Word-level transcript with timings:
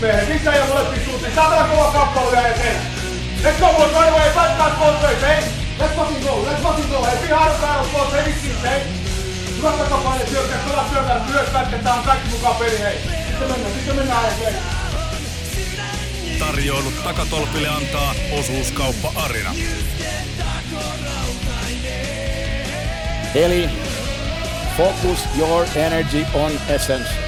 Mehän 0.00 0.26
sisään 0.26 0.58
ja 0.58 0.64
molempiin 0.66 1.04
suuntiin. 1.04 1.34
Saatana 1.34 1.68
kova 1.68 1.92
kappale 1.92 2.30
vielä 2.30 2.48
eteen. 2.48 2.76
Let's 3.42 3.60
go 3.60 3.72
boys, 3.72 3.92
right 3.92 4.08
away. 4.08 4.30
Fight 4.30 4.56
that 4.58 4.80
ways, 5.02 5.22
hey. 5.22 5.42
Let's 5.78 5.94
fucking 5.96 6.24
go, 6.24 6.44
let's 6.44 6.62
fucking 6.62 6.90
go. 6.90 7.04
Hey, 7.04 7.28
be 7.28 7.34
hard 7.34 7.52
on 7.52 7.60
battle, 7.60 7.92
boys, 7.92 8.12
hey, 8.12 8.24
vitsi, 8.24 8.62
hey. 8.62 8.80
Hyvä 9.56 9.70
takapaine 9.70 10.26
syökkää, 10.26 10.58
kova 10.58 10.84
syökkää, 10.92 11.20
myös 11.30 11.48
pätkettä 11.52 11.94
on 11.94 12.04
kaikki 12.04 12.28
mukaan 12.28 12.56
peli, 12.56 12.78
hei. 12.78 12.98
Sitten 13.28 13.48
mennään, 13.48 13.74
sitten 13.74 13.96
mennään, 13.96 14.36
hei. 14.44 14.54
Tarjoilut 16.38 17.04
takatolpille 17.04 17.68
antaa 17.68 18.14
osuuskauppa 18.38 19.12
Arina. 19.16 19.54
Eli 23.34 23.70
focus 24.76 25.18
your 25.38 25.66
energy 25.76 26.26
on 26.34 26.52
essence. 26.68 27.27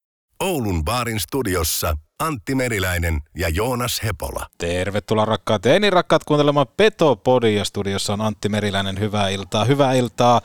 Oulun 0.41 0.85
baarin 0.85 1.19
studiossa 1.19 1.97
Antti 2.19 2.55
Meriläinen 2.55 3.21
ja 3.37 3.49
Joonas 3.49 4.03
Hepola. 4.03 4.47
Tervetuloa 4.57 5.25
rakkaat 5.25 5.65
ja 5.65 5.75
enin 5.75 5.93
rakkaat 5.93 6.23
kuuntelemaan 6.23 6.67
Petopodia. 6.77 7.65
Studiossa 7.65 8.13
on 8.13 8.21
Antti 8.21 8.49
Meriläinen. 8.49 8.99
Hyvää 8.99 9.29
iltaa, 9.29 9.65
hyvää 9.65 9.93
iltaa. 9.93 10.41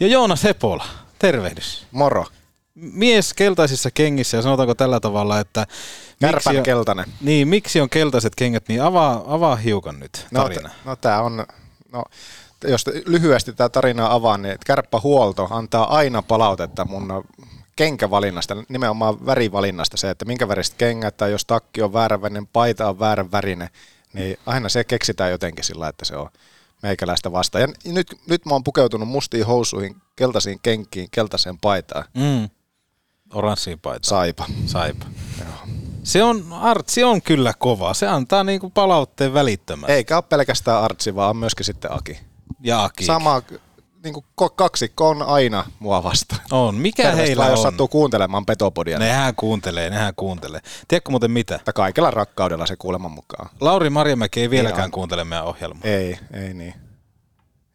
Ja 0.00 0.06
Joonas 0.06 0.44
Hepola, 0.44 0.84
tervehdys. 1.18 1.86
Moro. 1.92 2.26
Mies 2.74 3.34
keltaisissa 3.34 3.90
kengissä 3.90 4.36
ja 4.36 4.42
sanotaanko 4.42 4.74
tällä 4.74 5.00
tavalla, 5.00 5.40
että... 5.40 5.66
Kärpän 6.20 6.56
on, 6.56 6.62
keltainen. 6.62 7.06
Niin, 7.20 7.48
miksi 7.48 7.80
on 7.80 7.90
keltaiset 7.90 8.34
kengät, 8.34 8.68
niin 8.68 8.82
avaa, 8.82 9.24
avaa 9.26 9.56
hiukan 9.56 10.00
nyt 10.00 10.26
No, 10.30 10.42
tarina. 10.42 10.68
t- 10.68 10.84
no 10.84 10.96
tämä 10.96 11.20
on, 11.20 11.46
no, 11.92 12.04
jos 12.64 12.84
lyhyesti 13.06 13.52
tämä 13.52 13.68
tarinaa 13.68 14.14
avaan, 14.14 14.42
niin 14.42 14.58
kärppähuolto 14.66 15.48
antaa 15.50 15.96
aina 15.96 16.22
palautetta 16.22 16.84
mun 16.84 17.24
kenkävalinnasta, 17.78 18.56
nimenomaan 18.68 19.26
värivalinnasta 19.26 19.96
se, 19.96 20.10
että 20.10 20.24
minkä 20.24 20.48
väriset 20.48 20.74
kengät 20.74 21.16
tai 21.16 21.30
jos 21.30 21.44
takki 21.44 21.82
on 21.82 21.92
vääränvärinen, 21.92 22.46
paita 22.46 22.88
on 22.88 22.98
väärän 22.98 23.32
värinen, 23.32 23.68
niin 24.12 24.38
aina 24.46 24.68
se 24.68 24.84
keksitään 24.84 25.30
jotenkin 25.30 25.64
sillä, 25.64 25.88
että 25.88 26.04
se 26.04 26.16
on 26.16 26.28
meikäläistä 26.82 27.32
vastaan. 27.32 27.62
Ja 27.62 27.92
nyt, 27.92 28.14
nyt 28.28 28.46
mä 28.46 28.52
oon 28.52 28.64
pukeutunut 28.64 29.08
mustiin 29.08 29.46
housuihin, 29.46 29.96
keltaisiin 30.16 30.58
kenkiin, 30.62 31.08
keltaiseen 31.10 31.58
paitaan. 31.58 32.04
Mm. 32.14 32.48
Oranssiin 33.32 33.78
paita. 33.78 34.08
Saipa. 34.08 34.46
Saipa. 34.66 35.06
Se 36.02 36.22
on, 36.22 36.52
artsi 36.52 37.04
on 37.04 37.22
kyllä 37.22 37.52
kova. 37.58 37.94
Se 37.94 38.06
antaa 38.06 38.44
niinku 38.44 38.70
palautteen 38.70 39.34
välittömästi. 39.34 39.92
Eikä 39.92 40.16
ole 40.16 40.24
pelkästään 40.28 40.82
Artsi, 40.82 41.14
vaan 41.14 41.30
on 41.30 41.36
myöskin 41.36 41.64
sitten 41.64 41.92
Aki. 41.92 42.20
Ja 42.60 42.84
Aki. 42.84 43.04
Sama 43.04 43.42
niin 44.12 44.24
kuin 44.36 44.50
kaksikko 44.56 45.08
on 45.08 45.22
aina 45.22 45.64
mua 45.78 46.02
vastaan. 46.02 46.40
On. 46.50 46.74
Mikä 46.74 47.02
Terveistä 47.02 47.26
heillä 47.26 47.40
vaan, 47.40 47.50
jos 47.50 47.58
on? 47.60 47.62
sattuu 47.62 47.88
kuuntelemaan 47.88 48.46
Petopodia. 48.46 48.98
niin 48.98 49.08
Nehän 49.08 49.34
kuuntelee, 49.34 49.90
nehän 49.90 50.12
kuuntelee. 50.16 50.60
Tiedätkö 50.88 51.10
muuten 51.10 51.30
mitä? 51.30 51.54
Että 51.54 51.72
kaikella 51.72 52.10
rakkaudella 52.10 52.66
se 52.66 52.76
kuuleman 52.76 53.10
mukaan. 53.10 53.50
Lauri 53.60 53.90
Marjamäki 53.90 54.40
ei 54.40 54.50
vieläkään 54.50 54.84
on. 54.84 54.90
kuuntele 54.90 55.24
meidän 55.24 55.44
ohjelmaa. 55.44 55.82
Ei, 55.84 56.18
ei 56.32 56.54
niin. 56.54 56.74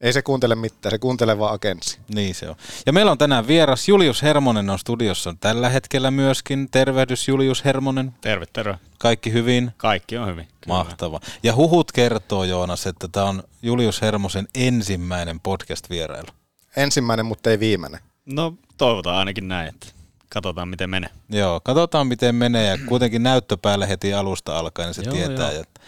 Ei 0.04 0.14
se 0.14 0.22
kuuntele 0.22 0.56
mitään, 0.56 0.92
se 0.92 1.00
kuuntelee 1.00 1.40
vaan 1.40 1.54
agenssi. 1.54 2.00
Niin 2.16 2.36
se 2.36 2.50
on. 2.50 2.56
Ja 2.86 2.94
meillä 2.94 3.12
on 3.12 3.18
tänään 3.18 3.48
vieras. 3.48 3.88
Julius 3.88 4.22
Hermonen 4.22 4.70
on 4.70 4.80
studiossa 4.80 5.36
tällä 5.40 5.70
hetkellä 5.70 6.12
myöskin. 6.12 6.68
Tervehdys 6.72 7.28
Julius 7.28 7.66
Hermonen. 7.66 8.14
Terve, 8.22 8.46
terve. 8.54 8.78
Kaikki 9.00 9.34
hyvin? 9.34 9.72
Kaikki 9.78 10.18
on 10.18 10.28
hyvin. 10.28 10.48
Kyllä. 10.62 10.78
Mahtava. 10.78 11.20
Ja 11.44 11.56
huhut 11.56 11.92
kertoo 11.92 12.44
Joonas, 12.44 12.88
että 12.88 13.08
tämä 13.12 13.26
on 13.26 13.44
Julius 13.62 14.02
Hermosen 14.02 14.48
ensimmäinen 14.56 15.40
podcast-vierailu. 15.40 16.28
Ensimmäinen, 16.76 17.26
mutta 17.26 17.50
ei 17.50 17.60
viimeinen. 17.60 18.00
No 18.26 18.54
toivotaan 18.78 19.18
ainakin 19.18 19.48
näin, 19.48 19.70
että 19.70 19.88
katsotaan 20.30 20.68
miten 20.68 20.90
menee. 20.90 21.10
Joo, 21.30 21.60
katsotaan 21.64 22.08
miten 22.08 22.36
menee 22.36 22.68
ja 22.68 22.78
kuitenkin 22.88 23.24
näyttö 23.24 23.58
päälle 23.58 23.90
heti 23.90 24.14
alusta 24.14 24.60
alkaen, 24.60 24.88
niin 24.88 24.94
se 24.94 25.02
Joo, 25.02 25.14
tietää. 25.14 25.52
joo. 25.52 25.62
Että... 25.62 25.82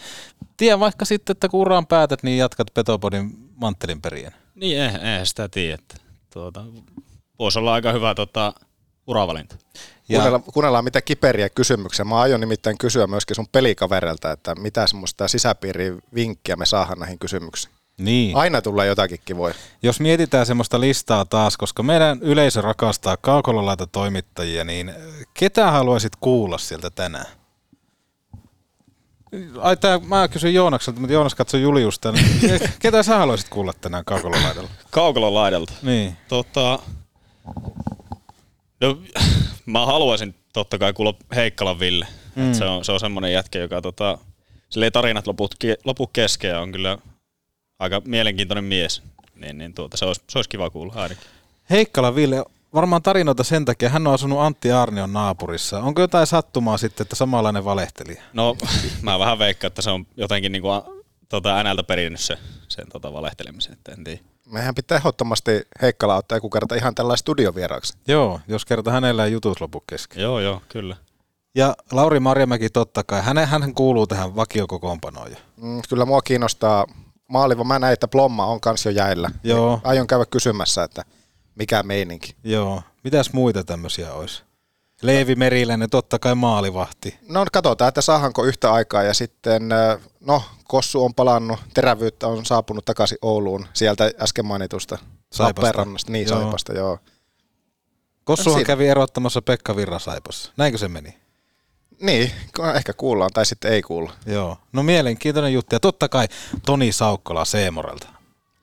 Tiedän 0.57 0.79
vaikka 0.79 1.05
sitten, 1.05 1.31
että 1.31 1.49
kun 1.49 1.59
uraan 1.59 1.87
päätät, 1.87 2.23
niin 2.23 2.37
jatkat 2.37 2.67
Petopodin 2.73 3.44
manttelin 3.55 4.01
perien. 4.01 4.31
Niin, 4.55 4.81
eh, 4.81 4.95
eihän 4.95 5.25
sitä 5.25 5.49
tiedä. 5.49 5.73
Että, 5.73 5.95
tuota, 6.33 6.63
voisi 7.39 7.59
olla 7.59 7.73
aika 7.73 7.91
hyvä 7.91 8.15
tota, 8.15 8.53
uravalinta. 9.07 9.55
Ja- 10.09 10.15
Kuunnellaan, 10.15 10.43
kuunnellaan 10.43 10.83
mitä 10.83 11.01
kiperiä 11.01 11.49
kysymyksiä. 11.49 12.05
Mä 12.05 12.19
aion 12.19 12.39
nimittäin 12.39 12.77
kysyä 12.77 13.07
myöskin 13.07 13.35
sun 13.35 13.47
pelikavereilta, 13.51 14.31
että 14.31 14.55
mitä 14.55 14.87
semmoista 14.87 15.27
sisäpiiriä 15.27 15.93
vinkkiä 16.13 16.55
me 16.55 16.65
saadaan 16.65 16.99
näihin 16.99 17.19
kysymyksiin. 17.19 17.73
Niin. 17.97 18.35
Aina 18.37 18.61
tulee 18.61 18.87
jotakin 18.87 19.19
kivoja. 19.25 19.53
Jos 19.83 19.99
mietitään 19.99 20.45
semmoista 20.45 20.79
listaa 20.79 21.25
taas, 21.25 21.57
koska 21.57 21.83
meidän 21.83 22.19
yleisö 22.21 22.61
rakastaa 22.61 23.17
kaukololaita 23.17 23.87
toimittajia, 23.87 24.63
niin 24.63 24.93
ketä 25.33 25.71
haluaisit 25.71 26.13
kuulla 26.19 26.57
sieltä 26.57 26.89
tänään? 26.89 27.25
Ai 29.61 29.77
tää, 29.77 29.99
mä 29.99 30.27
kysyn 30.27 30.53
Joonakselta, 30.53 30.99
mutta 30.99 31.13
Joonas 31.13 31.35
katsoi 31.35 31.61
Juliusta. 31.61 32.11
Niin 32.11 32.59
ketä 32.79 33.03
sä 33.03 33.17
haluaisit 33.17 33.49
kuulla 33.49 33.73
tänään 33.73 34.05
kaukololaidalla? 34.05 34.69
Kaukolon 34.91 35.33
laidalta. 35.33 35.73
Niin. 35.81 36.17
Tota, 36.27 36.79
no, 38.81 38.97
mä 39.65 39.85
haluaisin 39.85 40.35
totta 40.53 40.77
kai 40.77 40.93
kuulla 40.93 41.13
Heikkalan 41.35 41.79
Ville. 41.79 42.07
Mm. 42.35 42.53
Se, 42.53 42.65
on, 42.65 42.85
se 42.85 42.91
on 42.91 42.99
semmoinen 42.99 43.33
jätkä, 43.33 43.59
joka 43.59 43.81
tota, 43.81 44.17
silleen 44.69 44.91
tarinat 44.91 45.27
loput, 45.27 45.55
lopu 45.85 46.07
kesken 46.07 46.49
ja 46.49 46.59
on 46.59 46.71
kyllä 46.71 46.97
aika 47.79 48.01
mielenkiintoinen 48.05 48.63
mies. 48.63 49.01
Niin, 49.35 49.57
niin 49.57 49.73
tuota, 49.73 49.97
se, 49.97 50.05
olisi, 50.05 50.21
se 50.29 50.37
olisi 50.37 50.49
kiva 50.49 50.69
kuulla 50.69 50.93
ainakin. 50.95 51.23
Heikkala 51.69 52.15
Ville, 52.15 52.45
varmaan 52.75 53.01
tarinoita 53.01 53.43
sen 53.43 53.65
takia, 53.65 53.89
hän 53.89 54.07
on 54.07 54.13
asunut 54.13 54.39
Antti 54.39 54.71
Arnion 54.71 55.13
naapurissa. 55.13 55.79
Onko 55.79 56.01
jotain 56.01 56.27
sattumaa 56.27 56.77
sitten, 56.77 57.03
että 57.03 57.15
samanlainen 57.15 57.65
valehtelija? 57.65 58.21
No, 58.33 58.55
mä 59.01 59.19
vähän 59.19 59.39
veikkaan, 59.39 59.67
että 59.67 59.81
se 59.81 59.89
on 59.89 60.07
jotenkin 60.17 60.51
niinku, 60.51 60.69
a- 60.69 60.85
tota, 61.29 61.63
NLtä 61.63 61.83
perinnyt 61.83 62.21
se, 62.21 62.37
sen 62.67 62.85
tota, 62.91 63.13
valehtelemisen, 63.13 63.73
että 63.73 63.91
en 63.91 64.03
tiedä. 64.03 64.19
Mehän 64.51 64.75
pitää 64.75 64.97
ehdottomasti 64.97 65.51
Heikkala 65.81 66.15
ottaa 66.15 66.35
joku 66.35 66.49
kerta 66.49 66.75
ihan 66.75 66.95
tällainen 66.95 67.17
studiovieraaksi. 67.17 67.93
Joo, 68.07 68.39
jos 68.47 68.65
kerta 68.65 68.91
hänellä 68.91 69.25
ei 69.25 69.31
jutus 69.31 69.61
lopu 69.61 69.83
kesken. 69.89 70.21
Joo, 70.23 70.39
joo, 70.39 70.61
kyllä. 70.69 70.95
Ja 71.55 71.75
Lauri 71.91 72.19
Marjamäki 72.19 72.69
totta 72.69 73.03
kai, 73.03 73.21
hän, 73.21 73.37
hän 73.37 73.73
kuuluu 73.73 74.07
tähän 74.07 74.35
vakiokokoonpanoon 74.35 75.31
jo. 75.31 75.37
Mm, 75.57 75.81
kyllä 75.89 76.05
mua 76.05 76.21
kiinnostaa 76.21 76.85
maaliva. 77.29 77.63
Mä 77.63 77.79
näin, 77.79 77.93
että 77.93 78.07
Plomma 78.07 78.45
on 78.45 78.61
kans 78.61 78.85
jo 78.85 78.91
jäillä. 78.91 79.31
Joo. 79.43 79.75
Niin 79.75 79.81
Aion 79.83 80.07
käydä 80.07 80.25
kysymässä, 80.25 80.83
että 80.83 81.03
mikä 81.55 81.83
meininki. 81.83 82.35
Joo, 82.43 82.81
mitäs 83.03 83.33
muita 83.33 83.63
tämmöisiä 83.63 84.13
olisi? 84.13 84.43
Leevi 85.01 85.35
Meriläinen, 85.35 85.89
totta 85.89 86.19
kai 86.19 86.35
maalivahti. 86.35 87.19
No 87.29 87.45
katsotaan, 87.51 87.89
että 87.89 88.01
saahanko 88.01 88.43
yhtä 88.45 88.73
aikaa 88.73 89.03
ja 89.03 89.13
sitten, 89.13 89.69
no 90.21 90.43
Kossu 90.63 91.05
on 91.05 91.13
palannut, 91.13 91.59
terävyyttä 91.73 92.27
on 92.27 92.45
saapunut 92.45 92.85
takaisin 92.85 93.17
Ouluun 93.21 93.67
sieltä 93.73 94.11
äsken 94.21 94.45
mainitusta 94.45 94.97
Saipasta. 95.31 95.43
Lappeenrannasta. 95.43 96.11
Niin, 96.11 96.27
Joo. 96.27 96.41
Saipasta, 96.41 96.73
joo. 96.73 96.99
Kossuhan 98.23 98.57
siinä. 98.59 98.67
kävi 98.67 98.87
erottamassa 98.87 99.41
Pekka 99.41 99.75
Virrasaipassa. 99.75 100.51
Näinkö 100.57 100.77
se 100.77 100.87
meni? 100.87 101.17
Niin, 102.01 102.31
ehkä 102.75 102.93
kuullaan 102.93 103.31
tai 103.33 103.45
sitten 103.45 103.71
ei 103.71 103.81
kuulla. 103.81 104.13
Joo. 104.25 104.57
No 104.71 104.83
mielenkiintoinen 104.83 105.53
juttu. 105.53 105.75
Ja 105.75 105.79
totta 105.79 106.09
kai 106.09 106.27
Toni 106.65 106.91
Saukkola 106.91 107.45
Seemorelta. 107.45 108.07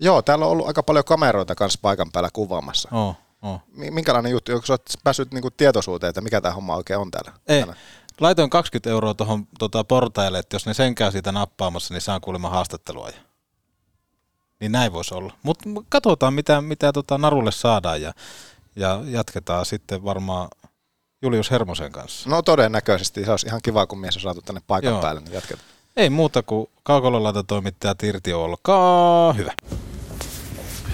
Joo, 0.00 0.22
täällä 0.22 0.44
on 0.44 0.50
ollut 0.50 0.66
aika 0.66 0.82
paljon 0.82 1.04
kameroita 1.04 1.54
kanssa 1.54 1.78
paikan 1.82 2.12
päällä 2.12 2.30
kuvaamassa. 2.32 2.88
Oh, 2.92 3.16
oh. 3.42 3.60
Mi- 3.74 3.90
Minkälainen 3.90 4.32
juttu, 4.32 4.52
onko 4.52 4.66
sä 4.66 4.72
oot 4.72 4.82
päässyt 5.04 5.32
niinku 5.32 5.50
tietoisuuteen, 5.50 6.08
että 6.08 6.20
mikä 6.20 6.40
tämä 6.40 6.54
homma 6.54 6.76
oikein 6.76 6.98
on 6.98 7.10
täällä? 7.10 7.32
Ei. 7.48 7.58
täällä? 7.58 7.76
Laitoin 8.20 8.50
20 8.50 8.90
euroa 8.90 9.14
tuohon 9.14 9.46
tota, 9.58 9.84
portaille, 9.84 10.38
että 10.38 10.54
jos 10.54 10.66
ne 10.66 10.74
sen 10.74 10.94
käy 10.94 11.12
siitä 11.12 11.32
nappaamassa, 11.32 11.94
niin 11.94 12.00
saan 12.00 12.20
kuulemma 12.20 12.50
haastattelua. 12.50 13.10
Niin 14.60 14.72
näin 14.72 14.92
voisi 14.92 15.14
olla. 15.14 15.32
Mutta 15.42 15.64
katsotaan, 15.88 16.34
mitä, 16.34 16.60
mitä 16.60 16.92
tota 16.92 17.18
Narulle 17.18 17.52
saadaan 17.52 18.02
ja, 18.02 18.12
ja 18.76 19.00
jatketaan 19.04 19.66
sitten 19.66 20.04
varmaan 20.04 20.48
Julius 21.22 21.50
Hermosen 21.50 21.92
kanssa. 21.92 22.30
No 22.30 22.42
todennäköisesti. 22.42 23.24
Se 23.24 23.30
olisi 23.30 23.46
ihan 23.46 23.60
kiva, 23.62 23.86
kun 23.86 23.98
mies 24.00 24.16
on 24.16 24.22
saatu 24.22 24.42
tänne 24.42 24.60
paikan 24.66 24.90
Joo. 24.92 25.02
päälle. 25.02 25.20
Niin 25.20 25.32
jatketaan. 25.32 25.68
Ei 25.96 26.10
muuta 26.10 26.42
kuin 26.42 26.66
kaukololaita 26.82 27.44
toimittaja 27.44 27.94
Tirti, 27.94 28.32
olkaa 28.32 29.32
hyvä. 29.32 29.52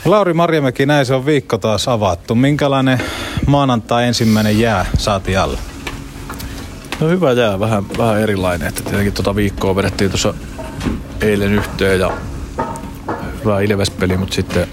Lauri 0.05 0.33
Marjamäki, 0.33 0.87
näin 0.87 1.07
se 1.07 1.15
on 1.15 1.27
viikko 1.27 1.59
taas 1.59 1.89
avattu. 1.89 2.35
Minkälainen 2.35 3.01
maanantai 3.47 4.07
ensimmäinen 4.07 4.59
jää 4.59 4.87
saati 4.99 5.37
alle? 5.37 5.59
No 7.01 7.09
hyvä 7.09 7.33
jää, 7.33 7.61
vähän, 7.61 7.85
vähän 7.99 8.21
erilainen. 8.21 8.69
Että 8.69 8.83
tietenkin 8.83 9.13
tota 9.13 9.37
viikkoa 9.37 9.77
vedettiin 9.77 10.11
tuossa 10.11 10.35
eilen 11.21 11.53
yhteen 11.53 12.01
ja 12.01 12.11
hyvä 13.41 13.61
Ilves-peli, 13.61 14.17
mutta 14.17 14.35
sitten 14.35 14.69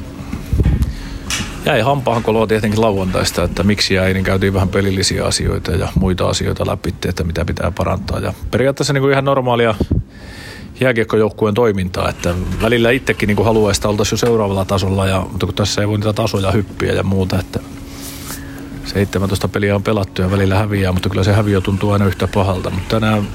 jäi 1.66 1.82
hampaahan 1.82 2.24
koloa 2.24 2.48
tietenkin 2.48 2.82
lauantaista, 2.82 3.44
että 3.44 3.64
miksi 3.64 3.94
jäi, 3.94 4.14
niin 4.14 4.24
käytiin 4.24 4.54
vähän 4.54 4.70
pelillisiä 4.70 5.26
asioita 5.26 5.72
ja 5.72 5.88
muita 6.00 6.28
asioita 6.28 6.68
läpi, 6.68 6.94
että 7.06 7.24
mitä 7.24 7.46
pitää 7.46 7.72
parantaa. 7.72 8.20
Ja 8.20 8.34
periaatteessa 8.52 8.94
niin 8.94 9.02
kuin 9.02 9.12
ihan 9.12 9.26
normaalia 9.26 9.76
jääkiekkojoukkueen 10.80 11.56
toimintaa, 11.56 12.10
että 12.10 12.36
välillä 12.62 12.92
itsekin 12.92 13.28
niin 13.28 13.46
haluaisi, 13.46 13.80
että 13.80 13.90
oltaisiin 13.90 14.14
jo 14.14 14.18
seuraavalla 14.18 14.66
tasolla, 14.66 15.08
ja, 15.08 15.26
mutta 15.32 15.46
kun 15.46 15.56
tässä 15.56 15.82
ei 15.82 15.88
voi 15.88 15.98
niitä 15.98 16.14
tasoja 16.14 16.52
hyppiä 16.52 16.94
ja 16.94 17.04
muuta, 17.04 17.40
että 17.40 17.60
17 18.86 19.48
peliä 19.48 19.76
on 19.76 19.84
pelattu 19.84 20.22
ja 20.22 20.32
välillä 20.32 20.56
häviää, 20.56 20.92
mutta 20.92 21.10
kyllä 21.10 21.24
se 21.24 21.34
häviö 21.34 21.62
tuntuu 21.62 21.92
aina 21.92 22.06
yhtä 22.06 22.28
pahalta. 22.28 22.70
Mutta 22.70 23.00
tänään 23.00 23.28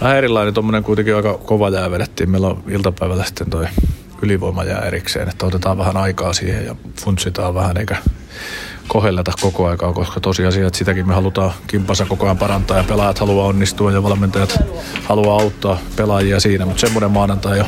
vähän 0.00 0.16
erilainen, 0.16 0.54
tuommoinen 0.54 0.82
kuitenkin 0.82 1.16
aika 1.16 1.38
kova 1.38 1.68
jää 1.68 1.90
vedettiin. 1.90 2.30
Meillä 2.30 2.46
on 2.46 2.62
iltapäivällä 2.68 3.24
sitten 3.24 3.50
toi 3.50 3.66
ylivoimajää 4.22 4.80
erikseen, 4.80 5.28
että 5.28 5.46
otetaan 5.46 5.78
vähän 5.78 5.96
aikaa 5.96 6.32
siihen 6.32 6.66
ja 6.66 6.76
funtsitaan 7.00 7.54
vähän 7.54 7.76
eikä 7.76 7.96
kohelleta 8.88 9.32
koko 9.40 9.66
aikaa, 9.66 9.92
koska 9.92 10.20
tosiasia, 10.20 10.66
että 10.66 10.78
sitäkin 10.78 11.08
me 11.08 11.14
halutaan 11.14 11.52
kimpassa 11.66 12.06
koko 12.06 12.26
ajan 12.26 12.38
parantaa 12.38 12.76
ja 12.76 12.84
pelaajat 12.84 13.18
haluaa 13.18 13.46
onnistua 13.46 13.92
ja 13.92 14.02
valmentajat 14.02 14.58
haluaa 15.04 15.42
auttaa 15.42 15.78
pelaajia 15.96 16.40
siinä, 16.40 16.66
mutta 16.66 16.80
semmoinen 16.80 17.10
maanantai 17.10 17.58
jo 17.58 17.64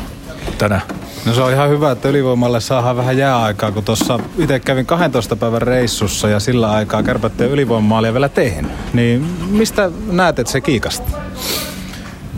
tänään. 0.57 0.81
No 1.25 1.33
se 1.33 1.41
on 1.41 1.51
ihan 1.51 1.69
hyvä, 1.69 1.91
että 1.91 2.09
ylivoimalle 2.09 2.61
saadaan 2.61 2.97
vähän 2.97 3.17
jääaikaa, 3.17 3.71
kun 3.71 3.83
tuossa 3.83 4.19
itse 4.37 4.59
kävin 4.59 4.85
12 4.85 5.35
päivän 5.35 5.61
reissussa 5.61 6.29
ja 6.29 6.39
sillä 6.39 6.71
aikaa 6.71 7.03
kärpättiin 7.03 7.49
ylivoimamaalia 7.49 8.13
vielä 8.13 8.29
tehnyt. 8.29 8.71
Niin 8.93 9.21
mistä 9.49 9.91
näet, 10.11 10.39
että 10.39 10.51
se 10.51 10.61
kiikasti? 10.61 11.11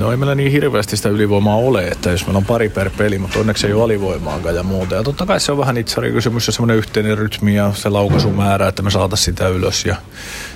No 0.01 0.11
ei 0.11 0.17
meillä 0.17 0.35
niin 0.35 0.51
hirveästi 0.51 0.97
sitä 0.97 1.09
ylivoimaa 1.09 1.55
ole, 1.55 1.87
että 1.87 2.11
jos 2.11 2.25
meillä 2.25 2.37
on 2.37 2.45
pari 2.45 2.69
per 2.69 2.89
peli, 2.97 3.19
mutta 3.19 3.39
onneksi 3.39 3.67
ei 3.67 3.73
ole 3.73 3.83
alivoimaakaan 3.83 4.55
ja 4.55 4.63
muuta. 4.63 4.95
Ja 4.95 5.03
totta 5.03 5.25
kai 5.25 5.39
se 5.39 5.51
on 5.51 5.57
vähän 5.57 5.77
itsari 5.77 6.11
kysymys 6.11 6.47
ja 6.47 6.53
semmoinen 6.53 6.77
yhteinen 6.77 7.17
rytmi 7.17 7.55
ja 7.55 7.71
se 7.73 7.89
laukaisumäärä, 7.89 8.67
että 8.67 8.81
me 8.81 8.91
saataisiin 8.91 9.25
sitä 9.25 9.47
ylös. 9.47 9.85
Ja 9.85 9.95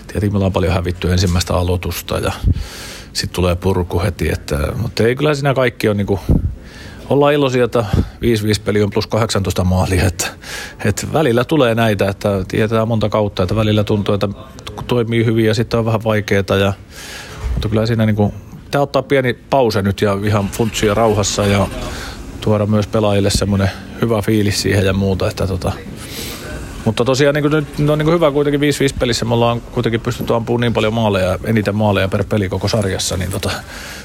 tietenkin 0.07 0.33
meillä 0.33 0.45
on 0.45 0.53
paljon 0.53 0.73
hävitty 0.73 1.11
ensimmäistä 1.11 1.53
aloitusta 1.53 2.17
ja 2.17 2.31
sitten 3.13 3.35
tulee 3.35 3.55
purku 3.55 4.01
heti. 4.01 4.31
Että, 4.31 4.59
mutta 4.81 5.03
ei 5.03 5.15
kyllä 5.15 5.35
siinä 5.35 5.53
kaikki 5.53 5.89
on 5.89 5.97
niinku, 5.97 6.19
ollaan 7.09 7.33
iloisia, 7.33 7.65
että 7.65 7.85
5-5 7.97 8.01
peli 8.65 8.83
on 8.83 8.89
plus 8.89 9.07
18 9.07 9.63
maalia. 9.63 10.05
Että, 10.05 10.27
että 10.85 11.07
välillä 11.13 11.43
tulee 11.43 11.75
näitä, 11.75 12.09
että 12.09 12.29
tietää 12.47 12.85
monta 12.85 13.09
kautta, 13.09 13.43
että 13.43 13.55
välillä 13.55 13.83
tuntuu, 13.83 14.15
että 14.15 14.29
toimii 14.87 15.25
hyvin 15.25 15.45
ja 15.45 15.53
sitten 15.53 15.79
on 15.79 15.85
vähän 15.85 16.03
vaikeaa. 16.03 16.57
Ja, 16.59 16.73
mutta 17.53 17.69
kyllä 17.69 17.85
siinä 17.85 18.05
niinku, 18.05 18.33
pitää 18.65 18.81
ottaa 18.81 19.01
pieni 19.01 19.33
pause 19.33 19.81
nyt 19.81 20.01
ja 20.01 20.17
ihan 20.23 20.49
funtsia 20.49 20.93
rauhassa 20.93 21.45
ja 21.45 21.67
tuoda 22.41 22.65
myös 22.65 22.87
pelaajille 22.87 23.29
semmoinen 23.29 23.69
hyvä 24.01 24.21
fiilis 24.21 24.61
siihen 24.61 24.85
ja 24.85 24.93
muuta. 24.93 25.29
Että 25.29 25.47
tota. 25.47 25.71
Mutta 26.85 27.05
tosiaan 27.05 27.35
niin 27.35 27.51
nyt 27.51 27.79
no, 27.79 27.95
niin 27.95 28.11
hyvä 28.13 28.31
kuitenkin 28.31 28.61
5-5 28.61 28.63
pelissä. 28.99 29.25
Me 29.25 29.33
ollaan 29.33 29.61
kuitenkin 29.61 30.01
pystytty 30.01 30.33
ampumaan 30.33 30.61
niin 30.61 30.73
paljon 30.73 30.93
maaleja, 30.93 31.39
eniten 31.43 31.75
maaleja 31.75 32.07
per 32.07 32.23
peli 32.23 32.49
koko 32.49 32.67
sarjassa. 32.67 33.17
Niin 33.17 33.31
tota, 33.31 33.51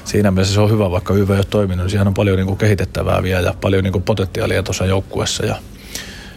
siinä 0.05 0.31
mielessä 0.31 0.53
se 0.53 0.61
on 0.61 0.71
hyvä, 0.71 0.91
vaikka 0.91 1.13
YV 1.13 1.29
ei 1.29 1.35
ole 1.35 1.45
toiminut. 1.49 1.89
Siihen 1.89 2.07
on 2.07 2.13
paljon 2.13 2.37
niin 2.37 2.47
kuin 2.47 2.57
kehitettävää 2.57 3.23
vielä 3.23 3.47
ja 3.47 3.53
paljon 3.61 3.83
niin 3.83 3.91
kuin 3.91 4.03
potentiaalia 4.03 4.63
tuossa 4.63 4.85
joukkuessa 4.85 5.45
ja 5.45 5.55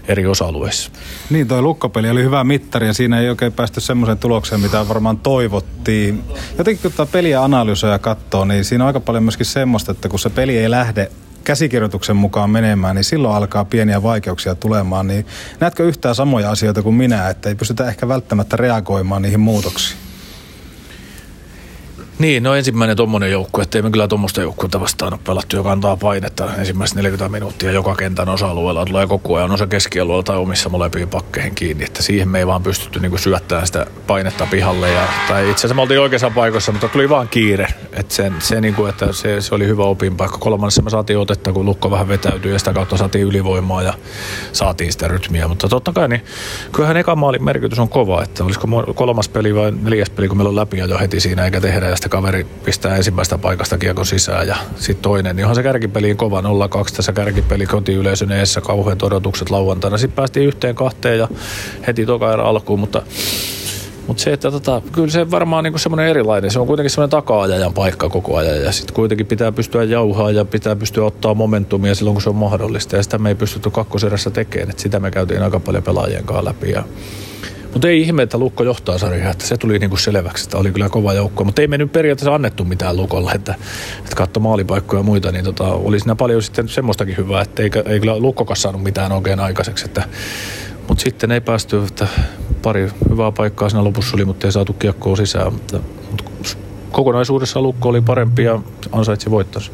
eri 0.09 0.27
osa-alueissa. 0.27 0.91
Niin, 1.31 1.49
toi 1.49 1.63
lukkopeli 1.63 2.11
oli 2.11 2.23
hyvä 2.23 2.45
mittari 2.45 2.87
ja 2.87 2.95
siinä 2.95 3.21
ei 3.21 3.29
oikein 3.29 3.53
päästy 3.53 3.81
semmoiseen 3.81 4.19
tulokseen, 4.19 4.61
mitä 4.61 4.89
varmaan 4.89 5.19
toivottiin. 5.19 6.25
Jotenkin 6.59 6.83
kun 6.83 6.91
tätä 6.91 7.13
peliä 7.13 7.45
analysoi 7.45 7.91
ja 7.91 7.99
katsoo, 7.99 8.45
niin 8.45 8.65
siinä 8.65 8.85
on 8.85 8.87
aika 8.87 9.01
paljon 9.01 9.25
myöskin 9.25 9.47
semmoista, 9.47 9.93
että 9.93 10.09
kun 10.09 10.19
se 10.19 10.31
peli 10.31 10.59
ei 10.59 10.71
lähde 10.71 11.11
käsikirjoituksen 11.45 12.17
mukaan 12.17 12.51
menemään, 12.51 12.97
niin 12.97 13.05
silloin 13.05 13.35
alkaa 13.35 13.65
pieniä 13.65 14.03
vaikeuksia 14.03 14.55
tulemaan. 14.55 15.07
Niin 15.07 15.27
näetkö 15.61 15.85
yhtään 15.85 16.15
samoja 16.15 16.51
asioita 16.51 16.83
kuin 16.83 16.95
minä, 16.95 17.29
että 17.29 17.49
ei 17.49 17.55
pystytä 17.55 17.89
ehkä 17.89 18.09
välttämättä 18.09 18.57
reagoimaan 18.57 19.23
niihin 19.23 19.41
muutoksiin? 19.41 19.99
Niin, 22.19 22.43
no 22.43 22.55
ensimmäinen 22.55 22.97
tommonen 22.97 23.31
joukkue, 23.31 23.63
että 23.63 23.83
me 23.83 23.91
kyllä 23.91 24.09
tuommoista 24.09 24.41
joukkuetta 24.41 24.81
vastaan 24.81 25.13
ole 25.13 25.21
pelattu, 25.27 25.57
joka 25.57 25.73
antaa 25.73 25.97
painetta 25.97 26.55
ensimmäiset 26.59 26.97
40 26.97 27.29
minuuttia 27.29 27.73
joka 27.73 27.95
kentän 27.95 28.29
osa-alueella, 28.29 28.87
tulee 28.87 29.07
koko 29.07 29.37
ajan 29.37 29.51
osa 29.51 29.67
keskialueella 29.67 30.23
tai 30.23 30.37
omissa 30.37 30.69
molempiin 30.69 31.09
pakkeihin 31.09 31.55
kiinni, 31.55 31.85
että 31.85 32.03
siihen 32.03 32.29
me 32.29 32.39
ei 32.39 32.47
vaan 32.47 32.63
pystytty 32.63 33.01
niinku 33.01 33.19
syöttämään 33.19 33.67
sitä 33.67 33.87
painetta 34.07 34.47
pihalle. 34.51 34.91
Ja, 34.91 35.09
tai 35.29 35.51
itse 35.51 35.61
asiassa 35.61 35.75
me 35.75 35.83
oltiin 35.83 36.01
oikeassa 36.01 36.31
paikassa, 36.31 36.73
mutta 36.73 36.89
tuli 36.89 37.09
vaan 37.09 37.29
kiire, 37.29 37.67
että, 37.93 38.15
sen, 38.15 38.35
se, 38.39 38.61
niinku, 38.61 38.87
että 38.87 39.13
se, 39.13 39.41
se, 39.41 39.55
oli 39.55 39.67
hyvä 39.67 39.85
opinpaikka. 39.85 40.39
Kolmannessa 40.39 40.83
me 40.83 40.91
saatiin 40.91 41.19
otetta, 41.19 41.53
kun 41.53 41.67
lukko 41.67 41.91
vähän 41.91 42.09
vetäytyi 42.09 42.53
ja 42.53 42.59
sitä 42.59 42.73
kautta 42.73 42.97
saatiin 42.97 43.25
ylivoimaa 43.25 43.83
ja 43.83 43.95
saatiin 44.53 44.93
sitä 44.93 45.09
rytmiä, 45.09 45.49
mutta 45.49 45.69
totta 45.69 45.93
kai 45.93 46.09
niin 46.09 46.25
kyllähän 46.73 46.97
eka 46.97 47.17
maalin 47.17 47.45
merkitys 47.45 47.79
on 47.79 47.89
kova, 47.89 48.23
että 48.23 48.45
olisiko 48.45 48.69
kolmas 48.95 49.29
peli 49.29 49.55
vai 49.55 49.73
neljäs 49.83 50.11
peli, 50.11 50.29
kun 50.29 50.37
meillä 50.37 50.49
on 50.49 50.57
läpi 50.57 50.79
jo 50.79 50.99
heti 50.99 51.21
siinä 51.21 51.45
eikä 51.45 51.61
tehdä 51.61 51.89
ja 51.89 51.97
sitten 52.05 52.19
kaveri 52.19 52.47
pistää 52.65 52.97
ensimmäistä 52.97 53.39
paikasta 53.39 53.79
kiekon 53.79 54.07
sisään 54.07 54.49
ja 54.49 54.57
sitten 54.77 55.03
toinen, 55.03 55.37
niin 55.37 55.45
onhan 55.45 55.55
se 55.55 55.63
kärkipeliin 55.63 56.17
kova 56.17 56.41
0-2 56.41 56.45
tässä 56.97 57.13
kärkipeli 57.13 57.67
kotiyleisön 57.67 58.33
eessä, 58.33 58.61
kauhean 58.61 58.99
odotukset 59.03 59.51
lauantaina. 59.51 59.99
Sitten 59.99 60.17
päästiin 60.17 60.47
yhteen 60.47 60.75
kahteen 60.75 61.19
ja 61.19 61.29
heti 61.87 62.07
toka 62.07 62.33
alkuun, 62.33 62.81
mutta 62.81 63.03
mutta 64.07 64.23
se, 64.23 64.33
että 64.33 64.51
tota, 64.51 64.83
kyllä 64.93 65.11
se 65.11 65.31
varmaan 65.31 65.65
niinku 65.65 65.79
semmoinen 65.79 66.07
erilainen, 66.07 66.51
se 66.51 66.59
on 66.59 66.67
kuitenkin 66.67 66.91
semmoinen 66.91 67.11
taka-ajajan 67.11 67.75
paikka 67.75 68.09
koko 68.09 68.37
ajan 68.37 68.63
ja 68.63 68.73
sitten 68.73 68.95
kuitenkin 68.95 69.27
pitää 69.27 69.53
pystyä 69.53 69.85
jauhaa 69.85 70.31
ja 70.31 70.45
pitää 70.45 70.77
pystyä 70.77 71.05
ottaa 71.05 71.35
momentumia 71.35 71.95
silloin 71.95 72.15
kun 72.15 72.23
se 72.23 72.29
on 72.29 72.37
mahdollista. 72.37 72.97
Ja 72.97 73.03
sitä 73.03 73.19
me 73.19 73.29
ei 73.29 73.35
pystytty 73.35 73.71
kakkoserässä 73.71 74.31
tekemään, 74.31 74.71
että 74.71 74.83
sitä 74.83 75.01
me 75.01 75.11
käytiin 75.11 75.43
aika 75.43 75.61
paljon 75.61 75.83
pelaajien 75.83 76.25
kanssa 76.25 76.45
läpi 76.45 76.71
ja 76.71 76.85
mutta 77.75 77.89
ei 77.89 78.01
ihme, 78.01 78.23
että 78.23 78.39
Lukko 78.39 78.65
johtaa 78.65 78.99
sarjaa, 78.99 79.31
että 79.31 79.47
se 79.47 79.57
tuli 79.57 79.79
niinku 79.79 79.97
selväksi, 79.97 80.45
että 80.45 80.59
oli 80.59 80.73
kyllä 80.73 80.89
kova 80.89 81.13
joukko. 81.13 81.45
Mutta 81.45 81.63
ei 81.63 81.69
me 81.69 81.79
nyt 81.79 81.93
periaatteessa 81.93 82.35
annettu 82.35 82.65
mitään 82.65 82.97
Lukolla, 82.97 83.33
että, 83.33 83.55
että 83.99 84.17
katso 84.17 84.41
maalipaikkoja 84.41 85.01
ja 85.01 85.05
muita, 85.05 85.33
niin 85.33 85.45
tota, 85.45 85.65
oli 85.65 86.01
siinä 86.01 86.15
paljon 86.15 86.43
sitten 86.43 86.69
semmoistakin 86.69 87.17
hyvää, 87.17 87.43
että 87.43 87.63
ei, 87.63 87.71
ei 87.87 88.01
kyllä 88.01 88.19
Lukkokas 88.19 88.63
saanut 88.63 88.83
mitään 88.83 89.13
oikein 89.13 89.41
aikaiseksi. 89.41 89.85
Että, 89.85 90.03
mutta 90.89 91.05
sitten 91.05 91.33
ei 91.33 91.41
päästy, 91.41 91.83
että 91.83 92.09
pari 92.63 92.91
hyvää 93.11 93.33
paikkaa 93.33 93.69
siinä 93.69 93.85
lopussa 93.85 94.17
oli, 94.17 94.25
mutta 94.25 94.47
ei 94.47 94.53
saatu 94.53 94.73
kiekkoa 94.73 95.17
sisään. 95.17 95.53
Mutta, 95.53 95.81
mutta 96.11 96.25
kokonaisuudessa 96.95 97.61
Lukko 97.61 97.89
oli 97.89 98.01
parempi 98.01 98.45
ja 98.45 98.59
ansaitsi 98.93 99.31
voittonsa. 99.31 99.73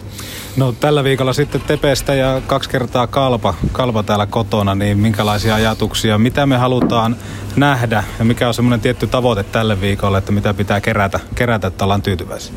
No 0.56 0.72
tällä 0.72 1.04
viikolla 1.04 1.32
sitten 1.32 1.60
Tepestä 1.60 2.14
ja 2.14 2.42
kaksi 2.46 2.70
kertaa 2.70 3.06
Kalpa, 3.06 3.54
Kalpa 3.72 4.02
täällä 4.02 4.26
kotona, 4.26 4.74
niin 4.74 4.98
minkälaisia 4.98 5.54
ajatuksia, 5.54 6.18
mitä 6.18 6.46
me 6.46 6.56
halutaan 6.56 7.16
nähdä 7.56 8.04
ja 8.18 8.24
mikä 8.24 8.48
on 8.48 8.54
semmoinen 8.54 8.80
tietty 8.80 9.06
tavoite 9.06 9.42
tälle 9.42 9.80
viikolle, 9.80 10.18
että 10.18 10.32
mitä 10.32 10.54
pitää 10.54 10.80
kerätä, 10.80 11.20
kerätä 11.34 11.66
että 11.66 11.84
ollaan 11.84 12.02
tyytyväisiä? 12.02 12.54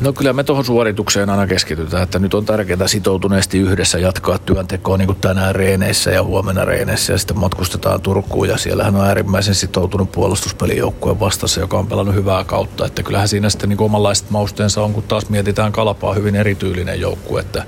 No 0.00 0.12
kyllä 0.12 0.32
me 0.32 0.44
tuohon 0.44 0.64
suoritukseen 0.64 1.30
aina 1.30 1.46
keskitytään, 1.46 2.02
että 2.02 2.18
nyt 2.18 2.34
on 2.34 2.44
tärkeää 2.44 2.86
sitoutuneesti 2.86 3.58
yhdessä 3.58 3.98
jatkaa 3.98 4.38
työntekoa 4.38 4.96
niin 4.96 5.06
kuin 5.06 5.20
tänään 5.20 5.54
reeneissä 5.54 6.10
ja 6.10 6.22
huomenna 6.22 6.64
reeneissä 6.64 7.12
ja 7.12 7.18
sitten 7.18 7.38
matkustetaan 7.38 8.00
Turkuun 8.00 8.48
ja 8.48 8.58
siellähän 8.58 8.96
on 8.96 9.06
äärimmäisen 9.06 9.54
sitoutunut 9.54 10.12
puolustuspelijoukkueen 10.12 11.20
vastassa, 11.20 11.60
joka 11.60 11.78
on 11.78 11.86
pelannut 11.86 12.14
hyvää 12.14 12.44
kautta, 12.44 12.86
että 12.86 13.02
kyllähän 13.02 13.28
siinä 13.28 13.50
sitten 13.50 13.68
niin 13.68 13.80
omanlaiset 13.80 14.30
mausteensa 14.30 14.82
on, 14.82 14.92
kun 14.92 15.02
taas 15.02 15.28
mietitään 15.28 15.72
kalpaa 15.72 16.14
hyvin 16.14 16.36
erityylinen 16.36 17.00
joukkue, 17.00 17.40
että 17.40 17.64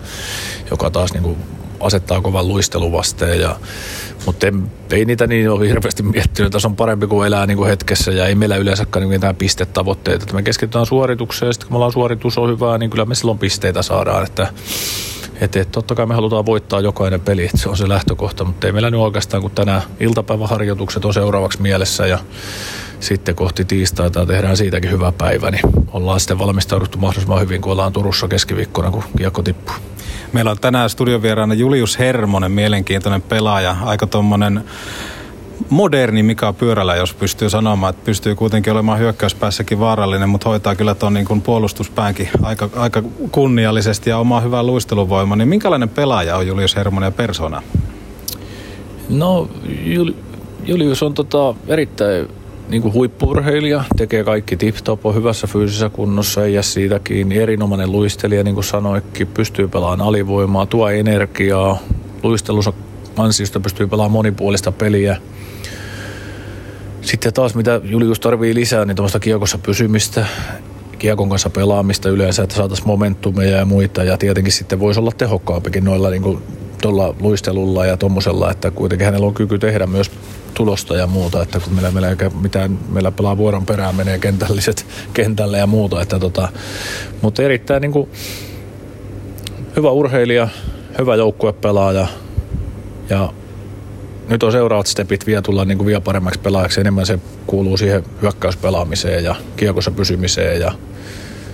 joka 0.71 0.91
taas 0.91 1.13
niin 1.13 1.23
kuin 1.23 1.37
asettaa 1.83 2.21
kovan 2.21 2.49
luisteluvasteen. 2.49 3.41
Ja, 3.41 3.57
mutta 4.27 4.47
en, 4.47 4.71
ei 4.91 5.05
niitä 5.05 5.27
niin 5.27 5.51
ole 5.51 5.69
hirveästi 5.69 6.03
miettinyt. 6.03 6.53
Tässä 6.53 6.69
on 6.69 6.77
parempi 6.77 7.07
kuin 7.07 7.27
elää 7.27 7.47
niin 7.47 7.57
kuin 7.57 7.69
hetkessä 7.69 8.11
ja 8.11 8.27
ei 8.27 8.35
meillä 8.35 8.57
yleensäkään 8.57 9.01
niin 9.01 9.11
mitään 9.11 9.37
pistetavoitteita. 9.37 10.23
Että 10.23 10.35
me 10.35 10.43
keskitytään 10.43 10.87
suoritukseen 10.87 11.49
ja 11.49 11.53
sitten 11.53 11.69
kun 11.69 11.75
me 11.75 11.77
ollaan 11.77 11.93
suoritus 11.93 12.39
on 12.39 12.49
hyvää, 12.49 12.79
niin 12.79 12.91
kyllä 12.91 13.05
me 13.05 13.15
silloin 13.15 13.39
pisteitä 13.39 13.83
saadaan. 13.83 14.25
Että, 14.25 14.47
että, 15.41 15.61
että 15.61 15.73
totta 15.73 15.95
kai 15.95 16.07
me 16.07 16.15
halutaan 16.15 16.47
voittaa 16.47 16.81
jokainen 16.81 17.21
peli, 17.21 17.45
että 17.45 17.59
se 17.59 17.69
on 17.69 17.77
se 17.77 17.89
lähtökohta, 17.89 18.45
mutta 18.45 18.67
ei 18.67 18.73
meillä 18.73 18.91
nyt 18.91 19.01
oikeastaan, 19.01 19.43
kun 19.43 19.51
tänään 19.51 19.83
iltapäiväharjoitukset 20.01 21.05
on 21.05 21.15
seuraavaksi 21.15 21.63
mielessä 21.63 22.07
ja 22.07 22.19
sitten 23.01 23.35
kohti 23.35 23.65
tiistaita 23.65 24.27
tehdään 24.27 24.57
siitäkin 24.57 24.91
hyvä 24.91 25.13
päivä, 25.13 25.51
niin 25.51 25.63
ollaan 25.93 26.21
sitten 26.21 26.39
valmistauduttu 26.39 26.99
mahdollisimman 26.99 27.41
hyvin, 27.41 27.61
kun 27.61 27.73
ollaan 27.73 27.93
Turussa 27.93 28.29
keskiviikkona, 28.29 28.91
kun 28.91 29.05
kiekko 29.19 29.43
tippuu. 29.43 29.75
Meillä 30.33 30.51
on 30.51 30.59
tänään 30.61 30.91
studiovieraana 30.91 31.55
Julius 31.55 31.99
Hermonen, 31.99 32.53
mielenkiintoinen 32.53 33.23
pelaaja, 33.23 33.77
aika 33.85 34.07
tuommoinen 34.07 34.65
moderni 35.71 36.23
Mika 36.23 36.53
Pyörällä, 36.53 36.97
jos 36.97 37.15
pystyy 37.15 37.51
sanomaan, 37.51 37.91
että 37.91 38.05
pystyy 38.05 38.35
kuitenkin 38.35 38.73
olemaan 38.73 38.99
hyökkäyspäässäkin 38.99 39.81
vaarallinen, 39.81 40.29
mutta 40.29 40.49
hoitaa 40.49 40.75
kyllä 40.75 40.95
tuon 40.95 41.15
niin 41.15 41.43
puolustuspäänkin 41.43 42.29
aika, 42.43 42.71
aika 42.77 43.03
kunniallisesti 43.31 44.11
ja 44.11 44.19
omaa 44.19 44.41
hyvää 44.41 44.63
luisteluvoimaa. 44.63 45.37
Niin 45.37 45.49
minkälainen 45.49 45.89
pelaaja 45.89 46.37
on 46.37 46.47
Julius 46.47 46.77
Hermonen 46.77 47.07
ja 47.07 47.11
persona? 47.11 47.63
No, 49.09 49.49
Jul- 49.85 50.15
Julius 50.65 51.03
on 51.03 51.15
tota 51.15 51.55
erittäin 51.69 52.29
niin 52.73 52.83
kuin 52.83 52.95
huippurheilija, 52.95 53.85
tekee 53.97 54.25
kaikki 54.25 54.57
tip-top, 54.57 55.07
on 55.07 55.15
hyvässä 55.15 55.47
fyysisessä 55.47 55.89
kunnossa, 55.89 56.45
ei 56.45 56.55
jää 56.55 56.63
siitä 56.63 56.99
kiinni. 56.99 57.39
Erinomainen 57.39 57.93
luistelija, 57.93 58.45
niin 58.45 58.55
kuin 58.55 58.65
sanoikin, 58.65 59.27
pystyy 59.27 59.69
pelaamaan 59.69 60.09
alivoimaa, 60.09 60.67
tuo 60.67 60.89
energiaa, 60.89 61.79
luistelussa 62.23 62.73
ansiosta 63.17 63.61
pystyy 63.61 63.87
pelaamaan 63.87 64.13
monipuolista 64.13 64.73
peliä. 64.73 65.17
Sitten 67.03 67.33
taas 67.33 67.55
mitä 67.55 67.81
Julius 67.85 68.21
tarvii 68.21 68.55
lisää, 68.55 68.85
niin 68.85 68.97
tuommoista 68.97 69.21
kiekossa 69.21 69.59
pysymistä, 69.59 70.27
kiekon 70.99 71.29
kanssa 71.29 71.51
pelaamista 71.51 72.09
yleensä, 72.09 72.43
että 72.43 72.57
saataisiin 72.57 72.89
momentumeja 72.89 73.57
ja 73.57 73.65
muita. 73.65 74.05
Ja 74.05 74.19
tietenkin 74.19 74.53
sitten 74.53 74.81
voisi 74.81 75.01
olla 75.01 75.13
tehokkaampikin 75.19 75.85
noilla 75.85 76.11
niin 76.11 76.23
kuin 76.23 76.39
tuolla 76.83 77.15
luistelulla 77.21 77.87
ja 77.87 77.97
tuommoisella, 77.97 78.51
että 78.51 78.71
kuitenkin 78.71 79.05
hänellä 79.05 79.27
on 79.27 79.35
kyky 79.35 79.59
tehdä 79.59 79.87
myös 79.87 80.11
tulosta 80.55 80.97
ja 80.97 81.07
muuta, 81.07 81.43
että 81.43 81.61
kun 81.61 81.73
meillä, 81.73 81.91
meillä, 81.91 82.17
mitään, 82.41 82.79
meillä 82.89 83.11
pelaa 83.11 83.37
vuoron 83.37 83.67
perään, 83.67 83.95
menee 83.95 84.19
kentälliset 84.19 84.87
kentälle 85.15 85.59
ja 85.59 85.67
muuta, 85.67 86.03
että 86.03 86.19
tota, 86.19 86.49
mutta 87.23 87.43
erittäin 87.43 87.81
niin 87.81 87.93
kuin, 87.93 88.11
hyvä 89.77 89.91
urheilija, 89.91 90.49
hyvä 90.99 91.17
joukkuepelaaja 91.17 92.07
ja 93.11 93.33
nyt 94.29 94.43
on 94.43 94.53
seuraavat 94.53 94.87
stepit 94.87 95.27
vielä 95.27 95.43
tulla 95.43 95.65
niin 95.65 95.79
kuin 95.79 95.87
vielä 95.87 96.01
paremmaksi 96.01 96.41
pelaajaksi. 96.41 96.81
Enemmän 96.81 97.07
se 97.07 97.19
kuuluu 97.47 97.77
siihen 97.77 98.05
hyökkäyspelaamiseen 98.23 99.25
ja 99.25 99.35
kiekossa 99.57 99.91
pysymiseen 99.91 100.61
ja 100.61 100.73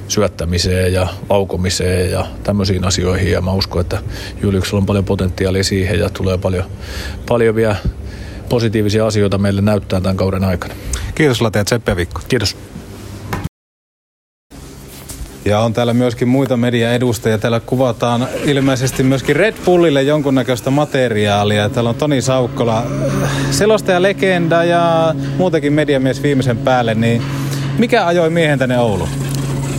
syöttämiseen 0.09 0.93
ja 0.93 1.07
laukomiseen 1.31 2.11
ja 2.11 2.27
tämmöisiin 2.43 2.85
asioihin. 2.85 3.33
Ja 3.33 3.41
mä 3.41 3.53
uskon, 3.53 3.81
että 3.81 3.99
Juliuksella 4.43 4.79
on 4.79 4.87
paljon 4.87 5.05
potentiaalia 5.05 5.65
siihen 5.65 5.99
ja 5.99 6.11
tulee 6.11 6.39
paljon, 6.39 6.65
paljon 7.29 7.55
vielä 7.55 7.77
positiivisia 8.49 9.07
asioita 9.07 9.39
meille 9.39 9.61
näyttää 9.61 10.01
tämän 10.01 10.17
kauden 10.17 10.45
aikana. 10.45 10.75
Kiitos 11.15 11.41
Late 11.41 11.65
ja 11.87 11.97
Vikko. 11.97 12.21
Kiitos. 12.29 12.57
Ja 15.45 15.61
on 15.61 15.73
täällä 15.73 15.95
myöskin 15.95 16.29
muita 16.29 16.57
mediaedustajia. 16.57 17.39
Täällä 17.39 17.61
kuvataan 17.61 18.29
ilmeisesti 18.45 19.03
myöskin 19.03 19.37
Red 19.37 19.55
Bullille 19.65 20.03
jonkunnäköistä 20.03 20.71
materiaalia. 20.71 21.69
Täällä 21.69 21.91
on 21.91 21.97
Toni 21.97 22.23
Saukkola, 22.23 22.87
selostaja 23.51 24.03
legenda 24.03 24.65
ja 24.65 25.15
muutenkin 25.37 25.73
mediamies 25.73 26.23
viimeisen 26.23 26.59
päälle. 26.59 26.95
Niin 26.95 27.23
mikä 27.79 28.07
ajoi 28.07 28.31
miehen 28.31 28.59
tänne 28.59 28.79
Ouluun? 28.79 29.28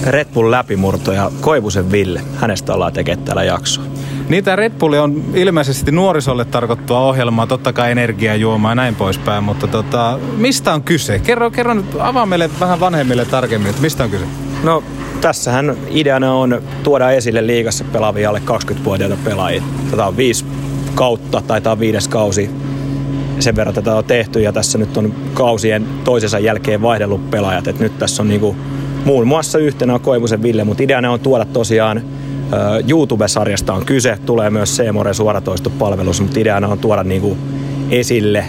Red 0.04 0.28
Bull 0.34 0.52
läpimurto 0.52 1.12
ja 1.12 1.32
Koivusen 1.42 1.92
Ville. 1.92 2.22
Hänestä 2.36 2.74
ollaan 2.74 2.94
tekemään 2.94 3.26
täällä 3.26 3.44
jaksoa. 3.44 3.84
Niitä 4.30 4.56
Red 4.56 4.74
Bull 4.80 4.94
on 4.94 5.24
ilmeisesti 5.34 5.92
nuorisolle 5.92 6.46
tarkoittua 6.46 7.00
ohjelmaa, 7.00 7.48
totta 7.48 7.74
kai 7.74 7.92
energiajuomaa 7.92 8.72
ja 8.72 8.76
näin 8.76 8.96
poispäin, 8.96 9.44
mutta 9.44 9.68
tota, 9.68 10.20
mistä 10.38 10.74
on 10.74 10.84
kyse? 10.84 11.20
Kerro, 11.20 11.52
kerro 11.52 11.74
nyt, 11.74 11.86
avaa 12.00 12.26
meille 12.26 12.50
vähän 12.60 12.80
vanhemmille 12.80 13.26
tarkemmin, 13.26 13.70
että 13.70 13.82
mistä 13.82 14.04
on 14.04 14.10
kyse? 14.10 14.26
No 14.64 14.84
tässähän 15.22 15.78
ideana 15.90 16.34
on 16.34 16.62
tuoda 16.84 17.12
esille 17.12 17.48
liigassa 17.48 17.84
pelaavia 17.84 18.30
alle 18.30 18.42
20-vuotiaita 18.46 19.18
pelaajia. 19.24 19.64
Tätä 19.92 20.06
on 20.06 20.18
viisi 20.18 20.46
kautta, 20.96 21.42
taitaa 21.42 21.80
viides 21.80 22.08
kausi. 22.08 22.50
Sen 23.40 23.56
verran 23.56 23.76
tätä 23.76 23.96
on 23.96 24.06
tehty 24.06 24.42
ja 24.42 24.54
tässä 24.54 24.78
nyt 24.78 24.98
on 24.98 25.14
kausien 25.34 25.88
toisensa 26.04 26.40
jälkeen 26.40 26.82
vaihdellut 26.82 27.32
pelaajat. 27.32 27.68
Et 27.68 27.80
nyt 27.80 28.00
tässä 28.00 28.24
on 28.24 28.30
niinku 28.30 28.56
muun 29.06 29.28
muassa 29.28 29.58
yhtenä 29.58 29.94
on 29.94 30.02
Koivusen 30.02 30.44
Ville, 30.44 30.64
mutta 30.64 30.84
ideana 30.84 31.12
on 31.12 31.20
tuoda 31.20 31.46
tosiaan 31.46 32.02
YouTube-sarjasta 32.88 33.74
on 33.74 33.86
kyse, 33.86 34.18
tulee 34.26 34.50
myös 34.50 34.76
Seemoren 34.76 35.16
suoratoistopalvelus, 35.16 36.22
mutta 36.22 36.40
ideana 36.40 36.68
on 36.68 36.80
tuoda 36.80 37.04
niinku 37.04 37.38
esille 37.92 38.46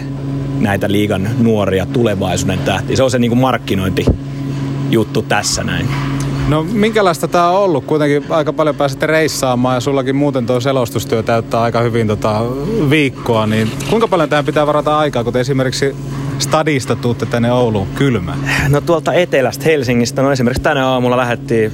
näitä 0.59 0.91
liigan 0.91 1.29
nuoria 1.39 1.85
tulevaisuuden 1.85 2.59
tähtiä. 2.59 2.95
Se 2.95 3.03
on 3.03 3.11
se 3.11 3.19
niinku 3.19 3.35
markkinointi 3.35 4.05
juttu 4.89 5.21
tässä 5.21 5.63
näin. 5.63 5.87
No 6.47 6.63
minkälaista 6.63 7.27
tämä 7.27 7.49
on 7.49 7.59
ollut? 7.59 7.85
Kuitenkin 7.85 8.25
aika 8.29 8.53
paljon 8.53 8.75
pääsette 8.75 9.07
reissaamaan 9.07 9.75
ja 9.75 9.79
sullakin 9.79 10.15
muuten 10.15 10.45
tuo 10.45 10.59
selostustyö 10.59 11.23
täyttää 11.23 11.61
aika 11.61 11.81
hyvin 11.81 12.07
tota 12.07 12.41
viikkoa, 12.89 13.47
niin 13.47 13.71
kuinka 13.89 14.07
paljon 14.07 14.29
tähän 14.29 14.45
pitää 14.45 14.67
varata 14.67 14.97
aikaa, 14.97 15.23
kun 15.23 15.37
esimerkiksi 15.37 15.95
stadista 16.41 16.95
tuutte 16.95 17.25
tänne 17.25 17.51
Ouluun 17.51 17.87
kylmä? 17.95 18.37
No 18.69 18.81
tuolta 18.81 19.13
etelästä 19.13 19.65
Helsingistä, 19.65 20.21
no 20.21 20.31
esimerkiksi 20.31 20.63
tänä 20.63 20.87
aamulla 20.87 21.17
lähdettiin, 21.17 21.71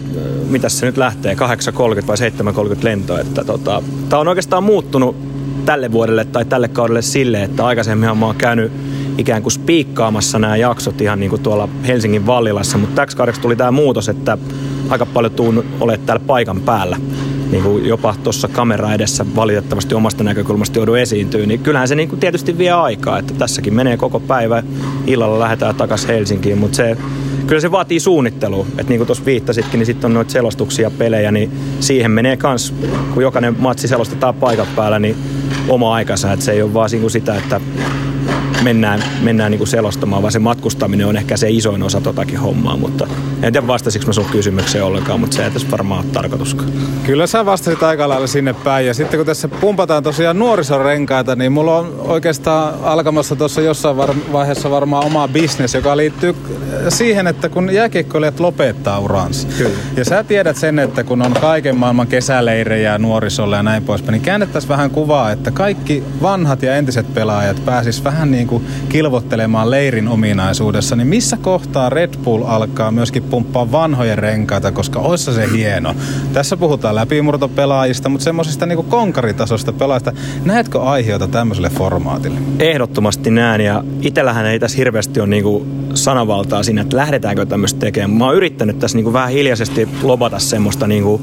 mitä 0.50 0.70
se 0.70 0.86
nyt 0.86 0.98
lähtee, 0.98 1.34
8.30 1.34 1.40
vai 2.08 2.16
7.30 2.76 2.84
lento, 2.84 3.18
että 3.18 3.44
tota, 3.44 3.84
tämä 4.10 4.20
on 4.20 4.28
oikeastaan 4.28 4.64
muuttunut 4.64 5.16
tälle 5.66 5.92
vuodelle 5.92 6.26
tai 6.26 6.46
tälle 6.46 6.68
kaudelle 6.68 7.02
sille, 7.02 7.44
että 7.44 7.66
aikaisemmin 7.66 8.18
mä 8.18 8.26
oon 8.26 8.36
käynyt 8.36 8.72
ikään 9.18 9.42
kuin 9.42 9.54
spiikkaamassa 9.54 10.40
nämä 10.40 10.58
jaksot 10.58 11.02
ihan 11.02 11.20
niin 11.20 11.30
kuin 11.30 11.42
tuolla 11.42 11.70
Helsingin 11.88 12.26
Vallilassa, 12.26 12.78
mutta 12.78 12.96
täksi 12.96 13.18
kaudeksi 13.18 13.42
tuli 13.42 13.56
tämä 13.56 13.72
muutos, 13.72 14.10
että 14.10 14.38
aika 14.90 15.06
paljon 15.06 15.32
tuun 15.32 15.66
olet 15.80 16.06
täällä 16.06 16.24
paikan 16.28 16.62
päällä. 16.62 16.98
Niin 17.52 17.64
kuin 17.64 17.86
jopa 17.86 18.16
tuossa 18.24 18.48
kamera 18.48 18.94
edessä 18.94 19.26
valitettavasti 19.36 19.96
omasta 19.96 20.24
näkökulmasta 20.24 20.80
joudu 20.80 20.94
esiintyä, 20.94 21.46
niin 21.46 21.60
kyllähän 21.60 21.88
se 21.88 21.96
niin 21.96 22.10
kuin 22.10 22.20
tietysti 22.20 22.58
vie 22.58 22.72
aikaa, 22.72 23.20
että 23.20 23.34
tässäkin 23.34 23.74
menee 23.74 23.98
koko 23.98 24.20
päivä, 24.20 24.64
illalla 25.08 25.40
lähdetään 25.40 25.76
takaisin 25.76 26.08
Helsinkiin, 26.08 26.58
mutta 26.58 26.76
se, 26.76 26.98
kyllä 27.48 27.62
se 27.62 27.72
vaatii 27.72 28.00
suunnittelua, 28.00 28.66
että 28.70 28.90
niin 28.90 29.00
kuin 29.00 29.08
tuossa 29.08 29.26
viittasitkin, 29.26 29.78
niin 29.78 29.86
sitten 29.86 30.06
on 30.06 30.14
noita 30.14 30.32
selostuksia, 30.32 30.92
pelejä, 30.92 31.32
niin 31.32 31.52
siihen 31.80 32.12
menee 32.12 32.38
kans, 32.38 32.74
kun 33.14 33.24
jokainen 33.24 33.56
matsi 33.60 33.88
selostetaan 33.88 34.36
paikan 34.36 34.68
päällä, 34.76 35.00
niin 35.00 35.16
oma 35.68 35.94
aikansa, 35.94 36.34
että 36.34 36.46
se 36.46 36.52
ei 36.52 36.62
ole 36.62 36.74
vaan 36.74 36.90
niin 36.92 37.12
sitä, 37.12 37.38
että 37.38 37.62
mennään, 38.68 39.04
mennään 39.22 39.52
niin 39.52 39.58
kuin 39.58 39.68
selostamaan, 39.68 40.22
vaan 40.22 40.32
se 40.32 40.40
matkustaminen 40.40 41.08
on 41.08 41.18
ehkä 41.18 41.38
se 41.38 41.50
isoin 41.50 41.84
osa 41.84 42.02
totakin 42.02 42.40
hommaa, 42.40 42.78
mutta 42.78 43.08
en 43.42 43.54
tiedä 43.54 43.68
vastasiko 43.68 44.06
mä 44.08 44.14
sun 44.14 44.26
kysymykseen 44.26 44.84
ollenkaan, 44.84 45.20
mutta 45.20 45.36
se 45.36 45.44
ei 45.44 45.52
tässä 45.52 45.72
varmaan 45.72 46.06
ole 46.06 46.14
tarkoituskaan. 46.14 46.70
Kyllä 47.04 47.28
sä 47.28 47.46
vastasit 47.46 47.84
aika 47.84 48.10
lailla 48.10 48.28
sinne 48.28 48.54
päin 48.54 48.88
ja 48.88 48.94
sitten 48.94 49.20
kun 49.20 49.26
tässä 49.26 49.48
pumpataan 49.48 50.04
tosiaan 50.04 50.40
nuorisorenkaita, 50.40 51.36
niin 51.36 51.52
mulla 51.52 51.78
on 51.78 51.96
oikeastaan 52.00 52.74
alkamassa 52.84 53.36
tuossa 53.36 53.62
jossain 53.62 53.98
var- 53.98 54.16
vaiheessa 54.32 54.72
varmaan 54.72 55.06
oma 55.06 55.28
bisnes, 55.28 55.74
joka 55.74 55.98
liittyy 55.98 56.36
siihen, 56.90 57.28
että 57.28 57.50
kun 57.50 57.74
jääkiekkoilijat 57.74 58.40
lopettaa 58.40 59.00
uransa. 59.00 59.48
Kyllä. 59.58 59.70
Ja 59.98 60.06
sä 60.06 60.24
tiedät 60.24 60.58
sen, 60.58 60.80
että 60.80 61.04
kun 61.04 61.22
on 61.22 61.34
kaiken 61.42 61.78
maailman 61.78 62.08
kesäleirejä 62.08 62.98
nuorisolle 62.98 63.56
ja 63.56 63.64
näin 63.64 63.84
poispäin, 63.84 64.14
niin 64.14 64.22
käännettäisiin 64.22 64.70
vähän 64.70 64.92
kuvaa, 64.92 65.32
että 65.32 65.52
kaikki 65.52 66.04
vanhat 66.22 66.64
ja 66.64 66.76
entiset 66.76 67.14
pelaajat 67.14 67.66
pääsis 67.66 68.04
vähän 68.04 68.32
niin 68.32 68.48
kuin 68.48 68.57
kilvottelemaan 68.90 69.72
leirin 69.72 70.08
ominaisuudessa, 70.08 70.96
niin 70.96 71.08
missä 71.08 71.38
kohtaa 71.38 71.90
Red 71.90 72.14
Bull 72.24 72.44
alkaa 72.46 72.92
myöskin 72.92 73.24
pumppaa 73.24 73.72
vanhojen 73.72 74.18
renkaita, 74.18 74.72
koska 74.72 75.00
oissa 75.00 75.34
se 75.34 75.50
hieno. 75.52 75.96
Tässä 76.34 76.58
puhutaan 76.58 76.96
läpimurtopelaajista, 76.96 78.10
mutta 78.10 78.24
semmoisista 78.24 78.66
niin 78.66 78.86
konkaritasosta 78.86 79.74
pelaajista. 79.74 80.14
Näetkö 80.46 80.82
aiheita 80.82 81.28
tämmöiselle 81.28 81.70
formaatille? 81.70 82.40
Ehdottomasti 82.60 83.32
näen 83.32 83.62
ja 83.62 83.84
itsellähän 84.02 84.46
ei 84.46 84.60
tässä 84.60 84.78
hirveästi 84.78 85.20
ole 85.20 85.30
niinku 85.30 85.68
sanavaltaa 85.94 86.64
siinä, 86.64 86.82
että 86.82 86.98
lähdetäänkö 86.98 87.46
tämmöistä 87.46 87.80
tekemään. 87.80 88.12
Mä 88.12 88.26
oon 88.26 88.36
yrittänyt 88.36 88.80
tässä 88.80 88.98
niinku 88.98 89.14
vähän 89.14 89.30
hiljaisesti 89.30 89.90
lobata 90.04 90.40
semmoista 90.40 90.88
niinku 90.88 91.22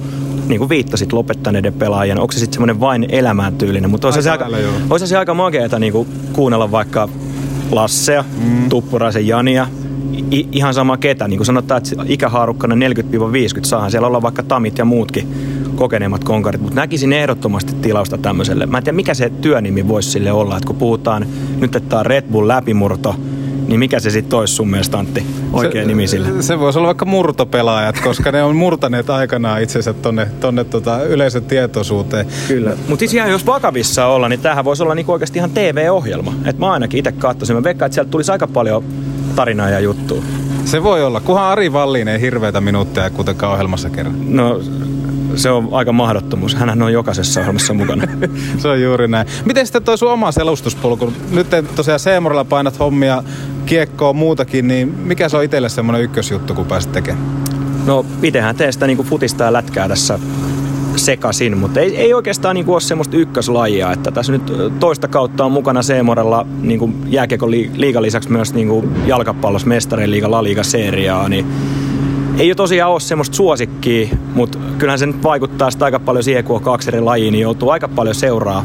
niin 0.49 0.59
kuin 0.59 0.69
viittasit, 0.69 1.12
lopettaneiden 1.12 1.73
pelaajien. 1.73 2.21
Onko 2.21 2.33
se 2.33 2.38
sitten 2.38 2.55
semmoinen 2.55 2.81
vain 2.81 3.07
elämäntyylinen? 3.09 3.91
Mutta 3.91 4.07
olisi 4.07 4.23
se 4.23 4.31
aika, 4.31 4.47
se 5.05 5.17
aika 5.17 5.35
makeeta 5.35 5.79
niin 5.79 5.93
kuin 5.93 6.09
kuunnella 6.33 6.71
vaikka 6.71 7.09
Lassea, 7.75 8.25
mm. 8.45 8.69
Tuppuraisen 8.69 9.26
Jania, 9.26 9.66
I, 10.33 10.49
ihan 10.52 10.75
sama 10.75 10.97
ketä. 10.97 11.28
Niin 11.28 11.38
kuin 11.38 11.47
sanotaan, 11.47 11.78
että 11.78 12.04
ikähaarukkana 12.09 12.75
40-50 12.75 12.78
saahan 13.64 13.90
siellä 13.90 14.07
olla 14.07 14.23
vaikka 14.23 14.43
Tamit 14.43 14.78
ja 14.78 14.85
muutkin 14.85 15.28
kokeneemmat 15.76 16.25
konkarit, 16.25 16.61
mutta 16.61 16.81
näkisin 16.81 17.12
ehdottomasti 17.12 17.73
tilausta 17.83 18.19
tämmöiselle. 18.19 18.66
Mä 18.66 18.78
en 18.78 18.85
tiedä, 18.85 18.97
mikä 18.97 19.14
se 19.14 19.33
työnimi 19.40 19.88
voisi 19.88 20.11
sille 20.11 20.33
olla, 20.33 20.57
että 20.57 20.66
kun 20.66 20.76
puhutaan 20.76 21.26
nyt, 21.61 21.76
että 21.76 21.88
tämä 21.88 22.00
on 22.00 22.07
Red 22.07 22.25
Bull 22.33 22.49
läpimurto, 22.49 23.16
niin 23.75 23.78
mikä 23.78 24.00
se 24.00 24.11
sitten 24.11 24.38
olisi 24.38 24.54
sun 24.54 24.71
mielestä 24.71 24.99
Antti, 24.99 25.26
oikea 25.52 25.83
se, 25.83 25.88
nimi 25.88 26.07
sille? 26.07 26.43
Se 26.43 26.61
voisi 26.61 26.78
olla 26.78 26.87
vaikka 26.87 27.04
murtopelaajat, 27.04 28.00
koska 28.00 28.33
ne 28.33 28.43
on 28.43 28.57
murtaneet 28.57 29.11
aikanaan 29.11 29.62
itsensä 29.62 29.93
tonne, 29.93 30.28
tonne 30.40 30.64
tota 30.64 31.02
yleisön 31.02 31.45
tietoisuuteen. 31.45 32.26
Kyllä, 32.49 32.71
mutta 32.88 32.99
siis 32.99 33.14
ihan 33.14 33.31
jos 33.31 33.47
vakavissa 33.47 34.07
olla, 34.07 34.28
niin 34.28 34.40
tämähän 34.40 34.64
voisi 34.64 34.83
olla 34.83 34.95
niinku 34.95 35.12
oikeasti 35.12 35.38
ihan 35.38 35.50
TV-ohjelma. 35.50 36.35
Et 36.45 36.59
mä 36.59 36.73
ainakin 36.73 36.99
itse 36.99 37.12
katsoisin. 37.12 37.57
Mä 37.57 37.62
veikkaan, 37.62 37.87
että 37.87 37.95
sieltä 37.95 38.11
tulisi 38.11 38.33
aika 38.33 38.47
paljon 38.47 38.85
tarinaa 39.37 39.71
ja 39.71 39.81
juttua. 39.81 40.23
Se 40.64 40.83
voi 40.83 41.04
olla, 41.04 41.21
kunhan 41.21 41.45
Ari 41.45 41.73
Valliin 41.73 42.09
ei 42.09 42.21
hirveitä 42.21 42.61
minuutteja 42.61 43.11
kuitenkaan 43.11 43.52
ohjelmassa 43.52 43.90
kerran. 43.90 44.37
No 44.37 44.61
se 45.37 45.50
on 45.50 45.69
aika 45.73 45.93
mahdottomuus. 45.93 46.55
Hänhän 46.55 46.83
on 46.83 46.93
jokaisessa 46.93 47.41
ohjelmassa 47.41 47.75
mukana. 47.75 48.05
se 48.59 48.69
on 48.69 48.83
juuri 48.83 49.09
näin. 49.09 49.26
Miten 49.45 49.67
sitten 49.67 49.83
toi 49.83 49.99
sun 49.99 50.12
oma 50.12 50.33
selustuspolku? 50.33 51.12
Nyt 51.31 51.47
tosiaan 51.76 52.00
Seemorilla 52.00 52.45
painat 52.45 52.79
hommia, 52.79 53.23
kiekkoa 53.67 54.12
muutakin, 54.12 54.69
niin 54.69 54.88
mikä 54.88 55.29
se 55.29 55.37
on 55.37 55.45
itselle 55.45 55.69
semmoinen 55.69 56.03
ykkösjuttu, 56.03 56.55
kun 56.55 56.67
pääsit 56.67 56.93
tekemään? 56.93 57.45
No 57.87 58.07
itehän 58.23 58.57
tee 58.57 58.73
sitä 58.73 58.87
niin 58.87 58.99
futista 58.99 59.45
ja 59.45 59.53
lätkää 59.53 59.88
tässä 59.88 60.19
sekasin, 60.97 61.59
mutta 61.59 61.81
ei, 61.81 61.97
ei 61.97 62.14
oikeastaan 62.14 62.55
niin 62.55 62.64
kuin 62.64 62.75
ole 62.75 62.81
semmoista 62.81 63.17
ykköslajia, 63.17 63.93
että 63.93 64.11
tässä 64.11 64.33
nyt 64.33 64.53
toista 64.81 65.09
kautta 65.09 65.45
on 65.45 65.53
mukana 65.53 65.83
Seemorella 65.83 66.47
niin 66.62 67.05
jääkiekon 67.07 67.50
liigan 67.50 68.03
lisäksi 68.03 68.33
myös 68.33 68.55
niin 68.55 68.69
kuin 68.69 69.07
jalkapallossa 69.07 69.69
mestarien 69.69 70.11
liiga, 70.11 70.31
La 70.31 70.45
Liga 70.45 70.62
seriaa, 70.62 71.29
niin 71.29 71.47
ei 72.38 72.49
ole 72.49 72.55
tosiaan 72.55 72.93
ole 72.93 73.00
semmoista 73.00 73.37
suosikkia, 73.37 74.09
mutta 74.35 74.59
kyllähän 74.79 74.99
se 74.99 75.07
nyt 75.07 75.23
vaikuttaa 75.23 75.71
sitä 75.71 75.85
aika 75.85 76.00
paljon 76.00 76.25
siihen, 76.25 76.45
kun 76.45 76.57
on 76.57 76.62
kaksi 76.62 76.91
eri 76.91 77.00
lajia, 77.00 77.31
niin 77.31 77.43
joutuu 77.43 77.71
aika 77.71 77.88
paljon 77.88 78.14
seuraa 78.14 78.64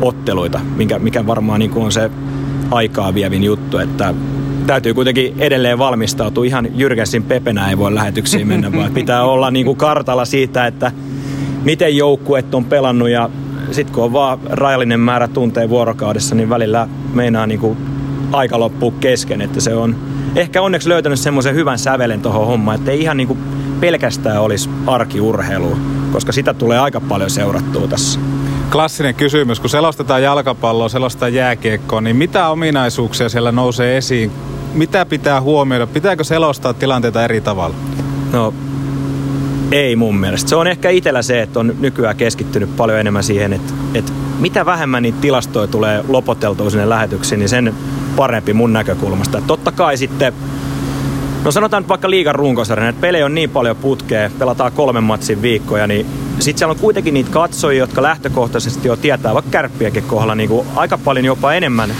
otteluita, 0.00 0.60
mikä, 0.76 0.98
mikä 0.98 1.26
varmaan 1.26 1.58
niin 1.58 1.72
on 1.74 1.92
se 1.92 2.10
aikaa 2.70 3.14
vievin 3.14 3.44
juttu, 3.44 3.78
että 3.78 4.14
täytyy 4.66 4.94
kuitenkin 4.94 5.34
edelleen 5.38 5.78
valmistautua. 5.78 6.44
Ihan 6.44 6.68
Jyrkäsin 6.74 7.22
pepenä 7.22 7.68
ei 7.68 7.78
voi 7.78 7.94
lähetyksiin 7.94 8.48
mennä, 8.48 8.72
vaan 8.72 8.92
pitää 8.92 9.24
olla 9.24 9.50
niin 9.50 9.66
kuin 9.66 9.76
kartalla 9.76 10.24
siitä, 10.24 10.66
että 10.66 10.92
miten 11.64 11.96
joukkueet 11.96 12.54
on 12.54 12.64
pelannut 12.64 13.08
ja 13.08 13.30
sitten 13.70 13.94
kun 13.94 14.04
on 14.04 14.12
vaan 14.12 14.38
rajallinen 14.50 15.00
määrä 15.00 15.28
tunteja 15.28 15.68
vuorokaudessa, 15.68 16.34
niin 16.34 16.48
välillä 16.48 16.88
meinaa 17.14 17.46
niin 17.46 17.60
kuin 17.60 17.76
aika 18.32 18.60
loppuu 18.60 18.90
kesken, 18.90 19.40
että 19.40 19.60
se 19.60 19.74
on 19.74 19.96
ehkä 20.36 20.62
onneksi 20.62 20.88
löytänyt 20.88 21.18
semmoisen 21.18 21.54
hyvän 21.54 21.78
sävelen 21.78 22.20
tuohon 22.20 22.46
hommaan, 22.46 22.78
että 22.78 22.90
ei 22.90 23.00
ihan 23.00 23.16
niin 23.16 23.28
kuin 23.28 23.38
pelkästään 23.80 24.40
olisi 24.40 24.70
arkiurheilu, 24.86 25.78
koska 26.12 26.32
sitä 26.32 26.54
tulee 26.54 26.78
aika 26.78 27.00
paljon 27.00 27.30
seurattua 27.30 27.88
tässä. 27.88 28.20
Klassinen 28.72 29.14
kysymys, 29.14 29.60
kun 29.60 29.70
selostetaan 29.70 30.22
jalkapalloa, 30.22 30.88
selostetaan 30.88 31.34
jääkiekkoa, 31.34 32.00
niin 32.00 32.16
mitä 32.16 32.48
ominaisuuksia 32.48 33.28
siellä 33.28 33.52
nousee 33.52 33.96
esiin? 33.96 34.30
Mitä 34.74 35.06
pitää 35.06 35.40
huomioida? 35.40 35.86
Pitääkö 35.86 36.24
selostaa 36.24 36.74
tilanteita 36.74 37.24
eri 37.24 37.40
tavalla? 37.40 37.76
No 38.32 38.54
ei 39.72 39.96
mun 39.96 40.16
mielestä. 40.16 40.50
Se 40.50 40.56
on 40.56 40.66
ehkä 40.66 40.90
itsellä 40.90 41.22
se, 41.22 41.42
että 41.42 41.60
on 41.60 41.74
nykyään 41.80 42.16
keskittynyt 42.16 42.76
paljon 42.76 42.98
enemmän 42.98 43.24
siihen, 43.24 43.52
että, 43.52 43.72
että 43.94 44.12
mitä 44.38 44.66
vähemmän 44.66 45.02
niitä 45.02 45.18
tilastoja 45.20 45.66
tulee 45.66 46.04
lopoteltua 46.08 46.70
sinne 46.70 46.88
lähetyksiin, 46.88 47.38
niin 47.38 47.48
sen 47.48 47.74
parempi 48.16 48.52
mun 48.52 48.72
näkökulmasta. 48.72 49.38
Että 49.38 49.48
totta 49.48 49.72
kai 49.72 49.96
sitten, 49.96 50.32
no 51.44 51.50
sanotaan 51.50 51.82
nyt 51.82 51.88
vaikka 51.88 52.10
liigan 52.10 52.34
runkosarjan, 52.34 52.88
että 52.88 53.00
pelejä 53.00 53.26
on 53.26 53.34
niin 53.34 53.50
paljon 53.50 53.76
putkea, 53.76 54.30
pelataan 54.38 54.72
kolmen 54.72 55.04
matsin 55.04 55.42
viikkoja, 55.42 55.86
niin 55.86 56.06
sitten 56.38 56.58
siellä 56.58 56.72
on 56.72 56.78
kuitenkin 56.78 57.14
niitä 57.14 57.30
katsojia, 57.30 57.78
jotka 57.78 58.02
lähtökohtaisesti 58.02 58.88
jo 58.88 58.96
tietää 58.96 59.34
vaikka 59.34 59.50
kärppiäkin 59.50 60.02
kohdalla 60.02 60.34
niin 60.34 60.50
aika 60.76 60.98
paljon 60.98 61.24
jopa 61.24 61.52
enemmän, 61.52 61.90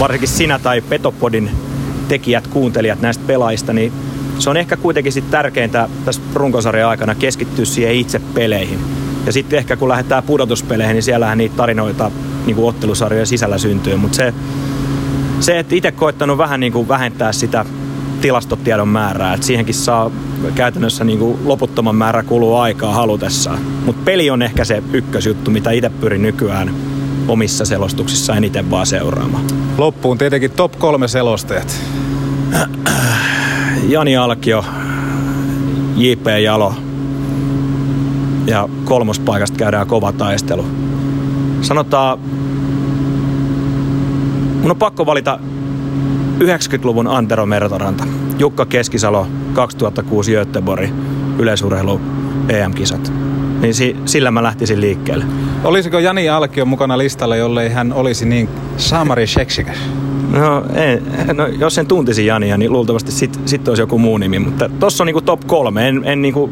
varsinkin 0.00 0.28
sinä 0.28 0.58
tai 0.58 0.80
Petopodin 0.80 1.50
tekijät, 2.08 2.46
kuuntelijat 2.46 3.00
näistä 3.00 3.24
pelaajista, 3.26 3.72
niin 3.72 3.92
se 4.38 4.50
on 4.50 4.56
ehkä 4.56 4.76
kuitenkin 4.76 5.12
sit 5.12 5.30
tärkeintä 5.30 5.88
tässä 6.04 6.22
runkosarjan 6.34 6.90
aikana 6.90 7.14
keskittyä 7.14 7.64
siihen 7.64 7.94
itse 7.94 8.20
peleihin. 8.34 8.78
Ja 9.26 9.32
sitten 9.32 9.58
ehkä 9.58 9.76
kun 9.76 9.88
lähdetään 9.88 10.22
pudotuspeleihin, 10.22 10.94
niin 10.94 11.02
siellähän 11.02 11.38
niitä 11.38 11.56
tarinoita 11.56 12.10
niin 12.46 12.56
kuin 12.56 12.68
ottelusarjojen 12.68 13.26
sisällä 13.26 13.58
syntyy. 13.58 13.96
Mutta 13.96 14.16
se, 14.16 14.34
se, 15.40 15.58
että 15.58 15.74
itse 15.74 15.92
koittanut 15.92 16.38
vähän 16.38 16.60
niin 16.60 16.72
kuin 16.72 16.88
vähentää 16.88 17.32
sitä 17.32 17.64
tilastotiedon 18.20 18.88
määrää, 18.88 19.34
että 19.34 19.46
siihenkin 19.46 19.74
saa 19.74 20.10
käytännössä 20.54 21.04
niin 21.04 21.18
kuin 21.18 21.38
loputtoman 21.44 21.96
määrä 21.96 22.22
kuluu 22.22 22.56
aikaa 22.56 22.94
halutessaan. 22.94 23.58
Mutta 23.86 24.02
peli 24.04 24.30
on 24.30 24.42
ehkä 24.42 24.64
se 24.64 24.82
ykkösjuttu, 24.92 25.50
mitä 25.50 25.70
itse 25.70 25.90
pyrin 25.90 26.22
nykyään 26.22 26.74
omissa 27.28 27.64
selostuksissa 27.64 28.36
eniten 28.36 28.70
vaan 28.70 28.86
seuraamaan. 28.86 29.44
Loppuun 29.78 30.18
tietenkin 30.18 30.50
top 30.50 30.78
kolme 30.78 31.08
selostajat. 31.08 31.80
Jani 33.88 34.16
Alkio, 34.16 34.64
J.P. 35.96 36.26
Jalo 36.42 36.74
ja 38.46 38.68
kolmospaikasta 38.84 39.56
käydään 39.56 39.86
kova 39.86 40.12
taistelu. 40.12 40.66
Sanotaan, 41.62 42.18
mun 44.62 44.70
on 44.70 44.76
pakko 44.76 45.06
valita 45.06 45.38
90-luvun 46.38 47.06
Antero 47.06 47.46
Mertoranta, 47.46 48.04
Jukka 48.38 48.66
Keskisalo, 48.66 49.26
2006 49.52 50.32
Göteborg, 50.32 50.90
yleisurheilu 51.38 52.00
EM-kisat. 52.48 53.12
Niin 53.60 53.74
si- 53.74 53.96
sillä 54.04 54.30
mä 54.30 54.42
lähtisin 54.42 54.80
liikkeelle. 54.80 55.24
Olisiko 55.64 55.98
Jani 55.98 56.28
Alkio 56.28 56.64
mukana 56.64 56.98
listalla, 56.98 57.36
jollei 57.36 57.68
hän 57.68 57.92
olisi 57.92 58.26
niin 58.26 58.48
saamari 58.76 59.26
seksikäs? 59.26 59.76
No, 60.32 60.64
ei, 60.74 61.00
no, 61.34 61.46
jos 61.46 61.78
en 61.78 61.86
tuntisi 61.86 62.26
Jania, 62.26 62.58
niin 62.58 62.72
luultavasti 62.72 63.12
sitten 63.12 63.48
sit 63.48 63.68
olisi 63.68 63.82
joku 63.82 63.98
muu 63.98 64.18
nimi. 64.18 64.38
Mutta 64.38 64.70
tossa 64.78 65.04
on 65.04 65.06
niinku 65.06 65.20
top 65.20 65.40
kolme. 65.46 65.88
En, 65.88 66.02
en 66.04 66.22
niinku 66.22 66.50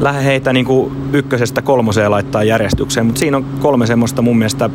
lähde 0.00 0.24
heitä 0.24 0.52
niinku 0.52 0.92
ykkösestä 1.12 1.62
kolmoseen 1.62 2.10
laittaa 2.10 2.44
järjestykseen, 2.44 3.06
mutta 3.06 3.18
siinä 3.18 3.36
on 3.36 3.44
kolme 3.60 3.86
semmoista 3.86 4.22
mun 4.22 4.38
mielestä 4.38 4.70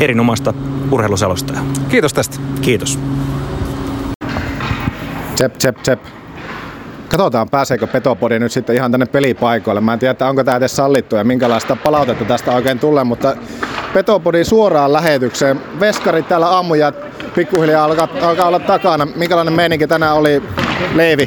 erinomaista 0.00 0.54
urheiluselostajaa. 0.90 1.64
Kiitos 1.88 2.14
tästä. 2.14 2.36
Kiitos. 2.60 2.98
Tsep, 5.34 5.58
tsep, 5.58 5.76
tsep. 5.76 6.00
Katsotaan, 7.08 7.50
pääseekö 7.50 7.86
Petopodi 7.86 8.38
nyt 8.38 8.52
sitten 8.52 8.76
ihan 8.76 8.90
tänne 8.90 9.06
pelipaikoille. 9.06 9.80
Mä 9.80 9.92
en 9.92 9.98
tiedä, 9.98 10.28
onko 10.28 10.44
tämä 10.44 10.56
edes 10.56 10.76
sallittu 10.76 11.16
ja 11.16 11.24
minkälaista 11.24 11.76
palautetta 11.76 12.24
tästä 12.24 12.52
oikein 12.52 12.78
tulee, 12.78 13.04
mutta 13.04 13.36
Petopodin 13.94 14.44
suoraan 14.44 14.92
lähetykseen. 14.92 15.60
Veskari 15.80 16.22
täällä 16.22 16.48
aamuja 16.48 16.92
pikkuhiljaa 17.34 17.84
alkaa, 17.84 18.08
alkaa 18.22 18.48
olla 18.48 18.58
takana. 18.58 19.06
Minkälainen 19.16 19.54
meininki 19.54 19.86
tänään 19.86 20.16
oli, 20.16 20.42
Leivi? 20.94 21.24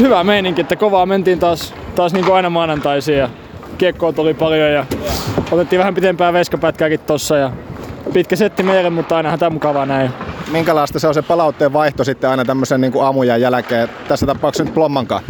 Hyvä 0.00 0.24
meininki, 0.24 0.60
että 0.60 0.76
kovaa 0.76 1.06
mentiin 1.06 1.38
taas, 1.38 1.74
taas 1.94 2.12
niin 2.12 2.24
kuin 2.24 2.34
aina 2.34 2.50
maanantaisin 2.50 3.18
ja 3.18 3.28
kiekkoa 3.80 4.12
tuli 4.12 4.34
paljon 4.34 4.72
ja 4.72 4.86
otettiin 5.50 5.78
vähän 5.78 5.94
pitempää 5.94 6.32
veskapätkääkin 6.32 7.00
tossa 7.00 7.36
ja 7.36 7.52
pitkä 8.12 8.36
setti 8.36 8.62
meille, 8.62 8.90
mutta 8.90 9.16
ainahan 9.16 9.38
tämä 9.38 9.50
mukavaa 9.50 9.86
näin. 9.86 10.10
Minkälaista 10.52 10.98
se 10.98 11.08
on 11.08 11.14
se 11.14 11.22
palautteen 11.22 11.72
vaihto 11.72 12.04
sitten 12.04 12.30
aina 12.30 12.44
tämmöisen 12.44 12.80
niin 12.80 12.92
aamujan 13.00 13.40
jälkeen? 13.40 13.88
Tässä 14.08 14.26
tapauksessa 14.26 14.64
nyt 14.64 14.74
Plommankaan. 14.74 15.22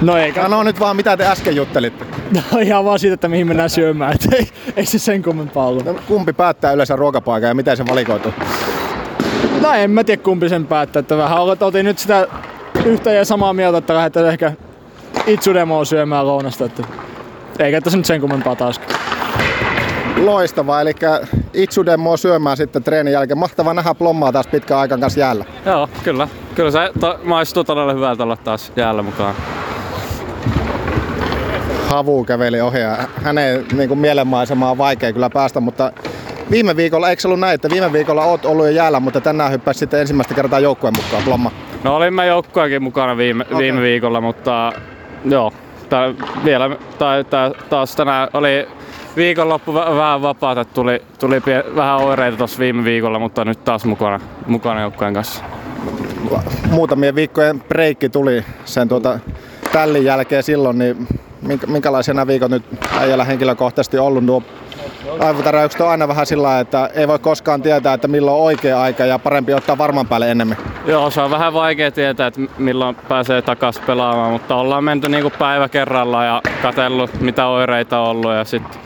No 0.00 0.16
eikä. 0.16 0.48
No 0.48 0.62
nyt 0.62 0.80
vaan 0.80 0.96
mitä 0.96 1.16
te 1.16 1.26
äsken 1.26 1.56
juttelitte. 1.56 2.04
No 2.52 2.58
ihan 2.58 2.84
vaan 2.84 2.98
siitä, 2.98 3.14
että 3.14 3.28
mihin 3.28 3.46
mennään 3.46 3.70
syömään. 3.70 4.14
Et 4.14 4.32
ei, 4.32 4.48
ei 4.76 4.86
se 4.86 4.98
sen 4.98 5.22
kummempaa 5.22 5.66
ollut. 5.66 5.84
No, 5.84 5.94
kumpi 6.08 6.32
päättää 6.32 6.72
yleensä 6.72 6.96
ruokapaikan 6.96 7.48
ja 7.48 7.54
miten 7.54 7.76
se 7.76 7.84
valikoituu? 7.86 8.32
No 9.60 9.72
en 9.72 9.90
mä 9.90 10.04
tiedä 10.04 10.22
kumpi 10.22 10.48
sen 10.48 10.66
päättää. 10.66 11.00
Että 11.00 11.16
vähän 11.16 11.38
oltiin 11.40 11.84
nyt 11.84 11.98
sitä 11.98 12.26
yhtä 12.84 13.12
ja 13.12 13.24
samaa 13.24 13.52
mieltä, 13.52 13.78
että 13.78 13.94
lähdetään 13.94 14.26
ehkä 14.26 14.52
itsudemoa 15.26 15.84
syömään 15.84 16.26
lounasta. 16.26 16.64
Että 16.64 16.82
eikä 17.58 17.80
tässä 17.80 17.96
nyt 17.96 18.06
sen 18.06 18.20
kummempaa 18.20 18.56
taaskaan. 18.56 19.00
Loistavaa, 20.16 20.80
eli 20.80 20.92
itsudemoa 21.54 22.16
syömään 22.16 22.56
sitten 22.56 22.82
treenin 22.82 23.12
jälkeen. 23.12 23.38
Mahtavaa 23.38 23.74
nähdä 23.74 23.94
plommaa 23.94 24.32
taas 24.32 24.46
pitkän 24.46 24.78
aikan 24.78 25.00
kanssa 25.00 25.20
jäällä. 25.20 25.44
Joo, 25.66 25.88
kyllä. 26.04 26.28
Kyllä 26.54 26.70
se 26.70 26.78
to, 27.00 27.18
maistuu 27.24 27.64
todella 27.64 27.92
hyvältä 27.92 28.22
olla 28.22 28.36
taas 28.36 28.72
jäällä 28.76 29.02
mukaan. 29.02 29.34
Havu 31.88 32.24
käveli 32.24 32.60
ohi 32.60 32.80
ja 32.80 32.96
hänen 33.22 33.66
niin 33.72 33.88
kuin 33.88 34.00
mielenmaisemaan 34.00 34.70
on 34.70 34.78
vaikea 34.78 35.12
kyllä 35.12 35.30
päästä, 35.30 35.60
mutta 35.60 35.92
viime 36.50 36.76
viikolla, 36.76 37.10
eikö 37.10 37.22
se 37.22 37.28
ollut 37.28 37.40
näin, 37.40 37.54
että 37.54 37.70
viime 37.70 37.92
viikolla 37.92 38.24
oot 38.24 38.44
ollut 38.44 38.66
jo 38.66 38.72
jäällä, 38.72 39.00
mutta 39.00 39.20
tänään 39.20 39.52
hyppäsi 39.52 39.78
sitten 39.78 40.00
ensimmäistä 40.00 40.34
kertaa 40.34 40.60
joukkueen 40.60 40.94
mukaan, 41.04 41.22
Plomma? 41.22 41.50
No 41.84 41.96
olin 41.96 42.14
mä 42.14 42.24
joukkueenkin 42.24 42.82
mukana 42.82 43.16
viime, 43.16 43.44
okay. 43.44 43.58
viime 43.58 43.80
viikolla, 43.80 44.20
mutta 44.20 44.72
joo, 45.24 45.52
tää, 45.88 46.14
vielä 46.44 46.76
tai, 46.98 47.24
tää, 47.24 47.50
taas 47.70 47.96
tänään 47.96 48.28
oli 48.34 48.68
viikonloppu 49.16 49.74
vähän 49.74 50.22
vapaata, 50.22 50.64
tuli, 50.64 51.02
tuli 51.18 51.40
pie, 51.40 51.64
vähän 51.76 51.96
oireita 51.96 52.36
tuossa 52.36 52.58
viime 52.58 52.84
viikolla, 52.84 53.18
mutta 53.18 53.44
nyt 53.44 53.64
taas 53.64 53.84
mukana, 53.84 54.20
mukana 54.46 54.80
joukkueen 54.80 55.14
kanssa. 55.14 55.44
Muutamien 56.70 57.14
viikkojen 57.14 57.60
breikki 57.60 58.08
tuli 58.08 58.44
sen 58.64 58.88
tuota, 58.88 59.18
tällin 59.72 60.04
jälkeen 60.04 60.42
silloin, 60.42 60.78
niin 60.78 61.06
minkälaisia 61.66 62.14
nämä 62.14 62.26
viikot 62.26 62.50
nyt 62.50 62.64
äijällä 62.98 63.24
henkilökohtaisesti 63.24 63.98
ollut? 63.98 64.24
Nuo 64.24 64.42
aivotäräykset 65.20 65.80
on 65.80 65.88
aina 65.88 66.08
vähän 66.08 66.26
sillä 66.26 66.60
että 66.60 66.90
ei 66.94 67.08
voi 67.08 67.18
koskaan 67.18 67.62
tietää, 67.62 67.94
että 67.94 68.08
milloin 68.08 68.36
on 68.36 68.42
oikea 68.42 68.82
aika 68.82 69.04
ja 69.04 69.18
parempi 69.18 69.54
ottaa 69.54 69.78
varman 69.78 70.06
päälle 70.06 70.30
enemmän. 70.30 70.56
Joo, 70.86 71.10
se 71.10 71.20
on 71.20 71.30
vähän 71.30 71.54
vaikea 71.54 71.90
tietää, 71.90 72.26
että 72.26 72.40
milloin 72.58 72.96
pääsee 73.08 73.42
takaisin 73.42 73.82
pelaamaan, 73.86 74.32
mutta 74.32 74.54
ollaan 74.54 74.84
menty 74.84 75.08
niin 75.08 75.22
kuin 75.22 75.34
päivä 75.38 75.68
kerrallaan 75.68 76.26
ja 76.26 76.42
katsellut 76.62 77.20
mitä 77.20 77.46
oireita 77.46 77.98
on 77.98 78.08
ollut 78.08 78.32
ja 78.32 78.44
sitten 78.44 78.80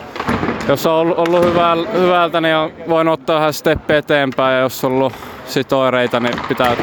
jos 0.69 0.87
on 0.87 0.93
ollut, 0.93 1.19
ollut 1.19 1.45
hyvältä, 1.93 2.41
niin 2.41 2.57
on 2.57 2.73
voinut 2.89 3.21
ottaa 3.21 3.37
vähän 3.37 3.53
steppi 3.53 3.95
eteenpäin 3.95 4.55
ja 4.55 4.61
jos 4.61 4.85
on 4.85 4.93
ollut 4.93 5.13
sit 5.47 5.73
oireita, 5.73 6.21
niin 6.21 6.35
pitää, 6.49 6.77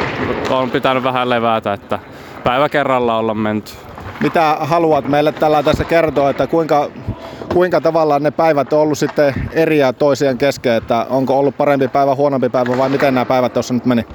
on 0.50 0.72
pitänyt 0.72 1.04
vähän 1.04 1.30
levätä, 1.30 1.74
että 1.74 2.00
päivä 2.44 2.70
kerralla 2.70 3.18
olla 3.18 3.34
menty. 3.34 3.72
Mitä 4.22 4.58
haluat 4.60 5.08
meille 5.08 5.32
tällä 5.32 5.64
tässä 5.64 5.84
kertoa, 5.84 6.30
että 6.30 6.48
kuinka, 6.48 6.90
kuinka 7.54 7.82
tavallaan 7.82 8.24
ne 8.24 8.32
päivät 8.32 8.74
on 8.74 8.80
ollut 8.80 8.98
sitten 8.98 9.34
eriä 9.52 9.94
toisien 9.94 10.38
kesken, 10.38 10.74
että 10.74 11.06
onko 11.10 11.40
ollut 11.40 11.58
parempi 11.58 11.88
päivä, 11.88 12.16
huonompi 12.16 12.50
päivä 12.50 12.78
vai 12.78 12.90
miten 12.90 13.14
nämä 13.14 13.26
päivät 13.26 13.54
tuossa 13.54 13.74
nyt 13.74 13.86
meni? 13.86 14.06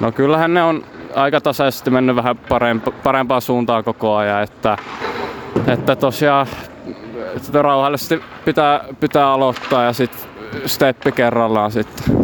No 0.00 0.12
kyllähän 0.12 0.54
ne 0.54 0.62
on 0.62 0.84
aika 1.14 1.40
tasaisesti 1.40 1.90
mennyt 1.90 2.16
vähän 2.16 2.36
parempa, 2.36 2.90
parempaan 2.90 3.42
suuntaan 3.42 3.84
koko 3.84 4.16
ajan, 4.16 4.42
että, 4.42 4.76
että 5.66 5.96
tosiaan 5.96 6.46
että 7.36 7.62
rauhallisesti 7.62 8.22
pitää, 8.44 8.84
pitää 9.00 9.32
aloittaa 9.32 9.84
ja 9.84 9.92
sitten 9.92 10.20
steppi 10.66 11.12
kerrallaan 11.12 11.72
sitten. 11.72 12.16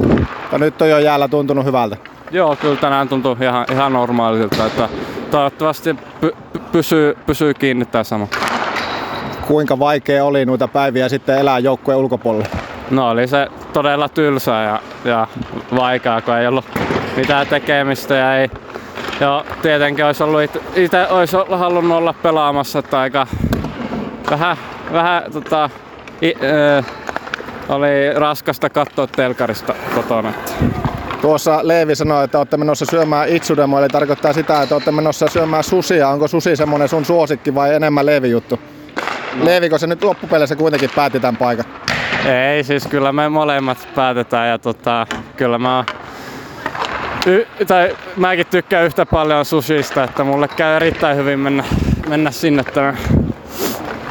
Ja 0.53 0.59
nyt 0.59 0.83
on 0.83 0.91
jo 0.91 0.99
jäällä 0.99 1.29
tuntunut 1.29 1.65
hyvältä. 1.65 1.97
Joo, 2.31 2.57
kyllä 2.57 2.77
tänään 2.77 3.09
tuntuu 3.09 3.37
ihan, 3.41 3.67
ihan 3.73 3.93
normaalilta, 3.93 4.67
että 4.67 4.89
toivottavasti 5.31 5.97
py, 6.21 6.33
pysyy, 6.73 7.17
pysyy 7.27 7.55
kiinni 7.55 7.85
tämä 7.85 8.05
sama. 8.05 8.29
Kuinka 9.47 9.79
vaikea 9.79 10.25
oli 10.25 10.45
noita 10.45 10.69
päiviä 10.69 11.09
sitten 11.09 11.39
elää 11.39 11.59
joukkueen 11.59 11.99
ulkopuolella? 11.99 12.47
No 12.91 13.09
oli 13.11 13.27
se 13.27 13.49
todella 13.73 14.09
tylsää 14.09 14.65
ja, 14.65 14.81
ja 15.05 15.27
vaikeaa, 15.77 16.21
kun 16.21 16.35
ei 16.35 16.47
ollut 16.47 16.65
mitään 17.17 17.47
tekemistä 17.47 18.15
ja 18.15 18.37
ei, 18.37 18.49
Joo, 19.21 19.45
tietenkin 19.63 20.05
olisi 20.05 20.23
ollut 20.23 20.43
itse 20.77 21.07
olisi 21.09 21.37
halunnut 21.51 21.99
olla 21.99 22.13
pelaamassa, 22.13 22.79
että 22.79 23.01
aika 23.01 23.27
vähän, 24.31 24.57
vähän 24.93 25.23
tota, 25.33 25.71
i, 26.23 26.35
ö, 26.43 26.83
oli 27.69 28.15
raskasta 28.15 28.71
katsoa 28.71 29.07
telkarista 29.07 29.75
kotona. 29.95 30.33
Tuossa 31.21 31.61
Leevi 31.63 31.95
sanoi, 31.95 32.25
että 32.25 32.39
olette 32.39 32.57
menossa 32.57 32.85
syömään 32.85 33.29
itsudemo, 33.29 33.79
eli 33.79 33.89
tarkoittaa 33.89 34.33
sitä, 34.33 34.63
että 34.63 34.75
olette 34.75 34.93
menossa 34.93 35.29
syömään 35.29 35.65
susia. 35.65 36.09
Onko 36.09 36.29
susi 36.29 36.57
semmonen 36.57 36.89
sun 36.89 37.05
suosikki 37.05 37.55
vai 37.55 37.75
enemmän 37.75 38.07
Leevi 38.07 38.31
juttu? 38.31 38.59
No. 39.35 39.45
Leeviko 39.45 39.79
se 39.79 39.87
nyt 39.87 40.05
loppupeleissä 40.05 40.57
kuitenkin 40.57 40.91
päätti 40.97 41.21
tämän 41.21 41.37
paikan? 41.37 41.65
Ei, 42.27 42.65
siis 42.65 42.87
kyllä 42.87 43.13
me 43.13 43.29
molemmat 43.29 43.89
päätetään 43.95 44.49
ja 44.49 44.59
tota, 44.59 45.07
kyllä 45.37 45.59
mä 45.59 45.85
y- 47.27 47.47
tai 47.67 47.97
mäkin 48.17 48.47
tykkään 48.47 48.85
yhtä 48.85 49.07
paljon 49.07 49.45
susista, 49.45 50.05
että 50.05 50.25
mulle 50.25 50.49
käy 50.49 50.77
erittäin 50.77 51.17
hyvin 51.17 51.39
mennä, 51.39 51.65
mennä 52.09 52.31
sinne 52.31 52.65
tänään. 52.65 52.99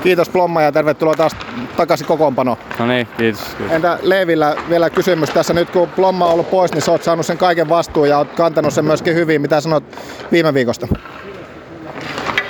Kiitos 0.03 0.29
Plomma 0.29 0.61
ja 0.61 0.71
tervetuloa 0.71 1.15
taas 1.15 1.35
takaisin 1.77 2.07
kokoonpano. 2.07 2.57
No 2.79 2.85
niin, 2.85 3.07
kiitos, 3.17 3.43
kiitos. 3.57 3.75
Entä 3.75 3.99
Leevillä 4.01 4.55
vielä 4.69 4.89
kysymys 4.89 5.29
tässä 5.29 5.53
nyt 5.53 5.69
kun 5.69 5.89
Plomma 5.89 6.25
on 6.25 6.31
ollut 6.31 6.49
pois, 6.49 6.73
niin 6.73 6.81
sä 6.81 6.91
oot 6.91 7.03
saanut 7.03 7.25
sen 7.25 7.37
kaiken 7.37 7.69
vastuun 7.69 8.09
ja 8.09 8.17
oot 8.17 8.33
kantanut 8.33 8.73
sen 8.73 8.85
myöskin 8.85 9.15
hyvin. 9.15 9.41
Mitä 9.41 9.61
sanot 9.61 9.83
viime 10.31 10.53
viikosta? 10.53 10.87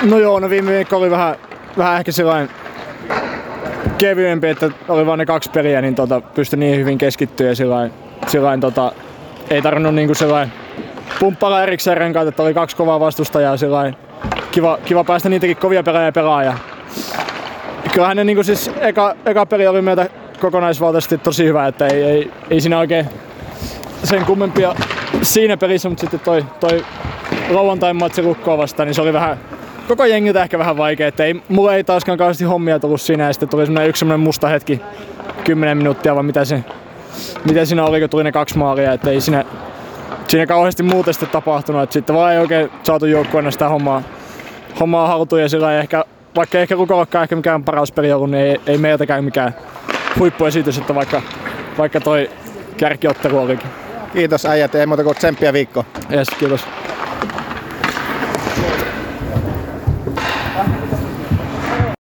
No 0.02 0.20
joo, 0.20 0.40
no 0.40 0.50
viime 0.50 0.72
viikko 0.72 0.98
oli 0.98 1.12
vähän, 1.12 1.36
vähän 1.78 1.98
ehkä 1.98 2.12
sellainen 2.12 2.50
kevyempi, 3.98 4.48
että 4.48 4.70
oli 4.88 5.06
vain 5.06 5.18
ne 5.18 5.26
kaksi 5.26 5.50
peliä, 5.50 5.82
niin 5.82 5.96
tota, 5.96 6.22
pystyi 6.22 6.60
niin 6.60 6.80
hyvin 6.80 6.98
keskittyä 6.98 7.48
ja 7.48 7.56
sillain, 7.56 7.92
sillain 8.28 8.62
tota, 8.62 8.92
ei 9.50 9.62
tarvinnut 9.62 9.96
niinku 9.96 10.16
sellainen 10.16 10.54
pumppalla 11.20 11.64
erikseen 11.64 11.98
renkaat, 11.98 12.28
että 12.28 12.44
oli 12.44 12.54
kaksi 12.54 12.76
kovaa 12.76 13.00
vastustajaa 13.00 13.58
sillain. 13.58 13.96
Kiva, 14.52 14.78
kiva 14.86 15.04
päästä 15.04 15.30
niitäkin 15.30 15.58
kovia 15.58 15.84
pelejä 15.84 16.12
pelaa. 16.12 16.44
Ja 16.44 16.54
kyllähän 17.94 18.18
ne 18.18 18.24
niinku 18.24 18.44
siis 18.44 18.72
eka, 18.80 19.16
eka 19.26 19.46
peli 19.46 19.68
oli 19.68 19.82
meitä 19.82 20.10
kokonaisvaltaisesti 20.40 21.18
tosi 21.18 21.46
hyvä, 21.46 21.68
että 21.68 21.88
ei, 21.88 22.04
ei, 22.04 22.32
ei 22.50 22.62
siinä 22.62 22.80
oikein 22.80 23.06
sen 24.04 24.26
kummempia 24.26 24.76
siinä 25.22 25.58
pelissä, 25.58 25.90
mutta 25.90 26.02
sitten 26.02 26.20
toi, 26.20 26.46
toi 26.60 26.86
lauantain 27.50 27.96
matsi 27.96 28.22
lukkoa 28.22 28.58
vastaan, 28.58 28.88
niin 28.88 28.96
se 28.96 29.02
oli 29.02 29.14
vähän 29.14 29.38
koko 29.88 30.06
jengiltä 30.06 30.44
ehkä 30.44 30.60
vähän 30.60 30.78
vaikea, 30.78 31.08
että 31.08 31.24
ei, 31.24 31.42
mulla 31.50 31.76
ei 31.76 31.84
taaskaan 31.84 32.18
kauheasti 32.18 32.44
hommia 32.44 32.80
tullut 32.80 33.02
siinä 33.02 33.28
ja 33.28 33.34
sitten 33.34 33.50
tuli 33.50 33.66
semmoinen 33.66 33.90
yksi 33.90 34.00
semmoinen 34.00 34.20
musta 34.20 34.48
hetki, 34.48 34.82
10 35.44 35.78
minuuttia 35.78 36.16
vai 36.16 36.24
mitä 36.24 36.46
se 36.46 36.64
miten 37.46 37.68
siinä 37.68 37.86
oli, 37.86 38.00
kun 38.00 38.10
tuli 38.10 38.24
ne 38.24 38.32
kaksi 38.32 38.58
maalia, 38.58 38.94
että 38.94 39.10
ei 39.10 39.22
siinä, 39.22 39.46
siinä 40.28 40.46
kauheasti 40.46 40.84
muuta 40.84 41.14
sitten 41.14 41.30
tapahtunut, 41.30 41.84
että 41.84 41.94
sitten 41.94 42.16
vaan 42.16 42.34
ei 42.34 42.40
oikein 42.40 42.70
saatu 42.84 43.06
joukkueena 43.06 43.52
sitä 43.52 43.70
hommaa, 43.70 44.04
hommaa 44.80 45.08
haltuun 45.08 45.42
ja 45.42 45.50
sillä 45.50 45.74
ei 45.74 45.80
ehkä, 45.80 46.06
vaikka 46.36 46.60
ehkä 46.60 46.76
Lukollakaan 46.76 47.24
ehkä 47.24 47.36
mikään 47.36 47.64
paras 47.64 47.92
peli 47.92 48.12
ollut, 48.12 48.32
niin 48.32 48.46
ei, 48.46 48.62
ei 48.68 48.78
meiltäkään 48.78 49.24
mikään 49.24 49.56
huippuesitys, 50.20 50.78
että 50.78 50.96
vaikka, 50.96 51.22
vaikka 51.78 52.00
toi 52.00 52.30
kärkiottelu 52.78 53.40
olikin. 53.40 53.70
Kiitos 54.14 54.46
äijät, 54.46 54.76
ei 54.76 54.86
muuta 54.86 55.04
kuin 55.04 55.16
tsemppiä 55.16 55.54
viikko. 55.54 55.86
Yes, 56.12 56.28
kiitos. 56.40 56.66
Sä 56.66 56.70
käytiin 60.76 61.94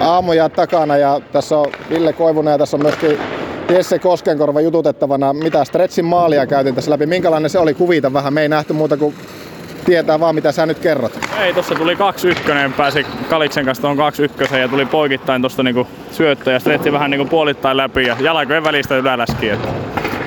aamuja 0.00 0.48
takana 0.48 0.96
ja 0.96 1.20
tässä 1.32 1.58
on 1.58 1.66
Ville 1.90 2.12
Koivunen 2.12 2.52
ja 2.52 2.58
tässä 2.58 2.76
on 2.76 2.82
myöskin 2.82 3.18
Jesse 3.68 3.98
Koskenkorva 3.98 4.60
jututettavana. 4.60 5.32
Mitä 5.32 5.64
Stretchin 5.64 6.04
maalia 6.04 6.46
käytiin 6.46 6.74
tässä 6.74 6.90
läpi? 6.90 7.06
Minkälainen 7.06 7.50
se 7.50 7.58
oli? 7.58 7.74
Kuvita 7.74 8.12
vähän. 8.12 8.34
Me 8.34 8.42
ei 8.42 8.48
nähty 8.48 8.72
muuta 8.72 8.96
kuin 8.96 9.14
tietää 9.84 10.20
vaan 10.20 10.34
mitä 10.34 10.52
sä 10.52 10.66
nyt 10.66 10.78
kerrot. 10.78 11.18
Ei, 11.40 11.54
tossa 11.54 11.74
tuli 11.74 11.96
kaksi 11.96 12.28
ykkönen, 12.28 12.72
pääsi 12.72 13.06
Kaliksen 13.28 13.64
kanssa 13.64 13.82
tuon 13.82 13.96
kaksi 13.96 14.22
ykkösen 14.22 14.60
ja 14.60 14.68
tuli 14.68 14.86
poikittain 14.86 15.42
tosta 15.42 15.62
niinku 15.62 15.86
syöttö 16.10 16.52
ja 16.52 16.60
stretchi 16.60 16.92
vähän 16.92 17.10
niinku 17.10 17.24
puolittain 17.24 17.76
läpi 17.76 18.06
ja 18.06 18.16
jalkojen 18.20 18.64
välistä 18.64 18.96
yläläski. 18.96 19.46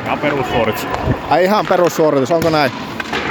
Ihan 0.06 0.20
perussuoritus. 0.20 0.88
Ai 1.30 1.44
ihan 1.44 1.66
perussuoritus, 1.68 2.32
onko 2.32 2.50
näin? 2.50 2.72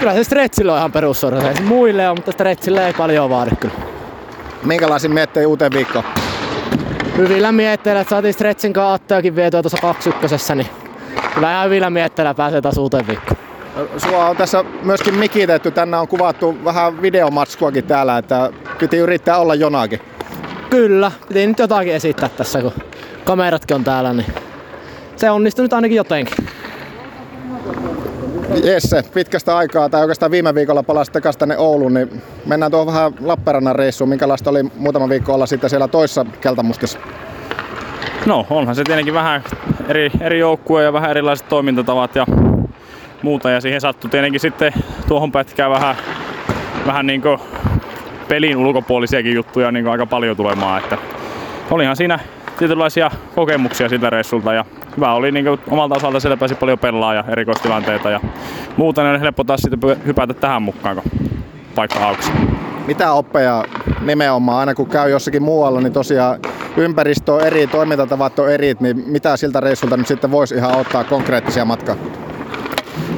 Kyllä 0.01 0.15
se 0.15 0.25
stretchillä 0.25 0.73
on 0.73 0.79
ihan 0.79 0.93
perussuoritus. 0.93 1.61
Muille 1.61 2.09
on, 2.09 2.17
mutta 2.19 2.33
stretchillä 2.33 2.87
ei 2.87 2.93
paljon 2.93 3.31
vaadi 3.31 3.51
kyllä. 3.61 3.75
Minkälaisin 4.63 5.15
miettein 5.15 5.47
uuteen 5.47 5.73
viikkoon? 5.73 6.05
hyvillä 7.21 7.53
mietteillä, 7.53 8.01
että 8.01 8.11
saatiin 8.11 8.35
stretchin 8.35 8.73
kanssa 8.73 8.95
Atteakin 8.95 9.37
vietyä 9.37 9.63
tuossa 9.63 9.79
kaksykkösessä, 9.83 10.55
niin 10.55 10.67
kyllä 11.35 11.53
ihan 11.53 11.65
hyvillä 11.65 11.91
mietteillä 11.91 12.35
pääsee 12.35 12.61
taas 12.61 12.79
uuteen 12.79 13.07
viikkoon. 13.07 13.37
Sua 13.97 14.29
on 14.29 14.37
tässä 14.37 14.65
myöskin 14.83 15.15
mikitetty, 15.15 15.71
tänne 15.71 15.97
on 15.97 16.09
kuvattu 16.09 16.59
vähän 16.65 17.03
videomatskuakin 17.03 17.85
täällä, 17.85 18.19
että 18.19 18.51
piti 18.79 18.97
yrittää 18.97 19.39
olla 19.39 19.55
jonakin. 19.55 20.01
Kyllä, 20.71 21.13
piti 21.29 21.47
nyt 21.47 21.59
jotakin 21.59 21.95
esittää 21.95 22.29
tässä, 22.29 22.63
kun 22.63 22.73
kameratkin 23.25 23.75
on 23.75 23.85
täällä, 23.85 24.13
niin 24.13 24.27
se 25.17 25.31
onnistui 25.31 25.63
nyt 25.63 25.73
ainakin 25.73 25.97
jotenkin. 25.97 26.47
Jesse, 28.65 29.03
pitkästä 29.15 29.57
aikaa, 29.57 29.89
tai 29.89 30.01
oikeastaan 30.01 30.31
viime 30.31 30.55
viikolla 30.55 30.83
palasit 30.83 31.13
takaisin 31.13 31.39
tänne 31.39 31.59
Ouluun, 31.59 31.95
niin 31.95 32.23
mennään 32.47 32.71
tuohon 32.71 32.95
vähän 32.95 33.13
Lappeenrannan 33.21 33.77
reissuun. 33.77 34.11
Minkälaista 34.11 34.51
oli 34.51 34.63
muutama 34.63 35.09
viikko 35.09 35.35
olla 35.35 35.47
sitten 35.47 35.71
siellä 35.71 35.89
toissa 35.89 36.27
keltamustissa? 36.41 36.99
No, 38.27 38.47
onhan 38.51 38.75
se 38.75 38.85
tietenkin 38.85 39.15
vähän 39.15 39.45
eri, 39.89 40.11
eri 40.21 40.39
joukkue 40.39 40.85
ja 40.85 40.93
vähän 40.93 41.11
erilaiset 41.11 41.49
toimintatavat 41.49 42.17
ja 42.17 42.27
muuta. 43.23 43.51
Ja 43.51 43.61
siihen 43.61 43.81
sattui 43.81 44.11
tietenkin 44.11 44.41
sitten 44.41 44.73
tuohon 45.09 45.33
pätkään 45.33 45.71
vähän, 45.71 45.97
vähän 46.87 47.07
niin 47.07 47.23
pelin 48.29 48.57
ulkopuolisiakin 48.57 49.35
juttuja 49.35 49.73
niin 49.73 49.89
aika 49.89 50.07
paljon 50.07 50.37
tulemaan. 50.37 50.83
Että 50.83 50.99
olihan 51.71 51.97
siinä 51.97 52.19
tietynlaisia 52.61 53.11
kokemuksia 53.35 53.89
siltä 53.89 54.11
reissulta 54.11 54.55
ja 54.55 54.65
hyvä 54.97 55.13
oli 55.15 55.33
niin 55.33 55.47
omalta 55.71 55.95
osalta 55.95 56.21
siellä 56.21 56.37
pääsi 56.37 56.55
paljon 56.55 56.79
pelaa 56.79 57.15
ja 57.15 57.25
erikoistilanteita 57.29 58.11
ja 58.11 58.21
muuta, 58.77 59.03
niin 59.03 59.15
on 59.15 59.21
helppo 59.21 59.45
taas 59.45 59.61
sitten 59.61 60.07
hypätä 60.07 60.35
tähän 60.35 60.63
mukaan, 60.63 60.97
kun 60.97 61.31
paikka 61.75 62.07
auki. 62.07 62.23
Mitä 62.87 63.13
oppeja 63.13 63.65
nimenomaan, 64.01 64.59
aina 64.59 64.75
kun 64.75 64.89
käy 64.89 65.11
jossakin 65.11 65.43
muualla, 65.43 65.81
niin 65.81 65.93
tosiaan 65.93 66.41
ympäristö 66.77 67.35
on 67.35 67.47
eri, 67.47 67.67
toimintatavat 67.67 68.39
on 68.39 68.53
eri, 68.53 68.75
niin 68.81 69.05
mitä 69.07 69.37
siltä 69.37 69.61
reissulta 69.61 69.97
nyt 69.97 70.07
sitten 70.07 70.31
voisi 70.31 70.55
ihan 70.55 70.77
ottaa 70.77 71.05
konkreettisia 71.05 71.65
matkaa? 71.65 71.97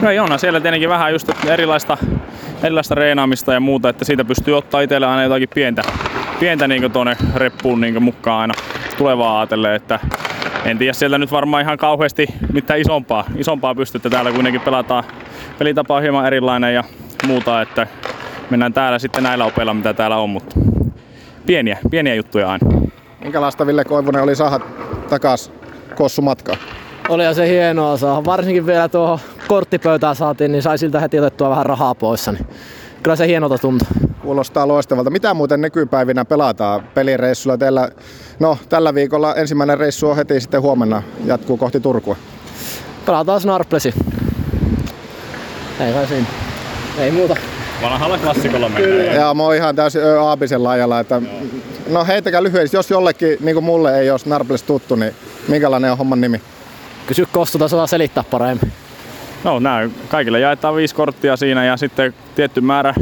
No 0.02 0.10
ei 0.10 0.18
onhan 0.18 0.38
siellä 0.38 0.60
tietenkin 0.60 0.88
vähän 0.88 1.12
just 1.12 1.30
erilaista, 1.46 1.98
erilaista 2.62 2.94
reenaamista 2.94 3.52
ja 3.52 3.60
muuta, 3.60 3.88
että 3.88 4.04
siitä 4.04 4.24
pystyy 4.24 4.56
ottaa 4.56 4.80
itselle 4.80 5.06
aina 5.06 5.22
jotakin 5.22 5.48
pientä, 5.54 5.82
pientä 6.42 6.68
niin 6.68 6.92
tuonne 6.92 7.16
reppuun 7.34 7.80
niin 7.80 8.02
mukaan 8.02 8.40
aina 8.40 8.54
tulevaa 8.98 9.40
ajatellen, 9.40 9.74
että 9.74 9.98
en 10.64 10.78
tiedä 10.78 10.92
sieltä 10.92 11.18
nyt 11.18 11.32
varmaan 11.32 11.62
ihan 11.62 11.78
kauheasti 11.78 12.26
mitään 12.52 12.80
isompaa, 12.80 13.24
isompaa 13.36 13.74
pystytte. 13.74 14.10
Täällä 14.10 14.32
kuitenkin 14.32 14.60
pelataan, 14.60 15.04
pelitapa 15.58 15.96
on 15.96 16.02
hieman 16.02 16.26
erilainen 16.26 16.74
ja 16.74 16.84
muuta, 17.26 17.62
että 17.62 17.86
mennään 18.50 18.72
täällä 18.72 18.98
sitten 18.98 19.22
näillä 19.22 19.44
opeilla, 19.44 19.74
mitä 19.74 19.94
täällä 19.94 20.16
on, 20.16 20.30
mutta 20.30 20.60
pieniä, 21.46 21.78
pieniä 21.90 22.14
juttuja 22.14 22.50
aina. 22.50 22.66
Minkälaista 23.20 23.66
Ville 23.66 23.84
Koivunen 23.84 24.22
oli 24.22 24.36
saada 24.36 24.60
takas 25.08 25.52
Kossu 25.94 26.22
matkaa? 26.22 26.56
Oli 27.08 27.34
se 27.34 27.48
hienoa 27.48 27.96
saada. 27.96 28.24
Varsinkin 28.24 28.66
vielä 28.66 28.88
tuohon 28.88 29.18
korttipöytään 29.48 30.16
saatiin, 30.16 30.52
niin 30.52 30.62
sai 30.62 30.78
siltä 30.78 31.00
heti 31.00 31.18
otettua 31.18 31.50
vähän 31.50 31.66
rahaa 31.66 31.94
pois. 31.94 32.26
Niin 32.26 32.46
kyllä 33.02 33.16
se 33.16 33.26
hienolta 33.26 33.58
tuntui. 33.58 34.11
Kuulostaa 34.22 34.68
loistavalta. 34.68 35.10
Mitä 35.10 35.34
muuten 35.34 35.60
nykypäivinä 35.60 36.24
pelataan 36.24 36.82
pelireissulla 36.94 37.58
teillä? 37.58 37.88
No, 38.38 38.58
tällä 38.68 38.94
viikolla 38.94 39.34
ensimmäinen 39.34 39.78
reissu 39.78 40.10
on 40.10 40.16
heti 40.16 40.40
sitten 40.40 40.62
huomenna, 40.62 41.02
jatkuu 41.24 41.56
kohti 41.56 41.80
Turkua. 41.80 42.16
Pelataan 43.06 43.40
Snarplesi. 43.40 43.94
Ei 45.80 45.92
kai 45.92 46.06
siinä. 46.06 46.26
Ei 46.98 47.10
muuta. 47.10 47.36
Vanhalla 47.82 48.18
klassikolla 48.18 48.68
mennään. 48.68 49.16
Ja 49.16 49.34
mä 49.34 49.42
oon 49.42 49.54
ihan 49.54 49.76
täysin. 49.76 50.02
Aapisen 50.20 50.64
laajalla, 50.64 51.00
että 51.00 51.22
no 51.88 52.04
heittäkää 52.04 52.42
lyhyesti, 52.42 52.76
jos 52.76 52.90
jollekin, 52.90 53.36
niin 53.40 53.54
kuin 53.54 53.64
mulle 53.64 54.00
ei 54.00 54.10
ole 54.10 54.18
Snarples 54.18 54.62
tuttu, 54.62 54.94
niin 54.94 55.14
minkälainen 55.48 55.92
on 55.92 55.98
homman 55.98 56.20
nimi? 56.20 56.40
Kysy 57.06 57.26
Kostuta, 57.32 57.68
saa 57.68 57.86
selittää 57.86 58.24
paremmin. 58.30 58.72
No 59.44 59.58
nää 59.58 59.88
kaikille 60.08 60.40
jaetaan 60.40 60.74
viisi 60.74 60.94
korttia 60.94 61.36
siinä 61.36 61.64
ja 61.64 61.76
sitten 61.76 62.14
tietty 62.34 62.60
määrä, 62.60 62.94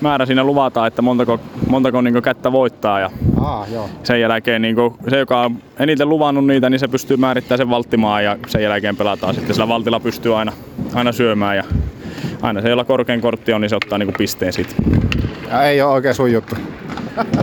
määrä 0.00 0.26
siinä 0.26 0.44
luvataan, 0.44 0.86
että 0.86 1.02
montako, 1.02 1.40
montako 1.68 2.00
niin 2.00 2.22
kättä 2.22 2.52
voittaa 2.52 3.00
ja 3.00 3.10
Aa, 3.40 3.66
joo. 3.72 3.88
sen 4.02 4.20
jälkeen 4.20 4.62
niin 4.62 4.76
se, 5.08 5.18
joka 5.18 5.40
on 5.40 5.56
eniten 5.78 6.08
luvannut 6.08 6.46
niitä, 6.46 6.70
niin 6.70 6.80
se 6.80 6.88
pystyy 6.88 7.16
määrittämään 7.16 7.58
sen 7.58 7.70
valttimaan 7.70 8.24
ja 8.24 8.36
sen 8.46 8.62
jälkeen 8.62 8.96
pelataan 8.96 9.34
sitten. 9.34 9.54
Sillä 9.54 9.68
valtilla 9.68 10.00
pystyy 10.00 10.38
aina, 10.38 10.52
aina 10.94 11.12
syömään 11.12 11.56
ja 11.56 11.64
aina 12.42 12.62
se, 12.62 12.68
jolla 12.68 12.84
korkein 12.84 13.20
kortti 13.20 13.52
on, 13.52 13.60
niin 13.60 13.70
se 13.70 13.76
ottaa 13.76 13.98
niin 13.98 14.14
pisteen 14.18 14.52
siitä. 14.52 14.74
Ja 15.50 15.62
ei 15.62 15.82
ole 15.82 15.92
oikein 15.92 16.14
sun 16.14 16.32
juttu. 16.32 16.56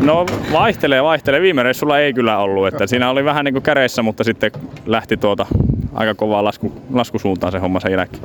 No 0.01 0.25
vaihtelee, 0.51 1.03
vaihtelee. 1.03 1.41
Viime 1.41 1.63
reissulla 1.63 1.99
ei 1.99 2.13
kyllä 2.13 2.37
ollut. 2.37 2.67
Että 2.67 2.87
siinä 2.87 3.09
oli 3.09 3.25
vähän 3.25 3.45
niin 3.45 3.53
kuin 3.53 3.63
käreissä, 3.63 4.01
mutta 4.03 4.23
sitten 4.23 4.51
lähti 4.85 5.17
tuota 5.17 5.45
aika 5.93 6.15
kovaa 6.15 6.43
lasku, 6.43 6.73
laskusuuntaan 6.93 7.51
se 7.51 7.59
homma 7.59 7.79
sen 7.79 7.91
jälkeen. 7.91 8.23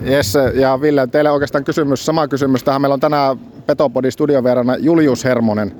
Jesse 0.00 0.52
ja 0.54 0.80
Ville, 0.80 1.06
teille 1.06 1.30
oikeastaan 1.30 1.64
kysymys, 1.64 2.06
sama 2.06 2.28
kysymys. 2.28 2.64
Tähän 2.64 2.80
meillä 2.80 2.94
on 2.94 3.00
tänään 3.00 3.38
Petopodin 3.66 4.12
studiovierana 4.12 4.76
Julius 4.76 5.24
Hermonen. 5.24 5.74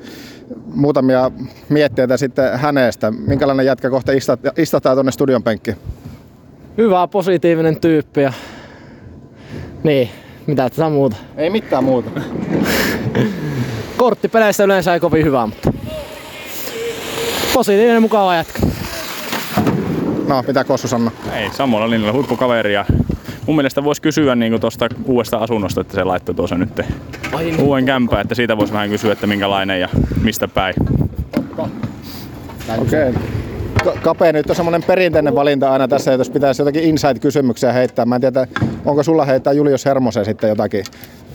Muutamia 0.74 1.30
mietteitä 1.68 2.16
sitten 2.16 2.58
hänestä. 2.58 3.10
Minkälainen 3.10 3.66
jätkä 3.66 3.90
kohta 3.90 4.12
istataan 4.56 4.96
tuonne 4.96 5.12
studion 5.12 5.42
penkkiin? 5.42 5.76
Hyvä, 6.78 7.06
positiivinen 7.06 7.80
tyyppi 7.80 8.20
ja 8.20 8.32
niin, 9.82 10.10
mitä 10.46 10.70
tätä 10.70 10.88
muuta? 10.88 11.16
Ei 11.36 11.50
mitään 11.50 11.84
muuta. 11.84 12.10
Korttipeleissä 13.96 14.64
yleensä 14.64 14.94
ei 14.94 15.00
kovin 15.00 15.24
hyvä, 15.24 15.46
mutta 15.46 15.72
positiivinen 17.54 18.02
mukava 18.02 18.34
jätkä. 18.34 18.60
No, 20.28 20.44
mitä 20.46 20.64
Kossu 20.64 20.88
sanoo? 20.88 21.12
Ei, 21.32 21.50
samalla 21.52 21.90
linjalla 21.90 22.12
huippukaveri 22.12 22.74
ja 22.74 22.84
mun 23.50 23.56
mielestä 23.56 23.84
voisi 23.84 24.02
kysyä 24.02 24.34
niin 24.34 24.60
tuosta 24.60 24.88
uudesta 25.04 25.36
asunnosta, 25.36 25.80
että 25.80 25.94
se 25.94 26.04
laittoi 26.04 26.34
tuossa 26.34 26.58
nyt 26.58 26.80
niin. 27.38 27.60
uuden 27.60 27.86
kämpän, 27.86 28.20
että 28.20 28.34
siitä 28.34 28.56
voisi 28.56 28.72
vähän 28.72 28.88
kysyä, 28.88 29.12
että 29.12 29.26
minkälainen 29.26 29.80
ja 29.80 29.88
mistä 30.22 30.48
päin. 30.48 30.74
Okei. 32.78 33.08
Okay. 33.08 33.12
Kape 34.02 34.32
nyt 34.32 34.50
on 34.50 34.56
semmoinen 34.56 34.82
perinteinen 34.82 35.34
valinta 35.34 35.70
aina 35.70 35.88
tässä, 35.88 36.12
että 36.12 36.20
jos 36.20 36.30
pitäisi 36.30 36.62
jotakin 36.62 36.82
insight-kysymyksiä 36.82 37.72
heittää. 37.72 38.04
Mä 38.04 38.14
en 38.14 38.20
tiedä, 38.20 38.46
onko 38.84 39.02
sulla 39.02 39.24
heittää 39.24 39.52
Julius 39.52 39.84
Hermosen 39.84 40.24
sitten 40.24 40.48
jotakin. 40.48 40.84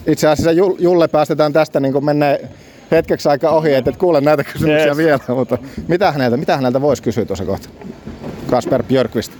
Itse 0.06 0.28
asiassa 0.28 0.52
Julle 0.78 1.08
päästetään 1.08 1.52
tästä 1.52 1.80
niin 1.80 2.04
menee 2.04 2.48
hetkeksi 2.90 3.28
aika 3.28 3.50
ohi, 3.50 3.74
että 3.74 3.90
et 3.90 3.96
kuule 3.96 4.20
näitä 4.20 4.44
kysymyksiä 4.44 4.86
yes. 4.86 4.96
vielä, 4.96 5.18
mutta 5.28 5.58
mitä 5.88 6.12
häneltä, 6.12 6.36
mitä 6.36 6.56
häneltä 6.56 6.80
voisi 6.80 7.02
kysyä 7.02 7.24
tuossa 7.24 7.44
kohta? 7.44 7.68
Kasper 8.50 8.82
Björkvist. 8.82 9.32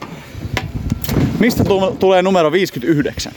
Mistä 1.39 1.65
tulee 1.99 2.23
numero 2.23 2.53
59? 2.53 3.33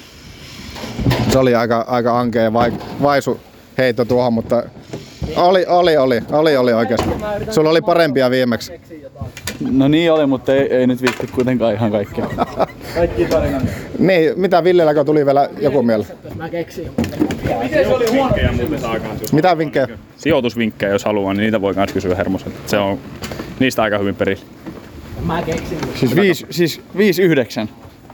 Se 1.32 1.40
oli 1.40 1.56
aika, 1.56 1.86
aika 1.88 2.20
ankea 2.20 2.54
vai, 2.54 2.74
vaisu 3.02 3.40
heitto 3.78 4.06
tuohon, 4.06 4.34
mutta 4.34 4.64
oli, 5.36 5.66
oli, 5.68 5.98
oli, 5.98 6.22
oli, 6.32 6.58
oli 6.58 6.74
oikeasti. 6.74 7.10
Sulla 7.52 7.70
oli 7.70 7.82
parempia 7.82 8.30
viimeksi. 8.32 8.72
No 9.72 9.88
niin 9.88 10.12
oli, 10.12 10.26
mutta 10.26 10.56
ei, 10.56 10.74
ei 10.74 10.88
nyt 10.88 11.02
viitti 11.02 11.28
kuitenkaan 11.28 11.74
ihan 11.74 11.92
kaikkea. 11.92 12.28
Kaikki 12.96 13.26
tarinat. 13.36 13.64
Niin, 14.00 14.34
mitä 14.36 14.64
Villelläkö 14.64 15.04
tuli 15.04 15.26
vielä 15.26 15.50
joku 15.62 15.84
mieleen? 15.84 16.12
Mä 16.36 16.50
keksin. 16.50 16.92
Miten 17.64 17.86
se 17.86 17.94
oli 17.94 18.06
vinkkejä 18.12 18.52
muuten 18.52 19.02
Mitä 19.32 19.58
vinkkejä? 19.58 19.88
Sijoitusvinkkejä, 20.18 20.92
jos 20.92 21.06
haluaa, 21.06 21.34
niin 21.34 21.42
niitä 21.42 21.62
voi 21.62 21.74
myös 21.74 21.94
kysyä 21.94 22.16
Hermoselta. 22.16 22.58
Se 22.66 22.78
on 22.78 23.00
niistä 23.60 23.84
aika 23.84 23.98
hyvin 23.98 24.16
perillä. 24.16 24.44
Mä 25.26 25.42
keksin. 25.42 25.78
Siis, 25.96 26.16
viis, 26.16 26.46
siis 26.50 26.82
59. 26.98 27.70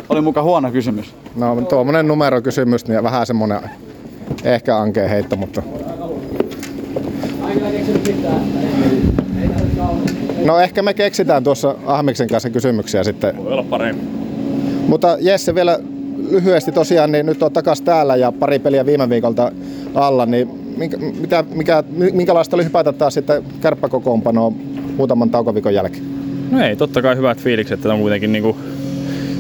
Oli 0.10 0.22
muka 0.22 0.44
huono 0.44 0.72
kysymys. 0.72 1.14
No 1.36 1.62
tuommoinen 1.62 2.08
numerokysymys, 2.08 2.88
niin 2.88 3.04
vähän 3.04 3.26
semmonen 3.26 3.60
ehkä 4.44 4.78
ankea 4.78 5.08
heitto, 5.08 5.36
mutta... 5.36 5.64
No 10.46 10.60
ehkä 10.60 10.84
me 10.84 10.94
keksitään 10.94 11.44
tuossa 11.44 11.76
Ahmiksen 11.86 12.28
kanssa 12.28 12.50
kysymyksiä 12.50 13.04
sitten. 13.04 13.38
Voi 13.38 13.54
olla 13.54 13.64
parempi. 13.64 14.06
Mutta 14.88 15.18
Jesse 15.20 15.56
vielä 15.56 15.80
lyhyesti 16.30 16.72
tosiaan, 16.72 17.12
niin 17.12 17.26
nyt 17.26 17.44
on 17.44 17.52
takas 17.52 17.82
täällä 17.82 18.16
ja 18.16 18.32
pari 18.32 18.60
peliä 18.60 18.86
viime 18.86 19.10
viikolta 19.10 19.52
alla, 19.94 20.26
niin 20.26 20.50
minkä, 20.78 20.98
mitä, 20.98 21.44
mikä, 21.54 21.84
minkälaista 22.14 22.56
oli 22.56 22.64
hypätä 22.64 22.94
taas 22.94 23.14
sitten 23.14 23.44
kärppäkokoonpanoon 23.62 24.56
muutaman 24.98 25.30
taukoviikon 25.30 25.74
jälkeen? 25.74 26.04
No 26.52 26.66
ei, 26.66 26.76
totta 26.76 27.02
kai 27.02 27.16
hyvät 27.16 27.38
fiilikset, 27.38 27.80
että 27.80 27.94
on 27.94 28.00
kuitenkin 28.00 28.32
niinku 28.32 28.58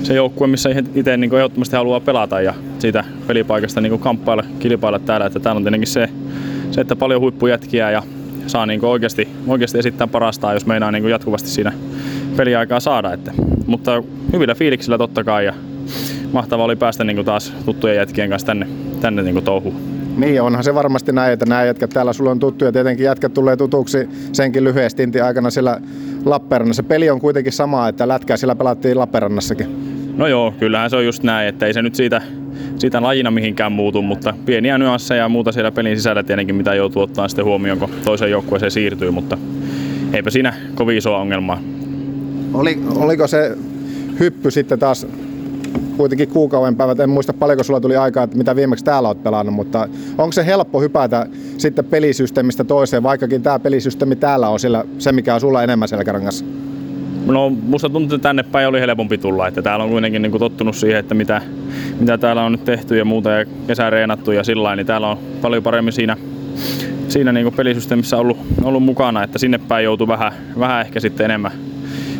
se 0.05 0.13
joukkue, 0.13 0.47
missä 0.47 0.69
itse 0.95 1.17
niinku 1.17 1.35
ehdottomasti 1.35 1.75
haluaa 1.75 1.99
pelata 1.99 2.41
ja 2.41 2.53
siitä 2.79 3.03
pelipaikasta 3.27 3.81
niinku 3.81 3.97
kamppailla, 3.97 4.43
kilpailla 4.59 4.99
täällä. 4.99 5.25
Että 5.25 5.39
täällä 5.39 5.57
on 5.57 5.63
tietenkin 5.63 5.87
se, 5.87 6.09
se 6.71 6.81
että 6.81 6.95
paljon 6.95 7.21
huippujätkiä 7.21 7.91
ja 7.91 8.03
saa 8.47 8.65
niinku 8.65 8.87
oikeasti, 8.87 9.27
oikeasti 9.47 9.79
esittää 9.79 10.07
parastaan, 10.07 10.53
jos 10.53 10.65
meinaa 10.65 10.91
niinku 10.91 11.07
jatkuvasti 11.07 11.49
siinä 11.49 11.73
peliaikaa 12.37 12.79
saada. 12.79 13.13
Että, 13.13 13.31
mutta 13.67 14.03
hyvillä 14.33 14.55
fiiliksillä 14.55 14.97
totta 14.97 15.23
kai 15.23 15.45
ja 15.45 15.53
mahtavaa 16.31 16.65
oli 16.65 16.75
päästä 16.75 17.03
niinku 17.03 17.23
taas 17.23 17.53
tuttujen 17.65 17.97
jätkien 17.97 18.29
kanssa 18.29 18.45
tänne, 18.45 18.67
tänne 19.01 19.23
niinku 19.23 19.41
touhuun. 19.41 19.75
Niin, 20.17 20.41
onhan 20.41 20.63
se 20.63 20.75
varmasti 20.75 21.11
näin, 21.11 21.33
että 21.33 21.45
nämä 21.45 21.65
jätkät 21.65 21.89
täällä 21.89 22.13
sulla 22.13 22.31
on 22.31 22.39
tuttuja. 22.39 22.71
Tietenkin 22.71 23.03
jätkät 23.03 23.33
tulee 23.33 23.57
tutuksi 23.57 24.09
senkin 24.31 24.63
lyhyesti 24.63 25.21
aikana 25.25 25.49
siellä 25.49 25.81
Lappeenrannassa. 26.25 26.83
Peli 26.83 27.09
on 27.09 27.19
kuitenkin 27.19 27.53
sama, 27.53 27.87
että 27.87 28.07
lätkää 28.07 28.37
siellä 28.37 28.55
pelattiin 28.55 28.99
Lappeenrannassakin. 28.99 29.94
No 30.17 30.27
joo, 30.27 30.53
kyllähän 30.59 30.89
se 30.89 30.95
on 30.95 31.05
just 31.05 31.23
näin, 31.23 31.47
että 31.47 31.65
ei 31.65 31.73
se 31.73 31.81
nyt 31.81 31.95
siitä, 31.95 32.21
siitä 32.77 33.01
lajina 33.01 33.31
mihinkään 33.31 33.71
muutu, 33.71 34.01
mutta 34.01 34.33
pieniä 34.45 34.77
nyansseja 34.77 35.23
ja 35.23 35.29
muuta 35.29 35.51
siellä 35.51 35.71
pelin 35.71 35.97
sisällä 35.97 36.23
tietenkin, 36.23 36.55
mitä 36.55 36.75
joutuu 36.75 37.01
ottaa 37.01 37.27
sitten 37.27 37.45
huomioon, 37.45 37.79
kun 37.79 37.89
toiseen 38.05 38.31
joukkueeseen 38.31 38.71
siirtyy, 38.71 39.11
mutta 39.11 39.37
eipä 40.13 40.29
siinä 40.29 40.53
kovin 40.75 40.97
isoa 40.97 41.17
ongelmaa. 41.17 41.61
Oli, 42.53 42.79
oliko 42.95 43.27
se 43.27 43.57
hyppy 44.19 44.51
sitten 44.51 44.79
taas 44.79 45.07
kuitenkin 45.97 46.29
kuukauden 46.29 46.75
päivät, 46.75 46.99
en 46.99 47.09
muista 47.09 47.33
paljonko 47.33 47.63
sulla 47.63 47.79
tuli 47.79 47.95
aikaa, 47.95 48.23
että 48.23 48.37
mitä 48.37 48.55
viimeksi 48.55 48.85
täällä 48.85 49.09
olet 49.09 49.23
pelannut, 49.23 49.55
mutta 49.55 49.87
onko 50.17 50.31
se 50.31 50.45
helppo 50.45 50.81
hypätä 50.81 51.27
sitten 51.57 51.85
pelisysteemistä 51.85 52.63
toiseen, 52.63 53.03
vaikkakin 53.03 53.43
tämä 53.43 53.59
pelisysteemi 53.59 54.15
täällä 54.15 54.49
on 54.49 54.59
sillä, 54.59 54.85
se, 54.97 55.11
mikä 55.11 55.33
on 55.33 55.41
sulla 55.41 55.63
enemmän 55.63 55.87
selkärangassa? 55.87 56.45
No 57.25 57.49
musta 57.49 57.89
tuntuu, 57.89 58.15
että 58.15 58.29
tänne 58.29 58.43
päin 58.43 58.67
oli 58.67 58.79
helpompi 58.79 59.17
tulla, 59.17 59.47
että 59.47 59.61
täällä 59.61 59.83
on 59.83 59.91
kuitenkin 59.91 60.21
niin 60.21 60.31
kuin 60.31 60.39
tottunut 60.39 60.75
siihen, 60.75 60.99
että 60.99 61.15
mitä, 61.15 61.41
mitä 61.99 62.17
täällä 62.17 62.43
on 62.43 62.51
nyt 62.51 62.65
tehty 62.65 62.97
ja 62.97 63.05
muuta 63.05 63.29
ja 63.29 63.45
kesä 63.67 63.89
reenattu 63.89 64.31
ja 64.31 64.43
sillä 64.43 64.75
niin 64.75 64.85
täällä 64.85 65.07
on 65.07 65.17
paljon 65.41 65.63
paremmin 65.63 65.93
siinä, 65.93 66.17
siinä 67.07 67.31
niin 67.31 67.43
kuin 67.43 67.55
pelisysteemissä 67.55 68.17
ollut, 68.17 68.37
ollut 68.63 68.83
mukana, 68.83 69.23
että 69.23 69.39
sinne 69.39 69.57
päin 69.57 69.83
joutuu 69.83 70.07
vähän, 70.07 70.31
vähän 70.59 70.81
ehkä 70.81 70.99
sitten 70.99 71.25
enemmän 71.25 71.51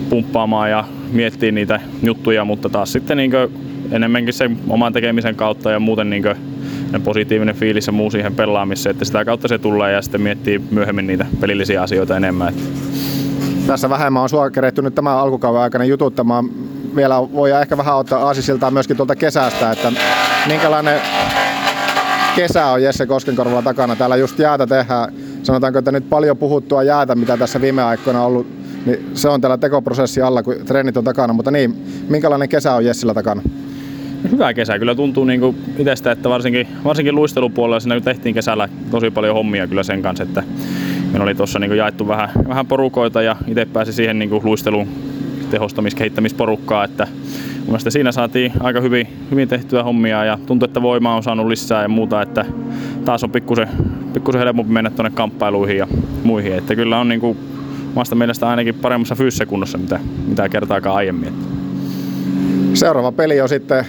pumppaamaan 0.09 0.69
ja 0.69 0.83
miettiä 1.11 1.51
niitä 1.51 1.79
juttuja, 2.03 2.45
mutta 2.45 2.69
taas 2.69 2.91
sitten 2.91 3.17
niin 3.17 3.31
enemmänkin 3.91 4.33
sen 4.33 4.57
oman 4.69 4.93
tekemisen 4.93 5.35
kautta 5.35 5.71
ja 5.71 5.79
muuten 5.79 6.09
niin 6.09 6.23
positiivinen 7.03 7.55
fiilis 7.55 7.87
ja 7.87 7.93
muu 7.93 8.11
siihen 8.11 8.35
pelaamiseen, 8.35 8.91
että 8.91 9.05
sitä 9.05 9.25
kautta 9.25 9.47
se 9.47 9.57
tulee 9.57 9.91
ja 9.91 10.01
sitten 10.01 10.21
miettii 10.21 10.61
myöhemmin 10.71 11.07
niitä 11.07 11.25
pelillisiä 11.41 11.81
asioita 11.81 12.17
enemmän. 12.17 12.49
Että 12.49 12.63
tässä 13.67 13.89
vähemmän 13.89 14.23
on 14.23 14.29
sua 14.29 14.49
nyt 14.81 14.95
tämän 14.95 15.17
alkukauden 15.17 15.61
aikana 15.61 15.85
jututtamaan. 15.85 16.49
Vielä 16.95 17.15
voi 17.33 17.51
ehkä 17.51 17.77
vähän 17.77 17.97
ottaa 17.97 18.25
aasisiltaan 18.25 18.73
myöskin 18.73 18.97
tuolta 18.97 19.15
kesästä, 19.15 19.71
että 19.71 19.91
minkälainen 20.47 21.01
kesä 22.35 22.65
on 22.65 22.83
Jesse 22.83 23.05
Koskenkorvalla 23.05 23.61
takana. 23.61 23.95
Täällä 23.95 24.15
just 24.15 24.39
jäätä 24.39 24.67
tehdään. 24.67 25.13
Sanotaanko, 25.43 25.79
että 25.79 25.91
nyt 25.91 26.09
paljon 26.09 26.37
puhuttua 26.37 26.83
jäätä, 26.83 27.15
mitä 27.15 27.37
tässä 27.37 27.61
viime 27.61 27.83
aikoina 27.83 28.19
on 28.19 28.25
ollut, 28.25 28.47
niin 28.85 29.11
se 29.13 29.29
on 29.29 29.41
täällä 29.41 29.57
tekoprosessi 29.57 30.21
alla, 30.21 30.43
kun 30.43 30.55
treenit 30.65 30.97
on 30.97 31.03
takana. 31.03 31.33
Mutta 31.33 31.51
niin, 31.51 31.85
minkälainen 32.09 32.49
kesä 32.49 32.73
on 32.73 32.85
Jessillä 32.85 33.13
takana? 33.13 33.41
Hyvä 34.31 34.53
kesä. 34.53 34.79
Kyllä 34.79 34.95
tuntuu 34.95 35.25
niin 35.25 35.55
itsestä, 35.77 36.11
että 36.11 36.29
varsinkin, 36.29 36.67
varsinkin 36.83 37.15
luistelupuolella 37.15 37.79
siinä 37.79 38.01
tehtiin 38.01 38.35
kesällä 38.35 38.69
tosi 38.91 39.11
paljon 39.11 39.35
hommia 39.35 39.67
kyllä 39.67 39.83
sen 39.83 40.01
kanssa, 40.01 40.23
että 40.23 40.43
meillä 41.15 41.23
oli 41.23 41.35
tuossa 41.35 41.59
niin 41.59 41.77
jaettu 41.77 42.07
vähän, 42.07 42.29
vähän 42.47 42.65
porukoita 42.65 43.21
ja 43.21 43.35
itse 43.47 43.65
pääsi 43.65 43.93
siihen 43.93 44.19
niin 44.19 44.29
luistelun 44.43 44.87
tehostamis- 45.51 45.95
kehittämisporukkaa, 45.95 46.83
että 46.83 47.07
mun 47.67 47.79
siinä 47.89 48.11
saatiin 48.11 48.51
aika 48.59 48.81
hyvin, 48.81 49.07
hyvin 49.31 49.47
tehtyä 49.47 49.83
hommia 49.83 50.25
ja 50.25 50.39
tuntuu, 50.45 50.65
että 50.65 50.81
voimaa 50.81 51.15
on 51.15 51.23
saanut 51.23 51.47
lisää 51.47 51.81
ja 51.81 51.87
muuta, 51.87 52.21
että 52.21 52.45
taas 53.05 53.23
on 53.23 53.31
pikkusen, 53.31 53.67
pikkusen 54.13 54.41
helpompi 54.41 54.73
mennä 54.73 54.89
tuonne 54.89 55.11
kamppailuihin 55.11 55.77
ja 55.77 55.87
muihin. 56.23 56.53
Että 56.53 56.75
kyllä 56.75 56.99
on 56.99 57.07
niinku, 57.07 57.37
omasta 57.95 58.15
mielestä 58.15 58.47
ainakin 58.47 58.75
paremmassa 58.75 59.15
fyysisessä 59.15 59.45
kunnossa, 59.45 59.77
mitä, 59.77 59.99
mitä 60.27 60.49
kertaakaan 60.49 60.95
aiemmin. 60.95 61.33
Seuraava 62.73 63.11
peli 63.11 63.41
on 63.41 63.49
sitten 63.49 63.85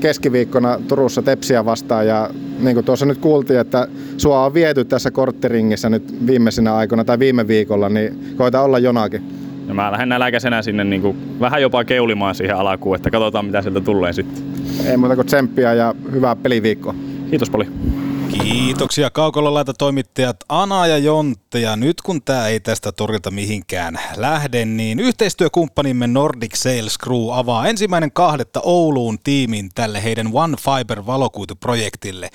keskiviikkona 0.00 0.80
Turussa 0.88 1.22
Tepsiä 1.22 1.64
vastaan 1.64 2.06
ja 2.06 2.30
niin 2.62 2.74
kuin 2.74 2.86
tuossa 2.86 3.06
nyt 3.06 3.18
kuultiin, 3.18 3.60
että 3.60 3.88
sua 4.16 4.44
on 4.44 4.54
viety 4.54 4.84
tässä 4.84 5.10
korttiringissä 5.10 5.88
nyt 5.88 6.26
viimeisinä 6.26 6.74
aikoina 6.74 7.04
tai 7.04 7.18
viime 7.18 7.48
viikolla, 7.48 7.88
niin 7.88 8.34
koita 8.36 8.60
olla 8.60 8.78
jonakin. 8.78 9.22
Ja 9.68 9.74
mä 9.74 9.92
lähden 9.92 10.08
näläkäisenä 10.08 10.62
sinne 10.62 10.84
niin 10.84 11.02
kuin, 11.02 11.16
vähän 11.40 11.62
jopa 11.62 11.84
keulimaan 11.84 12.34
siihen 12.34 12.56
alakuun, 12.56 12.96
että 12.96 13.10
katsotaan 13.10 13.44
mitä 13.44 13.62
sieltä 13.62 13.80
tulee 13.80 14.12
sitten. 14.12 14.44
Ei 14.86 14.96
muuta 14.96 15.14
kuin 15.14 15.26
tsemppiä 15.26 15.74
ja 15.74 15.94
hyvää 16.12 16.36
peliviikkoa. 16.36 16.94
Kiitos 17.30 17.50
paljon. 17.50 18.01
Kiitoksia 18.40 19.10
kaukolollaita 19.10 19.74
toimittajat 19.74 20.36
Ana 20.48 20.86
ja 20.86 20.98
Jontte. 20.98 21.60
Ja 21.60 21.76
nyt 21.76 22.02
kun 22.02 22.22
tämä 22.22 22.48
ei 22.48 22.60
tästä 22.60 22.92
torilta 22.92 23.30
mihinkään 23.30 23.98
lähde, 24.16 24.64
niin 24.64 25.00
yhteistyökumppanimme 25.00 26.06
Nordic 26.06 26.54
Sales 26.54 26.98
Crew 27.04 27.32
avaa 27.32 27.66
ensimmäinen 27.68 28.12
kahdetta 28.12 28.60
Ouluun 28.64 29.18
tiimin 29.24 29.70
tälle 29.74 30.04
heidän 30.04 30.30
One 30.32 30.56
Fiber 30.56 31.06
valokuituprojektille. 31.06 32.30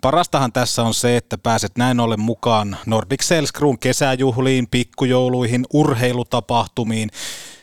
Parastahan 0.00 0.52
tässä 0.52 0.82
on 0.82 0.94
se, 0.94 1.16
että 1.16 1.38
pääset 1.38 1.72
näin 1.78 2.00
ollen 2.00 2.20
mukaan 2.20 2.76
Nordic 2.86 3.22
Sales 3.22 3.52
Crewn 3.52 3.78
kesäjuhliin, 3.78 4.68
pikkujouluihin, 4.70 5.66
urheilutapahtumiin 5.72 7.10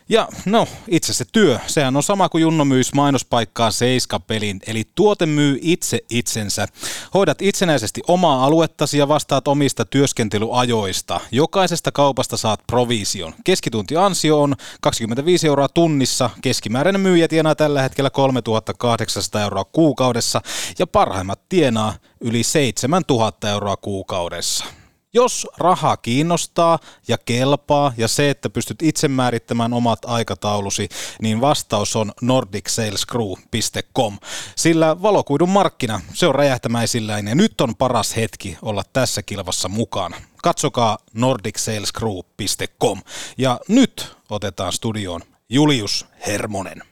ja 0.10 0.28
no, 0.46 0.68
itse 0.88 1.14
se 1.14 1.26
työ, 1.32 1.60
sehän 1.68 1.96
on 1.96 2.04
sama 2.04 2.30
kuin 2.30 2.42
Junno 2.42 2.66
myys 2.66 2.94
mainospaikkaa 2.94 3.72
Seiska-pelin, 3.72 4.60
eli 4.68 4.84
tuote 4.96 5.26
myy 5.26 5.60
itse 5.62 6.00
itsensä. 6.10 6.68
Hoidat 7.14 7.42
itsenäisesti 7.42 8.02
omaa 8.08 8.46
aluettasi 8.46 8.98
ja 8.98 9.08
vastaat 9.08 9.48
omista 9.48 9.86
työskentelyajoista. 9.86 11.20
Jokaisesta 11.32 11.92
kaupasta 11.92 12.38
saat 12.38 12.60
provision. 12.68 13.34
Keskituntiansio 13.44 14.42
on 14.42 14.56
25 14.82 15.48
euroa 15.48 15.68
tunnissa, 15.68 16.30
keskimääräinen 16.42 17.02
myyjä 17.02 17.28
tienaa 17.28 17.56
tällä 17.56 17.82
hetkellä 17.82 18.10
3800 18.10 19.42
euroa 19.42 19.66
kuukaudessa 19.66 20.42
ja 20.80 20.88
parhaimmat 20.88 21.40
tienaa 21.50 21.94
yli 22.22 22.44
7000 22.44 23.50
euroa 23.50 23.78
kuukaudessa. 23.78 24.79
Jos 25.14 25.48
raha 25.58 25.98
kiinnostaa 25.98 26.80
ja 27.08 27.18
kelpaa 27.18 27.94
ja 27.98 28.08
se, 28.08 28.30
että 28.30 28.50
pystyt 28.50 28.82
itse 28.82 29.08
määrittämään 29.08 29.74
omat 29.74 30.00
aikataulusi, 30.06 30.90
niin 31.22 31.42
vastaus 31.42 31.96
on 31.96 32.12
nordicsalescrew.com. 32.22 34.18
Sillä 34.56 35.02
valokuidun 35.02 35.50
markkina, 35.50 36.02
se 36.14 36.28
on 36.28 36.36
räjähtämäisillään 36.36 37.28
ja 37.28 37.36
nyt 37.36 37.62
on 37.62 37.76
paras 37.76 38.16
hetki 38.16 38.58
olla 38.62 38.84
tässä 38.94 39.24
kilvassa 39.24 39.70
mukana. 39.70 40.18
Katsokaa 40.44 40.98
nordicsalescrew.com. 41.14 43.02
Ja 43.38 43.60
nyt 43.68 44.18
otetaan 44.30 44.74
studioon 44.74 45.22
Julius 45.50 46.06
Hermonen. 46.28 46.84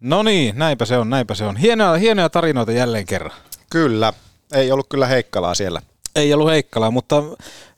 No 0.00 0.22
niin, 0.22 0.58
näinpä 0.58 0.84
se 0.84 0.98
on, 0.98 1.10
näinpä 1.10 1.34
se 1.34 1.44
on. 1.44 1.56
Hienoja, 1.56 1.98
hienoja 1.98 2.30
tarinoita 2.30 2.72
jälleen 2.72 3.06
kerran. 3.06 3.36
Kyllä. 3.70 4.12
Ei 4.52 4.72
ollut 4.72 4.88
kyllä 4.88 5.06
Heikkalaa 5.06 5.54
siellä. 5.54 5.82
Ei 6.16 6.34
ollut 6.34 6.50
Heikkalaa, 6.50 6.90
mutta 6.90 7.22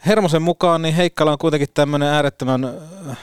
Hermosen 0.06 0.42
mukaan 0.42 0.82
niin 0.82 0.94
Heikkala 0.94 1.32
on 1.32 1.38
kuitenkin 1.38 1.68
tämmöinen 1.74 2.08
äärettömän 2.08 2.64
äh, 2.64 3.18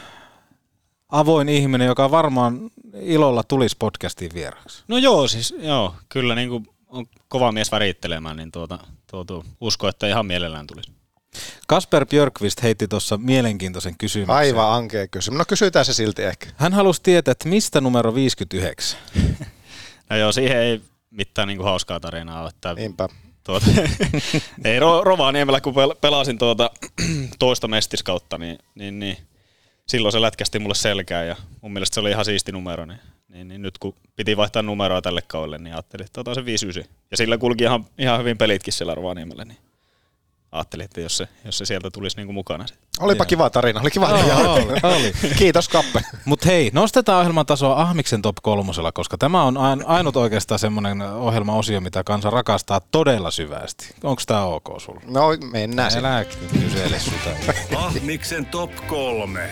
avoin 1.10 1.50
ihminen, 1.50 1.88
joka 1.88 2.12
varmaan 2.12 2.60
ilolla 2.94 3.44
tulisi 3.44 3.76
podcastiin 3.80 4.32
vieraksi. 4.34 4.84
No 4.88 4.98
joo, 4.98 5.28
siis 5.28 5.56
joo, 5.60 5.96
kyllä 6.10 6.36
niin 6.36 6.50
kuin 6.50 6.68
on 6.88 7.06
kova 7.28 7.52
mies 7.52 7.72
värittelemään, 7.72 8.38
niin 8.38 8.52
tuota, 8.52 8.80
tuota, 9.12 9.34
usko, 9.62 9.88
että 9.88 10.08
ihan 10.08 10.26
mielellään 10.26 10.68
tulisi. 10.68 10.92
Kasper 11.68 12.06
Björkvist 12.06 12.64
heitti 12.64 12.88
tuossa 12.88 13.18
mielenkiintoisen 13.18 13.98
kysymyksen. 13.98 14.36
Aivan 14.36 14.74
ankea 14.74 15.08
kysymys. 15.08 15.38
No 15.38 15.46
kysytään 15.48 15.86
se 15.86 15.94
silti 15.94 16.24
ehkä. 16.24 16.48
Hän 16.56 16.74
halusi 16.74 17.02
tietää, 17.04 17.32
että 17.32 17.50
mistä 17.50 17.82
numero 17.82 18.16
59? 18.16 19.00
no 20.10 20.16
joo, 20.16 20.32
siihen 20.32 20.58
ei 20.58 20.82
mitään 21.10 21.48
niin 21.48 21.58
kuin 21.58 21.68
hauskaa 21.68 22.00
tarinaa 22.00 22.42
ole. 22.42 22.50
Että 22.50 22.74
Niinpä. 22.74 23.10
Tuota, 23.44 23.66
ei 24.66 24.80
Ro- 24.80 25.04
Rovaniemellä, 25.04 25.62
kun 25.62 25.74
pel- 25.74 25.98
pelasin 26.02 26.38
tuota, 26.38 26.72
toista 27.40 27.68
mestiskautta, 27.68 28.38
niin, 28.38 28.60
niin, 28.76 29.00
niin, 29.00 29.18
silloin 29.88 30.12
se 30.12 30.22
lätkästi 30.22 30.60
mulle 30.60 30.76
selkää 30.76 31.24
ja 31.24 31.36
mun 31.62 31.74
mielestä 31.74 31.94
se 31.94 32.00
oli 32.00 32.10
ihan 32.10 32.26
siisti 32.26 32.52
numero. 32.52 32.86
Niin, 32.86 33.00
niin, 33.30 33.48
niin 33.48 33.62
nyt 33.62 33.78
kun 33.78 33.96
piti 34.16 34.38
vaihtaa 34.38 34.62
numeroa 34.62 35.02
tälle 35.02 35.22
kaudelle, 35.28 35.58
niin 35.58 35.74
ajattelin, 35.74 36.06
että 36.06 36.22
otan 36.22 36.36
se 36.36 36.46
59. 36.46 36.96
Ja 37.12 37.18
sillä 37.18 37.38
kulki 37.38 37.64
ihan, 37.64 37.86
ihan 37.98 38.20
hyvin 38.20 38.38
pelitkin 38.38 38.74
siellä 38.74 38.96
Rovaniemellä, 38.96 39.46
niin 39.46 39.58
ajattelin, 40.52 40.86
että 40.86 41.02
jos 41.02 41.18
se, 41.18 41.28
jos 41.46 41.58
se 41.58 41.66
sieltä 41.66 41.90
tulisi 41.92 42.18
niin 42.18 42.28
kuin 42.28 42.36
mukana. 42.36 42.66
Olipa 43.00 43.26
kiva 43.26 43.50
tarina, 43.50 43.82
oli 43.82 43.92
kiva. 43.92 44.20
Joo, 44.20 44.54
oli, 44.54 44.66
oli. 44.84 45.14
Kiitos 45.38 45.70
Kappe. 45.70 46.02
Mutta 46.26 46.46
hei, 46.46 46.72
nostetaan 46.74 47.20
ohjelman 47.20 47.46
tasoa 47.46 47.82
Ahmiksen 47.82 48.22
top 48.22 48.36
kolmosella, 48.42 48.92
koska 48.92 49.18
tämä 49.18 49.44
on 49.44 49.58
ainut 49.86 50.16
oikeastaan 50.16 50.60
semmoinen 50.60 51.02
ohjelmaosio, 51.02 51.82
mitä 51.82 52.04
kansa 52.04 52.30
rakastaa 52.30 52.82
todella 52.92 53.32
syvästi. 53.32 53.96
Onko 54.04 54.22
tämä 54.26 54.44
ok 54.44 54.82
sulla? 54.82 55.02
No 55.08 55.28
mennään 55.52 55.92
Älä 55.98 56.26
kysele 56.54 57.00
sitä. 57.00 57.56
Ahmiksen 57.86 58.46
top 58.46 58.72
kolme. 58.88 59.50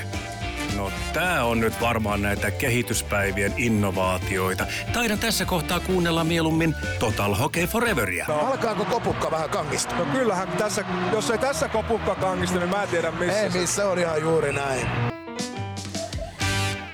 No 0.80 0.92
tää 1.14 1.46
on 1.46 1.60
nyt 1.60 1.82
varmaan 1.82 2.22
näitä 2.22 2.52
kehityspäivien 2.52 3.54
innovaatioita. 3.58 4.66
Taidan 4.94 5.20
tässä 5.20 5.46
kohtaa 5.46 5.80
kuunnella 5.80 6.24
mieluummin 6.24 6.76
Total 7.00 7.36
Hockey 7.36 7.68
Foreveria. 7.68 8.26
No, 8.28 8.40
alkaako 8.40 8.86
kopukka 8.86 9.32
vähän 9.32 9.50
kangista? 9.50 9.96
No 9.96 10.06
kyllähän 10.06 10.48
tässä, 10.48 10.86
jos 11.12 11.30
ei 11.30 11.38
tässä 11.38 11.68
kopukka 11.68 12.16
kangista, 12.16 12.60
niin 12.60 12.70
mä 12.70 12.84
en 12.84 12.90
tiedä 12.90 13.12
missä. 13.12 13.40
Ei 13.40 13.50
missä, 13.50 13.90
on 13.90 14.00
ihan 14.00 14.22
juuri 14.22 14.54
näin. 14.54 14.88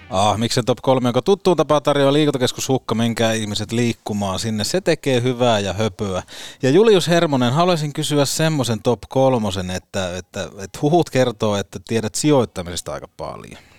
Ah, 0.09 0.37
miksi 0.37 0.63
top 0.63 0.77
3, 0.81 1.07
jonka 1.07 1.21
tuttuun 1.21 1.57
tapaa 1.57 1.81
tarjoaa 1.81 2.13
liikuntakeskus 2.13 2.69
Hukka, 2.69 2.95
menkää 2.95 3.33
ihmiset 3.33 3.71
liikkumaan 3.71 4.39
sinne. 4.39 4.63
Se 4.63 4.81
tekee 4.81 5.21
hyvää 5.21 5.59
ja 5.59 5.73
höpöä. 5.73 6.23
Ja 6.61 6.69
Julius 6.69 7.07
Hermonen, 7.07 7.53
haluaisin 7.53 7.93
kysyä 7.93 8.25
semmoisen 8.25 8.81
top 8.81 8.99
kolmosen, 9.09 9.69
että, 9.69 10.17
että, 10.17 10.43
että 10.43 10.79
huhut 10.81 11.09
kertoo, 11.09 11.55
että 11.55 11.79
tiedät 11.87 12.15
sijoittamisesta 12.15 12.93
aika 12.93 13.07
paljon. 13.17 13.74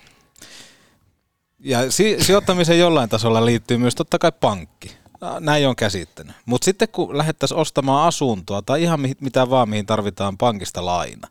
Ja 1.66 1.90
si- 1.90 2.24
sijoittamiseen 2.24 2.78
jollain 2.78 3.08
tasolla 3.08 3.46
liittyy 3.46 3.76
myös 3.78 3.94
totta 3.94 4.18
kai 4.18 4.32
pankki. 4.32 4.96
Näin 5.40 5.68
on 5.68 5.76
käsittänyt. 5.76 6.36
Mutta 6.46 6.64
sitten 6.64 6.88
kun 6.88 7.18
lähdettäisiin 7.18 7.58
ostamaan 7.58 8.08
asuntoa 8.08 8.62
tai 8.62 8.82
ihan 8.82 9.00
mitä 9.20 9.50
vaan, 9.50 9.68
mihin 9.68 9.86
tarvitaan 9.86 10.38
pankista 10.38 10.86
laina, 10.86 11.28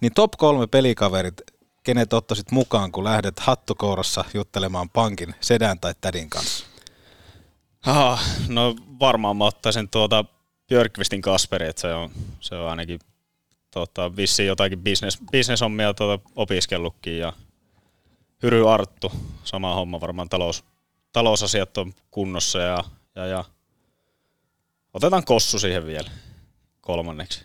niin 0.00 0.14
top 0.14 0.32
kolme 0.38 0.66
pelikaverit, 0.66 1.40
kenet 1.82 2.12
ottaisit 2.12 2.50
mukaan, 2.50 2.92
kun 2.92 3.04
lähdet 3.04 3.38
hattukourassa 3.40 4.24
juttelemaan 4.34 4.90
pankin 4.90 5.34
sedän 5.40 5.80
tai 5.80 5.94
tädin 6.00 6.30
kanssa? 6.30 6.66
Ah, 7.86 8.24
no 8.48 8.76
varmaan 9.00 9.36
mä 9.36 9.44
ottaisin 9.44 9.88
tuota 9.88 10.24
Björkvistin 10.68 11.22
Kasperi, 11.22 11.68
että 11.68 11.82
se 11.82 11.94
on, 11.94 12.10
se 12.40 12.54
on 12.54 12.70
ainakin 12.70 13.00
tota, 13.70 14.16
vissiin 14.16 14.46
jotakin 14.46 14.78
business, 14.78 15.18
business-hommia 15.32 15.94
tuota, 15.94 16.30
opiskellutkin 16.36 17.18
ja 17.18 17.32
Hyry 18.42 18.70
Arttu, 18.72 19.12
sama 19.44 19.74
homma 19.74 20.00
varmaan 20.00 20.28
talous, 20.28 20.64
talousasiat 21.12 21.78
on 21.78 21.94
kunnossa 22.10 22.58
ja, 22.58 22.84
ja, 23.14 23.26
ja 23.26 23.44
otetaan 24.94 25.24
Kossu 25.24 25.58
siihen 25.58 25.86
vielä 25.86 26.10
kolmanneksi. 26.80 27.44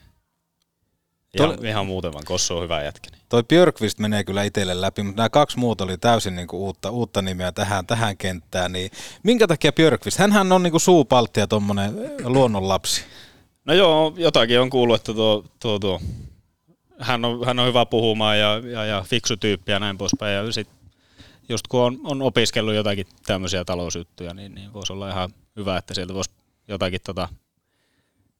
Ihan, 1.39 1.55
Tol... 1.55 1.63
ihan 1.63 1.85
muuten 1.85 2.13
vaan, 2.13 2.25
Kossu 2.25 2.57
on 2.57 2.63
hyvä 2.63 2.83
jätkä. 2.83 3.09
Niin. 3.11 3.21
Toi 3.29 3.43
Björkvist 3.43 3.99
menee 3.99 4.23
kyllä 4.23 4.43
itselle 4.43 4.81
läpi, 4.81 5.03
mutta 5.03 5.19
nämä 5.19 5.29
kaksi 5.29 5.59
muuta 5.59 5.83
oli 5.83 5.97
täysin 5.97 6.35
niinku 6.35 6.65
uutta, 6.65 6.89
uutta 6.89 7.21
nimeä 7.21 7.51
tähän, 7.51 7.87
tähän 7.87 8.17
kenttään. 8.17 8.71
Niin 8.71 8.91
minkä 9.23 9.47
takia 9.47 9.73
Björkvist? 9.73 10.19
Hänhän 10.19 10.51
on 10.51 10.63
niinku 10.63 10.79
suupaltti 10.79 11.39
ja 11.39 11.47
tuommoinen 11.47 12.11
luonnonlapsi. 12.23 13.03
No 13.65 13.73
joo, 13.73 14.13
jotakin 14.17 14.59
on 14.59 14.69
kuullut, 14.69 14.95
että 14.95 15.13
tuo, 15.13 15.45
tuo, 15.59 15.79
tuo. 15.79 16.01
Hän, 16.99 17.25
on, 17.25 17.45
hän 17.45 17.59
on 17.59 17.67
hyvä 17.67 17.85
puhumaan 17.85 18.39
ja, 18.39 18.61
ja, 18.71 18.85
ja 18.85 19.01
fiksu 19.07 19.37
tyyppi 19.37 19.71
ja 19.71 19.79
näin 19.79 19.97
poispäin. 19.97 20.35
Ja 20.35 20.51
sit 20.51 20.67
just 21.49 21.67
kun 21.67 21.81
on, 21.81 21.99
on 22.03 22.21
opiskellut 22.21 22.73
jotakin 22.73 23.07
tämmöisiä 23.25 23.65
talousjuttuja, 23.65 24.33
niin, 24.33 24.55
niin 24.55 24.73
voisi 24.73 24.93
olla 24.93 25.09
ihan 25.09 25.29
hyvä, 25.55 25.77
että 25.77 25.93
sieltä 25.93 26.13
voisi 26.13 26.31
jotakin 26.67 26.99
tota, 27.05 27.29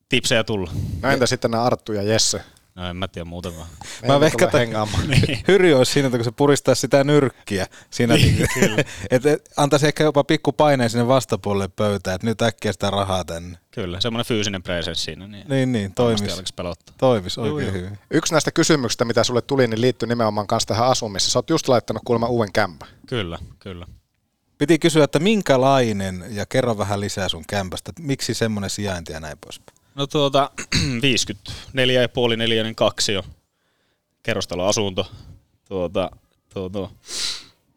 tipsejä 0.10 0.44
tulla. 0.44 0.72
No 1.02 1.10
entä 1.10 1.26
sitten 1.26 1.52
nämä 1.52 1.64
Arttu 1.64 1.94
ja 1.94 2.04
Jesse? 2.04 2.44
No 2.76 2.90
en 2.90 2.96
mä 2.96 3.08
tiedä 3.08 3.26
muuta 3.26 3.56
vaan. 3.56 3.68
Mä 4.08 4.20
veikkaan, 4.20 4.52
että 4.56 4.88
Hyry 5.48 5.74
olisi 5.74 5.92
siinä, 5.92 6.10
kun 6.10 6.24
se 6.24 6.32
puristaa 6.32 6.76
sitä 6.76 7.04
nyrkkiä. 7.04 7.68
Siinä, 7.90 8.16
niin, 8.16 8.48
että 9.12 9.32
et, 9.32 9.52
antaisi 9.58 9.88
ehkä 9.88 10.04
jopa 10.04 10.24
pikku 10.24 10.52
paineen 10.52 10.90
sinne 10.90 11.08
vastapuolelle 11.08 11.68
pöytään, 11.68 12.16
että 12.16 12.28
nyt 12.28 12.42
äkkiä 12.42 12.72
sitä 12.72 12.90
rahaa 12.90 13.26
tänne. 13.26 13.58
Kyllä, 13.72 14.02
semmoinen 14.02 14.26
fyysinen 14.26 14.64
presence 14.64 15.02
siinä. 15.02 15.28
Niin, 15.28 15.48
niin, 15.48 15.72
niin 15.72 15.94
toimis, 15.94 16.44
toimis 16.98 17.38
oikein 17.38 17.68
joo, 17.68 17.74
hyvin. 17.74 18.00
Yksi 18.12 18.34
näistä 18.34 18.52
kysymyksistä, 18.52 19.06
mitä 19.06 19.24
sulle 19.24 19.42
tuli, 19.42 19.68
niin 19.68 19.82
liittyy 19.82 20.08
nimenomaan 20.08 20.48
kanssa 20.48 20.68
tähän 20.68 20.88
asumiseen. 20.88 21.32
Sä 21.32 21.40
oot 21.40 21.50
just 21.50 21.68
laittanut 21.68 22.04
kuulemma 22.06 22.28
uuden 22.28 22.54
kämpän. 22.54 22.90
Kyllä, 23.08 23.40
kyllä. 23.60 23.86
Piti 24.58 24.80
kysyä, 24.80 25.04
että 25.04 25.20
minkälainen, 25.20 26.26
ja 26.30 26.46
kerro 26.46 26.78
vähän 26.78 27.00
lisää 27.00 27.30
sun 27.30 27.44
kämpästä, 27.50 27.90
että 27.90 28.02
miksi 28.02 28.34
semmoinen 28.34 28.70
sijainti 28.70 29.14
ja 29.14 29.20
näin 29.20 29.38
poispäin. 29.38 29.73
No 29.96 30.08
tuota, 30.08 30.52
54 31.02 32.02
ja 32.02 32.10
puoli 32.10 32.38
neljänen 32.38 32.76
kaksi 32.76 33.14
jo 33.14 33.24
kerrostaloasunto. 34.24 35.12
Tuota, 35.68 36.12
tuota, 36.54 36.90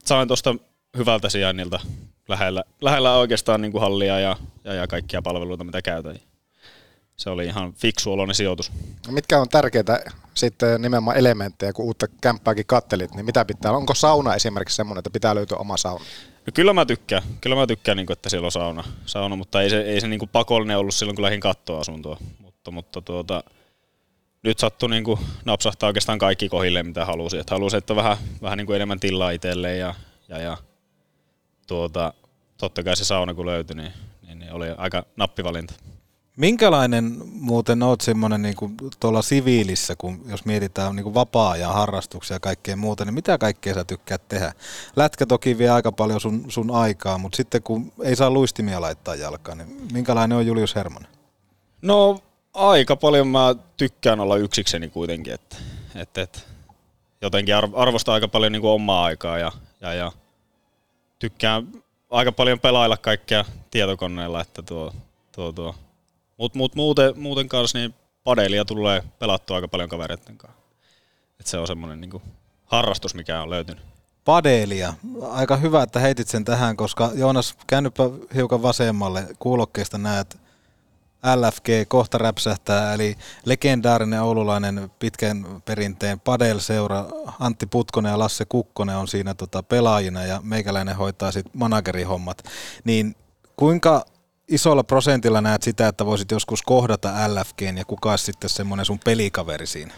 sain 0.05 0.29
tuosta 0.29 0.55
hyvältä 0.97 1.29
sijainnilta 1.29 1.81
lähellä, 2.29 2.65
lähellä 2.81 3.17
oikeastaan 3.17 3.61
niin 3.61 3.73
kuin 3.73 3.83
hallia 3.83 4.21
ja, 4.21 4.37
ja, 4.65 4.75
ja, 4.75 4.87
kaikkia 4.87 5.23
palveluita, 5.23 5.65
mitä 5.65 5.83
käytän. 5.83 6.19
Se 7.17 7.31
oli 7.31 7.47
ihan 7.47 7.73
fiksu 7.73 8.13
oloinen 8.13 8.35
sijoitus. 8.35 8.73
No 9.07 9.13
mitkä 9.13 9.41
on 9.41 9.49
tärkeitä 9.49 10.05
sitten 10.35 10.83
nimenomaan 10.83 11.17
elementtejä, 11.17 11.73
kun 11.73 11.85
uutta 11.85 12.07
kämppääkin 12.21 12.67
kattelit, 12.67 13.15
niin 13.15 13.27
mitä 13.27 13.45
pitää 13.45 13.73
Onko 13.73 13.95
sauna 13.95 14.35
esimerkiksi 14.35 14.77
semmoinen, 14.77 14.99
että 14.99 15.11
pitää 15.11 15.35
löytyä 15.35 15.59
oma 15.59 15.77
sauna? 15.77 16.05
No 16.47 16.51
kyllä 16.55 16.73
mä 16.73 16.87
tykkään. 16.87 17.23
Kyllä 17.41 17.57
mä 17.57 17.67
tykkään, 17.67 17.97
niin 17.97 18.07
kuin, 18.07 18.13
että 18.13 18.29
siellä 18.29 18.47
on 18.47 18.53
sauna, 18.53 18.85
sauna 19.07 19.37
mutta 19.37 19.63
ei 19.63 19.71
se, 19.71 19.81
ei 19.81 20.01
se 20.01 20.09
niin 20.09 20.19
kuin 20.19 20.29
pakollinen 20.29 20.79
ollut 20.79 20.95
silloin, 20.95 21.17
kun 21.17 21.23
lähdin 21.23 21.41
kattoa 21.41 21.81
asuntoa. 21.81 22.17
Mutta, 22.39 22.71
mutta 22.71 23.01
tuota, 23.01 23.45
nyt 24.43 24.59
sattui 24.59 24.91
niin 24.91 25.05
kuin 25.05 25.21
napsahtaa 25.45 25.87
oikeastaan 25.87 26.19
kaikki 26.19 26.49
kohille, 26.49 26.83
mitä 26.83 27.05
halusi. 27.05 27.39
Että 27.39 27.55
halusi, 27.55 27.77
että 27.77 27.97
vähän, 27.97 28.17
vähän 28.43 28.59
niin 28.59 28.67
kuin 28.67 28.77
enemmän 28.77 29.01
tilaa 29.01 29.31
itselleen 29.31 29.79
ja, 29.79 29.95
ja, 30.29 30.39
ja 30.39 30.57
tuota, 31.67 32.13
totta 32.59 32.83
kai 32.83 32.97
se 32.97 33.05
sauna 33.05 33.35
kun 33.35 33.47
löytyi, 33.47 33.77
niin, 33.77 33.93
niin, 34.27 34.39
niin 34.39 34.53
oli 34.53 34.67
aika 34.77 35.07
nappivalinta. 35.17 35.75
Minkälainen 36.37 37.17
muuten 37.33 37.83
oot 37.83 38.01
semmoinen 38.01 38.43
niin 38.43 38.55
tuolla 39.01 39.23
siviilissä, 39.23 39.97
kun 39.97 40.23
jos 40.29 40.45
mietitään 40.45 40.97
niin 40.97 41.05
kuin 41.05 41.15
vapaa-ajan 41.15 41.75
harrastuksia 41.75 42.35
ja 42.35 42.41
kaikkea 42.41 42.77
muuta, 42.77 43.05
niin 43.05 43.15
mitä 43.15 43.39
kaikkea 43.39 43.75
sä 43.75 43.85
tykkäät 43.85 44.29
tehdä? 44.29 44.53
Lätkä 44.97 45.27
toki 45.27 45.59
vie 45.59 45.71
aika 45.71 45.93
paljon 45.93 46.21
sun, 46.21 46.45
sun 46.49 46.71
aikaa, 46.71 47.19
mutta 47.19 47.37
sitten 47.37 47.63
kun 47.63 47.93
ei 48.03 48.17
saa 48.17 48.31
luistimia 48.31 48.81
laittaa 48.81 49.15
jalkaan, 49.15 49.59
niin 49.59 49.89
minkälainen 49.93 50.39
on 50.39 50.47
Julius 50.47 50.75
Hermonen? 50.75 51.11
No 51.83 52.21
aika 52.55 52.97
paljon 52.97 53.29
mä 53.29 53.55
tykkään 53.77 54.21
olla 54.21 54.37
yksikseni 54.37 54.89
kuitenkin, 54.89 55.33
että, 55.33 55.57
että, 55.95 56.23
että 56.23 56.39
jotenkin 57.23 57.55
arvostaa 57.75 58.15
aika 58.15 58.29
paljon 58.29 58.53
niin 58.53 58.63
kuin 58.63 58.71
omaa 58.71 59.05
aikaa 59.05 59.39
ja, 59.39 59.53
ja, 59.81 59.95
ja 59.95 60.13
tykkään 61.19 61.69
aika 62.11 62.33
paljon 62.33 62.61
pelailla 62.61 62.97
kaikkea 62.97 63.45
tietokoneella, 63.71 64.41
että 64.41 64.63
tuo, 64.63 64.93
tuo, 65.33 65.53
tuo. 65.53 65.75
Mut, 66.37 66.55
mut 66.55 66.75
muuten, 66.75 67.13
muuten 67.21 67.49
kanssa 67.49 67.79
niin 67.79 67.95
padelia 68.25 68.65
tulee 68.65 69.03
pelattua 69.19 69.57
aika 69.57 69.69
paljon 69.69 69.89
kavereiden 69.89 70.39
kanssa. 70.39 70.61
Et 71.41 71.47
se 71.47 71.59
on 71.59 71.67
semmoinen 71.67 72.01
niin 72.01 72.23
harrastus, 72.65 73.15
mikä 73.15 73.43
on 73.43 73.51
löytynyt. 73.51 73.83
Padelia. 74.25 74.95
Aika 75.31 75.57
hyvä, 75.57 75.83
että 75.83 76.01
heitit 76.01 76.29
sen 76.29 76.45
tähän, 76.45 76.77
koska 76.77 77.11
Joonas, 77.15 77.55
käännypä 77.67 78.03
hiukan 78.35 78.63
vasemmalle. 78.63 79.27
Kuulokkeesta 79.39 79.99
näet 79.99 80.39
LFG 81.35 81.89
kohta 81.89 82.19
räpsähtää, 82.19 82.95
eli 82.95 83.17
legendaarinen 83.45 84.23
oululainen 84.23 84.91
pitkän 84.99 85.63
perinteen 85.65 86.21
Padel-seura 86.21 87.05
Antti 87.41 87.67
Putkonen 87.67 88.11
ja 88.11 88.19
Lasse 88.19 88.45
Kukkonen 88.45 88.97
on 88.97 89.09
siinä 89.09 89.35
tota 89.35 89.63
pelaajina 89.63 90.25
ja 90.25 90.41
meikäläinen 90.45 90.97
hoitaa 90.97 91.33
sitten 91.33 91.53
managerihommat. 91.55 92.43
Niin 92.85 93.15
kuinka 93.57 94.05
isolla 94.49 94.85
prosentilla 94.85 95.41
näet 95.41 95.63
sitä, 95.63 95.89
että 95.89 96.07
voisit 96.07 96.31
joskus 96.31 96.63
kohdata 96.63 97.13
LFGn 97.35 97.79
ja 97.79 97.85
kuka 97.85 98.11
olisi 98.11 98.25
sitten 98.25 98.51
semmoinen 98.51 98.87
sun 98.87 98.99
pelikaveri 99.05 99.67
siinä? 99.67 99.95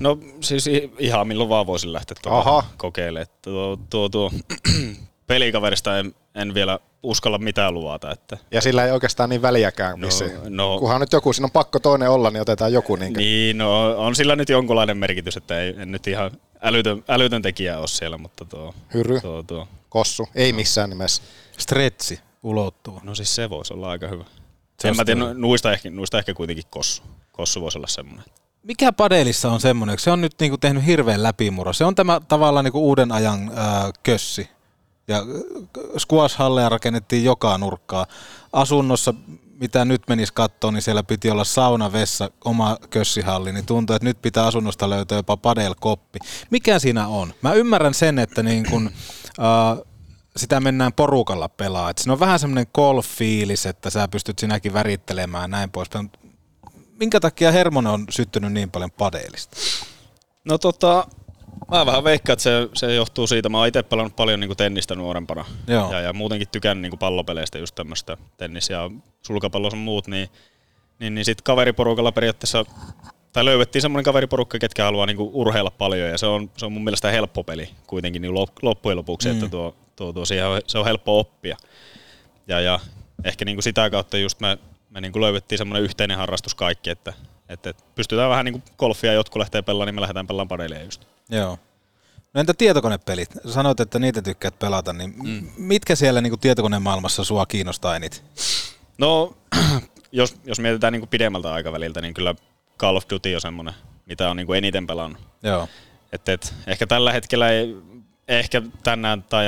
No 0.00 0.18
siis 0.40 0.70
ihan 0.98 1.28
milloin 1.28 1.48
vaan 1.48 1.66
voisin 1.66 1.92
lähteä 1.92 2.16
tuohon 2.22 2.62
kokeilemaan. 2.76 3.26
Tuo, 3.42 3.78
tuo, 3.90 4.08
tuo 4.08 4.30
pelikaverista 5.26 5.98
en, 5.98 6.14
en 6.34 6.54
vielä 6.54 6.78
uskalla 7.02 7.38
mitään 7.38 7.74
luvata. 7.74 8.10
Että. 8.10 8.38
Ja 8.50 8.60
sillä 8.60 8.84
ei 8.84 8.90
oikeastaan 8.90 9.30
niin 9.30 9.42
väliäkään, 9.42 10.00
missä. 10.00 10.24
No, 10.24 10.40
no, 10.48 10.78
kunhan 10.78 11.00
nyt 11.00 11.12
joku, 11.12 11.32
siinä 11.32 11.44
on 11.44 11.50
pakko 11.50 11.78
toinen 11.78 12.10
olla, 12.10 12.30
niin 12.30 12.40
otetaan 12.40 12.72
joku. 12.72 12.96
Niin, 12.96 13.12
niin 13.12 13.58
no, 13.58 13.98
on 13.98 14.16
sillä 14.16 14.36
nyt 14.36 14.48
jonkunlainen 14.48 14.98
merkitys, 14.98 15.36
että 15.36 15.60
ei 15.60 15.74
en 15.78 15.92
nyt 15.92 16.06
ihan 16.06 16.30
älytön, 16.62 17.04
älytön 17.08 17.42
tekijä 17.42 17.78
ole 17.78 17.88
siellä, 17.88 18.18
mutta 18.18 18.44
tuo... 18.44 18.74
Hyry, 18.94 19.20
tuo, 19.20 19.42
tuo. 19.42 19.68
kossu, 19.88 20.28
ei 20.34 20.52
missään 20.52 20.90
nimessä. 20.90 21.22
Stretsi, 21.58 22.20
ulottuva. 22.46 23.00
No 23.04 23.14
siis 23.14 23.34
se 23.34 23.50
voisi 23.50 23.74
olla 23.74 23.90
aika 23.90 24.08
hyvä. 24.08 24.24
Se 24.80 24.88
en 24.88 24.96
mä 24.96 25.04
tiedä, 25.04 25.34
nuista 25.34 25.72
ehkä, 25.72 25.90
nuista 25.90 26.18
ehkä 26.18 26.34
kuitenkin 26.34 26.64
kossu. 26.70 27.02
Kossu 27.32 27.60
voisi 27.60 27.78
olla 27.78 27.86
semmoinen. 27.86 28.24
Mikä 28.62 28.92
padelissa 28.92 29.50
on 29.52 29.60
semmoinen? 29.60 29.98
Se 29.98 30.10
on 30.10 30.20
nyt 30.20 30.34
niinku 30.40 30.58
tehnyt 30.58 30.86
hirveän 30.86 31.22
läpimuro. 31.22 31.72
Se 31.72 31.84
on 31.84 31.94
tämä 31.94 32.20
tavallaan 32.28 32.64
niinku 32.64 32.88
uuden 32.88 33.12
ajan 33.12 33.52
ää, 33.54 33.90
kössi. 34.02 34.48
Ja 35.08 35.22
squash-halleja 35.98 36.68
rakennettiin 36.68 37.24
joka 37.24 37.58
nurkkaa. 37.58 38.06
Asunnossa, 38.52 39.14
mitä 39.60 39.84
nyt 39.84 40.02
menisi 40.08 40.32
katsoa, 40.34 40.72
niin 40.72 40.82
siellä 40.82 41.02
piti 41.02 41.30
olla 41.30 41.44
sauna, 41.44 41.92
vessa, 41.92 42.30
oma 42.44 42.76
kössihalli, 42.90 43.52
niin 43.52 43.66
tuntuu, 43.66 43.96
että 43.96 44.08
nyt 44.08 44.22
pitää 44.22 44.46
asunnosta 44.46 44.90
löytää 44.90 45.18
jopa 45.18 45.36
padelkoppi. 45.36 46.18
Mikä 46.50 46.78
siinä 46.78 47.08
on? 47.08 47.34
Mä 47.42 47.52
ymmärrän 47.52 47.94
sen, 47.94 48.18
että 48.18 48.42
niin 48.42 48.66
kun, 48.70 48.90
äh, 49.38 49.84
sitä 50.36 50.60
mennään 50.60 50.92
porukalla 50.92 51.48
pelaa. 51.48 51.90
Et 51.90 51.98
siinä 51.98 52.12
on 52.12 52.20
vähän 52.20 52.38
semmoinen 52.38 52.66
golf-fiilis, 52.74 53.68
että 53.68 53.90
sä 53.90 54.08
pystyt 54.08 54.38
sinäkin 54.38 54.72
värittelemään 54.72 55.50
näin 55.50 55.70
poispäin. 55.70 56.10
Minkä 57.00 57.20
takia 57.20 57.52
Hermonen 57.52 57.92
on 57.92 58.04
syttynyt 58.10 58.52
niin 58.52 58.70
paljon 58.70 58.90
padelista? 58.90 59.56
No 60.44 60.58
tota, 60.58 61.06
Mä 61.70 61.86
vähän 61.86 62.04
veikkaan, 62.04 62.32
että 62.32 62.42
se, 62.42 62.68
se 62.74 62.94
johtuu 62.94 63.26
siitä. 63.26 63.48
Mä 63.48 63.58
oon 63.58 63.68
itse 63.68 63.82
pelannut 63.82 64.16
paljon 64.16 64.40
niin 64.40 64.48
kuin 64.48 64.56
tennistä 64.56 64.94
nuorempana. 64.94 65.44
Joo. 65.66 65.92
Ja, 65.92 66.00
ja 66.00 66.12
muutenkin 66.12 66.48
tykännyt 66.52 66.82
niin 66.82 66.90
kuin 66.90 66.98
pallopeleistä 66.98 67.58
just 67.58 67.74
tämmöistä 67.74 68.16
tennis- 68.36 68.70
ja 68.70 68.90
sulkapallo 69.22 69.68
ja 69.72 69.76
muut, 69.76 70.06
niin, 70.06 70.28
niin, 70.98 71.14
niin 71.14 71.24
sitten 71.24 71.44
kaveriporukalla 71.44 72.12
periaatteessa, 72.12 72.64
tai 73.32 73.44
löydettiin 73.44 73.82
semmoinen 73.82 74.04
kaveriporukka, 74.04 74.58
ketkä 74.58 74.84
haluaa 74.84 75.06
niin 75.06 75.16
kuin 75.16 75.30
urheilla 75.32 75.70
paljon, 75.70 76.10
ja 76.10 76.18
se 76.18 76.26
on, 76.26 76.50
se 76.56 76.66
on 76.66 76.72
mun 76.72 76.84
mielestä 76.84 77.10
helppo 77.10 77.44
peli 77.44 77.68
kuitenkin 77.86 78.22
niin 78.22 78.34
loppujen 78.62 78.98
lopuksi, 78.98 79.28
mm. 79.28 79.34
että 79.34 79.48
tuo, 79.48 79.74
tuo 79.96 80.24
siihen 80.24 80.46
on, 80.46 80.60
se 80.66 80.78
on 80.78 80.84
helppo 80.84 81.18
oppia. 81.18 81.56
Ja, 82.46 82.60
ja 82.60 82.80
ehkä 83.24 83.44
niin 83.44 83.56
kuin 83.56 83.62
sitä 83.62 83.90
kautta 83.90 84.18
just 84.18 84.40
me, 84.40 84.58
me 84.90 85.00
niin 85.00 85.12
kuin 85.12 85.22
löydettiin 85.22 85.58
semmoinen 85.58 85.82
yhteinen 85.82 86.16
harrastus 86.16 86.54
kaikki, 86.54 86.90
että, 86.90 87.12
että, 87.48 87.74
pystytään 87.94 88.30
vähän 88.30 88.44
niin 88.44 88.52
kuin 88.52 88.62
golfia 88.78 89.12
jotkut 89.12 89.38
lähtee 89.38 89.62
pelaamaan, 89.62 89.86
niin 89.86 89.94
me 89.94 90.00
lähdetään 90.00 90.26
pelaamaan 90.26 90.48
padelia 90.48 90.82
just. 90.82 91.04
Joo. 91.30 91.58
No 92.34 92.40
entä 92.40 92.54
tietokonepelit? 92.54 93.30
Sanoit, 93.46 93.80
että 93.80 93.98
niitä 93.98 94.22
tykkäät 94.22 94.58
pelata, 94.58 94.92
niin 94.92 95.14
mm. 95.24 95.50
mitkä 95.56 95.96
siellä 95.96 96.20
niin 96.20 96.40
tietokonemaailmassa 96.40 97.24
sua 97.24 97.46
kiinnostaa 97.46 97.96
eniten? 97.96 98.20
No, 98.98 99.36
jos, 100.12 100.36
jos 100.44 100.60
mietitään 100.60 100.92
niin 100.92 101.08
pidemmältä 101.08 101.52
aikaväliltä, 101.52 102.00
niin 102.00 102.14
kyllä 102.14 102.34
Call 102.78 102.96
of 102.96 103.04
Duty 103.10 103.34
on 103.34 103.40
semmoinen, 103.40 103.74
mitä 104.06 104.30
on 104.30 104.36
niin 104.36 104.54
eniten 104.54 104.86
pelannut. 104.86 105.22
Joo. 105.42 105.68
Et, 106.12 106.28
et, 106.28 106.54
ehkä 106.66 106.86
tällä 106.86 107.12
hetkellä 107.12 107.50
ei, 107.50 107.76
ehkä 108.28 108.62
tänään 108.82 109.22
tai 109.22 109.46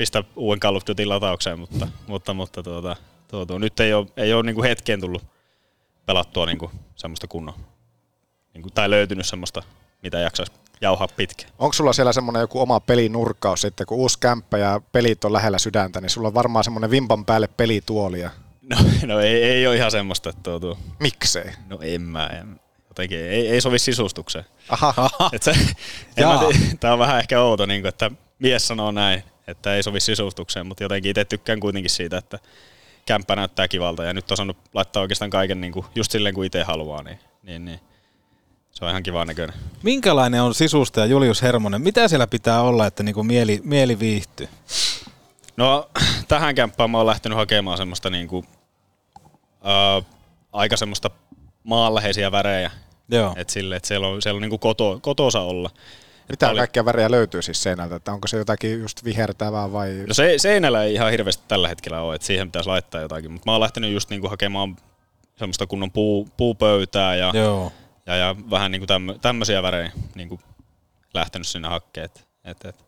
pistä 0.00 0.24
uuden 0.36 0.60
Call 0.60 0.76
of 0.76 0.82
Duty 0.86 1.04
lataukseen, 1.04 1.58
mutta, 1.58 1.88
mutta, 2.06 2.34
mutta 2.34 2.62
tuota, 2.62 2.96
tuota, 3.28 3.58
nyt 3.58 3.80
ei 3.80 3.92
ole, 3.94 4.06
ei 4.16 4.32
ole 4.32 4.42
niin 4.42 4.62
hetkeen 4.62 5.00
tullut 5.00 5.24
pelattua 6.06 6.46
niin 6.46 6.58
semmoista 6.96 7.26
kunnon, 7.26 7.54
niin 8.54 8.62
kuin, 8.62 8.72
tai 8.72 8.90
löytynyt 8.90 9.26
semmoista, 9.26 9.62
mitä 10.02 10.18
jaksaisi 10.18 10.52
jauhaa 10.80 11.08
pitkä. 11.16 11.46
Onko 11.58 11.72
sulla 11.72 11.92
siellä 11.92 12.12
semmoinen 12.12 12.40
joku 12.40 12.60
oma 12.60 12.80
pelinurkkaus 12.80 13.60
sitten, 13.60 13.86
kun 13.86 13.98
uusi 13.98 14.18
kämppä 14.18 14.58
ja 14.58 14.80
pelit 14.92 15.24
on 15.24 15.32
lähellä 15.32 15.58
sydäntä, 15.58 16.00
niin 16.00 16.10
sulla 16.10 16.28
on 16.28 16.34
varmaan 16.34 16.64
semmoinen 16.64 16.90
vimpan 16.90 17.24
päälle 17.24 17.48
pelituolia. 17.48 18.30
No, 18.70 18.76
no 19.06 19.20
ei, 19.20 19.42
ei 19.42 19.66
ole 19.66 19.76
ihan 19.76 19.90
semmoista. 19.90 20.30
Että 20.30 20.42
tuo, 20.42 20.60
tuo. 20.60 20.78
Miksei? 20.98 21.52
No 21.68 21.78
en 21.82 22.02
mä. 22.02 22.26
En. 22.26 22.60
Jotenkin 22.88 23.18
ei, 23.18 23.48
ei 23.48 23.60
sovi 23.60 23.78
sisustukseen. 23.78 24.44
Aha. 24.68 25.10
Et 25.32 25.42
se, 25.42 25.52
Tämä 26.80 26.92
on 26.92 26.98
vähän 26.98 27.18
ehkä 27.18 27.40
outo, 27.40 27.66
niin 27.66 27.82
kuin, 27.82 27.88
että 27.88 28.10
mies 28.38 28.68
sanoo 28.68 28.90
näin, 28.90 29.22
että 29.50 29.74
ei 29.74 29.82
sovi 29.82 30.00
sisustukseen, 30.00 30.66
mutta 30.66 30.84
jotenkin 30.84 31.10
itse 31.10 31.24
tykkään 31.24 31.60
kuitenkin 31.60 31.90
siitä, 31.90 32.18
että 32.18 32.38
kämppä 33.06 33.36
näyttää 33.36 33.68
kivalta 33.68 34.04
ja 34.04 34.14
nyt 34.14 34.30
on 34.30 34.36
saanut 34.36 34.56
laittaa 34.74 35.02
oikeastaan 35.02 35.30
kaiken 35.30 35.60
niin 35.60 35.72
kuin, 35.72 35.86
just 35.94 36.12
silleen 36.12 36.34
kuin 36.34 36.46
itse 36.46 36.62
haluaa, 36.62 37.02
niin, 37.02 37.18
niin, 37.42 37.64
niin 37.64 37.80
se 38.72 38.84
on 38.84 38.90
ihan 38.90 39.02
kiva 39.02 39.24
näköinen. 39.24 39.56
Minkälainen 39.82 40.42
on 40.42 40.54
sisustaja 40.54 41.06
Julius 41.06 41.42
Hermonen? 41.42 41.82
Mitä 41.82 42.08
siellä 42.08 42.26
pitää 42.26 42.62
olla, 42.62 42.86
että 42.86 43.02
niinku 43.02 43.22
mieli, 43.22 43.60
mieli 43.64 43.98
viihtyy? 43.98 44.48
No 45.56 45.90
tähän 46.28 46.54
kämppään 46.54 46.90
mä 46.90 46.98
oon 46.98 47.06
lähtenyt 47.06 47.38
hakemaan 47.38 47.78
semmoista 47.78 48.10
niinku, 48.10 48.44
ää, 49.64 50.02
aika 50.52 50.76
semmoista 50.76 51.10
maanläheisiä 51.62 52.32
värejä. 52.32 52.70
Joo. 53.08 53.32
Et 53.36 53.50
sille, 53.50 53.76
et 53.76 53.84
siellä 53.84 54.08
on, 54.08 54.22
siellä 54.22 54.36
on 54.36 54.42
niinku 54.42 54.58
koto, 54.58 54.98
kotosa 55.02 55.40
olla. 55.40 55.70
Mitä 56.28 56.50
oli... 56.50 56.58
kaikkia 56.58 56.84
värejä 56.84 57.10
löytyy 57.10 57.42
siis 57.42 57.62
seinältä? 57.62 57.96
Että 57.96 58.12
onko 58.12 58.28
se 58.28 58.36
jotakin 58.36 58.80
just 58.80 59.04
vihertävää 59.04 59.72
vai? 59.72 60.04
No 60.08 60.14
se, 60.14 60.34
seinällä 60.36 60.84
ei 60.84 60.94
ihan 60.94 61.10
hirveästi 61.10 61.44
tällä 61.48 61.68
hetkellä 61.68 62.00
ole, 62.00 62.14
että 62.14 62.26
siihen 62.26 62.48
pitäisi 62.48 62.68
laittaa 62.68 63.00
jotakin. 63.00 63.32
Mutta 63.32 63.50
mä 63.50 63.52
oon 63.52 63.60
lähtenyt 63.60 63.92
just 63.92 64.10
niinku 64.10 64.28
hakemaan 64.28 64.76
semmoista 65.36 65.66
kunnon 65.66 65.90
puu, 65.90 66.28
puupöytää 66.36 67.14
ja 67.16 67.30
Joo 67.34 67.72
ja, 68.10 68.16
ja 68.16 68.36
vähän 68.50 68.72
niin 68.72 68.86
kuin 68.86 69.20
tämmöisiä 69.20 69.62
värejä 69.62 69.92
niin 70.14 70.28
kuin 70.28 70.40
lähtenyt 71.14 71.48
sinne 71.48 71.68
hakkeen. 71.68 72.04
Et, 72.44 72.64
et, 72.64 72.84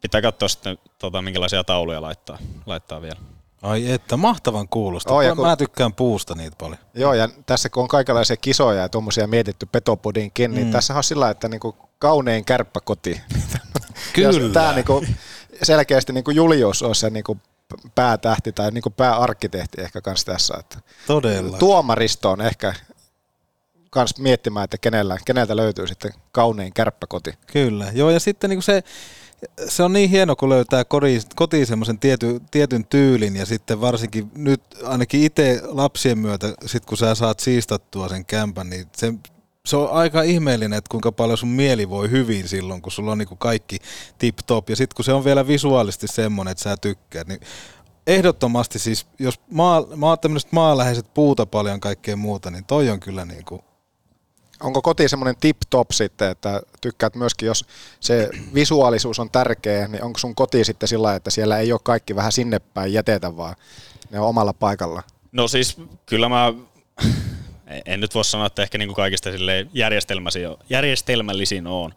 pitää 0.00 0.22
katsoa 0.22 0.48
sitten, 0.48 0.78
tota, 0.98 1.22
minkälaisia 1.22 1.64
tauluja 1.64 2.02
laittaa, 2.02 2.38
laittaa 2.66 3.02
vielä. 3.02 3.20
Ai 3.64 3.90
että, 3.92 4.16
mahtavan 4.16 4.68
kuulosta. 4.68 5.14
Oh, 5.14 5.20
ja 5.20 5.34
kun- 5.36 5.46
Mä 5.46 5.56
tykkään 5.56 5.92
puusta 5.92 6.34
niitä 6.34 6.56
paljon. 6.60 6.78
Joo, 6.94 7.14
ja 7.14 7.28
tässä 7.46 7.68
kun 7.68 7.82
on 7.82 7.88
kaikenlaisia 7.88 8.36
kisoja 8.36 8.80
ja 8.82 8.88
tuommoisia 8.88 9.26
mietitty 9.26 9.66
petopodinkin, 9.72 10.54
niin 10.54 10.66
Mm. 10.66 10.72
tässä 10.72 10.94
on 10.96 11.04
sillä, 11.04 11.30
että 11.30 11.48
niinku 11.48 11.76
kaunein 11.98 12.44
kärppäkoti. 12.44 13.20
Kyllä. 14.12 14.52
Tämä 14.52 14.72
niinku 14.72 15.04
selkeästi 15.62 16.12
niinku 16.12 16.30
Julius 16.30 16.82
on 16.82 16.94
se 16.94 17.10
niinku 17.10 17.38
päätähti 17.94 18.52
tai 18.52 18.70
niinku 18.70 18.90
pääarkkitehti 18.90 19.80
ehkä 19.82 20.00
kans 20.00 20.24
tässä. 20.24 20.54
Että 20.60 20.78
Todella. 21.06 21.58
Tuomaristo 21.58 22.30
on 22.30 22.40
ehkä 22.40 22.74
kans 23.90 24.18
miettimään, 24.18 24.64
että 24.64 24.78
kenellä, 24.78 25.18
keneltä 25.24 25.56
löytyy 25.56 25.86
sitten 25.86 26.12
kaunein 26.32 26.72
kärppäkoti. 26.72 27.34
Kyllä, 27.52 27.86
joo 27.92 28.10
ja 28.10 28.20
sitten 28.20 28.50
niin 28.50 28.62
se, 28.62 28.82
se 29.68 29.82
on 29.82 29.92
niin 29.92 30.10
hieno, 30.10 30.36
kun 30.36 30.48
löytää 30.48 30.84
kotiin, 31.34 31.66
semmoisen 31.66 31.98
tiety, 31.98 32.40
tietyn 32.50 32.86
tyylin 32.86 33.36
ja 33.36 33.46
sitten 33.46 33.80
varsinkin 33.80 34.30
nyt 34.36 34.62
ainakin 34.84 35.22
itse 35.22 35.60
lapsien 35.64 36.18
myötä, 36.18 36.54
sit 36.66 36.84
kun 36.84 36.98
sä 36.98 37.14
saat 37.14 37.40
siistattua 37.40 38.08
sen 38.08 38.24
kämpän, 38.24 38.70
niin 38.70 38.86
se, 38.96 39.14
se 39.66 39.76
on 39.76 39.90
aika 39.90 40.22
ihmeellinen, 40.22 40.78
että 40.78 40.90
kuinka 40.90 41.12
paljon 41.12 41.38
sun 41.38 41.48
mieli 41.48 41.90
voi 41.90 42.10
hyvin 42.10 42.48
silloin, 42.48 42.82
kun 42.82 42.92
sulla 42.92 43.12
on 43.12 43.18
niin 43.18 43.38
kaikki 43.38 43.78
tip-top. 44.18 44.70
Ja 44.70 44.76
sitten 44.76 44.96
kun 44.96 45.04
se 45.04 45.12
on 45.12 45.24
vielä 45.24 45.46
visuaalisesti 45.46 46.06
semmoinen, 46.06 46.52
että 46.52 46.64
sä 46.64 46.76
tykkäät, 46.76 47.28
niin 47.28 47.40
ehdottomasti 48.06 48.78
siis, 48.78 49.06
jos 49.18 49.40
maa, 49.50 49.84
maa, 49.96 50.16
tämmöiset 50.16 50.52
maaläheiset 50.52 51.14
puuta 51.14 51.46
paljon 51.46 51.80
kaikkea 51.80 52.16
muuta, 52.16 52.50
niin 52.50 52.64
toi 52.64 52.90
on 52.90 53.00
kyllä 53.00 53.24
niin 53.24 53.44
kuin 53.44 53.62
Onko 54.62 54.82
koti 54.82 55.08
semmoinen 55.08 55.36
tip-top 55.40 55.92
sitten, 55.92 56.30
että 56.30 56.60
tykkäät 56.80 57.14
myöskin, 57.14 57.46
jos 57.46 57.64
se 58.00 58.30
visuaalisuus 58.54 59.18
on 59.18 59.30
tärkeä, 59.30 59.88
niin 59.88 60.04
onko 60.04 60.18
sun 60.18 60.34
koti 60.34 60.64
sitten 60.64 60.88
sillä 60.88 61.14
että 61.14 61.30
siellä 61.30 61.58
ei 61.58 61.72
ole 61.72 61.80
kaikki 61.84 62.16
vähän 62.16 62.32
sinne 62.32 62.58
päin 62.58 62.92
jätetä, 62.92 63.36
vaan 63.36 63.56
ne 64.10 64.20
on 64.20 64.28
omalla 64.28 64.52
paikalla? 64.52 65.02
No 65.32 65.48
siis 65.48 65.76
kyllä 66.06 66.28
mä, 66.28 66.52
en 67.86 68.00
nyt 68.00 68.14
voi 68.14 68.24
sanoa, 68.24 68.46
että 68.46 68.62
ehkä 68.62 68.78
niinku 68.78 68.94
kaikista 68.94 69.32
silleen 69.32 69.70
järjestelmäsi- 69.74 70.64
järjestelmällisin 70.70 71.66
on, 71.66 71.94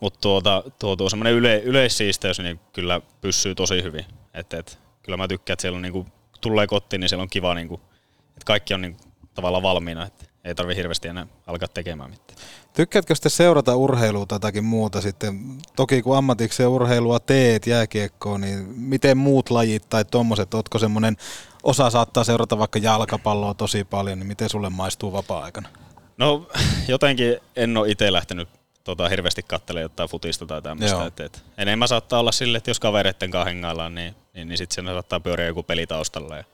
mutta 0.00 0.20
tuota, 0.20 0.62
tuo, 0.78 0.96
tuo 0.96 1.10
semmoinen 1.10 1.34
yle, 1.34 1.58
yleissiisteys 1.58 2.38
niin 2.38 2.60
kyllä 2.72 3.00
pysyy 3.20 3.54
tosi 3.54 3.82
hyvin. 3.82 4.04
Et, 4.34 4.54
et, 4.54 4.78
kyllä 5.02 5.16
mä 5.16 5.28
tykkään, 5.28 5.54
että 5.54 5.62
siellä 5.62 5.76
on 5.76 5.82
niinku, 5.82 6.04
kun 6.04 6.40
tulee 6.40 6.66
kotiin, 6.66 7.00
niin 7.00 7.08
siellä 7.08 7.22
on 7.22 7.30
kiva, 7.30 7.54
niinku, 7.54 7.80
että 8.28 8.44
kaikki 8.44 8.74
on 8.74 8.80
niinku, 8.80 9.02
tavallaan 9.34 9.62
valmiina, 9.62 10.06
että 10.06 10.24
ei 10.48 10.54
tarvi 10.54 10.76
hirveästi 10.76 11.08
enää 11.08 11.26
alkaa 11.46 11.68
tekemään 11.68 12.10
mitään. 12.10 12.38
Tykkäätkö 12.72 13.14
sitten 13.14 13.30
seurata 13.30 13.76
urheilua 13.76 14.26
tai 14.26 14.36
jotakin 14.36 14.64
muuta 14.64 15.00
sitten? 15.00 15.58
Toki 15.76 16.02
kun 16.02 16.16
ammatikseen 16.16 16.68
urheilua 16.68 17.20
teet, 17.20 17.66
jääkiekkoa, 17.66 18.38
niin 18.38 18.58
miten 18.76 19.18
muut 19.18 19.50
lajit 19.50 19.88
tai 19.88 20.04
tommoset, 20.04 20.54
ootko 20.54 20.78
semmoinen, 20.78 21.16
osa 21.62 21.90
saattaa 21.90 22.24
seurata 22.24 22.58
vaikka 22.58 22.78
jalkapalloa 22.78 23.54
tosi 23.54 23.84
paljon, 23.84 24.18
niin 24.18 24.26
miten 24.26 24.48
sulle 24.48 24.70
maistuu 24.70 25.12
vapaa-aikana? 25.12 25.68
No 26.16 26.48
jotenkin 26.88 27.36
en 27.56 27.76
ole 27.76 27.90
itse 27.90 28.12
lähtenyt 28.12 28.48
tota, 28.84 29.08
hirveästi 29.08 29.42
katselemaan 29.42 29.82
jotain 29.82 30.08
futista 30.08 30.46
tai 30.46 30.62
tämmöistä. 30.62 31.06
Et, 31.06 31.20
et, 31.20 31.44
enemmän 31.58 31.88
saattaa 31.88 32.20
olla 32.20 32.32
sille, 32.32 32.58
että 32.58 32.70
jos 32.70 32.80
kavereitten 32.80 33.30
kanssa 33.30 33.48
hengaillaan, 33.48 33.94
niin, 33.94 34.14
niin, 34.34 34.48
niin 34.48 34.58
sitten 34.58 34.74
siinä 34.74 34.92
saattaa 34.92 35.20
pyöriä 35.20 35.46
joku 35.46 35.62
peli 35.62 35.86
taustalla 35.86 36.36
ja, 36.36 36.44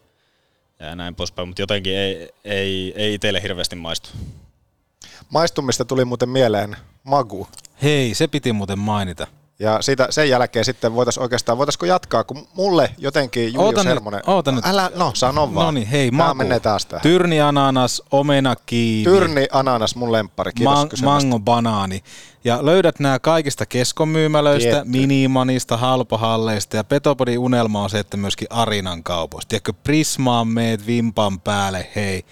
ja 0.79 0.97
näin 0.97 1.15
poispäin. 1.15 1.49
Mutta 1.49 1.63
jotenkin 1.63 1.97
ei, 1.97 2.31
ei, 2.45 2.93
ei 2.97 3.15
itselle 3.15 3.43
hirveästi 3.43 3.77
maistu. 3.77 4.09
Maistumista 5.31 5.85
tuli 5.85 6.05
muuten 6.05 6.29
mieleen 6.29 6.77
magu. 7.05 7.49
Hei, 7.83 8.15
se 8.15 8.27
piti 8.29 8.53
muuten 8.53 8.79
mainita. 8.79 9.27
Ja 9.59 9.83
siitä, 9.83 10.07
sen 10.11 10.29
jälkeen 10.29 10.65
sitten 10.65 10.95
voitaisiin 10.95 11.23
oikeastaan, 11.23 11.59
voitaisiko 11.59 11.87
jatkaa, 11.87 12.25
kun 12.25 12.49
mulle 12.55 12.91
jotenkin 12.99 13.45
Julius 13.45 13.65
Oota 13.65 13.81
nyt, 13.81 13.89
Hermonen... 13.89 14.21
oota 14.27 14.53
nyt. 14.53 14.67
Älä, 14.67 14.91
no 14.97 15.11
sano 15.15 15.55
vaan. 15.55 15.67
No 15.67 15.71
niin, 15.71 15.87
hei, 15.87 16.11
Tää 16.11 16.17
maku. 16.17 16.35
menee 16.35 16.61
taas 16.61 16.87
tähän. 16.87 17.03
Tyrni, 17.03 17.41
ananas, 17.41 18.03
omena, 18.11 18.57
kiivi. 18.67 19.11
Tyrni, 19.11 19.47
ananas, 19.53 19.97
mun 19.97 20.13
lemppari. 20.13 20.53
Kiitos 20.53 20.75
Man- 20.75 20.89
kysymästä. 20.89 21.21
mango, 21.27 21.39
banaani. 21.39 22.03
Ja 22.45 22.67
löydät 22.67 23.01
nämä 23.01 23.19
kaikista 23.19 23.67
keskomyymälöistä, 23.67 24.71
Tietty. 24.71 24.91
minimanista, 24.91 25.77
halpahalleista 25.77 26.77
ja 26.77 26.85
Petopodin 26.85 27.39
unelma 27.39 27.83
on 27.83 27.91
se, 27.91 27.99
että 27.99 28.17
myöskin 28.17 28.49
Arinan 28.51 29.03
kaupoista. 29.03 29.49
Tiedätkö, 29.49 29.73
Prismaan 29.73 30.49
meet 30.49 30.87
vimpan 30.87 31.41
päälle, 31.41 31.87
hei, 31.97 32.25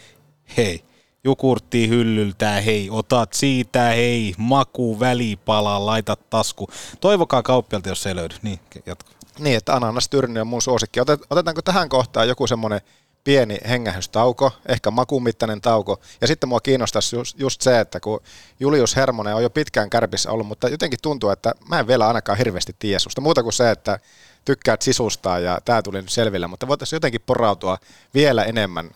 hei. 0.57 0.85
Jukurttia 1.25 1.89
hyllyltä, 1.89 2.51
hei, 2.51 2.89
otat 2.91 3.33
siitä, 3.33 3.83
hei, 3.83 4.35
maku, 4.39 5.01
välipala, 5.01 5.87
laitat 5.87 6.31
tasku. 6.31 6.69
Toivokaa 7.01 7.43
kauppialta, 7.43 7.89
jos 7.89 8.03
se 8.03 8.09
ei 8.09 8.17
löydy. 8.17 8.35
Niin, 8.43 8.61
jatka. 8.87 9.11
Niin, 9.39 9.57
että 9.57 9.75
ananas 9.75 10.09
tyrni 10.09 10.41
on 10.41 10.47
mun 10.47 10.63
suosikki. 10.63 11.01
Otet, 11.01 11.21
otetaanko 11.31 11.63
tähän 11.63 11.89
kohtaan 11.89 12.29
joku 12.29 12.47
semmoinen 12.47 12.81
pieni 13.25 13.59
hengähystauko, 13.69 14.53
ehkä 14.69 14.91
makumittainen 14.91 15.61
tauko. 15.61 16.01
Ja 16.21 16.27
sitten 16.27 16.49
mua 16.49 16.61
kiinnostaisi 16.61 17.17
just, 17.17 17.39
just 17.39 17.61
se, 17.61 17.81
että 17.81 18.01
kun 18.01 18.21
Julius 18.61 18.97
Hermonen 18.97 19.35
on 19.35 19.43
jo 19.43 19.51
pitkään 19.51 19.91
kärpissä 19.91 20.31
ollut, 20.31 20.47
mutta 20.47 20.69
jotenkin 20.69 20.99
tuntuu, 21.03 21.31
että 21.31 21.53
mä 21.69 21.79
en 21.79 21.87
vielä 21.87 22.09
ainakaan 22.09 22.39
hirveästi 22.39 22.77
tiedä 22.79 22.99
susta. 22.99 23.21
Muuta 23.21 23.43
kuin 23.43 23.53
se, 23.53 23.71
että 23.71 23.99
tykkäät 24.45 24.83
sisustaa 24.83 25.39
ja 25.39 25.61
tämä 25.65 25.83
tuli 25.83 26.03
nyt 26.03 26.11
selville, 26.11 26.47
mutta 26.47 26.69
voitaisiin 26.69 26.97
jotenkin 26.97 27.21
porautua 27.27 27.79
vielä 28.15 28.45
enemmän 28.45 28.91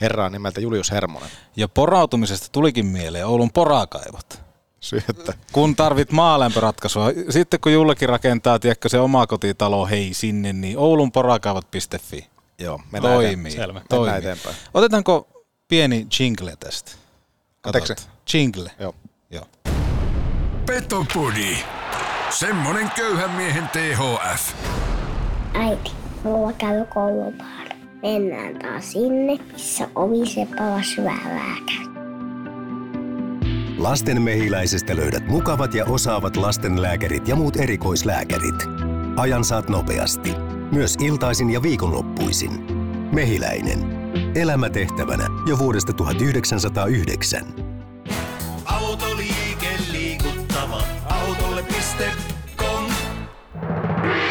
herraa 0.00 0.28
nimeltä 0.28 0.60
Julius 0.60 0.90
Hermonen. 0.90 1.28
Ja 1.56 1.68
porautumisesta 1.68 2.48
tulikin 2.52 2.86
mieleen 2.86 3.26
Oulun 3.26 3.52
porakaivot. 3.52 4.40
Syöttä. 4.80 5.32
Kun 5.52 5.76
tarvit 5.76 6.12
maalämpöratkaisua, 6.12 7.06
sitten 7.30 7.60
kun 7.60 7.72
Jullekin 7.72 8.08
rakentaa, 8.08 8.58
tiedätkö, 8.58 8.88
se 8.88 8.98
oma 9.00 9.26
kotitalo, 9.26 9.86
hei 9.86 10.14
sinne, 10.14 10.52
niin 10.52 10.78
oulunporakaivot.fi. 10.78 12.28
Joo, 12.58 12.80
mennään 12.92 13.14
toimii. 13.14 13.32
eteenpäin. 13.32 13.52
Selvä. 13.52 13.82
toimii. 13.88 14.12
Mennään 14.12 14.18
eteenpäin. 14.18 14.56
Otetaanko 14.74 15.28
pieni 15.68 16.06
jingle 16.20 16.56
tästä? 16.60 16.92
Anteeksi? 17.62 17.94
Katsotaan. 17.94 18.16
Jingle. 18.34 18.70
Joo. 18.80 18.94
Joo. 19.30 19.44
Petopodi. 20.66 21.56
Semmonen 22.30 22.90
köyhän 22.96 23.30
miehen 23.30 23.68
THF. 23.68 24.52
Äiti, 25.54 25.90
mulla 26.24 26.52
käy 26.52 26.84
koulupaara. 26.84 27.59
Mennään 28.02 28.58
taas 28.58 28.92
sinne, 28.92 29.38
missä 29.52 29.88
oviseppala 29.94 30.82
syvää 30.82 31.56
käy. 31.66 31.90
Lasten 33.78 34.22
mehiläisestä 34.22 34.96
löydät 34.96 35.28
mukavat 35.28 35.74
ja 35.74 35.84
osaavat 35.84 36.36
lastenlääkärit 36.36 37.28
ja 37.28 37.36
muut 37.36 37.56
erikoislääkärit. 37.56 38.54
Ajan 39.16 39.44
saat 39.44 39.68
nopeasti. 39.68 40.32
Myös 40.72 40.94
iltaisin 41.00 41.50
ja 41.50 41.62
viikonloppuisin. 41.62 42.50
Mehiläinen. 43.12 43.78
Elämä 44.34 44.70
tehtävänä 44.70 45.26
jo 45.46 45.58
vuodesta 45.58 45.92
1909. 45.92 47.42
Autoliike 48.64 49.68
liikuttava. 49.92 50.82
Autolle.com 51.08 52.29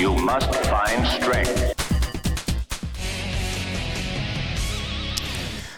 you 0.00 0.18
must 0.18 0.50
find 0.50 1.06
strength? 1.06 1.78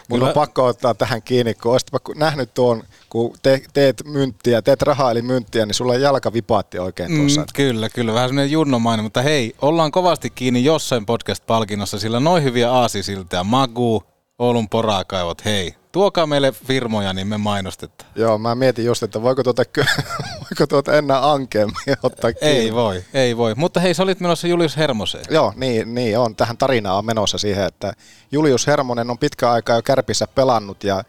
Mun 0.09 0.23
on 0.23 0.33
pakko 0.33 0.65
ottaa 0.65 0.93
tähän 0.93 1.21
kiinni, 1.21 1.53
kun 1.53 1.71
olisipa 1.71 1.99
nähnyt 2.15 2.53
tuon, 2.53 2.83
kun 3.09 3.33
te, 3.43 3.61
teet 3.73 4.03
mynttiä, 4.05 4.61
teet 4.61 4.81
rahaa 4.81 5.11
eli 5.11 5.21
mynttiä, 5.21 5.65
niin 5.65 5.73
sulla 5.73 5.95
jalka 5.95 6.33
vipaatti 6.33 6.79
oikein 6.79 7.17
tuossa. 7.17 7.41
Mm, 7.41 7.47
kyllä, 7.53 7.89
kyllä. 7.89 8.13
Vähän 8.13 8.29
semmoinen 8.29 8.51
junnomainen, 8.51 9.03
mutta 9.03 9.21
hei, 9.21 9.55
ollaan 9.61 9.91
kovasti 9.91 10.29
kiinni 10.29 10.63
jossain 10.63 11.05
podcast-palkinnossa, 11.05 11.99
sillä 11.99 12.19
noin 12.19 12.43
hyviä 12.43 12.71
aasisiltoja, 12.71 13.43
Magu, 13.43 14.03
Oulun 14.39 14.69
porakaivot, 14.69 15.45
hei, 15.45 15.75
tuokaa 15.91 16.27
meille 16.27 16.51
firmoja, 16.51 17.13
niin 17.13 17.27
me 17.27 17.37
mainostetaan. 17.37 18.11
Joo, 18.15 18.37
mä 18.37 18.55
mietin 18.55 18.85
just, 18.85 19.03
että 19.03 19.21
voiko 19.21 19.43
tuota, 19.43 19.63
voiko 20.41 20.67
tuota 20.69 20.97
enää 20.97 21.31
ankeammin 21.31 21.97
ottaa 22.03 22.33
kiinni. 22.33 22.57
Ei 22.57 22.73
voi, 22.73 23.03
ei 23.13 23.37
voi. 23.37 23.55
Mutta 23.55 23.79
hei, 23.79 23.93
sä 23.93 24.03
olit 24.03 24.19
menossa 24.19 24.47
Julius 24.47 24.77
Hermoseen. 24.77 25.25
Joo, 25.29 25.53
niin, 25.55 25.95
niin 25.95 26.19
on. 26.19 26.35
Tähän 26.35 26.57
tarinaan 26.57 26.97
on 26.97 27.05
menossa 27.05 27.37
siihen, 27.37 27.67
että 27.67 27.93
Julius 28.31 28.67
Hermonen 28.67 29.09
on 29.09 29.17
pitkä 29.17 29.51
aikaa 29.51 29.75
jo 29.75 29.81
Kärpissä 29.81 30.27
pelannut 30.27 30.83
ja 30.83 31.03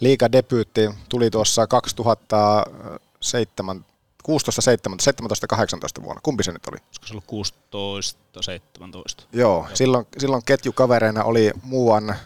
liiga 0.00 0.32
debyytti 0.32 0.90
tuli 1.08 1.30
tuossa 1.30 1.66
2007 1.66 3.84
16, 4.24 4.62
17, 4.62 5.04
17, 5.04 5.46
18 5.46 6.02
vuonna. 6.02 6.20
Kumpi 6.22 6.42
se 6.42 6.52
nyt 6.52 6.66
oli? 6.66 6.76
Olisiko 6.86 7.06
se 7.06 7.12
ollut 7.12 7.24
16, 7.26 8.18
17? 8.40 9.24
Joo, 9.32 9.66
silloin, 9.74 10.06
silloin 10.18 10.42
ketjukavereina 10.46 11.24
oli 11.24 11.50
muuan 11.62 12.16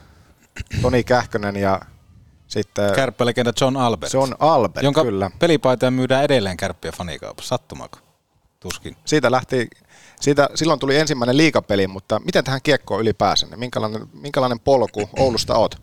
Toni 0.82 1.04
Kähkönen 1.04 1.56
ja 1.56 1.80
sitten... 2.48 2.94
Kärppälegenda 2.94 3.52
John 3.60 3.76
Albert. 3.76 4.12
John 4.12 4.34
Albert, 4.38 4.84
jonka 4.84 5.04
kyllä. 5.04 5.30
pelipaitoja 5.38 5.90
myydään 5.90 6.24
edelleen 6.24 6.56
kärppiä 6.56 6.92
fanikaupassa. 6.92 7.48
Sattumako? 7.48 7.98
Tuskin. 8.60 8.96
Siitä 9.04 9.30
lähti, 9.30 9.68
siitä, 10.20 10.48
silloin 10.54 10.80
tuli 10.80 10.96
ensimmäinen 10.96 11.36
liikapeli, 11.36 11.86
mutta 11.86 12.20
miten 12.24 12.44
tähän 12.44 12.62
kiekkoon 12.62 13.00
ylipäänsä? 13.00 13.46
Niin 13.46 13.58
Minkälainen, 13.58 14.06
minkälainen 14.12 14.60
polku 14.60 15.10
Oulusta 15.18 15.54
oot? 15.54 15.74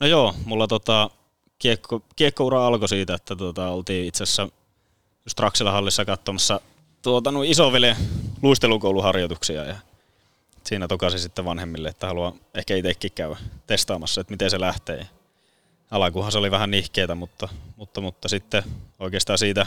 No 0.00 0.06
joo, 0.06 0.34
mulla 0.44 0.66
tota, 0.66 1.10
kiekko, 1.58 2.02
kiekkoura 2.16 2.66
alkoi 2.66 2.88
siitä, 2.88 3.14
että 3.14 3.36
tota, 3.36 3.68
oltiin 3.68 4.06
itse 4.06 4.22
asiassa 4.22 4.48
just 5.26 5.40
Raksila 5.40 5.72
hallissa 5.72 6.04
katsomassa 6.04 6.60
tuota, 7.02 7.32
no 7.32 7.42
isoveljen 7.42 7.96
luistelukouluharjoituksia 8.42 9.64
ja 9.64 9.76
siinä 10.66 10.88
tokasi 10.88 11.18
sitten 11.18 11.44
vanhemmille, 11.44 11.88
että 11.88 12.06
haluaa 12.06 12.32
ehkä 12.54 12.76
itsekin 12.76 13.12
käydä 13.14 13.36
testaamassa, 13.66 14.20
että 14.20 14.30
miten 14.30 14.50
se 14.50 14.60
lähtee. 14.60 15.06
Ja 15.92 15.96
Alkuhan 15.96 16.32
se 16.32 16.38
oli 16.38 16.50
vähän 16.50 16.70
nihkeetä, 16.70 17.14
mutta, 17.14 17.48
mutta, 17.76 18.00
mutta 18.00 18.28
sitten 18.28 18.62
oikeastaan 18.98 19.38
siitä, 19.38 19.66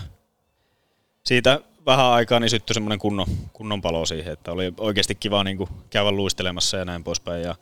siitä 1.24 1.60
vähän 1.86 2.06
aikaa 2.06 2.40
niin 2.40 2.50
syttyi 2.50 2.74
semmoinen 2.74 3.00
kunnon, 3.00 3.28
kunnon 3.54 3.82
palo 3.82 4.06
siihen, 4.06 4.34
että 4.34 4.52
oli 4.52 4.74
oikeasti 4.78 5.16
kiva 5.16 5.44
niin 5.44 5.58
kuin 5.58 5.70
käydä 5.90 6.12
luistelemassa 6.12 6.78
ja 6.78 6.86
näin 6.86 7.04
poispäin. 7.04 7.44
Ja, 7.44 7.56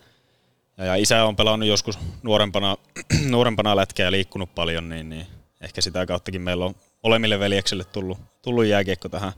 ja, 0.77 0.85
ja 0.85 0.95
isä 0.95 1.25
on 1.25 1.35
pelannut 1.35 1.69
joskus 1.69 1.99
nuorempana, 2.23 2.77
nuorempana 3.29 3.75
lätkää 3.75 4.03
ja 4.03 4.11
liikkunut 4.11 4.55
paljon, 4.55 4.89
niin, 4.89 5.09
niin 5.09 5.27
ehkä 5.61 5.81
sitä 5.81 6.05
kauttakin 6.05 6.41
meillä 6.41 6.65
on 6.65 6.75
molemmille 7.03 7.39
veljeksille 7.39 7.83
tullut, 7.83 8.17
tullut 8.41 8.65
jääkiekko 8.65 9.09
tähän 9.09 9.33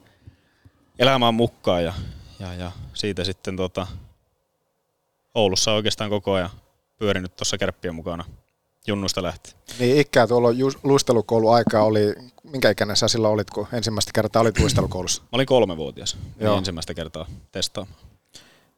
elämään 1.00 1.34
mukaan 1.34 1.84
ja, 1.84 1.94
ja, 2.40 2.54
ja 2.54 2.72
siitä 2.94 3.24
sitten 3.24 3.58
tota, 3.58 3.88
Oulussa 5.36 5.74
oikeastaan 5.74 6.10
koko 6.10 6.34
ajan 6.34 6.50
pyörinyt 6.98 7.36
tuossa 7.36 7.58
kärppien 7.58 7.96
mukana 7.96 8.26
junnusta 8.88 9.24
lähtien. 9.24 9.56
Niin 9.80 9.98
ikää 9.98 10.28
tuolla 10.28 10.50
luistelukouluaikaa 10.84 11.84
oli, 11.84 12.16
minkä 12.44 12.70
ikäinen 12.70 12.96
sä 12.96 13.08
silloin 13.08 13.34
olit, 13.34 13.50
kun 13.50 13.68
ensimmäistä 13.74 14.12
kertaa 14.14 14.42
olit 14.42 14.60
luistelukoulussa? 14.60 15.22
Mä 15.22 15.28
olin 15.32 15.46
kolmevuotias 15.46 16.16
niin 16.16 16.46
Joo. 16.46 16.58
ensimmäistä 16.58 16.94
kertaa 16.94 17.26
testaamaan. 17.52 18.00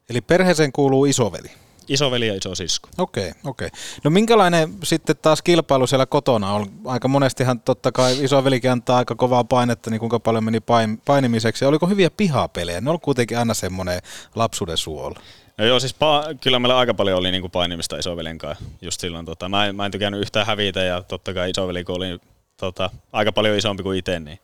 Eli 0.09 0.21
perheeseen 0.21 0.71
kuuluu 0.71 1.05
isoveli. 1.05 1.51
Isoveli 1.87 2.27
ja 2.27 2.35
iso 2.35 2.55
sisko. 2.55 2.89
Okei, 2.97 3.31
okei. 3.43 3.69
No 4.03 4.11
minkälainen 4.11 4.73
sitten 4.83 5.15
taas 5.21 5.41
kilpailu 5.41 5.87
siellä 5.87 6.05
kotona 6.05 6.53
on? 6.53 6.71
Aika 6.85 7.07
monestihan 7.07 7.59
totta 7.59 7.91
kai 7.91 8.23
isovelikin 8.23 8.71
antaa 8.71 8.97
aika 8.97 9.15
kovaa 9.15 9.43
painetta, 9.43 9.89
niin 9.89 9.99
kuinka 9.99 10.19
paljon 10.19 10.43
meni 10.43 10.59
pain, 10.59 11.01
painimiseksi. 11.05 11.65
Oliko 11.65 11.87
hyviä 11.87 12.09
pihapelejä? 12.09 12.81
Ne 12.81 12.89
on 12.89 12.99
kuitenkin 12.99 13.37
aina 13.37 13.53
semmoinen 13.53 14.01
lapsuuden 14.35 14.77
suola. 14.77 15.19
No 15.57 15.65
joo, 15.65 15.79
siis 15.79 15.95
pa- 15.95 16.37
kyllä 16.41 16.59
meillä 16.59 16.77
aika 16.77 16.93
paljon 16.93 17.19
oli 17.19 17.31
niinku 17.31 17.49
painimista 17.49 17.97
isoveljen 17.97 18.37
kanssa 18.37 18.63
just 18.81 19.01
silloin. 19.01 19.25
Tota, 19.25 19.49
mä, 19.49 19.65
en, 19.65 19.75
mä 19.75 19.85
en 19.85 19.91
tykännyt 19.91 20.21
yhtään 20.21 20.45
hävitä 20.45 20.83
ja 20.83 21.03
totta 21.03 21.33
kai 21.33 21.49
isoveli, 21.49 21.83
kun 21.83 21.95
oli 21.95 22.19
tota, 22.57 22.89
aika 23.13 23.31
paljon 23.31 23.57
isompi 23.57 23.83
kuin 23.83 23.97
itse, 23.97 24.19
niin, 24.19 24.39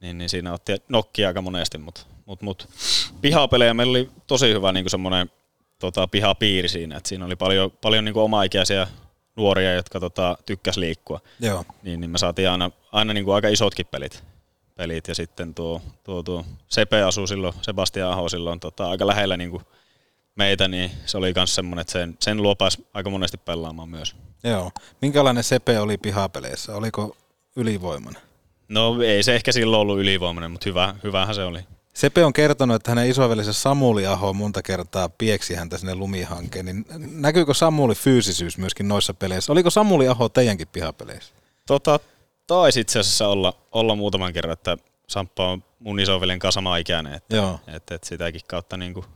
niin, 0.00 0.18
niin 0.18 0.28
siinä 0.28 0.52
otti 0.52 0.72
nokkia 0.88 1.28
aika 1.28 1.42
monesti, 1.42 1.78
mutta 1.78 2.00
mut, 2.26 2.42
mut, 2.42 2.68
pihapelejä 3.20 3.74
meillä 3.74 3.90
oli 3.90 4.10
tosi 4.26 4.52
hyvä 4.52 4.72
niinku 4.72 4.88
semmoinen 4.88 5.30
tota, 5.78 6.08
pihapiiri 6.08 6.68
siinä, 6.68 6.96
että 6.96 7.08
siinä 7.08 7.24
oli 7.24 7.36
paljon, 7.36 7.70
paljon 7.70 8.04
niinku 8.04 8.20
omaikäisiä 8.20 8.86
nuoria, 9.36 9.74
jotka 9.74 10.00
tota, 10.00 10.38
tykkäs 10.46 10.76
liikkua. 10.76 11.20
Joo. 11.40 11.64
Niin, 11.82 12.00
niin 12.00 12.10
me 12.10 12.18
saatiin 12.18 12.50
aina, 12.50 12.70
aina 12.92 13.12
niinku 13.12 13.32
aika 13.32 13.48
isotkin 13.48 13.86
pelit. 13.86 14.24
pelit. 14.74 15.08
Ja 15.08 15.14
sitten 15.14 15.54
tuo, 15.54 15.82
tuo, 16.04 16.22
tuo 16.22 16.44
Sepe 16.68 17.02
asui 17.02 17.28
silloin, 17.28 17.54
Sebastian 17.62 18.12
Aho 18.12 18.28
silloin 18.28 18.60
tota, 18.60 18.90
aika 18.90 19.06
lähellä 19.06 19.36
niinku 19.36 19.62
meitä, 20.36 20.68
niin 20.68 20.90
se 21.06 21.18
oli 21.18 21.32
myös 21.36 21.54
semmoinen, 21.54 21.80
että 21.80 21.92
sen, 21.92 22.16
sen 22.20 22.42
luo 22.42 22.56
pääsi 22.56 22.86
aika 22.94 23.10
monesti 23.10 23.36
pelaamaan 23.36 23.88
myös. 23.88 24.16
Joo. 24.44 24.70
Minkälainen 25.02 25.44
Sepe 25.44 25.80
oli 25.80 25.98
pihapeleissä? 25.98 26.74
Oliko 26.74 27.16
ylivoimainen? 27.56 28.22
No 28.68 29.02
ei 29.02 29.22
se 29.22 29.34
ehkä 29.34 29.52
silloin 29.52 29.80
ollut 29.80 29.98
ylivoimainen, 29.98 30.50
mutta 30.50 30.68
hyvä, 30.68 30.94
hyvähän 31.04 31.34
se 31.34 31.44
oli. 31.44 31.60
Sepe 31.94 32.24
on 32.24 32.32
kertonut, 32.32 32.76
että 32.76 32.90
hänen 32.90 33.10
isovelisensä 33.10 33.60
Samuli 33.60 34.06
Aho 34.06 34.32
monta 34.32 34.62
kertaa 34.62 35.08
pieksi 35.08 35.54
häntä 35.54 35.78
sinne 35.78 35.94
lumihankeen. 35.94 36.66
Niin 36.66 36.86
näkyykö 37.10 37.54
Samuli 37.54 37.94
fyysisyys 37.94 38.58
myöskin 38.58 38.88
noissa 38.88 39.14
peleissä? 39.14 39.52
Oliko 39.52 39.70
Samuli 39.70 40.08
Aho 40.08 40.28
teidänkin 40.28 40.68
pihapeleissä? 40.68 41.34
Tota, 41.66 42.00
taisi 42.46 42.80
itse 42.80 42.98
asiassa 42.98 43.28
olla, 43.28 43.52
olla 43.72 43.94
muutaman 43.94 44.32
kerran, 44.32 44.52
että 44.52 44.76
Samppa 45.08 45.48
on 45.48 45.64
mun 45.78 46.00
isoveljen 46.00 46.38
kanssa 46.38 46.56
sama 46.56 46.76
ikäinen, 46.76 47.14
että, 47.14 47.36
Joo. 47.36 47.60
että, 47.66 47.94
että 47.94 48.08
sitäkin 48.08 48.40
kautta 48.48 48.76
niin 48.76 48.94
kuin 48.94 49.06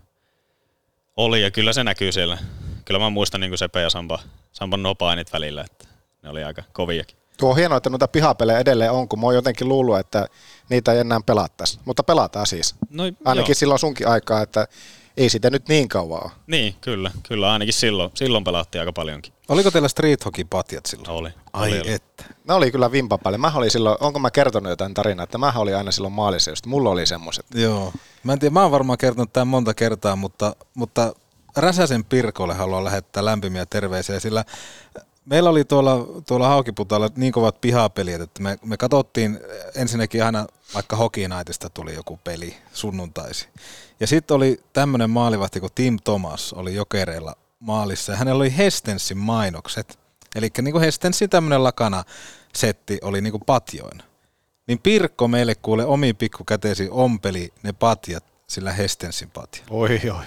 oli 1.16 1.42
ja 1.42 1.50
kyllä 1.50 1.72
se 1.72 1.84
näkyy 1.84 2.12
siellä. 2.12 2.38
Kyllä 2.84 3.00
mä 3.00 3.11
muistan 3.11 3.40
niin 3.40 3.50
kuin 3.50 3.58
Sepe 3.58 3.80
ja 3.82 3.90
Sampa, 3.90 4.18
Sampan 4.52 4.82
nopainit 4.82 5.32
välillä, 5.32 5.64
että 5.64 5.88
ne 6.22 6.28
oli 6.28 6.44
aika 6.44 6.62
koviakin. 6.72 7.16
Tuo 7.36 7.50
on 7.50 7.56
hienoa, 7.56 7.76
että 7.76 7.90
noita 7.90 8.08
pihapelejä 8.08 8.58
edelleen 8.58 8.92
on, 8.92 9.08
kun 9.08 9.20
mä 9.20 9.26
oon 9.26 9.34
jotenkin 9.34 9.68
luullut, 9.68 9.98
että 9.98 10.26
niitä 10.68 10.92
ei 10.92 10.98
enää 10.98 11.20
pelattaisi. 11.26 11.78
Mutta 11.84 12.02
pelataan 12.02 12.46
siis. 12.46 12.74
No, 12.90 13.04
Ainakin 13.24 13.50
joo. 13.50 13.54
silloin 13.54 13.78
sunkin 13.78 14.08
aikaa, 14.08 14.42
että 14.42 14.66
ei 15.16 15.28
sitä 15.28 15.50
nyt 15.50 15.68
niin 15.68 15.88
kauan 15.88 16.22
ole. 16.24 16.30
Niin, 16.46 16.74
kyllä, 16.80 17.11
kyllä 17.28 17.52
ainakin 17.52 17.74
silloin, 17.74 18.11
silloin 18.14 18.44
pelattiin 18.44 18.80
aika 18.80 18.92
paljonkin. 18.92 19.32
Oliko 19.48 19.70
teillä 19.70 19.88
street 19.88 20.24
hockey 20.24 20.44
patjat 20.50 20.86
silloin? 20.86 21.11
Oli. 21.11 21.30
Ai 21.52 21.80
oli, 21.80 21.92
että. 21.92 22.24
Ne 22.48 22.54
oli 22.54 22.70
kyllä 22.70 22.92
vimpa 22.92 23.18
päälle. 23.18 23.38
Mä 23.38 23.52
olin 23.54 23.70
silloin, 23.70 23.96
onko 24.00 24.18
mä 24.18 24.30
kertonut 24.30 24.70
jotain 24.70 24.94
tarinaa, 24.94 25.24
että 25.24 25.38
mä 25.38 25.52
olin 25.56 25.76
aina 25.76 25.92
silloin 25.92 26.12
maalissa, 26.14 26.50
just 26.50 26.66
mulla 26.66 26.90
oli 26.90 27.06
semmoiset. 27.06 27.46
Joo. 27.54 27.92
Mä 28.24 28.32
en 28.32 28.38
tiedä, 28.38 28.52
mä 28.52 28.62
oon 28.62 28.70
varmaan 28.70 28.98
kertonut 28.98 29.32
tämän 29.32 29.48
monta 29.48 29.74
kertaa, 29.74 30.16
mutta, 30.16 30.56
mutta 30.74 31.14
Räsäsen 31.56 32.04
Pirkolle 32.04 32.54
haluan 32.54 32.84
lähettää 32.84 33.24
lämpimiä 33.24 33.66
terveisiä, 33.66 34.20
sillä 34.20 34.44
meillä 35.24 35.50
oli 35.50 35.64
tuolla, 35.64 36.06
tuolla 36.26 36.48
Haukiputalla 36.48 37.10
niin 37.16 37.32
kovat 37.32 37.60
pihapelit, 37.60 38.20
että 38.20 38.42
me, 38.42 38.58
me 38.64 38.76
katsottiin 38.76 39.40
ensinnäkin 39.74 40.24
aina, 40.24 40.46
vaikka 40.74 40.96
Hockey 40.96 41.28
Nightista 41.28 41.70
tuli 41.70 41.94
joku 41.94 42.20
peli 42.24 42.56
sunnuntaisi. 42.72 43.48
Ja 44.00 44.06
sitten 44.06 44.34
oli 44.34 44.60
tämmöinen 44.72 45.10
maalivahti 45.10 45.60
kuin 45.60 45.72
Tim 45.74 45.98
Thomas, 46.04 46.52
oli 46.52 46.74
jokereilla 46.74 47.34
maalissa, 47.60 48.12
ja 48.12 48.18
hänellä 48.18 48.38
oli 48.40 48.56
Hestensin 48.56 49.18
mainokset. 49.18 49.98
Eli 50.34 50.50
niin 50.62 50.72
kuin 50.72 50.84
Hestensin 50.84 51.30
tämmöinen 51.30 51.64
lakana 51.64 52.04
setti 52.54 52.98
oli 53.02 53.20
niin 53.20 53.32
kuin 53.32 53.44
patjoina. 53.46 54.04
Niin 54.70 54.80
Pirkko 54.82 55.28
meille 55.28 55.54
kuule 55.54 55.84
omiin 55.84 56.16
pikkukäteisiin 56.16 56.90
ompeli 56.92 57.52
ne 57.62 57.72
patjat 57.72 58.24
sillä 58.46 58.72
Hestensin 58.72 59.30
patja. 59.30 59.62
Oi, 59.70 60.00
oi. 60.18 60.24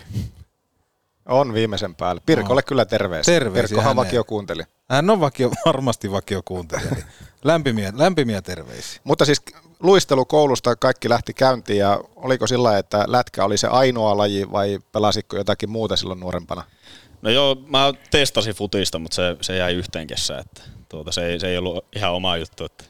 On 1.26 1.54
viimeisen 1.54 1.96
päälle. 1.96 2.22
Pirkolle 2.26 2.62
No. 2.62 2.66
kyllä 2.68 2.86
terveisiä. 2.86 3.34
Terveisiä 3.34 3.68
Pirkkohan 3.68 3.96
vakio 3.96 4.24
kuunteli. 4.24 4.64
Hän 4.90 5.10
on 5.10 5.20
vakio, 5.20 5.52
varmasti 5.66 6.12
vakio 6.12 6.42
kuuntelija. 6.46 6.92
Niin 6.92 7.06
lämpimiä, 7.44 7.94
lämpimiä 7.96 8.42
terveisiä. 8.42 9.02
Mutta 9.04 9.26
siis 9.26 9.42
luistelukoulusta 9.80 10.76
kaikki 10.76 11.10
lähti 11.10 11.34
käyntiin 11.34 11.80
ja 11.80 12.00
oliko 12.16 12.48
sillä 12.48 12.78
että 12.78 13.04
lätkä 13.08 13.46
oli 13.46 13.58
se 13.58 13.68
ainoa 13.68 14.18
laji 14.18 14.52
vai 14.52 14.80
pelasitko 14.92 15.38
jotakin 15.38 15.70
muuta 15.70 15.96
silloin 15.96 16.20
nuorempana? 16.20 16.64
No 17.22 17.30
joo, 17.30 17.56
mä 17.68 17.94
testasin 18.12 18.56
futista, 18.56 19.00
mutta 19.00 19.16
se, 19.16 19.38
se 19.42 19.58
jäi 19.58 19.74
yhteen 19.74 20.08
kesään, 20.08 20.40
että 20.40 20.62
tuota, 20.90 21.12
se, 21.12 21.26
ei, 21.26 21.40
se 21.40 21.48
ei 21.48 21.58
ollut 21.58 21.86
ihan 21.96 22.14
oma 22.14 22.38
juttu. 22.38 22.66
Että, 22.66 22.84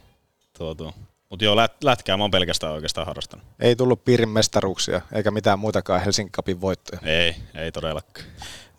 tuota, 0.58 0.94
mutta 1.34 1.46
joo, 1.46 1.56
lät, 1.56 1.84
lätkää 1.84 2.18
mä 2.18 2.24
oon 2.24 2.32
pelkästään 2.32 2.74
oikeastaan 2.74 3.08
harrastanut. 3.08 3.46
Ei 3.60 3.76
tullut 3.76 4.06
piirin 4.06 4.30
mestaruuksia 4.30 5.02
eikä 5.14 5.32
mitään 5.32 5.60
muitakaan 5.60 6.02
Helsingin 6.02 6.32
Cupin 6.32 6.62
voittoja. 6.62 7.02
Ei, 7.04 7.36
ei 7.56 7.72
todellakaan. 7.72 8.26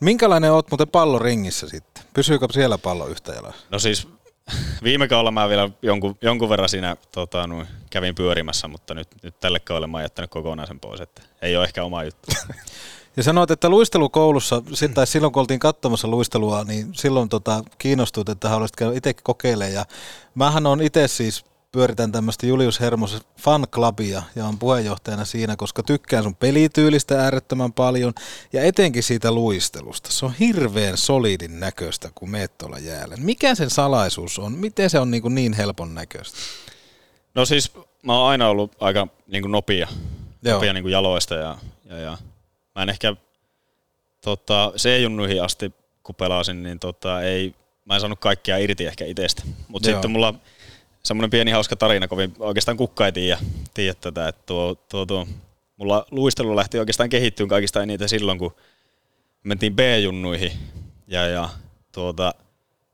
Minkälainen 0.01 0.53
oot 0.53 0.71
muuten 0.71 0.89
palloringissä 0.89 1.69
sitten? 1.69 2.05
Pysyykö 2.15 2.47
siellä 2.53 2.79
pallo 2.79 3.07
yhtä 3.07 3.33
jalaa? 3.33 3.53
No 3.71 3.79
siis 3.79 4.09
viime 4.83 5.09
kaudella 5.09 5.31
mä 5.31 5.49
vielä 5.49 5.71
jonkun, 5.83 6.17
jonkun 6.23 6.49
verran 6.49 6.69
siinä 6.69 6.97
tota, 7.13 7.47
noin, 7.47 7.67
kävin 7.91 8.15
pyörimässä, 8.15 8.69
mutta 8.69 8.95
nyt, 8.95 9.09
nyt 9.23 9.41
tälle 9.41 9.61
kaudelle 9.61 9.87
mä 9.87 9.97
oon 9.97 10.05
jättänyt 10.05 10.31
kokonaan 10.31 10.69
sen 10.69 10.81
pois, 10.81 11.01
että 11.01 11.23
ei 11.43 11.57
ole 11.57 11.65
ehkä 11.65 11.85
oma 11.85 12.05
juttu. 12.05 12.33
Ja 13.17 13.23
sanoit, 13.23 13.51
että 13.51 13.69
luistelukoulussa, 13.69 14.63
tai 14.95 15.07
silloin 15.07 15.33
kun 15.33 15.41
oltiin 15.41 15.61
katsomassa 15.61 16.09
luistelua, 16.09 16.65
niin 16.65 16.95
silloin 16.95 17.29
tota, 17.29 17.65
kiinnostuit, 17.79 18.29
että 18.29 18.49
haluaisit 18.49 18.77
käydä 18.77 18.97
itsekin 18.97 19.25
kokeilemaan. 19.25 19.75
Ja 19.75 19.85
mähän 20.35 20.67
on 20.67 20.83
itse 20.83 21.09
siis 21.09 21.45
pyöritän 21.75 22.13
tämmöistä 22.13 22.47
Julius 22.47 22.81
Hermos 22.81 23.23
fan 23.39 23.67
clubia 23.73 24.23
ja 24.37 24.47
on 24.47 24.59
puheenjohtajana 24.59 25.25
siinä, 25.25 25.57
koska 25.57 25.83
tykkään 25.83 26.23
sun 26.23 26.37
pelityylistä 26.37 27.21
äärettömän 27.21 27.73
paljon 27.73 28.13
ja 28.53 28.63
etenkin 28.63 29.03
siitä 29.03 29.33
luistelusta. 29.33 30.11
Se 30.13 30.27
on 30.27 30.35
hirveän 30.41 30.97
solidin 30.97 31.61
näköistä, 31.61 32.11
kun 32.15 32.31
meet 32.31 32.59
tuolla 32.59 32.79
jäällä. 32.79 33.17
Mikä 33.17 33.55
sen 33.55 33.71
salaisuus 33.71 34.39
on? 34.39 34.53
Miten 34.53 34.91
se 34.91 34.99
on 34.99 35.11
niin, 35.11 35.23
kuin 35.23 35.35
niin 35.35 35.53
helpon 35.53 35.95
näköistä? 35.95 36.39
No 37.35 37.45
siis 37.45 37.73
mä 38.03 38.19
oon 38.19 38.31
aina 38.31 38.49
ollut 38.49 38.77
aika 38.81 39.09
niin 39.27 39.43
kuin 39.43 39.53
nopea, 39.53 39.89
Joo. 40.43 40.55
nopea 40.55 40.73
niin 40.73 40.85
kuin 40.85 40.93
jaloista 40.93 41.35
ja, 41.35 41.59
ja, 41.85 41.99
ja 41.99 42.19
mä 42.75 42.83
en 42.83 42.89
ehkä 42.89 43.17
tota, 44.21 44.73
C-junnuihin 44.77 45.43
asti, 45.43 45.73
kun 46.03 46.15
pelasin, 46.15 46.63
niin 46.63 46.79
tota, 46.79 47.23
ei, 47.23 47.55
mä 47.85 47.95
en 47.95 48.01
saanut 48.01 48.21
kaikkia 48.21 48.59
irti 48.59 48.87
ehkä 48.87 49.05
itsestä. 49.05 49.43
Mutta 49.69 49.91
sitten 49.91 50.11
mulla 50.11 50.35
semmoinen 51.05 51.31
pieni 51.31 51.51
hauska 51.51 51.77
tarina, 51.77 52.09
kovin 52.09 52.35
oikeastaan 52.39 52.77
kukka 52.77 53.07
ei 53.07 53.13
tiedä, 53.13 53.39
tiedä 53.75 53.95
tätä, 54.01 54.29
että 54.29 54.43
tuo, 54.47 54.75
tuo, 54.75 55.07
tuo, 55.07 55.27
mulla 55.77 56.07
luistelu 56.11 56.57
lähti 56.57 56.79
oikeastaan 56.79 57.09
kehittyyn 57.11 57.49
kaikista 57.49 57.83
eniten 57.83 58.09
silloin, 58.09 58.39
kun 58.39 58.55
mentiin 59.43 59.77
B-junnuihin 59.77 60.53
ja, 61.07 61.27
ja 61.27 61.49
tuota, 61.93 62.35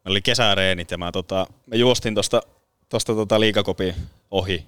meillä 0.05 0.15
oli 0.15 0.23
kesäreenit 0.23 0.91
ja 0.91 0.99
mä, 0.99 1.13
tota, 1.13 1.47
mä 1.67 1.77
juostin 1.77 2.15
tosta, 2.15 2.43
tosta 2.89 3.15
tota 3.15 3.41
liikakopin 3.41 3.95
ohi 4.31 4.65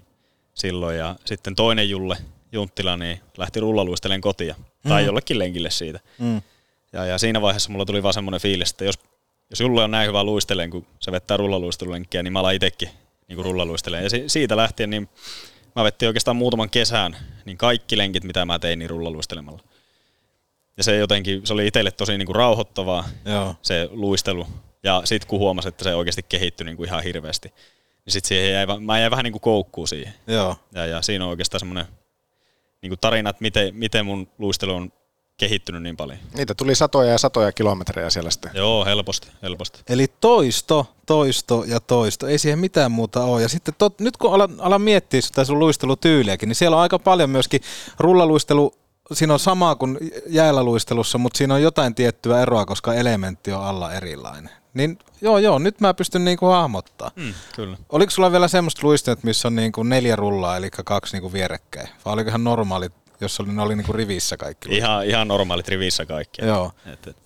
silloin 0.55 0.99
ja 0.99 1.17
sitten 1.25 1.55
toinen 1.55 1.91
Julle 1.91 2.17
Junttila 2.53 2.97
niin 2.97 3.21
lähti 3.37 3.61
rullaluistelemaan 3.61 4.21
kotia 4.21 4.55
tai 4.89 5.03
Mm. 5.03 5.07
jollekin 5.07 5.39
lenkille 5.39 5.71
siitä. 5.71 6.01
Mm. 6.19 6.43
Ja, 6.93 7.05
ja 7.05 7.19
siinä 7.19 7.41
vaiheessa 7.41 7.71
mulla 7.71 7.85
tuli 7.85 8.03
vaan 8.03 8.15
semmoinen 8.15 8.41
fiilis, 8.41 8.71
että 8.71 8.85
jos, 8.85 8.99
jos 9.51 9.61
Julle 9.61 9.85
on 9.85 9.91
näin 9.91 10.09
hyvä 10.09 10.25
luisteleen, 10.25 10.71
kun 10.71 10.87
se 11.01 11.13
vettää 11.13 11.37
rullaluistelulenkkiä, 11.37 12.23
niin 12.23 12.33
mä 12.33 12.41
alan 12.41 12.55
itsekin 12.55 12.89
niin 13.29 13.45
rullaluistelemaan. 13.45 14.05
Ja 14.05 14.11
si- 14.11 14.29
siitä 14.29 14.57
lähtien 14.57 14.91
niin 14.91 15.09
mä 15.77 15.85
vettiin 15.85 16.07
oikeastaan 16.07 16.37
muutaman 16.37 16.71
kesän, 16.71 17.17
niin 17.45 17.57
kaikki 17.59 17.99
lenkit, 17.99 18.25
mitä 18.25 18.45
mä 18.45 18.59
tein, 18.59 18.79
niin 18.79 18.91
rullaluistelemalla. 18.91 19.63
Ja 20.77 20.85
se 20.85 20.97
jotenkin, 20.97 21.47
se 21.47 21.53
oli 21.53 21.67
itselle 21.67 21.91
tosi 21.91 22.19
niin 22.19 22.27
kuin 22.27 22.37
rauhoittavaa, 22.37 23.05
Joo. 23.25 23.55
se 23.63 23.89
luistelu. 23.91 24.47
Ja 24.83 25.03
sitten 25.05 25.29
kun 25.29 25.39
huomasi, 25.39 25.69
että 25.69 25.85
se 25.85 25.95
oikeasti 25.95 26.23
kehittyi 26.29 26.65
niin 26.65 26.77
kuin 26.77 26.89
ihan 26.89 27.03
hirveästi, 27.03 27.49
niin 28.05 28.13
sitten 28.13 28.29
siihen 28.29 28.53
jäi, 28.53 28.67
mä 28.81 28.99
jäin 28.99 29.11
vähän 29.11 29.25
niin 29.25 29.33
kuin 29.33 29.41
koukkuun 29.41 29.89
siihen. 29.89 30.15
Joo. 30.27 30.57
Ja, 30.75 30.87
ja 30.87 31.03
siinä 31.03 31.25
on 31.25 31.31
oikeastaan 31.31 31.61
semmoinen 31.61 31.85
niin 32.83 32.91
kuin 32.91 32.99
tarina, 33.01 33.31
että 33.31 33.43
miten, 33.43 33.75
miten 33.75 34.07
mun 34.07 34.29
luistelu 34.39 34.75
on 34.75 34.93
kehittynyt 35.43 35.83
niin 35.83 35.97
paljon. 35.97 36.19
Niitä 36.35 36.55
tuli 36.55 36.75
satoja 36.75 37.11
ja 37.11 37.19
satoja 37.19 37.53
kilometrejä 37.53 38.11
siellä 38.11 38.31
sitten. 38.31 38.51
Joo, 38.55 38.85
helposti, 38.85 39.29
helposti. 39.43 39.81
Eli 39.89 40.07
toisto, 40.21 40.87
toisto 41.07 41.65
ja 41.67 41.81
toisto. 41.81 42.27
Ei 42.27 42.39
siihen 42.39 42.59
mitään 42.59 42.93
muuta 42.93 43.25
ole. 43.25 43.43
Ja 43.43 43.49
sitten 43.49 43.75
tot, 43.79 44.01
nyt 44.01 44.17
kun 44.17 44.35
alan, 44.35 44.51
alan 44.59 44.83
miettiä 44.83 45.21
sitä 45.21 45.45
sun 45.45 45.59
luistelutyyliäkin, 45.59 46.49
niin 46.49 46.57
siellä 46.57 46.77
on 46.77 46.83
aika 46.83 46.99
paljon 46.99 47.31
myöskin 47.31 47.61
rullaluistelu. 47.99 48.75
Siinä 49.13 49.33
on 49.33 49.39
sama 49.39 49.75
kuin 49.75 49.99
jäällä 50.27 50.63
luistelussa, 50.63 51.19
mutta 51.19 51.39
siinä 51.39 51.55
on 51.55 51.63
jotain 51.63 51.95
tiettyä 51.95 52.43
eroa, 52.43 52.67
koska 52.67 52.95
elementti 52.95 53.53
on 53.53 53.65
alla 53.65 53.93
erilainen. 53.93 54.51
Niin 54.75 54.99
joo, 55.21 55.39
joo, 55.39 55.59
nyt 55.59 55.81
mä 55.81 55.95
pystyn 55.95 56.25
niinku 56.25 56.47
hahmottaa. 56.47 57.11
Mm, 57.17 57.35
kyllä. 57.57 57.77
Oliko 57.89 58.11
sulla 58.11 58.33
vielä 58.33 58.49
semmoista 58.49 58.81
luistelut, 58.87 59.25
missä 59.25 59.49
on 59.49 59.55
niinku 59.55 59.83
neljä 59.83 60.17
rullaa, 60.17 60.57
eli 60.57 60.71
kaksi 60.71 61.17
niinku 61.17 61.33
vierekkäin? 61.33 61.89
Vai 62.05 62.13
oliko 62.15 62.29
ihan 62.29 62.45
normaali, 62.45 62.89
jos 63.25 63.41
oli, 63.41 63.53
ne 63.53 63.63
oli 63.63 63.77
niinku 63.77 63.93
rivissä 63.93 64.37
kaikki? 64.37 64.77
Ihan, 64.77 65.07
ihan 65.07 65.29
normaalit 65.29 65.69
rivissä 65.69 66.07
kaikki. 66.07 66.45
Joo. 66.45 66.73
Et, 66.87 67.07
et, 67.07 67.17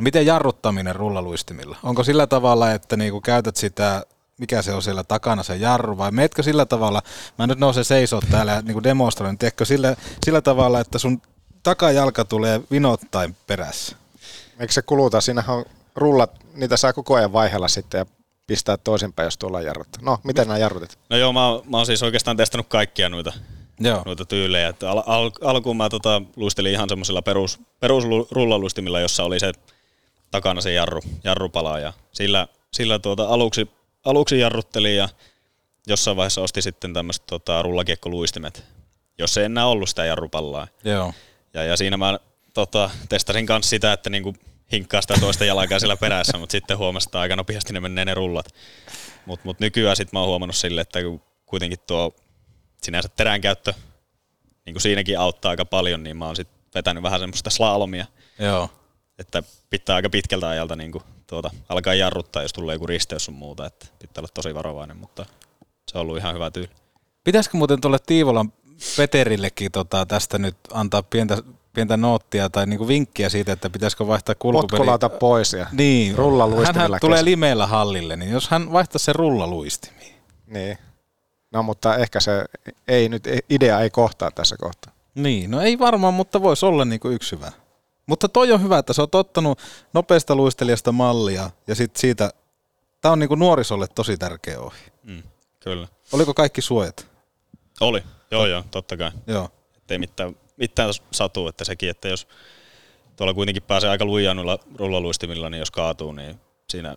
Miten 0.00 0.26
jarruttaminen 0.26 0.96
rullaluistimilla? 0.96 1.76
Onko 1.82 2.04
sillä 2.04 2.26
tavalla, 2.26 2.72
että 2.72 2.96
niinku 2.96 3.20
käytät 3.20 3.56
sitä, 3.56 4.02
mikä 4.38 4.62
se 4.62 4.74
on 4.74 4.82
siellä 4.82 5.04
takana 5.04 5.42
se 5.42 5.56
jarru, 5.56 5.98
vai 5.98 6.10
meetkö 6.10 6.42
sillä 6.42 6.66
tavalla, 6.66 7.02
mä 7.38 7.46
nyt 7.46 7.58
nousen 7.58 7.84
seisoo 7.84 8.20
täällä 8.30 8.52
ja 8.52 8.62
niinku 8.62 8.82
demonstroin, 8.82 9.38
tiedätkö 9.38 9.64
sillä, 9.64 9.96
sillä 10.24 10.40
tavalla, 10.40 10.80
että 10.80 10.98
sun 10.98 11.22
takajalka 11.62 12.24
tulee 12.24 12.60
vinottain 12.70 13.36
perässä? 13.46 13.96
Eikö 14.60 14.72
se 14.72 14.82
kuluta? 14.82 15.20
Siinähän 15.20 15.56
on 15.56 15.64
rullat, 15.96 16.30
niitä 16.54 16.76
saa 16.76 16.92
koko 16.92 17.14
ajan 17.14 17.32
vaihella 17.32 17.68
sitten 17.68 17.98
ja 17.98 18.06
pistää 18.46 18.76
toisinpäin, 18.76 19.24
jos 19.26 19.38
tuolla 19.38 19.60
jarrut. 19.60 19.88
No, 20.02 20.18
miten 20.24 20.48
nämä 20.48 20.58
jarrutit? 20.58 20.98
No 21.10 21.16
joo, 21.16 21.32
mä, 21.32 21.48
oon- 21.48 21.62
mä 21.70 21.76
oon 21.76 21.86
siis 21.86 22.02
oikeastaan 22.02 22.36
testannut 22.36 22.66
kaikkia 22.68 23.08
noita, 23.08 23.32
Joo. 23.80 24.02
noita 24.04 24.24
tyylejä. 24.24 24.68
Että 24.68 24.90
al, 24.90 25.02
al, 25.06 25.30
alkuun 25.44 25.76
mä 25.76 25.88
tota, 25.88 26.22
luistelin 26.36 26.72
ihan 26.72 26.88
semmoisilla 26.88 27.22
perus, 27.22 27.60
perusrullaluistimilla, 27.80 29.00
jossa 29.00 29.24
oli 29.24 29.40
se 29.40 29.52
takana 30.30 30.60
se 30.60 30.72
jarru, 30.72 31.00
jarrupala. 31.24 31.78
Ja 31.78 31.92
sillä, 32.12 32.48
sillä 32.72 32.98
tuota, 32.98 33.24
aluksi, 33.24 33.70
aluksi 34.04 34.38
jarruttelin 34.38 34.96
ja 34.96 35.08
jossain 35.86 36.16
vaiheessa 36.16 36.40
osti 36.40 36.62
sitten 36.62 36.94
tämmöiset 36.94 37.26
tota, 37.26 37.62
rullakiekkoluistimet, 37.62 38.64
jos 39.18 39.38
ei 39.38 39.44
enää 39.44 39.66
ollut 39.66 39.88
sitä 39.88 40.04
jarrupallaa. 40.04 40.68
Joo. 40.84 41.12
Ja, 41.54 41.64
ja 41.64 41.76
siinä 41.76 41.96
mä 41.96 42.18
tota, 42.54 42.90
testasin 43.08 43.46
kanssa 43.46 43.70
sitä, 43.70 43.92
että 43.92 44.10
niinku 44.10 44.34
hinkkaa 44.72 45.00
sitä 45.00 45.14
toista 45.20 45.44
jalkaa 45.44 45.78
siellä 45.78 45.96
perässä, 45.96 46.38
mutta 46.38 46.52
sitten 46.52 46.78
huomasin, 46.78 47.08
että 47.08 47.20
aika 47.20 47.36
nopeasti 47.36 47.72
ne 47.72 47.80
menee 47.80 48.04
ne 48.04 48.14
rullat. 48.14 48.46
Mutta 49.26 49.44
mut 49.44 49.60
nykyään 49.60 49.96
sitten 49.96 50.10
mä 50.12 50.20
oon 50.20 50.28
huomannut 50.28 50.56
sille, 50.56 50.80
että 50.80 50.98
kuitenkin 51.46 51.78
tuo 51.86 52.14
sinänsä 52.82 53.08
teränkäyttö 53.08 53.72
niin 54.66 54.74
kuin 54.74 54.82
siinäkin 54.82 55.18
auttaa 55.18 55.50
aika 55.50 55.64
paljon, 55.64 56.02
niin 56.02 56.16
mä 56.16 56.26
oon 56.26 56.36
sitten 56.36 56.60
vetänyt 56.74 57.02
vähän 57.02 57.20
semmoista 57.20 57.50
slalomia, 57.50 58.06
Joo. 58.38 58.70
että 59.18 59.42
pitää 59.70 59.96
aika 59.96 60.10
pitkältä 60.10 60.48
ajalta 60.48 60.76
niin 60.76 60.92
kuin, 60.92 61.04
tuota, 61.26 61.50
alkaa 61.68 61.94
jarruttaa, 61.94 62.42
jos 62.42 62.52
tulee 62.52 62.74
joku 62.74 62.86
risteys 62.86 63.24
sun 63.24 63.34
muuta, 63.34 63.66
että 63.66 63.86
pitää 63.98 64.20
olla 64.20 64.28
tosi 64.34 64.54
varovainen, 64.54 64.96
mutta 64.96 65.26
se 65.90 65.98
on 65.98 66.02
ollut 66.02 66.16
ihan 66.16 66.34
hyvä 66.34 66.50
tyyli. 66.50 66.70
Pitäisikö 67.24 67.56
muuten 67.56 67.80
tuolle 67.80 67.98
Tiivolan 68.06 68.52
Peterillekin 68.96 69.72
tota, 69.72 70.06
tästä 70.06 70.38
nyt 70.38 70.56
antaa 70.72 71.02
pientä, 71.02 71.38
pientä 71.72 71.96
noottia 71.96 72.50
tai 72.50 72.66
niinku 72.66 72.88
vinkkiä 72.88 73.28
siitä, 73.28 73.52
että 73.52 73.70
pitäisikö 73.70 74.06
vaihtaa 74.06 74.34
kulkupeli? 74.34 74.68
Potkulauta 74.68 75.08
pois 75.08 75.52
ja 75.52 75.66
niin, 75.72 76.14
rullaluistimilla 76.14 76.94
Hän 76.94 77.00
tulee 77.00 77.24
limeellä 77.24 77.66
hallille, 77.66 78.16
niin 78.16 78.30
jos 78.30 78.48
hän 78.48 78.72
vaihtaisi 78.72 79.04
sen 79.04 79.14
rullaluistimiin. 79.14 80.14
Niin. 80.46 80.78
No 81.52 81.62
mutta 81.62 81.96
ehkä 81.96 82.20
se 82.20 82.44
ei 82.88 83.08
nyt, 83.08 83.24
idea 83.50 83.80
ei 83.80 83.90
kohtaa 83.90 84.30
tässä 84.30 84.56
kohtaa. 84.56 84.92
Niin, 85.14 85.50
no 85.50 85.60
ei 85.60 85.78
varmaan, 85.78 86.14
mutta 86.14 86.42
voisi 86.42 86.66
olla 86.66 86.84
niinku 86.84 87.08
yksi 87.08 87.36
hyvä. 87.36 87.52
Mutta 88.06 88.28
toi 88.28 88.52
on 88.52 88.62
hyvä, 88.62 88.78
että 88.78 88.92
sä 88.92 89.02
oot 89.02 89.14
ottanut 89.14 89.58
nopeasta 89.92 90.36
luistelijasta 90.36 90.92
mallia 90.92 91.50
ja 91.66 91.74
sit 91.74 91.96
siitä, 91.96 92.30
tää 93.00 93.12
on 93.12 93.18
niinku 93.18 93.34
nuorisolle 93.34 93.86
tosi 93.94 94.16
tärkeä 94.16 94.60
ohi. 94.60 94.78
Mm, 95.02 95.22
kyllä. 95.60 95.88
Oliko 96.12 96.34
kaikki 96.34 96.60
suojat? 96.60 97.06
Oli, 97.80 98.02
joo 98.30 98.46
joo, 98.46 98.64
totta 98.70 98.96
kai. 98.96 99.10
Joo. 99.26 99.48
Ettei 99.76 99.98
mitään, 99.98 100.36
mitään 100.56 100.90
satu, 101.10 101.48
että 101.48 101.64
sekin, 101.64 101.90
että 101.90 102.08
jos 102.08 102.28
tuolla 103.16 103.34
kuitenkin 103.34 103.62
pääsee 103.62 103.90
aika 103.90 104.04
lujaan 104.04 104.36
noilla 104.36 104.58
rullaluistimilla, 104.78 105.50
niin 105.50 105.58
jos 105.58 105.70
kaatuu, 105.70 106.12
niin 106.12 106.40
siinä 106.70 106.96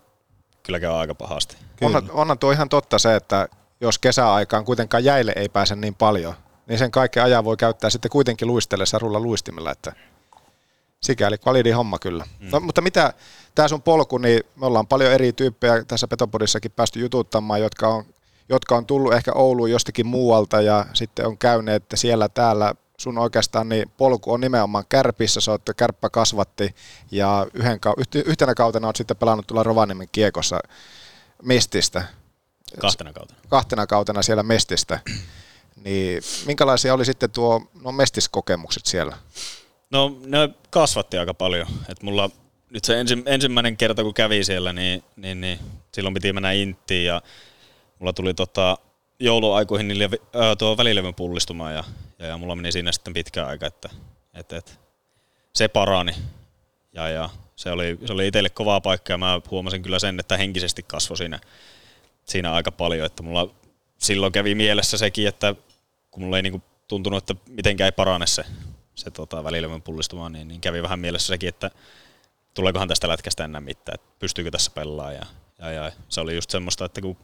kyllä 0.63 0.79
käy 0.79 0.91
aika 0.91 1.15
pahasti. 1.15 1.57
Onhan, 1.81 2.11
onhan 2.11 2.39
tuo 2.39 2.51
ihan 2.51 2.69
totta 2.69 2.99
se, 2.99 3.15
että 3.15 3.49
jos 3.83 3.99
kesäaikaan 3.99 4.65
kuitenkaan 4.65 5.03
jäille 5.03 5.33
ei 5.35 5.49
pääse 5.49 5.75
niin 5.75 5.95
paljon, 5.95 6.33
niin 6.67 6.79
sen 6.79 6.91
kaiken 6.91 7.23
ajan 7.23 7.43
voi 7.45 7.57
käyttää 7.57 7.89
sitten 7.89 8.11
kuitenkin 8.11 8.47
luistellessa 8.47 8.99
rulla 8.99 9.19
luistimella, 9.19 9.71
että 9.71 9.93
sikäli 11.03 11.37
validi 11.45 11.71
homma 11.71 11.99
kyllä. 11.99 12.25
Mm. 12.39 12.49
No, 12.51 12.59
mutta 12.59 12.81
mitä 12.81 13.13
tämä 13.55 13.67
sun 13.67 13.81
polku, 13.81 14.17
niin 14.17 14.43
me 14.55 14.65
ollaan 14.65 14.87
paljon 14.87 15.11
eri 15.11 15.33
tyyppejä 15.33 15.83
tässä 15.83 16.07
Petopodissakin 16.07 16.71
päästy 16.71 16.99
jututtamaan, 16.99 17.61
jotka 17.61 17.87
on, 17.87 18.05
jotka 18.49 18.77
on 18.77 18.85
tullut 18.85 19.13
ehkä 19.13 19.31
Ouluun 19.35 19.71
jostakin 19.71 20.07
muualta 20.07 20.61
ja 20.61 20.85
sitten 20.93 21.27
on 21.27 21.37
käyneet 21.37 21.83
siellä 21.95 22.29
täällä 22.29 22.73
sun 22.97 23.17
oikeastaan 23.17 23.69
niin 23.69 23.91
polku 23.97 24.33
on 24.33 24.41
nimenomaan 24.41 24.85
Kärpissä, 24.89 25.41
sä 25.41 25.51
oot 25.51 25.61
kärppä 25.77 26.09
kasvatti 26.09 26.75
ja 27.11 27.47
yhden, 27.53 27.79
yhtenä 28.25 28.53
kautena 28.53 28.87
oot 28.87 28.95
sitten 28.95 29.17
pelannut 29.17 29.47
tuolla 29.47 29.63
Rovaniemen 29.63 30.09
kiekossa 30.11 30.59
Mestistä. 31.41 32.03
Kahtena 32.79 33.13
kautena. 33.13 33.39
Kahtena 33.49 33.87
kautena 33.87 34.21
siellä 34.21 34.43
Mestistä. 34.43 34.99
Niin 35.83 36.23
minkälaisia 36.45 36.93
oli 36.93 37.05
sitten 37.05 37.31
tuo 37.31 37.61
no 37.81 37.91
mestiskokemukset 37.91 38.85
siellä? 38.85 39.17
No 39.91 40.17
ne 40.25 40.49
kasvatti 40.69 41.17
aika 41.17 41.33
paljon. 41.33 41.67
Et 41.89 42.03
mulla 42.03 42.29
nyt 42.69 42.85
se 42.85 42.99
ensi, 42.99 43.23
ensimmäinen 43.25 43.77
kerta 43.77 44.03
kun 44.03 44.13
kävi 44.13 44.43
siellä, 44.43 44.73
niin, 44.73 45.03
niin, 45.15 45.41
niin 45.41 45.59
silloin 45.91 46.13
piti 46.13 46.33
mennä 46.33 46.51
Inttiin 46.51 47.05
ja 47.05 47.21
mulla 47.99 48.13
tuli 48.13 48.33
tota, 48.33 48.77
jouluaikoihin 49.19 49.87
niille, 49.87 50.09
ää, 50.33 50.55
tuo 50.55 50.77
välilevyn 50.77 51.13
pullistumaan 51.13 51.73
ja, 51.73 51.83
ja, 52.19 52.25
ja, 52.25 52.37
mulla 52.37 52.55
meni 52.55 52.71
siinä 52.71 52.91
sitten 52.91 53.13
pitkä 53.13 53.45
aika, 53.45 53.65
että 53.65 53.89
et, 54.33 54.53
et, 54.53 54.79
se 55.53 55.67
parani. 55.67 56.11
Ja, 56.93 57.09
ja 57.09 57.29
se 57.55 57.71
oli, 57.71 57.99
se 58.05 58.13
oli 58.13 58.27
itselle 58.27 58.49
kovaa 58.49 58.81
paikka 58.81 59.13
ja 59.13 59.17
mä 59.17 59.41
huomasin 59.51 59.83
kyllä 59.83 59.99
sen, 59.99 60.19
että 60.19 60.37
henkisesti 60.37 60.83
kasvoi 60.83 61.17
siinä, 61.17 61.39
siinä 62.25 62.53
aika 62.53 62.71
paljon, 62.71 63.05
että 63.05 63.23
mulla 63.23 63.49
silloin 63.97 64.33
kävi 64.33 64.55
mielessä 64.55 64.97
sekin, 64.97 65.27
että 65.27 65.55
kun 66.11 66.23
mulla 66.23 66.37
ei 66.37 66.43
niinku 66.43 66.61
tuntunut, 66.87 67.29
että 67.29 67.49
mitenkään 67.49 67.85
ei 67.85 67.91
parane 67.91 68.27
se, 68.27 68.45
se 68.95 69.11
tota, 69.11 69.43
välilevyn 69.43 69.81
pullistumaan, 69.81 70.31
niin, 70.31 70.47
niin 70.47 70.61
kävi 70.61 70.83
vähän 70.83 70.99
mielessä 70.99 71.27
sekin, 71.27 71.49
että 71.49 71.71
tuleekohan 72.53 72.87
tästä 72.87 73.07
lätkästä 73.07 73.45
enää 73.45 73.61
mitään, 73.61 73.95
että 73.95 74.07
pystyykö 74.19 74.51
tässä 74.51 74.71
pelaamaan. 74.71 75.13
Ja, 75.13 75.25
ja, 75.59 75.71
ja 75.71 75.91
se 76.09 76.21
oli 76.21 76.35
just 76.35 76.49
semmoista, 76.49 76.85
että 76.85 77.01
kun 77.01 77.17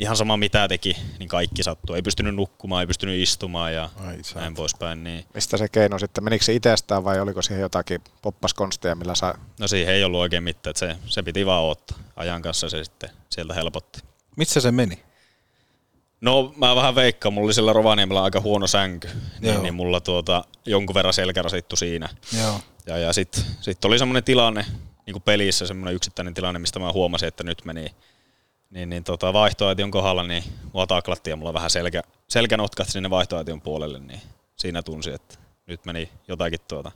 ihan 0.00 0.16
sama 0.16 0.36
mitä 0.36 0.68
teki, 0.68 0.96
niin 1.18 1.28
kaikki 1.28 1.62
sattuu. 1.62 1.96
Ei 1.96 2.02
pystynyt 2.02 2.34
nukkumaan, 2.34 2.80
ei 2.80 2.86
pystynyt 2.86 3.22
istumaan 3.22 3.74
ja 3.74 3.90
Ai, 3.96 4.18
näin 4.34 4.54
poispäin. 4.54 5.04
Niin. 5.04 5.24
Mistä 5.34 5.56
se 5.56 5.68
keino 5.68 5.98
sitten? 5.98 6.24
Menikö 6.24 6.44
se 6.44 6.52
itsestään 6.52 7.04
vai 7.04 7.20
oliko 7.20 7.42
siihen 7.42 7.62
jotakin 7.62 8.00
poppaskonsteja, 8.22 8.94
millä 8.94 9.14
saa... 9.14 9.38
No 9.60 9.68
siihen 9.68 9.94
ei 9.94 10.04
ollut 10.04 10.20
oikein 10.20 10.42
mitään, 10.42 10.70
että 10.70 10.78
se, 10.78 10.96
se 11.06 11.22
piti 11.22 11.46
vaan 11.46 11.64
ottaa. 11.64 11.98
Ajan 12.16 12.42
kanssa 12.42 12.68
se 12.68 12.84
sitten 12.84 13.10
sieltä 13.30 13.54
helpotti. 13.54 14.00
Missä 14.36 14.60
se 14.60 14.70
meni? 14.70 15.02
No 16.20 16.54
mä 16.56 16.76
vähän 16.76 16.94
veikkaan, 16.94 17.32
mulla 17.32 17.46
oli 17.46 17.54
sillä 17.54 17.72
Rovaniemellä 17.72 18.22
aika 18.22 18.40
huono 18.40 18.66
sänky, 18.66 19.08
niin, 19.40 19.62
niin 19.62 19.74
mulla 19.74 20.00
tuota, 20.00 20.44
jonkun 20.66 20.94
verran 20.94 21.14
selkä 21.14 21.42
rasittu 21.42 21.76
siinä. 21.76 22.08
Joo. 22.40 22.60
Ja, 22.86 22.98
ja 22.98 23.12
sitten 23.12 23.44
sit 23.60 23.84
oli 23.84 23.98
semmoinen 23.98 24.24
tilanne 24.24 24.66
niin 25.06 25.12
kuin 25.12 25.22
pelissä, 25.22 25.66
semmoinen 25.66 25.94
yksittäinen 25.94 26.34
tilanne, 26.34 26.58
mistä 26.58 26.78
mä 26.78 26.92
huomasin, 26.92 27.28
että 27.28 27.44
nyt 27.44 27.64
meni, 27.64 27.94
niin, 28.70 28.90
niin 28.90 29.04
tota, 29.04 29.32
vaihtoaition 29.32 29.90
kohdalla 29.90 30.22
niin 30.22 30.44
mua 30.72 30.86
taklattiin 30.86 31.32
ja 31.32 31.36
mulla 31.36 31.54
vähän 31.54 31.70
selkä, 31.70 32.02
selkä 32.28 32.56
notkahti 32.56 32.92
sinne 32.92 33.10
vaihtoaition 33.10 33.60
puolelle, 33.60 33.98
niin 33.98 34.20
siinä 34.56 34.82
tunsi, 34.82 35.10
että 35.10 35.38
nyt 35.66 35.84
meni 35.84 36.08
jotakin 36.28 36.60
tuota 36.68 36.92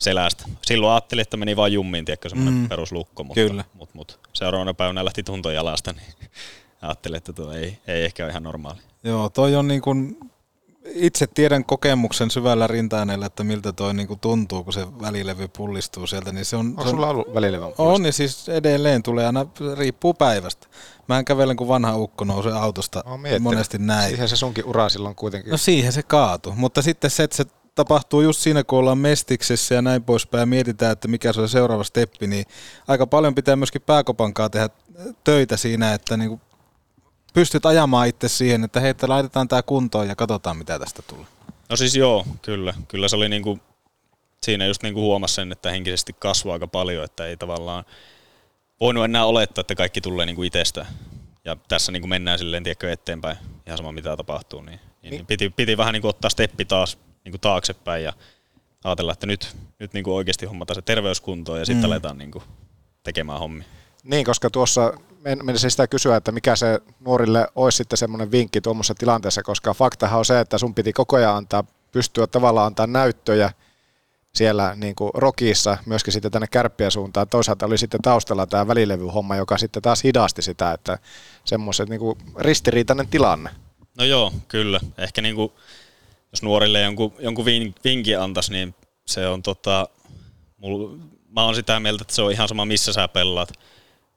selästä. 0.00 0.44
Silloin 0.62 0.92
ajattelin, 0.92 1.22
että 1.22 1.36
meni 1.36 1.56
vain 1.56 1.72
jummiin, 1.72 2.04
tiedätkö, 2.04 2.28
semmoinen 2.28 2.54
Mm. 2.62 2.68
peruslukko, 2.68 3.24
mutta, 3.24 3.40
Kyllä. 3.40 3.64
mutta, 3.74 3.94
mutta 3.94 4.14
seuraavana 4.32 4.74
päivänä 4.74 5.04
lähti 5.04 5.22
tunto 5.22 5.50
jalasta, 5.50 5.92
niin 5.92 6.30
ajattelin, 6.82 7.16
että 7.16 7.32
tuo 7.32 7.52
ei, 7.52 7.78
ei 7.86 8.04
ehkä 8.04 8.24
ole 8.24 8.30
ihan 8.30 8.42
normaali. 8.42 8.78
Joo, 9.04 9.28
toi 9.28 9.56
on 9.56 9.68
niin 9.68 9.82
kuin, 9.82 10.18
itse 10.94 11.26
tiedän 11.26 11.64
kokemuksen 11.64 12.30
syvällä 12.30 12.66
rintaäänellä, 12.66 13.26
että 13.26 13.44
miltä 13.44 13.72
toi 13.72 13.94
niin 13.94 14.08
kuin 14.08 14.20
tuntuu, 14.20 14.64
kun 14.64 14.72
se 14.72 14.86
välilevy 15.00 15.48
pullistuu 15.48 16.06
sieltä. 16.06 16.32
Niin 16.32 16.44
se 16.44 16.56
on, 16.56 16.66
Onko 16.66 16.90
sulla 16.90 17.08
ollut 17.08 17.34
välilevyn 17.34 17.72
On, 17.78 18.04
ja 18.06 18.12
siis 18.12 18.48
edelleen 18.48 19.02
tulee 19.02 19.26
aina, 19.26 19.46
riippuu 19.78 20.14
päivästä. 20.14 20.66
Mä 21.08 21.24
kävelen, 21.24 21.56
kun 21.56 21.68
vanha 21.68 21.96
ukko 21.96 22.24
nousee 22.24 22.52
autosta 22.52 23.04
monesti 23.40 23.78
näin. 23.78 24.08
Siihen 24.10 24.28
se 24.28 24.36
sunkin 24.36 24.64
ura 24.64 24.88
silloin 24.88 25.14
kuitenkin. 25.14 25.50
No 25.50 25.56
siihen 25.56 25.92
se 25.92 26.02
kaatu, 26.02 26.52
mutta 26.56 26.82
sitten 26.82 27.10
se, 27.10 27.22
että 27.22 27.36
se 27.36 27.44
tapahtuu 27.80 28.20
just 28.20 28.40
siinä, 28.40 28.64
kun 28.64 28.78
ollaan 28.78 28.98
mestiksessä 28.98 29.74
ja 29.74 29.82
näin 29.82 30.02
poispäin 30.02 30.40
ja 30.40 30.46
mietitään, 30.46 30.92
että 30.92 31.08
mikä 31.08 31.32
se 31.32 31.40
on 31.40 31.48
seuraava 31.48 31.84
steppi, 31.84 32.26
niin 32.26 32.44
aika 32.88 33.06
paljon 33.06 33.34
pitää 33.34 33.56
myöskin 33.56 33.82
pääkopankaa 33.82 34.50
tehdä 34.50 34.68
töitä 35.24 35.56
siinä, 35.56 35.94
että 35.94 36.16
niin 36.16 36.40
pystyt 37.34 37.66
ajamaan 37.66 38.08
itse 38.08 38.28
siihen, 38.28 38.64
että 38.64 38.80
hei, 38.80 38.90
että 38.90 39.08
laitetaan 39.08 39.48
tämä 39.48 39.62
kuntoon 39.62 40.08
ja 40.08 40.16
katsotaan, 40.16 40.56
mitä 40.56 40.78
tästä 40.78 41.02
tulee. 41.02 41.26
No 41.68 41.76
siis 41.76 41.96
joo, 41.96 42.26
kyllä. 42.42 42.74
Kyllä 42.88 43.08
se 43.08 43.16
oli 43.16 43.28
niinku, 43.28 43.58
siinä 44.42 44.66
just 44.66 44.82
niinku 44.82 45.00
huomasi 45.00 45.34
sen, 45.34 45.52
että 45.52 45.70
henkisesti 45.70 46.12
kasvaa 46.18 46.52
aika 46.52 46.66
paljon, 46.66 47.04
että 47.04 47.26
ei 47.26 47.36
tavallaan 47.36 47.84
voinut 48.80 49.04
enää 49.04 49.24
olettaa, 49.24 49.60
että 49.60 49.74
kaikki 49.74 50.00
tulee 50.00 50.26
niinku 50.26 50.42
itsestä. 50.42 50.86
Ja 51.44 51.56
tässä 51.68 51.92
niinku 51.92 52.08
mennään 52.08 52.38
silleen, 52.38 52.62
tiedätkö, 52.62 52.92
eteenpäin, 52.92 53.36
ihan 53.66 53.78
sama 53.78 53.92
mitä 53.92 54.16
tapahtuu, 54.16 54.62
niin, 54.62 54.80
niin, 55.02 55.10
niin 55.10 55.26
piti, 55.26 55.50
piti 55.50 55.76
vähän 55.76 55.92
niinku 55.92 56.08
ottaa 56.08 56.30
steppi 56.30 56.64
taas 56.64 56.98
niinku 57.24 57.38
taaksepäin 57.38 58.04
ja 58.04 58.12
ajatella, 58.84 59.12
että 59.12 59.26
nyt, 59.26 59.56
nyt 59.78 59.92
niinku 59.92 60.16
oikeasti 60.16 60.46
hommataan 60.46 60.74
se 60.74 60.82
terveyskuntoon 60.82 61.58
ja 61.58 61.64
sitten 61.66 61.82
Mm. 61.82 61.92
aletaan 61.92 62.18
niinku 62.18 62.42
tekemään 63.02 63.38
hommia. 63.38 63.64
Niin, 64.04 64.24
koska 64.24 64.50
tuossa 64.50 64.92
men- 65.20 65.44
menisin 65.44 65.70
sitä 65.70 65.86
kysyä, 65.86 66.16
että 66.16 66.32
mikä 66.32 66.56
se 66.56 66.80
nuorille 67.00 67.48
olisi 67.54 67.76
sitten 67.76 67.96
semmoinen 67.96 68.30
vinkki 68.30 68.60
tuommoisessa 68.60 68.94
tilanteessa, 68.94 69.42
koska 69.42 69.74
faktahan 69.74 70.18
on 70.18 70.24
se, 70.24 70.40
että 70.40 70.58
sun 70.58 70.74
piti 70.74 70.92
koko 70.92 71.16
ajan 71.16 71.36
antaa, 71.36 71.64
pystyä 71.92 72.26
tavallaan 72.26 72.66
antaa 72.66 72.86
näyttöjä 72.86 73.52
siellä 74.34 74.74
niin 74.76 74.94
kuin 74.94 75.10
rokissa, 75.14 75.78
myöskin 75.86 76.12
sitten 76.12 76.30
tänne 76.32 76.46
kärppien 76.46 76.90
suuntaan. 76.90 77.28
Toisaalta 77.28 77.66
oli 77.66 77.78
sitten 77.78 78.02
taustalla 78.02 78.46
tämä 78.46 78.66
välilevyhomma, 78.66 79.36
joka 79.36 79.58
sitten 79.58 79.82
taas 79.82 80.04
hidasti 80.04 80.42
sitä, 80.42 80.72
että 80.72 80.98
semmoiset 81.44 81.88
niin 81.88 82.00
kuin 82.00 82.18
ristiriitainen 82.38 83.08
tilanne. 83.08 83.50
No 83.98 84.04
joo, 84.04 84.32
kyllä. 84.48 84.80
Ehkä 84.98 85.22
niinku, 85.22 85.52
jos 86.32 86.42
nuorille 86.42 86.80
jonkun, 86.80 87.12
jonkun 87.18 87.44
vin- 87.46 87.74
vinkin 87.84 88.20
antaisi, 88.20 88.52
niin 88.52 88.74
se 89.06 89.26
on 89.28 89.42
tota, 89.42 89.88
mul, 90.56 90.96
mä 91.28 91.44
oon 91.44 91.54
sitä 91.54 91.80
mieltä, 91.80 92.02
että 92.02 92.14
se 92.14 92.22
on 92.22 92.32
ihan 92.32 92.48
sama 92.48 92.64
missä 92.64 92.92
sä 92.92 93.08
pelaat. 93.08 93.52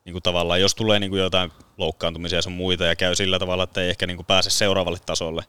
Niin 0.06 0.14
kuin 0.14 0.24
tavallaan, 0.24 0.62
jos 0.62 0.76
tulee 0.76 1.00
niin 1.00 1.10
kuin 1.10 1.22
jotain 1.22 1.52
loukkaantumisia 1.78 2.38
ja 2.38 2.42
sun 2.42 2.54
muita 2.54 2.86
ja 2.86 2.96
käy 2.96 3.16
sillä 3.16 3.40
tavalla, 3.40 3.64
että 3.64 3.82
ei 3.82 3.90
ehkä 3.90 4.08
niin 4.08 4.18
kuin 4.18 4.26
pääse 4.26 4.50
seuraavalle 4.50 5.00
tasolle, 5.06 5.44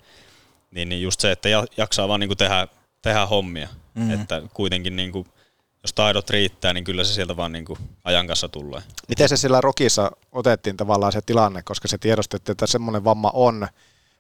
niin, 0.70 0.88
niin 0.88 1.02
just 1.02 1.20
se, 1.20 1.32
että 1.32 1.48
ja- 1.48 1.64
jaksaa 1.76 2.08
vaan 2.08 2.20
niin 2.20 2.28
kuin 2.28 2.38
tehdä, 2.38 2.68
tehdä 3.02 3.26
hommia. 3.26 3.68
Mhm. 3.94 4.04
Mm. 4.06 4.14
Että 4.20 4.42
kuitenkin 4.54 4.96
niin 4.96 5.12
kuin, 5.12 5.26
jos 5.82 5.92
taidot 5.92 6.30
riittää, 6.30 6.72
niin 6.72 6.84
kyllä 6.84 7.04
se 7.04 7.12
sieltä 7.12 7.36
vaan 7.36 7.52
niin 7.52 7.64
kuin 7.64 7.78
ajan 8.04 8.26
kanssa 8.26 8.48
tulee. 8.48 8.82
Miten 9.08 9.28
se 9.28 9.36
sillä 9.36 9.60
rokissa 9.60 10.10
otettiin 10.32 10.76
tavallaan 10.76 11.12
se 11.12 11.20
tilanne, 11.26 11.62
koska 11.62 11.88
se 11.88 11.98
tiedostettiin, 11.98 12.52
että 12.52 12.66
semmoinen 12.66 13.04
vamma 13.04 13.30
on, 13.34 13.68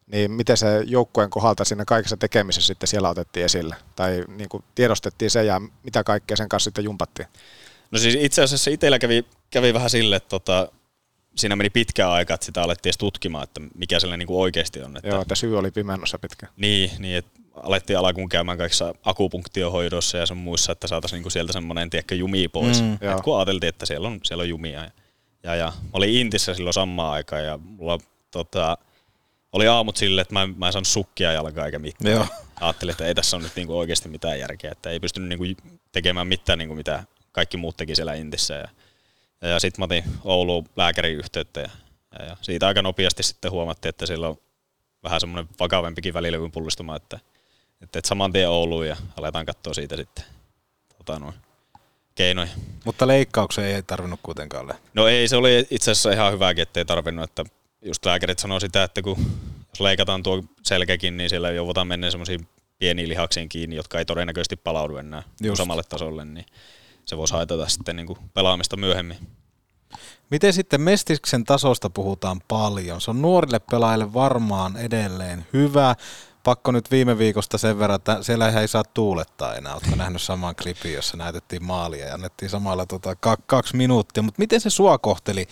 niin 0.06 0.30
miten 0.30 0.56
se 0.56 0.82
joukkueen 0.86 1.30
kohdalta 1.30 1.64
siinä 1.64 1.84
kaikessa 1.84 2.16
tekemisessä 2.16 2.66
sitten 2.66 2.86
siellä 2.86 3.08
otettiin 3.08 3.46
esille? 3.46 3.76
Tai 3.96 4.24
niin 4.28 4.48
kuin 4.48 4.64
tiedostettiin 4.74 5.30
se 5.30 5.44
ja 5.44 5.60
mitä 5.82 6.04
kaikkea 6.04 6.36
sen 6.36 6.48
kanssa 6.48 6.64
sitten 6.64 6.84
jumpattiin? 6.84 7.28
No 7.90 7.98
siis 7.98 8.16
itse 8.20 8.42
asiassa 8.42 8.70
itsellä 8.70 8.98
kävi, 8.98 9.24
kävi 9.50 9.74
vähän 9.74 9.90
sille, 9.90 10.16
että 10.16 10.28
tota, 10.28 10.68
siinä 11.36 11.56
meni 11.56 11.70
pitkä 11.70 12.10
aika, 12.10 12.34
että 12.34 12.46
sitä 12.46 12.62
alettiin 12.62 12.90
edes 12.90 12.98
tutkimaan, 12.98 13.44
että 13.44 13.60
mikä 13.74 14.00
sillä 14.00 14.16
niin 14.16 14.26
kuin 14.26 14.40
oikeasti 14.40 14.82
on. 14.82 14.96
Että 14.96 15.08
Joo, 15.08 15.22
että 15.22 15.34
syy 15.34 15.58
oli 15.58 15.70
pimennossa 15.70 16.18
pitkä. 16.18 16.46
Niin, 16.56 16.90
niin 16.98 17.16
että 17.16 17.40
alettiin 17.54 17.98
alkuun 17.98 18.28
käymään 18.28 18.58
kaikissa 18.58 18.94
akupunktiohoidossa 19.04 20.18
ja 20.18 20.26
sun 20.26 20.36
muissa, 20.36 20.72
että 20.72 20.86
saataisiin 20.86 21.16
niinku 21.16 21.30
sieltä 21.30 21.52
semmoinen, 21.52 21.90
tiedätkö, 21.90 22.14
jumi 22.14 22.48
pois. 22.48 22.82
Mm, 22.82 22.86
Mm, 22.88 22.98
joo. 23.00 23.16
Et 23.16 23.22
kun 23.22 23.36
ajateltiin, 23.38 23.68
että 23.68 23.86
siellä 23.86 24.08
on, 24.08 24.20
siellä 24.22 24.42
on 24.42 24.48
jumia. 24.48 24.82
Ja, 24.84 24.90
ja, 25.42 25.54
ja 25.54 25.66
mä 25.66 25.90
olin 25.92 26.10
Intissä 26.14 26.54
silloin 26.54 26.74
samaan 26.74 27.12
aikaan 27.12 27.44
ja 27.44 27.58
mulla 27.62 27.98
tota, 28.30 28.78
oli 29.54 29.68
aamut 29.68 29.96
silleen, 29.96 30.22
että 30.22 30.34
mä 30.34 30.42
en, 30.42 30.54
mä 30.58 30.66
en 30.66 30.72
saanut 30.72 30.88
sukkia 30.88 31.32
jalkaa 31.32 31.66
eikä 31.66 31.78
mitään. 31.78 32.14
Joo. 32.14 32.26
Ajattelin, 32.60 32.92
että 32.92 33.06
ei 33.06 33.14
tässä 33.14 33.36
ole 33.36 33.44
nyt 33.44 33.56
niinku 33.56 33.78
oikeasti 33.78 34.08
mitään 34.08 34.38
järkeä, 34.38 34.72
että 34.72 34.90
ei 34.90 35.00
pystynyt 35.00 35.28
niinku 35.28 35.62
tekemään 35.92 36.26
mitään, 36.26 36.58
niinku 36.58 36.74
mitä 36.74 37.04
kaikki 37.32 37.56
muut 37.56 37.76
teki 37.76 37.94
siellä 37.94 38.14
Intissä. 38.14 38.54
Ja, 38.54 38.68
ja, 39.42 39.48
ja 39.48 39.60
sitten 39.60 39.80
mä 39.80 39.84
otin 39.84 40.04
Ouluun 40.24 40.68
lääkärin 40.76 41.16
yhteyttä 41.16 41.60
ja, 41.60 41.70
ja, 42.18 42.24
ja 42.24 42.36
siitä 42.42 42.66
aika 42.66 42.82
nopeasti 42.82 43.22
sitten 43.22 43.50
huomattiin, 43.50 43.90
että 43.90 44.06
siellä 44.06 44.28
on 44.28 44.38
vähän 45.02 45.20
semmoinen 45.20 45.48
vakavempikin 45.60 46.14
välilevyn 46.14 46.52
pullistuma, 46.52 46.96
että, 46.96 47.20
että, 47.82 47.98
että 47.98 48.08
saman 48.08 48.32
tien 48.32 48.50
Ouluun 48.50 48.88
ja 48.88 48.96
aletaan 49.16 49.46
katsoa 49.46 49.74
siitä 49.74 49.96
sitten 49.96 50.24
tota, 50.98 51.18
noin, 51.18 51.34
keinoja. 52.14 52.48
Mutta 52.84 53.06
leikkaukseen 53.06 53.74
ei 53.74 53.82
tarvinnut 53.82 54.20
kuitenkaan 54.22 54.68
lähteä. 54.68 54.90
No 54.94 55.08
ei, 55.08 55.28
se 55.28 55.36
oli 55.36 55.66
itse 55.70 55.90
asiassa 55.90 56.10
ihan 56.10 56.32
hyväkin, 56.32 56.62
ettei 56.62 56.84
tarvinnut, 56.84 57.24
että 57.30 57.44
just 57.84 58.04
lääkärit 58.04 58.38
sanoo 58.38 58.60
sitä, 58.60 58.84
että 58.84 59.02
kun 59.02 59.16
jos 59.68 59.80
leikataan 59.80 60.22
tuo 60.22 60.42
selkäkin, 60.62 61.16
niin 61.16 61.30
siellä 61.30 61.50
joudutaan 61.50 61.86
mennä 61.86 62.10
semmoisiin 62.10 62.48
pieniin 62.78 63.08
lihaksiin 63.08 63.48
kiinni, 63.48 63.76
jotka 63.76 63.98
ei 63.98 64.04
todennäköisesti 64.04 64.56
palaudu 64.56 64.96
enää 64.96 65.22
Just. 65.40 65.56
samalle 65.56 65.82
tasolle, 65.88 66.24
niin 66.24 66.46
se 67.04 67.16
voisi 67.16 67.34
haitata 67.34 67.68
sitten 67.68 67.96
niin 67.96 68.06
kuin 68.06 68.18
pelaamista 68.34 68.76
myöhemmin. 68.76 69.18
Miten 70.30 70.52
sitten 70.52 70.80
Mestiksen 70.80 71.44
tasosta 71.44 71.90
puhutaan 71.90 72.40
paljon? 72.48 73.00
Se 73.00 73.10
on 73.10 73.22
nuorille 73.22 73.60
pelaajille 73.70 74.14
varmaan 74.14 74.76
edelleen 74.76 75.46
hyvä. 75.52 75.94
Pakko 76.44 76.72
nyt 76.72 76.90
viime 76.90 77.18
viikosta 77.18 77.58
sen 77.58 77.78
verran, 77.78 77.96
että 77.96 78.22
siellä 78.22 78.60
ei 78.60 78.68
saa 78.68 78.84
tuulettaa 78.84 79.54
enää. 79.54 79.72
Oletko 79.72 79.96
nähnyt 79.96 80.22
saman 80.22 80.56
klipin, 80.56 80.92
jossa 80.92 81.16
näytettiin 81.16 81.64
maalia 81.64 82.06
ja 82.06 82.14
annettiin 82.14 82.48
samalla 82.50 82.86
tota, 82.86 83.16
ka- 83.16 83.38
kaksi 83.46 83.76
minuuttia. 83.76 84.22
Mutta 84.22 84.38
miten 84.38 84.60
se 84.60 84.70
sua 84.70 84.98
kohteli? 84.98 85.48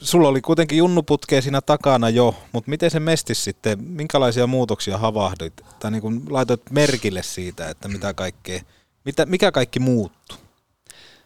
Sulla 0.00 0.28
oli 0.28 0.40
kuitenkin 0.40 0.78
junnuputkea 0.78 1.42
siinä 1.42 1.60
takana 1.60 2.10
jo, 2.10 2.42
mutta 2.52 2.70
miten 2.70 2.90
se 2.90 3.00
mestis 3.00 3.44
sitten, 3.44 3.84
minkälaisia 3.84 4.46
muutoksia 4.46 4.98
havahduit? 4.98 5.60
Tai 5.80 5.90
niin 5.90 6.02
kuin 6.02 6.22
laitoit 6.30 6.70
merkille 6.70 7.22
siitä, 7.22 7.68
että 7.68 7.88
mitä 7.88 8.14
kaikkea, 8.14 8.60
mitä, 9.04 9.26
mikä 9.26 9.52
kaikki 9.52 9.78
muuttuu? 9.78 10.38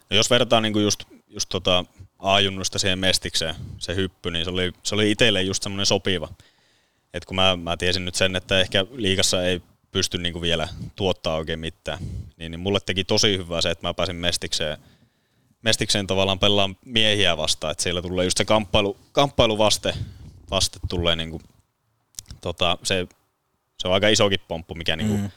No 0.09 0.15
jos 0.15 0.29
verrataan 0.29 0.63
niin 0.63 0.73
kuin 0.73 0.83
just, 0.83 1.03
just 1.27 1.49
tota 1.49 1.85
A-junnusta 2.19 2.79
siihen 2.79 2.99
mestikseen, 2.99 3.55
se 3.77 3.95
hyppy, 3.95 4.31
niin 4.31 4.45
se 4.45 4.51
oli, 4.51 4.71
se 4.83 4.95
oli 4.95 5.11
itselle 5.11 5.41
just 5.41 5.63
semmoinen 5.63 5.85
sopiva. 5.85 6.29
Et 7.13 7.25
kun 7.25 7.35
mä, 7.35 7.55
mä 7.55 7.77
tiesin 7.77 8.05
nyt 8.05 8.15
sen, 8.15 8.35
että 8.35 8.59
ehkä 8.59 8.85
liikassa 8.91 9.43
ei 9.43 9.61
pysty 9.91 10.17
niin 10.17 10.33
kuin 10.33 10.41
vielä 10.41 10.67
tuottaa 10.95 11.35
oikein 11.35 11.59
mitään, 11.59 11.99
niin, 12.37 12.51
niin 12.51 12.59
mulle 12.59 12.79
teki 12.85 13.03
tosi 13.03 13.37
hyvää 13.37 13.61
se, 13.61 13.71
että 13.71 13.87
mä 13.87 13.93
pääsin 13.93 14.15
mestikseen, 14.15 14.77
mestikseen 15.63 16.07
tavallaan 16.07 16.39
pelaan 16.39 16.77
miehiä 16.85 17.37
vastaan, 17.37 17.71
että 17.71 17.83
siellä 17.83 18.01
tulee 18.01 18.25
just 18.25 18.37
se 18.37 18.45
kamppailu, 18.45 18.97
kamppailu 19.11 19.57
vaste, 19.57 19.93
vaste 20.51 20.79
tulee 20.89 21.15
niin 21.15 21.31
kuin, 21.31 21.43
tota, 22.41 22.77
se, 22.83 23.07
se 23.79 23.87
on 23.87 23.93
aika 23.93 24.07
isokin 24.07 24.39
pomppu, 24.47 24.75
mikä 24.75 24.95
niin 24.95 25.07
kuin 25.07 25.21
Mm. 25.21 25.29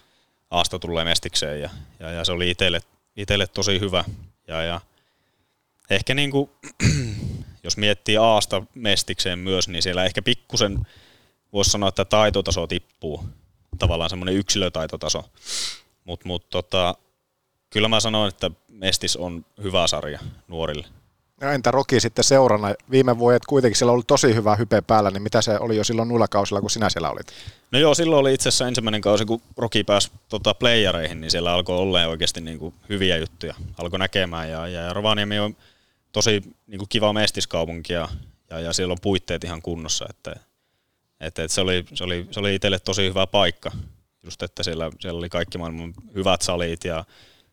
Aasta 0.50 0.78
tulee 0.78 1.04
mestikseen 1.04 1.60
ja, 1.60 1.70
ja, 2.00 2.10
ja 2.10 2.24
se 2.24 2.32
oli 2.32 2.50
itselle, 2.50 2.80
itselle 3.16 3.46
tosi 3.46 3.80
hyvä. 3.80 4.04
Ja, 4.48 4.62
ja 4.62 4.80
ehkä 5.90 6.14
niin 6.14 6.30
kuin, 6.30 6.50
jos 7.64 7.76
miettii 7.76 8.16
Aasta 8.16 8.62
mestikseen 8.74 9.38
myös, 9.38 9.68
niin 9.68 9.82
siellä 9.82 10.04
ehkä 10.04 10.22
pikkusen 10.22 10.86
voisi 11.52 11.70
sanoa, 11.70 11.88
että 11.88 12.04
taitotaso 12.04 12.66
tippuu. 12.66 13.24
Tavallaan 13.78 14.10
semmoinen 14.10 14.34
yksilötaitotaso. 14.34 15.30
Mutta 16.04 16.28
mut, 16.28 16.50
tota, 16.50 16.94
kyllä 17.76 17.88
mä 17.88 18.00
sanoin, 18.00 18.28
että 18.28 18.50
Mestis 18.68 19.16
on 19.16 19.44
hyvä 19.62 19.86
sarja 19.86 20.20
nuorille. 20.48 20.86
No 21.40 21.50
entä 21.50 21.70
Roki 21.70 22.00
sitten 22.00 22.24
seurana? 22.24 22.74
Viime 22.90 23.18
vuodet 23.18 23.44
kuitenkin 23.46 23.76
siellä 23.76 23.92
oli 23.92 24.02
tosi 24.06 24.34
hyvä 24.34 24.56
hype 24.56 24.80
päällä, 24.80 25.10
niin 25.10 25.22
mitä 25.22 25.42
se 25.42 25.58
oli 25.58 25.76
jo 25.76 25.84
silloin 25.84 26.08
nuilla 26.08 26.28
kausilla, 26.28 26.60
kun 26.60 26.70
sinä 26.70 26.90
siellä 26.90 27.10
olit? 27.10 27.26
No 27.72 27.78
joo, 27.78 27.94
silloin 27.94 28.20
oli 28.20 28.34
itse 28.34 28.48
asiassa 28.48 28.68
ensimmäinen 28.68 29.00
kausi, 29.00 29.24
kun 29.24 29.42
Roki 29.56 29.84
pääsi 29.84 30.10
tota, 30.28 30.54
playereihin, 30.54 31.20
niin 31.20 31.30
siellä 31.30 31.52
alkoi 31.52 31.78
olla 31.78 32.06
oikeasti 32.06 32.40
niin 32.40 32.58
kuin 32.58 32.74
hyviä 32.88 33.16
juttuja. 33.16 33.54
Alkoi 33.78 33.98
näkemään 33.98 34.50
ja, 34.50 34.68
ja 34.68 34.92
Rovaniemi 34.92 35.38
on 35.38 35.56
tosi 36.12 36.42
niin 36.66 36.78
kuin 36.78 36.88
kiva 36.88 37.12
mestiskaupunki 37.12 37.92
ja, 37.92 38.08
ja, 38.50 38.60
ja 38.60 38.72
siellä 38.72 38.92
on 38.92 38.98
puitteet 39.02 39.44
ihan 39.44 39.62
kunnossa. 39.62 40.06
Että, 40.10 40.30
että, 41.20 41.42
että 41.42 41.54
se, 41.54 41.60
oli, 41.60 41.84
se, 41.94 42.04
oli, 42.04 42.26
se 42.30 42.40
oli 42.40 42.54
itselle 42.54 42.78
tosi 42.78 43.08
hyvä 43.08 43.26
paikka. 43.26 43.70
Just, 44.22 44.42
että 44.42 44.62
siellä, 44.62 44.90
siellä 45.00 45.18
oli 45.18 45.28
kaikki 45.28 45.58
maailman 45.58 45.94
hyvät 46.14 46.42
salit 46.42 46.84
ja 46.84 47.04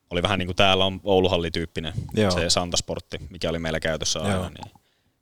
oli 0.10 0.22
vähän 0.22 0.39
niin 0.39 0.47
kuin 0.47 0.56
täällä 0.56 0.86
on 0.86 0.99
Ouluhalli-tyyppinen 1.04 1.93
Joo. 2.14 2.32
se 2.32 2.49
Santasportti, 2.49 3.18
mikä 3.30 3.49
oli 3.49 3.60
meillä 3.60 3.80
käytössä 3.80 4.20
Joo. 4.20 4.28
aina. 4.28 4.49
Niin, 4.49 4.72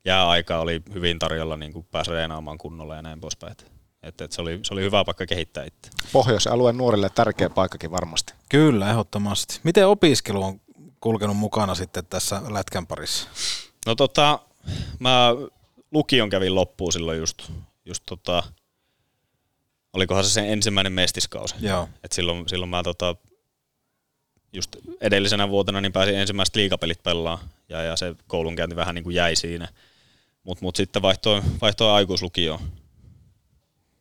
jääaika 0.06 0.60
oli 0.60 0.82
hyvin 0.94 1.20
tarjolla 1.20 1.58
niin 1.58 1.74
kuin 1.74 1.88
pääsi 1.92 2.12
reenaamaan 2.12 2.58
kunnolla 2.58 2.96
ja 2.96 3.02
näin 3.02 3.22
poispäin. 3.22 3.52
Et, 3.52 3.72
et, 4.04 4.22
et 4.22 4.32
se, 4.32 4.42
oli, 4.42 4.60
se 4.64 4.74
oli 4.74 4.82
hyvä 4.82 5.06
paikka 5.06 5.26
kehittää 5.26 5.64
itse. 5.66 5.90
Pohjoisen 6.12 6.54
alueen 6.54 6.78
nuorille 6.78 7.10
tärkeä 7.10 7.50
paikkakin 7.50 7.92
varmasti. 7.92 8.34
Kyllä, 8.50 8.90
ehdottomasti. 8.90 9.60
Miten 9.64 9.88
opiskelu 9.88 10.44
on 10.44 10.62
kulkenut 11.00 11.38
mukana 11.38 11.76
sitten 11.76 12.06
tässä 12.06 12.42
lätkän 12.50 12.88
parissa? 12.88 13.30
No 13.86 13.96
tota, 13.96 14.40
mä 15.00 15.30
lukion 15.92 16.30
kävin 16.30 16.56
loppuun 16.56 16.94
silloin 16.94 17.18
just, 17.20 17.52
just 17.86 18.04
tota, 18.06 18.44
olikohan 19.94 20.24
se 20.24 20.30
sen 20.30 20.50
ensimmäinen 20.50 20.94
mestiskausi. 20.94 21.56
Joo. 21.60 21.90
Et 22.04 22.12
silloin, 22.12 22.50
silloin 22.50 22.70
mä 22.70 22.84
tota, 22.84 23.16
just 24.54 24.76
edellisenä 25.02 25.50
vuotena 25.50 25.82
niin 25.82 25.92
pääsin 25.94 26.16
ensimmäiset 26.16 26.56
liikapelit 26.56 27.04
pelaa 27.04 27.44
ja, 27.70 27.82
ja 27.82 27.96
se 27.96 28.16
koulunkäynti 28.28 28.76
vähän 28.76 28.96
niin 28.96 29.04
kuin 29.04 29.16
jäi 29.16 29.36
siinä. 29.36 29.68
Mutta 30.44 30.66
mut 30.66 30.76
sitten 30.76 31.02
vaihtoi, 31.02 31.42
vaihtoi 31.62 31.92
aikuislukioon 31.92 32.60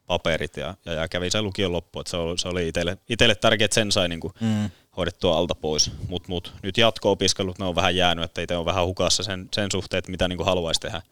paperit 0.06 0.56
ja, 0.56 0.74
ja, 0.84 0.92
ja 0.92 1.08
kävin 1.08 1.30
sen 1.30 1.44
lukion 1.44 1.72
loppuun. 1.72 2.00
Et 2.00 2.06
se 2.06 2.16
oli, 2.16 2.38
se 2.38 2.48
oli 2.48 2.68
itselle, 2.68 2.98
itselle 3.08 3.34
tärkeää, 3.34 3.64
että 3.64 3.74
sen 3.74 3.92
sai 3.92 4.08
niin 4.08 4.20
kuin 4.20 4.32
Mm. 4.40 4.70
hoidettua 4.96 5.36
alta 5.38 5.54
pois. 5.54 5.90
Mutta 6.08 6.28
mut, 6.28 6.52
nyt 6.62 6.78
jatko-opiskelut, 6.78 7.58
ne 7.58 7.64
on 7.64 7.74
vähän 7.74 7.96
jäänyt, 7.96 8.24
että 8.24 8.40
itse 8.40 8.56
on 8.56 8.64
vähän 8.64 8.86
hukassa 8.86 9.22
sen, 9.22 9.48
sen 9.54 9.70
suhteen, 9.72 9.98
että 9.98 10.10
mitä 10.10 10.28
niin 10.28 10.36
kuin 10.36 10.46
haluaisi 10.46 10.80
tehdä. 10.80 11.02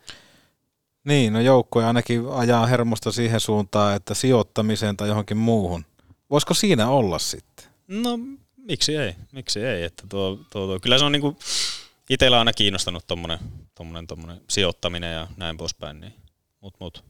Niin, 1.05 1.33
no 1.33 1.41
joukkue 1.41 1.85
ainakin 1.85 2.23
ajaa 2.31 2.67
hermosta 2.67 3.13
siihen 3.13 3.41
suuntaan, 3.41 3.97
että 3.97 4.15
sijoittamiseen 4.15 4.97
tai 4.97 5.09
johonkin 5.09 5.37
muuhun. 5.37 5.85
Voisiko 6.31 6.55
siinä 6.55 6.89
olla 6.89 7.19
sitten? 7.19 7.67
No 7.89 8.19
miksi 8.69 8.97
ei, 8.97 9.15
miksi 9.33 9.65
ei. 9.65 9.83
Että 9.83 10.03
tuo, 10.09 10.39
tuo, 10.51 10.67
tuo. 10.67 10.81
Kyllä 10.81 10.99
se 10.99 11.05
on 11.05 11.13
niinku 11.13 11.37
itsellä 12.11 12.39
aina 12.39 12.53
kiinnostanut 12.53 13.07
tommonen, 13.07 13.39
tommonen, 13.75 14.07
tommonen 14.07 14.41
sijoittaminen 14.49 15.15
ja 15.15 15.27
näin 15.37 15.57
poispäin. 15.57 16.01
Niin. 16.01 16.15
Mut, 16.61 16.75
mut. 16.81 17.05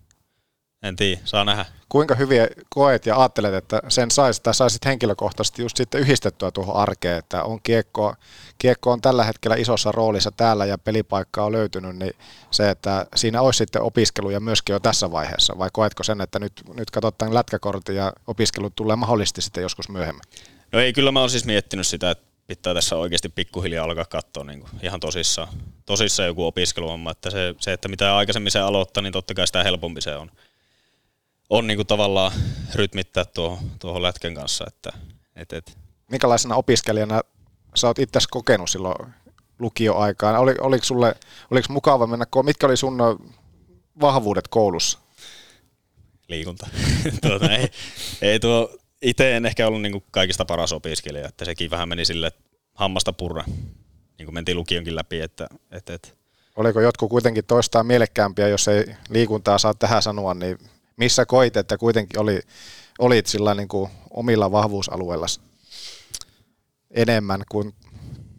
En 0.83 0.97
tiedä, 0.97 1.21
saa 1.25 1.45
nähdä. 1.45 1.65
Kuinka 1.89 2.15
hyviä 2.15 2.49
koet 2.69 3.07
ja 3.07 3.19
ajattelet, 3.19 3.55
että 3.55 3.83
sen 3.89 4.11
saisi 4.11 4.43
tai 4.43 4.55
saisit 4.55 4.85
henkilökohtaisesti 4.85 5.63
just 5.63 5.77
sitten 5.77 6.01
yhdistettyä 6.01 6.51
tuohon 6.51 6.77
arkeen, 6.77 7.19
että 7.19 7.43
on 7.43 7.63
kiekko, 7.63 8.15
kiekko 8.59 8.93
on 8.93 9.01
tällä 9.01 9.25
hetkellä 9.25 9.57
isossa 9.57 9.93
roolissa 9.93 10.31
täällä 10.31 10.67
ja 10.67 10.79
pelipaikka 10.79 11.45
on 11.45 11.53
löytynyt, 11.53 11.97
niin 11.97 12.13
se, 12.51 12.71
että 12.71 13.07
siinä 13.15 13.43
olisi 13.43 13.59
sitten 13.59 13.83
opiskeluja 13.83 14.41
myöskin 14.41 14.73
jo 14.73 14.81
tässä 14.81 15.13
vaiheessa, 15.13 15.59
vai 15.59 15.69
koetko 15.73 16.03
sen, 16.03 16.21
että 16.21 16.39
nyt, 16.39 16.53
nyt 16.75 16.91
katsotaan 16.91 17.35
lätkäkortin 17.35 17.97
ja 17.97 18.13
opiskelut 18.27 18.77
tulee 18.77 18.97
mahdollisesti 18.97 19.43
sitten 19.43 19.63
joskus 19.63 19.89
myöhemmin? 19.89 20.23
No 20.73 20.81
ei, 20.81 20.93
kyllä 20.93 21.13
mä 21.13 21.21
oon 21.21 21.31
siis 21.31 21.45
miettinyt 21.45 21.87
sitä, 21.87 22.11
että 22.11 22.25
pitää 22.47 22.75
tässä 22.75 22.97
oikeasti 22.97 23.29
pikkuhiljaa 23.29 23.85
alkaa 23.85 24.05
katsoa 24.05 24.45
niin 24.45 24.61
kuin 24.61 24.71
ihan 24.83 25.01
tosissaan, 25.01 25.49
tosissaan 25.87 26.27
joku 26.27 26.47
opiskeluhomma, 26.47 27.11
että 27.11 27.31
se, 27.31 27.55
se, 27.61 27.73
että 27.73 27.89
mitä 27.89 28.17
aikaisemmin 28.17 28.53
se 28.53 28.59
aloittaa, 28.59 29.03
niin 29.03 29.13
totta 29.13 29.35
kai 29.35 29.47
sitä 29.47 29.65
helpompi 29.65 30.01
se 30.01 30.17
on, 30.17 30.31
on 31.51 31.67
niin 31.67 31.79
kuin 31.79 31.87
tavallaan 31.87 32.33
rytmittää 32.75 33.25
tuohon, 33.25 33.59
tuohon 33.79 34.03
lätkän 34.03 34.35
kanssa, 34.35 34.65
että 34.69 34.93
et, 35.37 35.53
et. 35.53 35.79
Minkälaisena 36.11 36.55
opiskelijana 36.55 37.21
sä 37.75 37.87
oot 37.87 37.99
itse 37.99 38.19
kokenut 38.31 38.71
silloin 38.71 39.15
lukioaikaan? 39.59 40.37
Oli, 40.37 40.55
oliko, 40.61 40.85
sulle, 40.85 41.15
oliko 41.51 41.73
mukava 41.73 42.07
mennä, 42.07 42.27
mitkä 42.43 42.67
oli 42.67 42.77
sun 42.77 42.99
vahvuudet 44.01 44.49
koulussa? 44.49 44.99
liikunta. 46.29 46.67
tuota, 47.23 47.57
ei, 47.57 47.69
ei 48.23 48.41
tuo, 48.41 48.79
itse 49.03 49.37
en 49.37 49.47
ehkä 49.47 49.67
ollut 49.67 49.83
niinku 49.83 50.05
kaikista 50.11 50.45
paras 50.45 50.73
opiskelija, 50.73 51.29
että 51.29 51.45
sekin 51.45 51.71
vähän 51.71 51.89
meni 51.89 52.05
sille 52.05 52.27
että 52.27 52.41
hammasta 52.75 53.13
purra, 53.13 53.45
niin 54.19 54.27
kuin 54.27 54.35
mentiin 54.35 54.57
lukionkin 54.57 54.97
läpi, 54.97 55.21
että, 55.21 55.49
että, 55.71 55.95
että. 55.95 56.09
Oliko 56.57 56.81
jotkut 56.81 57.11
kuitenkin 57.11 57.45
toistaan 57.45 57.87
mielekkäämpiä, 57.87 58.49
jos 58.49 58.69
ei 58.69 58.85
liikuntaa 59.11 59.59
saa 59.59 59.75
tähän 59.75 60.03
sanoa, 60.03 60.35
niin 60.35 60.59
missä 60.97 61.27
koit, 61.27 61.57
että 61.57 61.79
kuitenkin 61.79 62.21
oli, 62.21 62.41
olit 62.99 63.27
sillä 63.27 63.55
niin 63.55 63.69
kuin 63.69 63.91
omilla 64.11 64.53
vahvuusalueilla 64.53 65.27
enemmän 66.91 67.43
kuin 67.51 67.75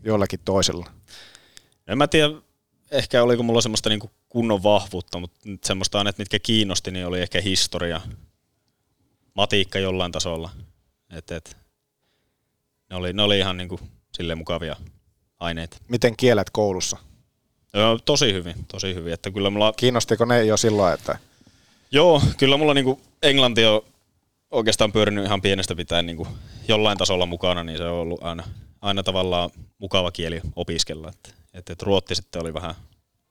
jollakin 0.03 0.39
toisella? 0.45 0.85
En 1.87 1.97
mä 1.97 2.07
tiedä, 2.07 2.33
ehkä 2.91 3.23
oliko 3.23 3.43
mulla 3.43 3.61
semmoista 3.61 3.89
niinku 3.89 4.11
kunnon 4.29 4.63
vahvuutta, 4.63 5.19
mutta 5.19 5.39
semmoista 5.63 5.97
aineet, 5.97 6.17
mitkä 6.17 6.39
kiinnosti, 6.39 6.91
niin 6.91 7.05
oli 7.05 7.21
ehkä 7.21 7.41
historia, 7.41 8.01
matiikka 9.39 9.79
jollain 9.79 10.11
tasolla. 10.11 10.49
Et, 11.09 11.31
et, 11.31 11.57
ne, 12.89 12.95
oli, 12.95 13.13
ne 13.13 13.23
oli 13.23 13.39
ihan 13.39 13.57
niinku 13.57 13.79
silleen 14.13 14.37
mukavia 14.37 14.75
aineita. 15.39 15.77
Miten 15.87 16.17
kielet 16.17 16.49
koulussa? 16.49 16.97
Joo, 17.73 17.99
tosi 18.05 18.33
hyvin, 18.33 18.55
tosi 18.67 18.95
hyvin. 18.95 19.13
Että 19.13 19.31
kyllä 19.31 19.49
mulla, 19.49 19.73
Kiinnostiko 19.73 20.25
ne 20.25 20.45
jo 20.45 20.57
silloin, 20.57 20.93
että 20.93 21.17
joo, 21.91 22.21
kyllä 22.37 22.57
mulla 22.57 22.73
niinku 22.73 23.01
englanti 23.21 23.65
on 23.65 23.81
oikeastaan 24.51 24.91
pyörinyt 24.91 25.25
ihan 25.25 25.41
pienestä 25.41 25.75
pitäen 25.75 26.05
niinku 26.05 26.27
jollain 26.67 26.97
tasolla 26.97 27.25
mukana, 27.25 27.63
niin 27.63 27.77
se 27.77 27.83
on 27.83 27.97
ollut 27.97 28.23
aina, 28.23 28.43
aina 28.81 29.03
tavallaan 29.03 29.49
mukava 29.77 30.11
kieli 30.11 30.41
opiskella. 30.55 31.09
Että, 31.09 31.29
et, 31.53 31.69
et 31.69 31.81
ruotti 31.81 32.15
sitten 32.15 32.41
oli 32.41 32.53
vähän 32.53 32.75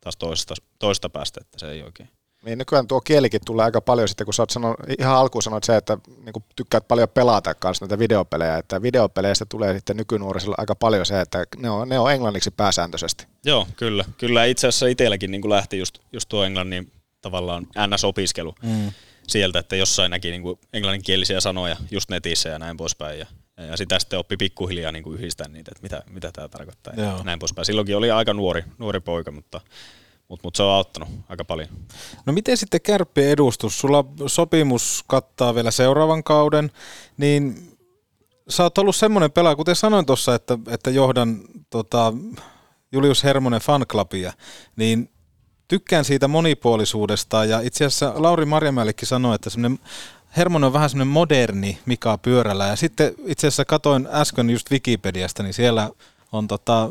taas 0.01 0.17
toisesta, 0.17 0.55
toisesta 0.79 1.09
päästä, 1.09 1.41
että 1.41 1.59
se 1.59 1.71
ei 1.71 1.83
oikein. 1.83 2.09
Niin 2.45 2.59
nykyään 2.59 2.87
tuo 2.87 3.01
kielikin 3.01 3.41
tulee 3.47 3.65
aika 3.65 3.81
paljon 3.81 4.09
sitten, 4.09 4.25
kun 4.25 4.35
sä 4.35 4.43
oot 4.43 4.51
sanonut, 4.51 4.77
ihan 4.99 5.17
alkuun 5.17 5.43
sanoit 5.43 5.65
se, 5.65 5.77
että 5.77 5.99
niin 6.25 6.45
tykkäät 6.57 6.89
paljon 6.89 7.09
pelata 7.09 7.55
kanssa 7.55 7.85
näitä 7.85 7.99
videopelejä, 7.99 8.57
että 8.59 8.83
videopeleistä 8.83 9.47
tulee 9.49 9.75
sitten 9.75 9.97
nykynuorisilla 9.97 10.55
aika 10.59 10.75
paljon 10.75 11.07
se, 11.07 11.21
että 11.21 11.45
ne 11.57 11.71
on, 11.71 11.89
ne 11.89 11.99
on 11.99 12.13
englanniksi 12.13 12.51
pääsääntöisesti. 12.51 13.27
Joo, 13.45 13.67
kyllä. 13.77 14.05
Kyllä 14.19 14.45
itse 14.45 14.67
asiassa 14.69 14.87
itselläkin 14.87 15.31
niin 15.31 15.51
lähti 15.51 15.79
just, 15.79 15.99
just 16.13 16.29
tuo 16.29 16.45
englannin 16.45 16.93
tavallaan 17.21 17.67
NS-opiskelu 17.87 18.55
Mm. 18.63 18.93
sieltä, 19.29 19.59
että 19.59 19.77
jossain 19.77 20.11
näki 20.11 20.31
niin 20.31 20.43
kuin 20.43 20.59
englanninkielisiä 20.73 21.41
sanoja 21.41 21.77
just 21.91 22.11
netissä 22.11 22.49
ja 22.49 22.59
näin 22.59 22.77
poispäin. 22.77 23.19
Ja, 23.19 23.27
ja 23.57 23.77
sitä 23.77 23.99
sitten 23.99 24.19
oppi 24.19 24.37
pikkuhiljaa 24.37 24.93
niin 24.93 25.15
yhdistää 25.15 25.49
niitä, 25.49 25.71
että 25.73 25.83
mitä, 25.83 26.03
mitä 26.11 26.31
tämä 26.33 26.49
tarkoittaa 26.49 26.95
ja 26.97 27.05
Joo. 27.05 27.23
näin 27.23 27.39
poispäin. 27.39 27.65
Silloinkin 27.67 27.97
oli 27.97 28.11
aika 28.11 28.35
nuori, 28.35 28.65
nuori 28.79 29.01
poika, 29.01 29.31
mutta, 29.31 29.61
mutta, 30.29 30.47
mutta 30.47 30.57
se 30.57 30.63
on 30.63 30.73
auttanut 30.73 31.09
aika 31.29 31.45
paljon. 31.45 31.69
No 32.27 32.33
miten 32.33 32.57
sitten 32.57 32.81
kärppien 32.81 33.31
edustus? 33.31 33.81
Sulla 33.81 34.05
sopimus 34.27 35.05
kattaa 35.07 35.55
vielä 35.55 35.71
seuraavan 35.71 36.25
kauden, 36.25 36.71
niin 37.17 37.69
sä 38.49 38.63
oot 38.63 38.79
ollut 38.79 38.97
semmoinen 38.97 39.33
pelaaja, 39.33 39.57
kuten 39.57 39.77
sanoin 39.77 40.07
tuossa, 40.07 40.35
että, 40.35 40.59
että 40.69 40.91
johdan 40.91 41.41
tota, 41.71 42.13
Julius 42.93 43.25
Hermonen 43.25 43.61
fanclubia, 43.61 44.33
niin 44.77 45.11
tykkään 45.69 46.05
siitä 46.05 46.29
monipuolisuudesta 46.29 47.45
ja 47.45 47.61
itse 47.61 47.85
asiassa 47.85 48.13
Lauri 48.17 48.45
Marjamällekin 48.45 49.09
sanoi, 49.09 49.35
että 49.35 49.51
semmoinen 49.51 49.79
Hermonen 50.37 50.67
on 50.67 50.73
vähän 50.73 50.91
semmoinen 50.91 51.13
moderni 51.13 51.79
Mika 51.87 52.19
Pyörällä 52.19 52.67
ja 52.67 52.77
sitten 52.77 53.15
itse 53.25 53.47
asiassa 53.47 53.65
katoin 53.65 54.09
äsken 54.11 54.51
just 54.51 54.71
Wikipediasta, 54.71 55.43
niin 55.43 55.55
siellä 55.55 55.91
on 56.33 56.49
tota, 56.49 56.91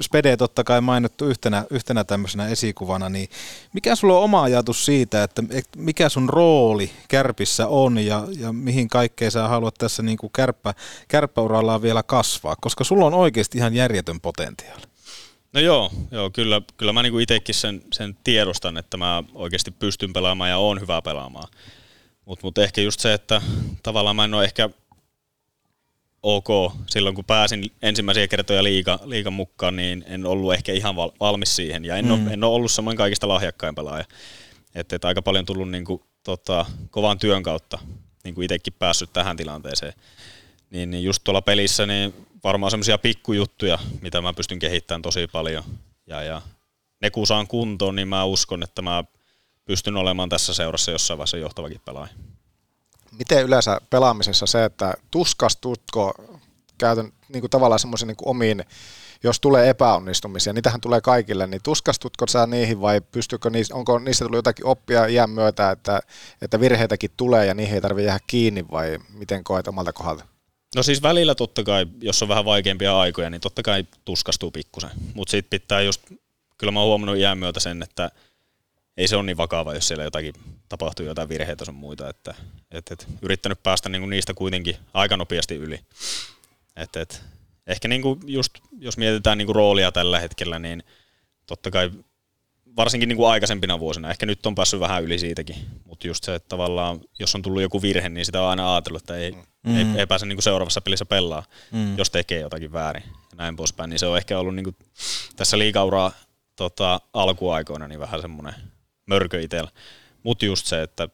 Spede 0.00 0.36
totta 0.36 0.64
kai 0.64 0.80
mainittu 0.80 1.24
yhtenä, 1.24 1.64
yhtenä 1.70 2.04
tämmöisenä 2.04 2.48
esikuvana, 2.48 3.08
niin 3.08 3.28
mikä 3.72 3.94
sulla 3.94 4.16
on 4.16 4.24
oma 4.24 4.42
ajatus 4.42 4.84
siitä, 4.84 5.22
että 5.22 5.42
et 5.50 5.68
mikä 5.76 6.08
sun 6.08 6.28
rooli 6.28 6.90
kärpissä 7.08 7.66
on 7.66 7.98
ja, 7.98 8.24
ja 8.38 8.52
mihin 8.52 8.88
kaikkeen 8.88 9.30
sä 9.30 9.48
haluat 9.48 9.74
tässä 9.74 10.02
niin 10.02 10.18
kuin 10.18 10.32
kärppä, 10.32 10.74
kärppäurallaan 11.08 11.82
vielä 11.82 12.02
kasvaa, 12.02 12.56
koska 12.60 12.84
sulla 12.84 13.06
on 13.06 13.14
oikeasti 13.14 13.58
ihan 13.58 13.74
järjetön 13.74 14.20
potentiaali. 14.20 14.82
No 15.52 15.60
joo, 15.60 15.90
joo 16.10 16.30
kyllä, 16.30 16.62
kyllä 16.76 16.92
mä 16.92 17.02
niinku 17.02 17.18
itsekin 17.18 17.54
sen, 17.54 17.82
sen 17.92 18.16
tiedostan, 18.24 18.76
että 18.76 18.96
mä 18.96 19.22
oikeasti 19.34 19.70
pystyn 19.70 20.12
pelaamaan 20.12 20.50
ja 20.50 20.58
oon 20.58 20.80
hyvä 20.80 21.02
pelaamaan. 21.02 21.48
Mutta 22.24 22.46
mut 22.46 22.58
ehkä 22.58 22.80
just 22.80 23.00
se, 23.00 23.12
että 23.12 23.42
tavallaan 23.82 24.16
mä 24.16 24.24
en 24.24 24.34
ole 24.34 24.44
ehkä 24.44 24.70
ok 26.22 26.72
silloin, 26.86 27.14
kun 27.14 27.24
pääsin 27.24 27.72
ensimmäisiä 27.82 28.28
kertoja 28.28 28.64
liiga, 28.64 28.98
liigan 29.04 29.32
mukaan, 29.32 29.76
niin 29.76 30.04
en 30.06 30.26
ollut 30.26 30.54
ehkä 30.54 30.72
ihan 30.72 30.96
val, 30.96 31.10
valmis 31.20 31.56
siihen. 31.56 31.84
Ja 31.84 31.96
en, 31.96 32.04
mm. 32.04 32.10
Ole, 32.10 32.32
en 32.32 32.44
ole 32.44 32.54
ollut 32.54 32.72
semmoinen 32.72 32.96
kaikista 32.96 33.28
lahjakkain 33.28 33.74
pelaaja. 33.74 34.04
Että 34.74 34.96
et 34.96 35.04
aika 35.04 35.22
paljon 35.22 35.46
tullut 35.46 35.70
niinku, 35.70 36.02
tota, 36.22 36.66
kovan 36.90 37.18
työn 37.18 37.42
kautta 37.42 37.78
niinku 38.24 38.42
itsekin 38.42 38.72
päässyt 38.78 39.12
tähän 39.12 39.36
tilanteeseen. 39.36 39.92
Niin, 40.70 40.90
niin 40.90 41.04
just 41.04 41.24
tuolla 41.24 41.42
pelissä 41.42 41.86
niin 41.86 42.14
varmaan 42.44 42.70
semmoisia 42.70 42.98
pikkujuttuja, 42.98 43.78
mitä 44.00 44.20
mä 44.20 44.32
pystyn 44.32 44.58
kehittämään 44.58 45.02
tosi 45.02 45.26
paljon. 45.26 45.64
Ja, 46.06 46.22
ja 46.22 46.42
ne 47.02 47.10
kun 47.10 47.26
saan 47.26 47.46
kuntoon, 47.46 47.96
niin 47.96 48.08
mä 48.08 48.24
uskon, 48.24 48.62
että 48.62 48.82
mä 48.82 49.04
pystyn 49.64 49.96
olemaan 49.96 50.28
tässä 50.28 50.54
seurassa 50.54 50.90
jossain 50.90 51.18
vaiheessa 51.18 51.36
johtavakin 51.36 51.80
pelaaja. 51.84 52.12
Miten 53.18 53.44
yleensä 53.44 53.80
pelaamisessa 53.90 54.46
se, 54.46 54.64
että 54.64 54.94
tuskastutko 55.10 56.14
käytän 56.78 57.12
niin 57.28 57.40
kuin 57.40 57.50
tavallaan 57.50 57.78
semmoisen 57.78 58.08
niin 58.08 58.16
omiin, 58.24 58.64
jos 59.22 59.40
tulee 59.40 59.68
epäonnistumisia, 59.68 60.52
niitähän 60.52 60.80
tulee 60.80 61.00
kaikille, 61.00 61.46
niin 61.46 61.60
tuskastutko 61.62 62.26
sä 62.26 62.46
niihin 62.46 62.80
vai 62.80 63.00
pystykö 63.00 63.50
niistä, 63.50 63.74
onko 63.74 63.98
niistä 63.98 64.24
tullut 64.24 64.38
jotakin 64.38 64.66
oppia 64.66 65.06
iän 65.06 65.30
myötä, 65.30 65.70
että, 65.70 66.00
että 66.42 66.60
virheitäkin 66.60 67.10
tulee 67.16 67.46
ja 67.46 67.54
niihin 67.54 67.74
ei 67.74 67.80
tarvitse 67.80 68.06
jäädä 68.06 68.24
kiinni 68.26 68.64
vai 68.70 68.98
miten 69.08 69.44
koet 69.44 69.68
omalta 69.68 69.92
kohdalta? 69.92 70.24
No 70.76 70.82
siis 70.82 71.02
välillä 71.02 71.34
totta 71.34 71.64
kai, 71.64 71.86
jos 72.00 72.22
on 72.22 72.28
vähän 72.28 72.44
vaikeampia 72.44 73.00
aikoja, 73.00 73.30
niin 73.30 73.40
totta 73.40 73.62
kai 73.62 73.84
tuskastuu 74.04 74.50
pikkusen. 74.50 74.90
Mutta 75.14 75.30
sitten 75.30 75.60
pitää 75.60 75.80
just, 75.80 76.02
kyllä 76.58 76.70
mä 76.72 76.80
oon 76.80 76.86
huomannut 76.86 77.18
iän 77.18 77.38
myötä 77.38 77.60
sen, 77.60 77.82
että 77.82 78.10
ei 78.98 79.08
se 79.08 79.16
ole 79.16 79.26
niin 79.26 79.36
vakava, 79.36 79.74
jos 79.74 79.88
siellä 79.88 80.04
jotakin 80.04 80.34
tapahtuu 80.68 81.06
jotain 81.06 81.28
virheitä 81.28 81.64
sun 81.64 81.74
muita, 81.74 82.08
että 82.08 82.34
et, 82.70 82.90
et, 82.92 83.06
yrittänyt 83.22 83.62
päästä 83.62 83.88
niinku 83.88 84.06
niistä 84.08 84.34
kuitenkin 84.34 84.76
aika 84.94 85.16
nopeasti 85.16 85.54
yli. 85.56 85.80
Et, 86.76 86.96
et, 86.96 87.22
ehkä 87.66 87.88
niinku 87.88 88.18
just, 88.26 88.54
jos 88.78 88.96
mietitään 88.96 89.38
niinku 89.38 89.52
roolia 89.52 89.92
tällä 89.92 90.20
hetkellä, 90.20 90.58
niin 90.58 90.82
totta 91.46 91.70
kai 91.70 91.90
varsinkin 92.76 93.08
niinku 93.08 93.24
aikaisempina 93.24 93.80
vuosina, 93.80 94.10
ehkä 94.10 94.26
nyt 94.26 94.46
on 94.46 94.54
päässyt 94.54 94.80
vähän 94.80 95.04
yli 95.04 95.18
siitäkin, 95.18 95.56
mutta 95.84 96.06
just 96.06 96.24
se, 96.24 96.34
että 96.34 96.48
tavallaan 96.48 97.00
jos 97.18 97.34
on 97.34 97.42
tullut 97.42 97.62
joku 97.62 97.82
virhe, 97.82 98.08
niin 98.08 98.26
sitä 98.26 98.42
on 98.42 98.48
aina 98.48 98.74
ajatellut, 98.74 99.02
että 99.02 99.16
ei, 99.16 99.34
Mm. 99.62 99.76
ei, 99.76 99.86
ei 100.00 100.06
pääse 100.06 100.26
niinku 100.26 100.42
seuraavassa 100.42 100.80
pelissä 100.80 101.04
pelaa, 101.04 101.42
Mm. 101.72 101.98
jos 101.98 102.10
tekee 102.10 102.40
jotakin 102.40 102.72
väärin 102.72 103.02
ja 103.06 103.36
näin 103.36 103.56
poispäin, 103.56 103.90
niin 103.90 103.98
se 103.98 104.06
on 104.06 104.16
ehkä 104.16 104.38
ollut 104.38 104.54
niinku 104.54 104.74
tässä 105.36 105.58
liikauraa 105.58 106.12
tota, 106.56 107.00
alkuaikoina 107.12 107.88
niin 107.88 108.00
vähän 108.00 108.20
semmoinen 108.20 108.54
mörkö 109.08 109.40
itsellä. 109.40 109.70
Mutta 110.22 110.44
just 110.44 110.66
se, 110.66 110.82
että 110.82 111.08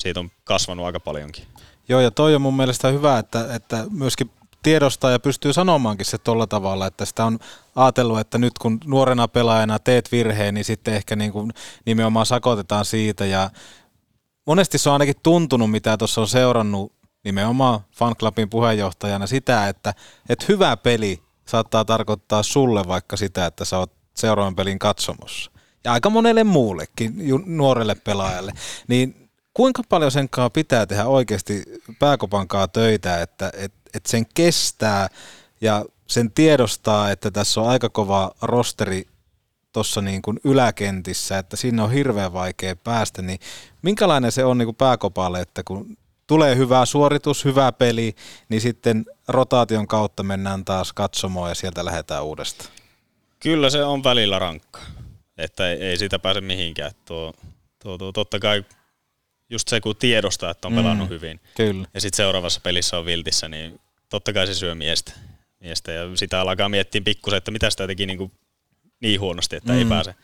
siitä 0.00 0.20
on 0.20 0.30
kasvanut 0.44 0.86
aika 0.86 1.00
paljonkin. 1.00 1.44
Joo, 1.88 2.00
ja 2.00 2.10
toi 2.10 2.34
on 2.34 2.42
mun 2.42 2.56
mielestä 2.56 2.88
hyvä, 2.88 3.18
että, 3.18 3.54
että 3.54 3.84
myöskin 3.90 4.30
tiedostaa 4.62 5.10
ja 5.10 5.20
pystyy 5.20 5.52
sanomaankin 5.52 6.06
se 6.06 6.18
tolla 6.18 6.46
tavalla, 6.46 6.86
että 6.86 7.04
sitä 7.04 7.24
on 7.24 7.38
ajatellut, 7.76 8.20
että 8.20 8.38
nyt 8.38 8.58
kun 8.58 8.80
nuorena 8.84 9.28
pelaajana 9.28 9.78
teet 9.78 10.12
virheen, 10.12 10.54
niin 10.54 10.64
sitten 10.64 10.94
ehkä 10.94 11.16
niin 11.16 11.32
kuin 11.32 11.52
nimenomaan 11.86 12.26
sakotetaan 12.26 12.84
siitä 12.84 13.26
ja 13.26 13.50
monesti 14.46 14.78
se 14.78 14.88
on 14.88 14.92
ainakin 14.92 15.20
tuntunut, 15.22 15.70
mitä 15.70 15.96
tuossa 15.96 16.20
on 16.20 16.28
seurannut 16.28 16.92
nimenomaan 17.24 17.80
fanclubin 17.92 18.50
puheenjohtajana 18.50 19.26
sitä, 19.26 19.68
että, 19.68 19.94
että 20.28 20.44
hyvä 20.48 20.76
peli 20.76 21.22
saattaa 21.46 21.84
tarkoittaa 21.84 22.42
sulle 22.42 22.88
vaikka 22.88 23.16
sitä, 23.16 23.46
että 23.46 23.64
sä 23.64 23.78
oot 23.78 23.92
seuraavan 24.14 24.56
pelin 24.56 24.78
katsomossa. 24.78 25.50
Ja 25.84 25.92
aika 25.92 26.10
monelle 26.10 26.44
muullekin 26.44 27.14
nuorelle 27.46 27.94
pelaajalle. 27.94 28.52
Niin 28.88 29.30
kuinka 29.54 29.82
paljon 29.88 30.10
sen 30.10 30.28
kanssa 30.28 30.50
pitää 30.50 30.86
tehdä 30.86 31.06
oikeasti 31.06 31.62
pääkopankaa 31.98 32.68
töitä, 32.68 33.22
että 33.22 33.52
et, 33.56 33.72
et 33.94 34.06
sen 34.06 34.26
kestää 34.34 35.08
ja 35.60 35.84
sen 36.06 36.30
tiedostaa, 36.30 37.10
että 37.10 37.30
tässä 37.30 37.60
on 37.60 37.68
aika 37.68 37.88
kova 37.88 38.30
rosteri 38.42 39.06
tuossa 39.72 40.00
niin 40.00 40.22
kuin 40.22 40.40
yläkentissä, 40.44 41.38
että 41.38 41.56
sinne 41.56 41.82
on 41.82 41.92
hirveän 41.92 42.32
vaikea 42.32 42.76
päästä, 42.76 43.22
niin 43.22 43.38
minkälainen 43.82 44.32
se 44.32 44.44
on 44.44 44.58
niin 44.58 44.66
kuin 44.66 44.76
pääkopalle, 44.76 45.40
että 45.40 45.62
kun 45.62 45.96
tulee 46.26 46.56
hyvä 46.56 46.86
suoritus, 46.86 47.44
hyvä 47.44 47.72
peli, 47.72 48.14
niin 48.48 48.60
sitten 48.60 49.04
rotaation 49.28 49.86
kautta 49.86 50.22
mennään 50.22 50.64
taas 50.64 50.92
katsomoon 50.92 51.48
ja 51.48 51.54
sieltä 51.54 51.84
lähdetään 51.84 52.24
uudestaan. 52.24 52.70
Kyllä 53.40 53.70
se 53.70 53.84
on 53.84 54.04
välillä 54.04 54.38
rankka, 54.38 54.80
että 55.38 55.70
ei, 55.70 55.82
ei 55.82 55.96
siitä 55.96 56.18
pääse 56.18 56.40
mihinkään. 56.40 56.92
Tuo, 57.04 57.34
tuo, 57.82 57.98
tuo, 57.98 58.12
totta 58.12 58.38
kai 58.38 58.64
just 59.50 59.68
se, 59.68 59.80
kun 59.80 59.96
tiedostaa, 59.96 60.50
että 60.50 60.68
on 60.68 60.74
pelannut 60.74 61.08
Mm, 61.08 61.14
hyvin, 61.14 61.40
kyllä. 61.56 61.88
ja 61.94 62.00
sitten 62.00 62.16
seuraavassa 62.16 62.60
pelissä 62.60 62.98
on 62.98 63.04
viltissä, 63.06 63.48
niin 63.48 63.80
totta 64.08 64.32
kai 64.32 64.46
se 64.46 64.54
syö 64.54 64.74
miestä. 64.74 65.12
miestä 65.60 65.92
ja 65.92 66.16
sitä 66.16 66.40
alkaa 66.40 66.68
miettiä 66.68 67.00
pikkusen, 67.00 67.36
että 67.36 67.50
mitä 67.50 67.70
sitä 67.70 67.86
teki 67.86 68.06
niin, 68.06 68.18
kuin 68.18 68.32
niin 69.00 69.20
huonosti, 69.20 69.56
että 69.56 69.72
mm. 69.72 69.78
ei 69.78 69.84
Mm. 69.84 69.88
pääse, 69.90 70.14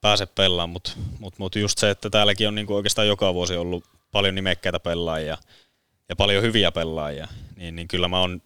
pääse 0.00 0.26
pelaamaan. 0.26 0.70
Mutta 0.70 0.92
mut, 1.18 1.38
mut 1.38 1.56
just 1.56 1.78
se, 1.78 1.90
että 1.90 2.10
täälläkin 2.10 2.48
on 2.48 2.54
niin 2.54 2.66
kuin 2.66 2.76
oikeastaan 2.76 3.06
joka 3.08 3.34
vuosi 3.34 3.56
ollut 3.56 3.84
paljon 4.12 4.34
nimekkäitä 4.34 4.80
pelaajia 4.80 5.38
ja 6.08 6.16
paljon 6.16 6.42
hyviä 6.42 6.72
pelaajia, 6.72 7.28
niin, 7.56 7.76
niin 7.76 7.88
kyllä 7.88 8.08
mä 8.08 8.20
oon, 8.20 8.42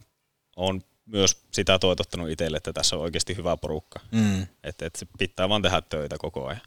oon 0.55 0.81
myös 1.07 1.37
sitä 1.51 1.79
toitottanut 1.79 2.29
itselle, 2.29 2.57
että 2.57 2.73
tässä 2.73 2.95
on 2.95 3.01
oikeasti 3.01 3.37
hyvä 3.37 3.57
porukka. 3.57 3.99
Mm. 4.11 4.47
Että 4.63 4.85
et 4.85 4.95
se 4.95 5.07
pitää 5.17 5.49
vaan 5.49 5.61
tehdä 5.61 5.81
töitä 5.81 6.15
koko 6.19 6.47
ajan. 6.47 6.61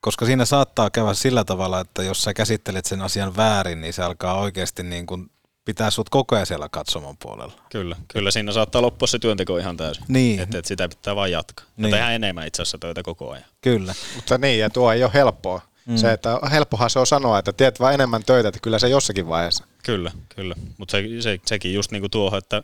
Koska 0.00 0.26
siinä 0.26 0.44
saattaa 0.44 0.90
käydä 0.90 1.14
sillä 1.14 1.44
tavalla, 1.44 1.80
että 1.80 2.02
jos 2.02 2.22
sä 2.22 2.34
käsittelet 2.34 2.86
sen 2.86 3.02
asian 3.02 3.36
väärin, 3.36 3.80
niin 3.80 3.92
se 3.92 4.02
alkaa 4.02 4.40
oikeasti 4.40 4.82
niin 4.82 5.06
kuin 5.06 5.30
pitää 5.64 5.90
sut 5.90 6.08
koko 6.10 6.34
ajan 6.34 6.46
siellä 6.46 6.68
katsomon 6.68 7.16
puolella. 7.22 7.52
Kyllä, 7.72 7.96
kyllä 8.08 8.30
siinä 8.30 8.52
saattaa 8.52 8.82
loppua 8.82 9.08
se 9.08 9.18
työnteko 9.18 9.58
ihan 9.58 9.76
täysin. 9.76 10.04
Niin. 10.08 10.40
Että 10.40 10.58
et 10.58 10.64
sitä 10.64 10.88
pitää 10.88 11.16
vaan 11.16 11.32
jatkaa. 11.32 11.64
Ja 11.66 11.72
Niin. 11.82 11.90
tehdään 11.90 12.12
enemmän 12.14 12.46
itse 12.46 12.62
asiassa 12.62 12.78
töitä 12.78 13.02
koko 13.02 13.30
ajan. 13.30 13.44
Kyllä. 13.60 13.94
Mutta 14.14 14.38
niin, 14.38 14.58
ja 14.58 14.70
tuo 14.70 14.92
ei 14.92 15.04
ole 15.04 15.10
helppoa. 15.14 15.60
Mm. 15.86 15.92
Mm. 15.92 15.96
Se, 15.96 16.12
että 16.12 16.38
helppohan 16.50 16.90
se 16.90 16.98
on 16.98 17.06
sanoa, 17.06 17.38
että 17.38 17.52
teet 17.52 17.80
vaan 17.80 17.94
enemmän 17.94 18.24
töitä, 18.24 18.48
että 18.48 18.60
kyllä 18.62 18.78
se 18.78 18.88
jossakin 18.88 19.28
vaiheessa. 19.28 19.64
Kyllä, 19.82 20.12
kyllä. 20.36 20.54
Mutta 20.78 20.92
se, 20.92 21.02
se, 21.20 21.38
sekin 21.46 21.74
just 21.74 21.90
niinku 21.90 22.08
tuohon, 22.08 22.38
että 22.38 22.62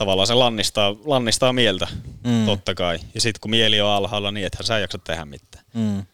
tavallaan 0.00 0.26
se 0.26 0.34
lannistaa, 0.34 0.96
lannistaa 1.04 1.52
mieltä, 1.52 1.86
Mm. 2.24 2.46
totta 2.46 2.74
kai. 2.74 2.98
Ja 3.14 3.20
sitten 3.20 3.40
kun 3.40 3.50
mieli 3.50 3.80
on 3.80 3.88
alhaalla, 3.90 4.30
niin 4.30 4.46
ethän 4.46 4.64
sä 4.64 4.78
jaksa 4.78 4.98
tehdä 4.98 5.24
mitään. 5.24 5.64
Mm. 5.74 6.06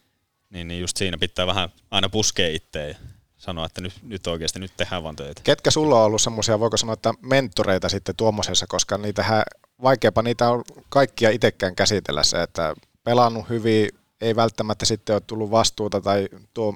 Niin, 0.51 0.69
niin 0.69 0.81
just 0.81 0.97
siinä 0.97 1.19
pitää 1.19 1.47
vähän 1.47 1.69
aina 1.91 2.09
puskea 2.09 2.49
itteen 2.49 2.89
ja 2.89 2.95
sanoa, 3.37 3.67
että 3.67 3.81
nyt, 3.81 3.93
nyt 4.03 4.27
oikeasti 4.27 4.59
nyt 4.59 4.73
tehdään 4.77 5.03
vaan 5.03 5.17
töitä. 5.17 5.41
Ketkä 5.45 5.71
sulla 5.71 5.99
on 5.99 6.05
ollut 6.07 6.21
semmoisia, 6.23 6.61
voiko 6.61 6.77
sanoa, 6.77 6.93
että 6.93 7.15
mentoreita 7.23 7.89
sitten 7.89 8.17
tuommoisessa, 8.17 8.67
koska 8.69 8.99
niitähän, 8.99 9.43
vaikeapa 9.83 10.23
niitä 10.23 10.51
on 10.51 10.65
kaikkia 10.89 11.31
itsekään 11.31 11.75
käsitellä 11.77 12.23
se, 12.25 12.43
että 12.43 12.75
pelannut 13.05 13.49
hyvin, 13.49 13.89
ei 14.21 14.37
välttämättä 14.37 14.85
sitten 14.87 15.15
ole 15.15 15.23
tullut 15.27 15.51
vastuuta 15.51 16.01
tai 16.01 16.29
tuo 16.55 16.75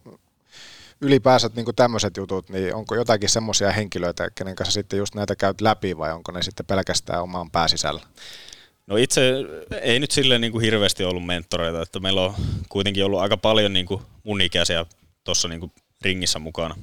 ylipäänsä 1.01 1.51
niin 1.57 1.66
tämmöiset 1.76 2.16
jutut, 2.16 2.48
niin 2.48 2.74
onko 2.74 2.94
jotakin 2.94 3.28
semmoisia 3.28 3.72
henkilöitä, 3.72 4.30
kenen 4.30 4.55
kanssa 4.55 4.72
sitten 4.72 4.98
just 4.98 5.14
näitä 5.14 5.36
käyt 5.36 5.61
läpi 5.61 5.98
vai 5.98 6.12
onko 6.12 6.32
ne 6.32 6.42
sitten 6.42 6.66
pelkästään 6.66 7.22
omaan 7.22 7.51
pääsisällä? 7.51 8.01
No 8.86 8.96
itse 8.96 9.32
ei 9.82 10.01
nyt 10.01 10.11
silleen 10.11 10.40
niin 10.40 10.53
kuin 10.53 10.64
hirveästi 10.64 11.05
ollut 11.05 11.26
mentoreita, 11.26 11.82
että 11.82 12.01
meillä 12.01 12.22
on 12.22 12.34
kuitenkin 12.68 13.05
ollut 13.05 13.20
aika 13.20 13.36
paljon 13.36 13.72
niin 13.72 13.86
kuin 13.86 14.03
mun 14.24 14.40
ikäisiä 14.40 14.86
tuossa 15.24 15.48
niin 15.48 15.72
ringissä 16.03 16.38
mukana, 16.38 16.76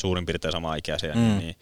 suurin 0.00 0.26
piirtein 0.26 0.52
sama 0.52 0.74
ikäisiä, 0.76 1.14
Mm. 1.14 1.20
mm. 1.20 1.38
niin 1.38 1.56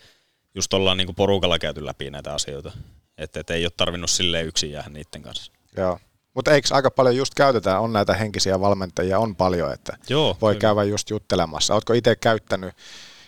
just 0.55 0.75
ollaan 0.75 0.97
niin 0.97 1.07
kuin 1.07 1.17
porukalla 1.17 1.59
käyty 1.59 1.87
läpi 1.87 2.11
näitä 2.11 2.35
asioita. 2.35 2.73
Että 3.19 3.41
et 3.41 3.51
ei 3.51 3.65
ole 3.65 3.73
tarvinnut 3.77 4.11
silleen 4.11 4.47
yksin 4.47 4.71
jäädä 4.71 4.89
niiden 4.89 5.23
kanssa. 5.23 5.53
Joo. 5.77 5.99
Mutta 6.41 6.53
eikö 6.53 6.69
aika 6.75 6.91
paljon 6.91 7.17
just 7.17 7.35
käytetään, 7.35 7.81
on 7.81 7.93
näitä 7.93 8.15
henkisiä 8.15 8.61
valmentajia, 8.61 9.19
on 9.19 9.37
paljon, 9.37 9.73
että 9.73 9.97
Joo, 10.09 10.37
voi 10.41 10.55
kyllä. 10.55 10.61
käydä 10.61 10.85
just 10.85 11.11
juttelemassa. 11.11 11.75
Oletko 11.75 11.93
itse 11.93 12.17
käyttänyt 12.17 12.75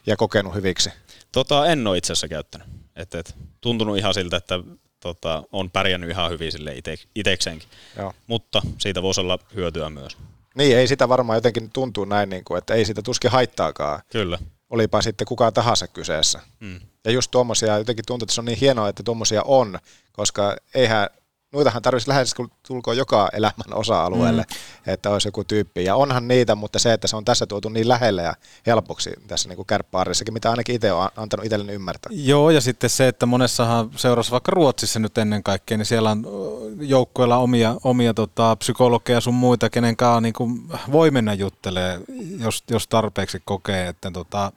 ja 0.07 0.17
kokenut 0.17 0.55
hyviksi? 0.55 0.91
Tota, 1.33 1.67
en 1.67 1.87
ole 1.87 1.99
itse 1.99 2.13
asiassa 2.13 2.29
käyttänyt. 2.29 2.67
Et, 2.97 3.15
et, 3.15 3.35
tuntunut 3.61 3.99
ihan 3.99 4.15
siltä, 4.15 4.37
että 4.37 4.59
tota, 5.01 5.43
on 5.53 5.71
pärjännyt 5.71 6.11
ihan 6.11 6.31
hyvin 6.31 6.53
sille 6.53 6.75
ite, 6.77 6.95
itekseenkin. 7.15 7.69
Joo. 7.99 8.13
Mutta 8.27 8.63
siitä 8.79 9.03
voisi 9.03 9.21
olla 9.21 9.39
hyötyä 9.55 9.91
myös. 9.91 10.17
Niin, 10.55 10.77
ei 10.77 10.87
sitä 10.87 11.09
varmaan 11.09 11.37
jotenkin 11.37 11.71
tuntuu 11.71 12.05
näin, 12.05 12.31
niin 12.31 12.45
kuin, 12.45 12.59
että 12.59 12.75
ei 12.75 12.85
sitä 12.85 13.03
tuskin 13.03 13.31
haittaakaan. 13.31 14.03
Kyllä. 14.13 14.39
Olipa 14.71 15.03
sitten 15.03 15.27
kuka 15.27 15.53
tahansa 15.53 15.89
kyseessä. 15.89 16.41
Mm. 16.61 16.81
Ja 17.05 17.11
just 17.11 17.31
tuommoisia, 17.31 17.79
jotenkin 17.79 18.05
tuntuu, 18.07 18.25
että 18.25 18.35
se 18.35 18.41
on 18.41 18.45
niin 18.45 18.59
hienoa, 18.59 18.89
että 18.89 19.03
tuommoisia 19.03 19.43
on, 19.43 19.79
koska 20.13 20.57
eihän, 20.75 21.09
noitahan 21.53 21.83
tarvitsisi 21.83 22.09
lähes 22.09 22.35
tulkoon 22.69 22.97
joka 22.97 23.29
elämän 23.33 23.75
osa-alueelle, 23.75 24.43
mm. 24.43 24.93
että 24.93 25.11
olisi 25.11 25.29
joku 25.29 25.45
tyyppi. 25.45 25.85
Ja 25.85 25.97
onhan 25.97 26.29
niitä, 26.29 26.55
mutta 26.55 26.79
se, 26.79 26.93
että 26.93 27.09
se 27.09 27.17
on 27.17 27.25
tässä 27.25 27.47
tuotu 27.47 27.69
niin 27.69 27.89
lähelle 27.89 28.23
ja 28.23 28.35
helpoksi 28.67 29.11
tässä 29.27 29.49
niin 29.49 29.67
kärppäarissakin, 29.67 30.35
mitä 30.35 30.51
ainakin 30.51 30.75
itse 30.75 30.93
on 30.93 31.09
antanut 31.17 31.47
itselleni 31.47 31.73
ymmärtää. 31.73 32.11
Joo, 32.15 32.51
ja 32.51 32.61
sitten 32.61 32.91
se, 32.91 33.09
että 33.09 33.27
monessahan 33.27 33.91
seurassa, 33.97 34.33
vaikka 34.33 34.53
Ruotsissa 34.53 34.99
nyt 34.99 35.19
ennen 35.19 35.43
kaikkea, 35.43 35.77
niin 35.77 35.87
siellä 35.87 36.11
on 36.11 36.27
ö, 36.27 36.85
joukkueilla 36.85 37.37
omia, 37.37 37.77
omia 37.85 38.15
tota, 38.15 38.57
psykologeja 38.57 39.21
sun 39.21 39.35
muita, 39.35 39.71
kenen 39.71 39.97
kanssa 39.97 40.21
niin 40.21 40.35
kuin 40.35 40.63
voi 40.93 41.11
mennä 41.11 41.35
juttelee, 41.35 42.01
jos, 42.39 42.65
jos 42.71 42.89
tarpeeksi 42.89 43.43
kokee. 43.45 43.89
Että 43.89 44.11
tota, 44.11 44.53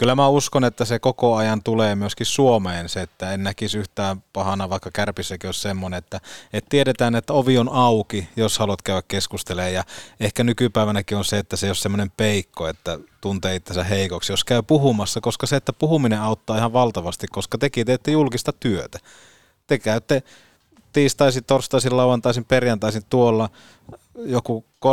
kyllä 0.00 0.14
mä 0.14 0.28
uskon, 0.28 0.64
että 0.64 0.84
se 0.84 0.98
koko 0.98 1.36
ajan 1.36 1.62
tulee 1.62 1.94
myöskin 1.94 2.26
Suomeen 2.26 2.88
se, 2.88 3.02
että 3.02 3.32
en 3.32 3.42
näkisi 3.42 3.78
yhtään 3.78 4.22
pahana, 4.32 4.70
vaikka 4.70 4.90
Kärpissäkin 4.92 5.48
olisi 5.48 5.60
semmoinen, 5.60 5.98
että, 5.98 6.20
että 6.52 6.68
tiedetään, 6.68 7.14
että 7.14 7.32
ovi 7.32 7.58
on 7.58 7.68
auki, 7.68 8.28
jos 8.36 8.58
haluat 8.58 8.82
käydä 8.82 9.02
keskustelemaan. 9.08 9.74
Ja 9.74 9.84
ehkä 10.20 10.44
nykypäivänäkin 10.44 11.18
on 11.18 11.24
se, 11.24 11.38
että 11.38 11.56
se 11.56 11.66
ei 11.66 11.68
ole 11.68 11.74
semmoinen 11.74 12.10
peikko, 12.16 12.68
että 12.68 12.98
tuntee 13.20 13.54
itsensä 13.54 13.84
heikoksi, 13.84 14.32
jos 14.32 14.44
käy 14.44 14.62
puhumassa, 14.62 15.20
koska 15.20 15.46
se, 15.46 15.56
että 15.56 15.72
puhuminen 15.72 16.20
auttaa 16.20 16.56
ihan 16.56 16.72
valtavasti, 16.72 17.26
koska 17.26 17.58
tekin 17.58 17.86
teette 17.86 18.10
julkista 18.10 18.52
työtä. 18.52 18.98
Te 19.66 19.78
käytte 19.78 20.22
tiistaisin, 20.92 21.44
torstaisin, 21.44 21.96
lauantaisin, 21.96 22.44
perjantaisin 22.44 23.02
tuolla, 23.10 23.50
joku 24.18 24.64
3-5 24.86 24.88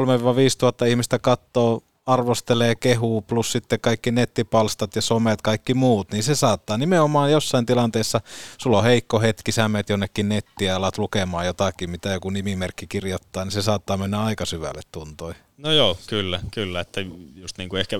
tuhatta 0.57 0.85
ihmistä 0.85 1.19
katsoo, 1.19 1.83
arvostelee, 2.07 2.75
kehuu, 2.75 3.21
plus 3.21 3.51
sitten 3.51 3.79
kaikki 3.79 4.11
nettipalstat 4.11 4.95
ja 4.95 5.01
somet, 5.01 5.41
kaikki 5.41 5.73
muut, 5.73 6.11
niin 6.11 6.23
se 6.23 6.35
saattaa 6.35 6.77
nimenomaan 6.77 7.31
jossain 7.31 7.65
tilanteessa, 7.65 8.21
sulla 8.57 8.77
on 8.77 8.83
heikko 8.83 9.19
hetki, 9.19 9.51
sä 9.51 9.67
menet 9.67 9.89
jonnekin 9.89 10.29
nettiin 10.29 10.67
ja 10.67 10.75
alat 10.75 10.97
lukemaan 10.97 11.45
jotakin, 11.45 11.89
mitä 11.89 12.09
joku 12.09 12.29
nimimerkki 12.29 12.87
kirjoittaa, 12.87 13.45
niin 13.45 13.51
se 13.51 13.61
saattaa 13.61 13.97
mennä 13.97 14.23
aika 14.23 14.45
syvälle 14.45 14.81
tuntoi. 14.91 15.33
No 15.57 15.71
joo, 15.71 15.97
kyllä, 16.07 16.39
kyllä. 16.53 16.79
Että 16.79 17.01
just 17.35 17.57
niin 17.57 17.69
kuin 17.69 17.79
ehkä 17.79 17.99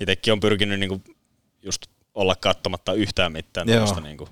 itsekin 0.00 0.32
on 0.32 0.40
pyrkinyt 0.40 0.80
niin 0.80 0.88
kuin 0.88 1.04
just 1.62 1.86
olla 2.14 2.36
katsomatta 2.36 2.92
yhtään 2.92 3.32
mitään 3.32 3.66
tuosta, 3.66 4.00
niin 4.00 4.16
kuin, 4.16 4.30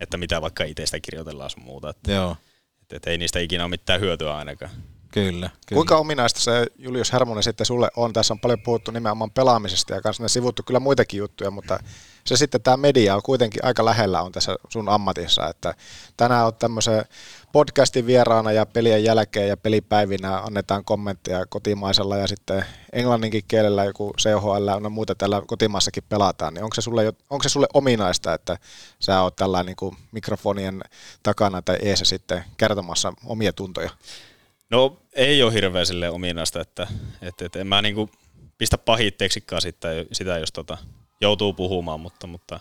että 0.00 0.16
mitä 0.16 0.42
vaikka 0.42 0.64
itsestä 0.64 1.00
kirjoitellaan 1.00 1.50
sun 1.50 1.62
muuta. 1.62 1.90
Että, 1.90 2.12
Joo. 2.12 2.36
että, 2.82 2.96
että 2.96 3.10
ei 3.10 3.18
niistä 3.18 3.38
ikinä 3.38 3.64
ole 3.64 3.70
mitään 3.70 4.00
hyötyä 4.00 4.36
ainakaan. 4.36 4.70
Kyllä, 5.10 5.50
kyllä. 5.66 5.78
Kuinka 5.78 5.96
ominaista 5.96 6.40
se 6.40 6.66
Julius 6.78 7.12
Hermonen 7.12 7.42
sitten 7.42 7.66
sulle 7.66 7.90
on? 7.96 8.12
Tässä 8.12 8.34
on 8.34 8.40
paljon 8.40 8.62
puhuttu 8.62 8.90
nimenomaan 8.90 9.30
pelaamisesta 9.30 9.94
ja 9.94 10.00
kanssa 10.00 10.28
sivuttu 10.28 10.62
kyllä 10.62 10.80
muitakin 10.80 11.18
juttuja, 11.18 11.50
mutta 11.50 11.78
se 12.24 12.36
sitten 12.36 12.62
tämä 12.62 12.76
media 12.76 13.14
on 13.14 13.22
kuitenkin 13.22 13.64
aika 13.64 13.84
lähellä 13.84 14.22
on 14.22 14.32
tässä 14.32 14.56
sun 14.68 14.88
ammatissa, 14.88 15.48
että 15.48 15.74
tänään 16.16 16.46
on 16.46 16.54
tämmöisen 16.54 17.04
podcastin 17.52 18.06
vieraana 18.06 18.52
ja 18.52 18.66
pelien 18.66 19.04
jälkeen 19.04 19.48
ja 19.48 19.56
pelipäivinä 19.56 20.38
annetaan 20.38 20.84
kommentteja 20.84 21.46
kotimaisella 21.46 22.16
ja 22.16 22.26
sitten 22.26 22.64
englanninkin 22.92 23.44
kielellä 23.48 23.84
joku 23.84 24.14
CHL 24.18 24.68
on 24.68 24.92
muuta 24.92 25.14
tällä 25.14 25.42
kotimaassakin 25.46 26.04
pelataan, 26.08 26.54
niin 26.54 26.64
onko 26.64 26.74
se 26.74 26.80
sulle, 26.80 27.12
onko 27.30 27.42
se 27.42 27.48
sulle 27.48 27.66
ominaista, 27.74 28.34
että 28.34 28.58
sä 29.00 29.22
oot 29.22 29.36
tällä 29.36 29.62
niin 29.62 29.76
mikrofonien 30.12 30.80
takana 31.22 31.62
tai 31.62 31.78
eessä 31.82 32.04
sitten 32.04 32.44
kertomassa 32.56 33.12
omia 33.26 33.52
tuntoja? 33.52 33.90
No 34.70 35.02
ei 35.12 35.42
ole 35.42 35.52
hirveän 35.52 35.86
sille 35.86 36.10
ominaista, 36.10 36.60
että, 36.60 36.86
että, 37.22 37.46
että 37.46 37.58
en 37.58 37.66
mä 37.66 37.82
niinku 37.82 38.10
pistä 38.58 38.78
pahitteeksikaan 38.78 39.62
sitä, 39.62 39.88
sitä 40.12 40.38
jos 40.38 40.52
tota, 40.52 40.78
joutuu 41.20 41.52
puhumaan, 41.52 42.00
mutta, 42.00 42.26
mutta 42.26 42.60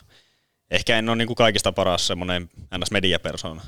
ehkä 0.72 0.98
en 0.98 1.10
ole 1.10 1.16
niinku 1.16 1.36
kaikista 1.36 1.72
paras 1.72 2.08
semmoinen 2.08 2.50
ns-mediapersona 2.78 3.62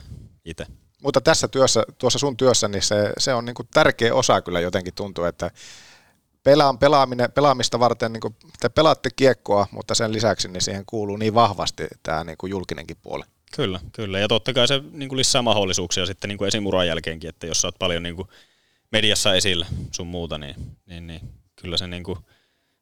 itse. 0.46 0.66
Mutta 1.04 1.22
tässä 1.22 1.48
työssä, 1.48 1.84
tuossa 1.98 2.20
sun 2.20 2.38
työssä, 2.38 2.68
niin 2.68 2.82
se, 2.82 3.14
se 3.18 3.34
on 3.34 3.46
niin 3.46 3.54
kuin 3.54 3.68
tärkeä 3.74 4.16
osa 4.16 4.42
kyllä 4.42 4.60
jotenkin 4.60 4.94
tuntuu, 4.94 5.24
että 5.24 5.52
pelaan, 6.44 6.78
pelaaminen, 6.80 7.32
pelaamista 7.32 7.80
varten, 7.80 8.14
niin 8.14 8.22
kuin, 8.22 8.36
te 8.60 8.70
pelaatte 8.70 9.10
kiekkoa, 9.16 9.68
mutta 9.72 9.96
sen 9.96 10.14
lisäksi 10.14 10.48
niin 10.48 10.62
siihen 10.62 10.84
kuuluu 10.86 11.18
niin 11.18 11.34
vahvasti 11.34 11.88
tämä 12.04 12.24
niin 12.24 12.38
julkinenkin 12.50 12.98
puoli. 13.02 13.24
Kyllä, 13.56 13.80
kyllä. 13.92 14.20
Ja 14.20 14.28
totta 14.28 14.54
kai 14.54 14.68
se 14.68 14.82
niin 14.92 15.10
kuin 15.10 15.18
lisää 15.18 15.42
mahdollisuuksia 15.42 16.06
sitten 16.06 16.28
niin 16.28 16.38
kuin 16.38 16.48
esimuran 16.48 16.88
jälkeenkin, 16.88 17.30
että 17.30 17.48
jos 17.48 17.62
sä 17.62 17.68
oot 17.68 17.80
paljon 17.80 18.04
niin 18.04 18.16
kuin 18.16 18.28
mediassa 18.92 19.34
esillä 19.34 19.66
sun 19.92 20.08
muuta, 20.08 20.38
niin, 20.38 20.56
niin, 20.86 21.08
niin 21.08 21.22
kyllä 21.56 21.78
se, 21.78 21.88
niin 21.88 22.04
kuin, 22.04 22.20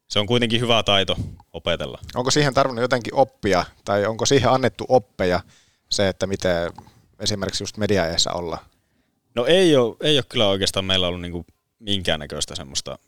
se 0.08 0.18
on 0.18 0.26
kuitenkin 0.26 0.60
hyvä 0.60 0.82
taito 0.82 1.16
opetella. 1.52 1.98
Onko 2.14 2.30
siihen 2.30 2.54
tarvinnut 2.54 2.82
jotenkin 2.82 3.14
oppia, 3.14 3.64
tai 3.84 4.06
onko 4.06 4.26
siihen 4.26 4.50
annettu 4.50 4.84
oppeja 4.88 5.40
se, 5.88 6.08
että 6.08 6.26
miten 6.26 6.72
esimerkiksi 7.20 7.62
just 7.62 7.76
mediaeessa 7.76 8.32
olla? 8.32 8.58
No 9.34 9.46
ei 9.46 9.76
ole, 9.76 9.96
ei 10.00 10.16
ole 10.16 10.24
kyllä 10.28 10.48
oikeastaan 10.48 10.84
meillä 10.84 11.08
ollut 11.08 11.20
niin 11.20 11.32
kuin 11.32 11.46
minkäännäköistä 11.78 12.54
semmoista 12.54 12.98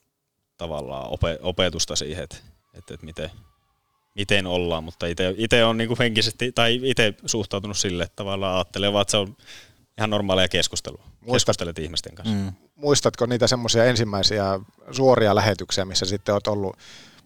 tavallaan 0.56 1.10
ope, 1.10 1.38
opetusta 1.42 1.96
siihen, 1.96 2.24
että, 2.24 2.36
että, 2.74 2.94
että 2.94 3.06
miten, 3.06 3.30
miten 4.14 4.46
ollaan, 4.46 4.84
mutta 4.84 5.06
itse 5.36 5.64
on 5.64 5.76
niin 5.76 5.88
kuin 5.88 5.98
henkisesti, 5.98 6.52
tai 6.52 6.80
itse 6.82 7.14
suhtautunut 7.26 7.76
sille, 7.76 8.02
että 8.02 8.16
tavallaan 8.16 8.54
ajattelee 8.56 8.92
vaan, 8.92 9.02
että 9.02 9.10
se 9.10 9.16
on 9.16 9.36
ihan 9.98 10.10
normaalia 10.10 10.48
keskustelua. 10.48 11.04
Keskustelet 11.32 11.78
ihmisten 11.78 12.14
kanssa. 12.14 12.34
Mm. 12.34 12.52
Muistatko 12.74 13.26
niitä 13.26 13.46
semmoisia 13.46 13.84
ensimmäisiä 13.84 14.60
suoria 14.90 15.34
lähetyksiä, 15.34 15.84
missä 15.84 16.06
sitten 16.06 16.32
olet 16.32 16.46
ollut 16.46 16.76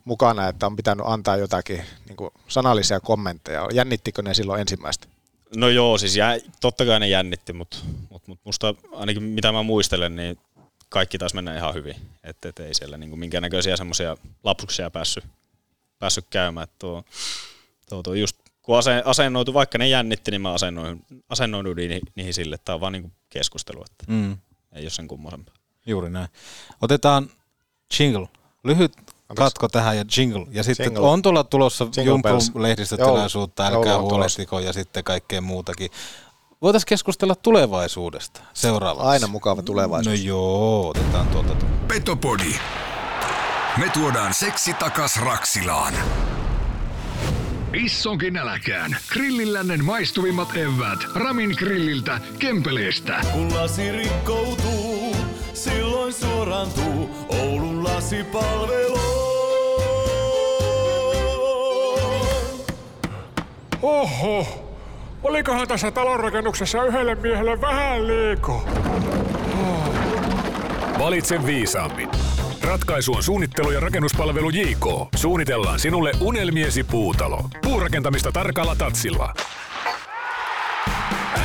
mukana, 0.05 0.49
että 0.49 0.67
on 0.67 0.77
pitänyt 0.77 1.07
antaa 1.09 1.37
jotakin 1.37 1.83
niin 2.09 2.17
kuin 2.17 2.31
sanallisia 2.49 3.01
kommentteja? 3.01 3.69
Jännittikö 3.73 4.23
ne 4.23 4.35
silloin 4.35 4.61
ensimmäistä? 4.61 5.07
No 5.57 5.69
joo, 5.69 5.99
siis 5.99 6.17
jä, 6.17 6.39
totta 6.61 6.87
kai 6.87 7.01
ne 7.01 7.09
jännitti, 7.09 7.53
mutta 7.53 7.77
mut, 8.11 8.29
mut 8.29 8.39
musta 8.45 8.75
ainakin 8.93 9.23
mitä 9.23 9.53
mä 9.53 9.63
muistelen, 9.63 10.17
niin 10.17 10.39
kaikki 10.89 11.19
taas 11.19 11.35
mennä 11.35 11.57
ihan 11.57 11.75
hyvin. 11.75 11.97
Että 12.25 12.49
et 12.49 12.59
ei 12.59 12.75
siellä 12.75 12.97
niinku 12.97 13.17
minkäännäköisiä 13.17 13.77
semmoisia 13.77 14.17
lapsuksia 14.45 14.91
päässyt, 14.91 15.25
päässyt 16.05 16.27
käymään. 16.31 16.67
Tuo, 16.79 17.05
tuo, 17.89 18.03
tuo 18.03 18.15
just 18.15 18.37
kun 18.63 18.79
ase, 18.79 19.03
asennoitu, 19.05 19.55
vaikka 19.55 19.79
ne 19.79 19.89
jännitti, 19.89 20.31
niin 20.31 20.41
mä 20.41 20.53
asennoin, 20.53 21.05
asennoiduin 21.29 21.77
niihin, 21.77 22.01
niihin 22.15 22.35
sille, 22.35 22.55
että 22.55 22.65
tämä 22.65 22.75
on 22.75 22.81
vaan 22.81 22.93
niinku 22.93 23.11
keskustelu, 23.29 23.85
että 23.91 24.05
Mm. 24.09 24.37
ei 24.73 24.83
ole 24.85 24.91
sen 24.91 25.09
kummosempaa. 25.09 25.55
Juuri 25.87 26.11
näin. 26.11 26.29
Otetaan 26.81 27.31
jingle. 27.99 28.29
Lyhyt 28.65 28.93
katko 29.37 29.69
tähän 29.69 29.97
ja 29.97 30.05
jingle. 30.17 30.47
Ja 30.51 30.63
sitten 30.63 30.87
Jingle. 30.87 31.09
on 31.09 31.23
tuolla 31.23 31.45
tulossa 31.45 31.87
Jingle 31.97 32.23
bells. 32.23 32.45
Jumpun 32.47 32.63
lehdistötilaisuutta, 32.63 33.63
Joulu- 33.63 33.77
älkää 33.77 33.97
on 33.97 34.03
huolehtiko 34.03 34.59
ja 34.61 34.73
sitten 34.73 35.05
kaikkea 35.05 35.41
muutakin. 35.41 35.91
Voitaisiin 36.63 36.89
keskustella 36.89 37.35
tulevaisuudesta 37.35 38.41
seuraavaksi. 38.53 39.09
Aina 39.09 39.27
mukava 39.27 39.63
tulevaisuus. 39.63 40.19
No 40.21 40.25
joo, 40.27 40.89
otetaan 40.89 41.27
tuolta. 41.29 41.57
Petopodi. 41.89 42.55
Me 43.79 43.89
tuodaan 43.89 44.35
seksi 44.35 44.75
takas 44.75 45.21
Raksilaan. 45.21 45.95
Issonkin 47.73 48.33
nälkään. 48.33 48.97
Grillillännen 49.13 49.85
maistuvimmat 49.85 50.57
evät. 50.57 50.99
Ramin 51.15 51.55
grilliltä, 51.59 52.21
Kempeleestä. 52.39 53.21
Kun 53.33 53.55
lasi 53.55 53.93
rikkoutuu, 53.93 55.17
silloin 55.55 56.13
suorantuu 56.13 57.11
Oulun 57.29 57.85
lasipalvelu. 57.85 59.01
Oho, 63.83 64.47
olikohan 65.23 65.69
tässä 65.69 65.91
talonrakennuksessa 65.91 66.85
yhdelle 66.85 67.15
miehelle 67.15 67.61
vähän 67.61 68.07
liikaa? 68.07 68.63
Valitse 70.99 71.47
viisaammin. 71.47 72.34
Ratkaisu 72.65 73.13
on 73.13 73.23
suunnittelu 73.23 73.71
ja 73.71 73.81
rakennuspalvelu 73.81 74.51
JK. 74.51 74.87
Suunnitellaan 75.17 75.81
sinulle 75.81 76.13
unelmiesi 76.21 76.85
puutalo. 76.85 77.45
Puurakentamista 77.63 78.33
tarkalla 78.33 78.77
tatsilla. 78.77 79.35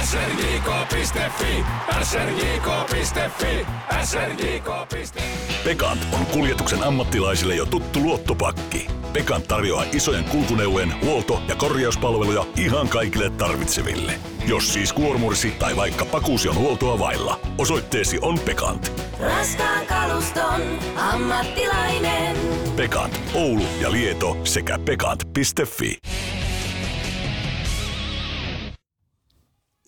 srjk.fi, 0.04 1.66
srjk.fi, 2.04 3.66
srjk.fi. 4.04 5.22
Pekant 5.64 6.08
on 6.12 6.26
kuljetuksen 6.26 6.84
ammattilaisille 6.84 7.56
jo 7.56 7.66
tuttu 7.66 8.00
luottopakki. 8.00 8.88
Pekant 9.14 9.48
tarjoaa 9.48 9.84
isojen 9.94 10.24
kulkuneuvojen 10.24 10.94
huolto- 11.02 11.42
ja 11.48 11.56
korjauspalveluja 11.56 12.46
ihan 12.58 12.90
kaikille 12.90 13.30
tarvitseville. 13.30 14.14
Jos 14.48 14.74
siis 14.74 14.94
kuormursi 14.94 15.52
tai 15.52 15.76
vaikka 15.76 16.06
pakuusi 16.06 16.50
on 16.50 16.56
huoltoa 16.56 17.00
vailla, 17.00 17.40
osoitteesi 17.58 18.20
on 18.22 18.40
Pekant. 18.40 18.92
Raskaan 19.20 19.86
kaluston 19.86 20.62
ammattilainen. 20.96 22.36
Pekant, 22.76 23.22
Oulu 23.34 23.66
ja 23.82 23.92
Lieto 23.92 24.38
sekä 24.44 24.80
pekant.fi. 24.86 25.98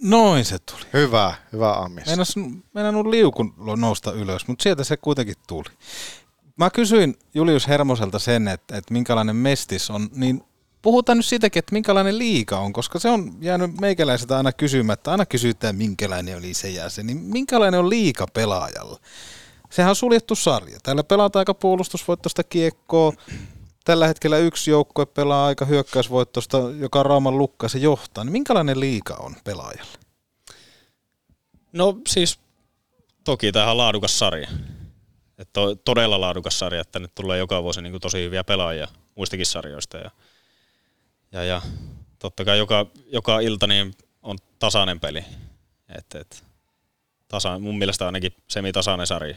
Noin 0.02 0.46
se 0.46 0.60
tuli. 0.60 0.82
Hyvä, 0.94 1.34
hyvä 1.54 1.74
Ammis. 1.74 2.06
Meinas, 2.06 2.36
meinas 2.74 3.06
liukun 3.10 3.54
nousta 3.78 4.12
ylös, 4.12 4.48
mutta 4.48 4.64
sieltä 4.64 4.84
se 4.84 4.98
kuitenkin 4.98 5.36
tuli. 5.48 5.70
Mä 6.58 6.70
kysyin 6.70 7.16
Julius 7.34 7.68
Hermoselta 7.68 8.20
sen, 8.20 8.48
että, 8.48 8.78
että 8.78 8.94
minkälainen 8.94 9.36
mestis 9.36 9.90
on, 9.90 10.10
niin 10.16 10.44
puhutaan 10.82 11.18
nyt 11.18 11.26
siitäkin, 11.26 11.60
että 11.60 11.74
minkälainen 11.74 12.18
liika 12.18 12.60
on, 12.60 12.74
koska 12.74 13.00
se 13.00 13.10
on 13.10 13.34
jäänyt 13.42 13.80
meikäläiseltä 13.82 14.38
aina 14.38 14.52
kysymättä. 14.52 15.12
Aina 15.12 15.26
kysytään, 15.26 15.76
minkälainen 15.76 16.38
oli 16.38 16.54
se 16.54 16.70
ja 16.70 16.90
se, 16.90 17.04
niin 17.04 17.18
minkälainen 17.18 17.80
on 17.80 17.90
liika 17.90 18.26
pelaajalla? 18.34 19.00
Sehän 19.70 19.90
on 19.90 19.96
suljettu 19.96 20.36
sarja. 20.36 20.80
Täällä 20.84 21.04
pelataan 21.04 21.42
aika 21.42 21.54
puolustusvoittoista 21.54 22.44
kiekkoa. 22.44 23.14
Tällä 23.84 24.08
hetkellä 24.08 24.38
yksi 24.38 24.72
joukkue 24.72 25.06
pelaa 25.06 25.46
aika 25.46 25.66
hyökkäysvoittosta, 25.66 26.58
joka 26.58 27.00
on 27.00 27.06
Rauman 27.06 27.38
lukka 27.38 27.68
se 27.68 27.80
johtaa. 27.80 28.24
Niin 28.24 28.32
minkälainen 28.32 28.80
liika 28.80 29.14
on 29.14 29.36
pelaajalle? 29.44 30.00
No 31.74 31.98
siis 32.08 32.40
toki 33.24 33.52
tämähän 33.52 33.72
on 33.72 33.78
laadukas 33.78 34.20
sarja. 34.20 34.50
Et 35.38 35.50
to, 35.54 35.76
todella 35.76 36.22
laadukas 36.22 36.60
sarja, 36.60 36.82
että 36.82 37.00
nyt 37.00 37.16
tulee 37.16 37.38
joka 37.38 37.64
vuosi 37.64 37.82
niin 37.82 37.92
kuin 37.92 38.02
tosi 38.02 38.24
hyviä 38.24 38.44
pelaajia 38.44 38.88
muistakin 39.16 39.46
sarjoista. 39.46 39.98
Ja, 39.98 40.12
ja, 41.32 41.44
ja 41.44 41.62
totta 42.20 42.46
kai 42.46 42.58
joka, 42.58 42.86
joka 43.12 43.40
ilta 43.40 43.68
niin 43.68 43.96
on 44.24 44.38
tasainen 44.60 45.00
peli. 45.00 45.26
Et, 45.98 46.16
et, 46.16 46.44
tasa, 47.28 47.60
mun 47.60 47.78
mielestä 47.78 48.06
ainakin 48.06 48.34
semitasainen 48.48 49.08
sarja. 49.08 49.36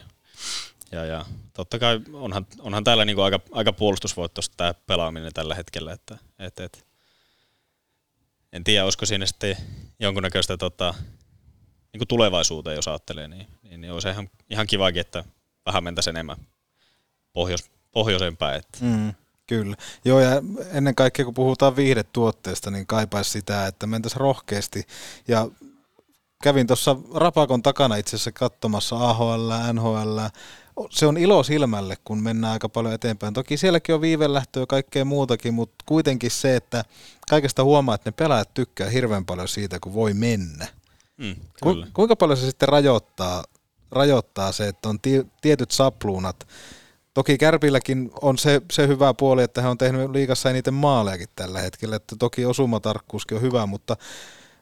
Ja, 0.91 1.05
ja 1.05 1.25
totta 1.53 1.79
kai 1.79 2.01
onhan, 2.13 2.47
onhan 2.59 2.83
täällä 2.83 3.05
niin 3.05 3.15
kuin 3.15 3.25
aika, 3.25 3.39
aika 3.51 3.73
puolustusvoittoista 3.73 4.53
tämä 4.57 4.73
pelaaminen 4.73 5.33
tällä 5.33 5.55
hetkellä. 5.55 5.93
Että, 5.93 6.17
et, 6.39 6.59
et, 6.59 6.85
en 8.53 8.63
tiedä, 8.63 8.83
olisiko 8.83 9.05
siinä 9.05 9.25
sitten 9.25 9.57
jonkunnäköistä 9.99 10.57
tota, 10.57 10.93
niin 11.93 11.99
kuin 11.99 12.07
tulevaisuuteen, 12.07 12.75
jos 12.75 12.87
ajattelee, 12.87 13.27
niin, 13.27 13.47
niin, 13.63 13.81
niin 13.81 13.93
olisi 13.93 14.09
ihan, 14.09 14.29
ihan 14.49 14.67
kivakin, 14.67 15.01
että 15.01 15.23
vähän 15.65 15.83
mentäisiin 15.83 16.15
enemmän 16.15 16.37
pohjois, 17.33 17.71
pohjoiseen 17.91 18.37
päin. 18.37 18.59
Että. 18.59 18.77
Mm, 18.81 19.13
kyllä. 19.47 19.75
Joo, 20.05 20.19
ja 20.19 20.41
ennen 20.71 20.95
kaikkea 20.95 21.25
kun 21.25 21.33
puhutaan 21.33 21.75
viihdetuotteesta, 21.75 22.71
niin 22.71 22.87
kaipaisi 22.87 23.29
sitä, 23.29 23.67
että 23.67 23.87
mentäisiin 23.87 24.19
rohkeasti. 24.19 24.87
Ja 25.27 25.47
kävin 26.43 26.67
tuossa 26.67 26.95
Rapakon 27.13 27.63
takana 27.63 27.95
itse 27.95 28.15
asiassa 28.15 28.31
katsomassa 28.31 28.95
AHL, 28.95 29.51
NHL. 29.73 30.19
Se 30.89 31.05
on 31.05 31.17
ilo 31.17 31.43
silmälle, 31.43 31.97
kun 32.03 32.23
mennään 32.23 32.53
aika 32.53 32.69
paljon 32.69 32.93
eteenpäin. 32.93 33.33
Toki 33.33 33.57
sielläkin 33.57 33.95
on 33.95 34.01
viivelähtöä 34.01 34.61
ja 34.61 34.67
kaikkea 34.67 35.05
muutakin, 35.05 35.53
mutta 35.53 35.75
kuitenkin 35.85 36.31
se, 36.31 36.55
että 36.55 36.83
kaikesta 37.29 37.63
huomaa, 37.63 37.95
että 37.95 38.09
ne 38.09 38.13
pelaajat 38.17 38.53
tykkää 38.53 38.89
hirveän 38.89 39.25
paljon 39.25 39.47
siitä, 39.47 39.79
kun 39.79 39.93
voi 39.93 40.13
mennä. 40.13 40.67
Mm, 41.17 41.35
Ku, 41.63 41.69
kuinka 41.93 42.15
paljon 42.15 42.37
se 42.37 42.45
sitten 42.45 42.69
rajoittaa, 42.69 43.43
rajoittaa 43.91 44.51
se, 44.51 44.67
että 44.67 44.89
on 44.89 44.99
ti- 44.99 45.27
tietyt 45.41 45.71
sapluunat. 45.71 46.47
Toki 47.13 47.37
Kärpilläkin 47.37 48.11
on 48.21 48.37
se, 48.37 48.61
se 48.71 48.87
hyvä 48.87 49.13
puoli, 49.13 49.43
että 49.43 49.61
he 49.61 49.67
on 49.67 49.77
tehnyt 49.77 50.11
liikassa 50.11 50.49
eniten 50.49 50.73
maalejakin 50.73 51.27
tällä 51.35 51.61
hetkellä, 51.61 51.95
että 51.95 52.15
toki 52.19 52.45
osumatarkkuuskin 52.45 53.35
on 53.37 53.41
hyvä, 53.41 53.65
mutta 53.65 53.97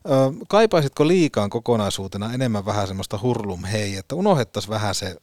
ö, 0.06 0.12
kaipaisitko 0.48 1.08
liikaan 1.08 1.50
kokonaisuutena 1.50 2.34
enemmän 2.34 2.66
vähän 2.66 2.88
semmoista 2.88 3.20
hurlum 3.22 3.64
hei, 3.64 3.96
että 3.98 4.16
unohdettaisiin 4.16 4.70
vähän 4.70 4.96
se, 4.96 5.16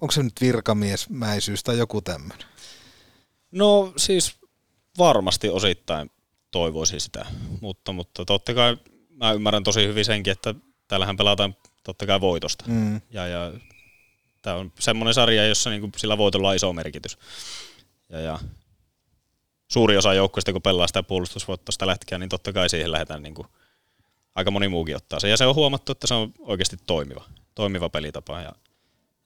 onko 0.00 0.12
se 0.12 0.22
nyt 0.22 0.40
virkamiesmäisyys 0.40 1.64
tai 1.64 1.78
joku 1.78 2.00
tämmöinen? 2.00 2.46
No 3.50 3.92
siis 3.96 4.34
varmasti 4.98 5.48
osittain 5.48 6.10
toivoisin 6.50 7.00
sitä, 7.00 7.26
mutta, 7.60 7.92
mutta 7.92 8.24
totta 8.24 8.54
kai 8.54 8.76
mä 9.10 9.32
ymmärrän 9.32 9.64
tosi 9.64 9.86
hyvin 9.86 10.04
senkin, 10.04 10.30
että 10.30 10.54
täällähän 10.88 11.16
pelataan 11.16 11.56
totta 11.82 12.06
kai 12.06 12.20
voitosta. 12.20 12.64
Mm. 12.68 13.00
Ja, 13.10 13.26
ja 13.26 13.52
tämä 14.42 14.56
on 14.56 14.72
semmoinen 14.78 15.14
sarja, 15.14 15.46
jossa 15.46 15.70
niinku 15.70 15.90
sillä 15.96 16.18
voitolla 16.18 16.48
on 16.48 16.56
iso 16.56 16.72
merkitys. 16.72 17.18
Ja, 18.08 18.20
ja 18.20 18.38
suuri 19.68 19.96
osa 19.96 20.14
joukkueista, 20.14 20.52
kun 20.52 20.62
pelaa 20.62 20.86
sitä 20.86 21.02
puolustusvoittosta 21.02 21.86
lätkää, 21.86 22.18
niin 22.18 22.28
totta 22.28 22.52
kai 22.52 22.68
siihen 22.68 22.92
lähdetään 22.92 23.22
niinku, 23.22 23.46
aika 24.34 24.50
moni 24.50 24.68
muukin 24.68 24.96
ottaa 24.96 25.20
se. 25.20 25.28
Ja 25.28 25.36
se 25.36 25.46
on 25.46 25.54
huomattu, 25.54 25.92
että 25.92 26.06
se 26.06 26.14
on 26.14 26.32
oikeasti 26.38 26.76
toimiva, 26.86 27.24
toimiva 27.54 27.88
pelitapa. 27.88 28.40
Ja 28.40 28.52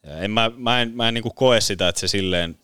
en, 0.05 0.31
mä, 0.31 0.51
mä 0.57 0.83
en, 0.83 0.93
mä 0.95 1.09
en 1.09 1.15
niinku 1.15 1.31
koe 1.31 1.61
sitä, 1.61 1.89
että 1.89 2.01
se 2.01 2.09
silleen, 2.09 2.59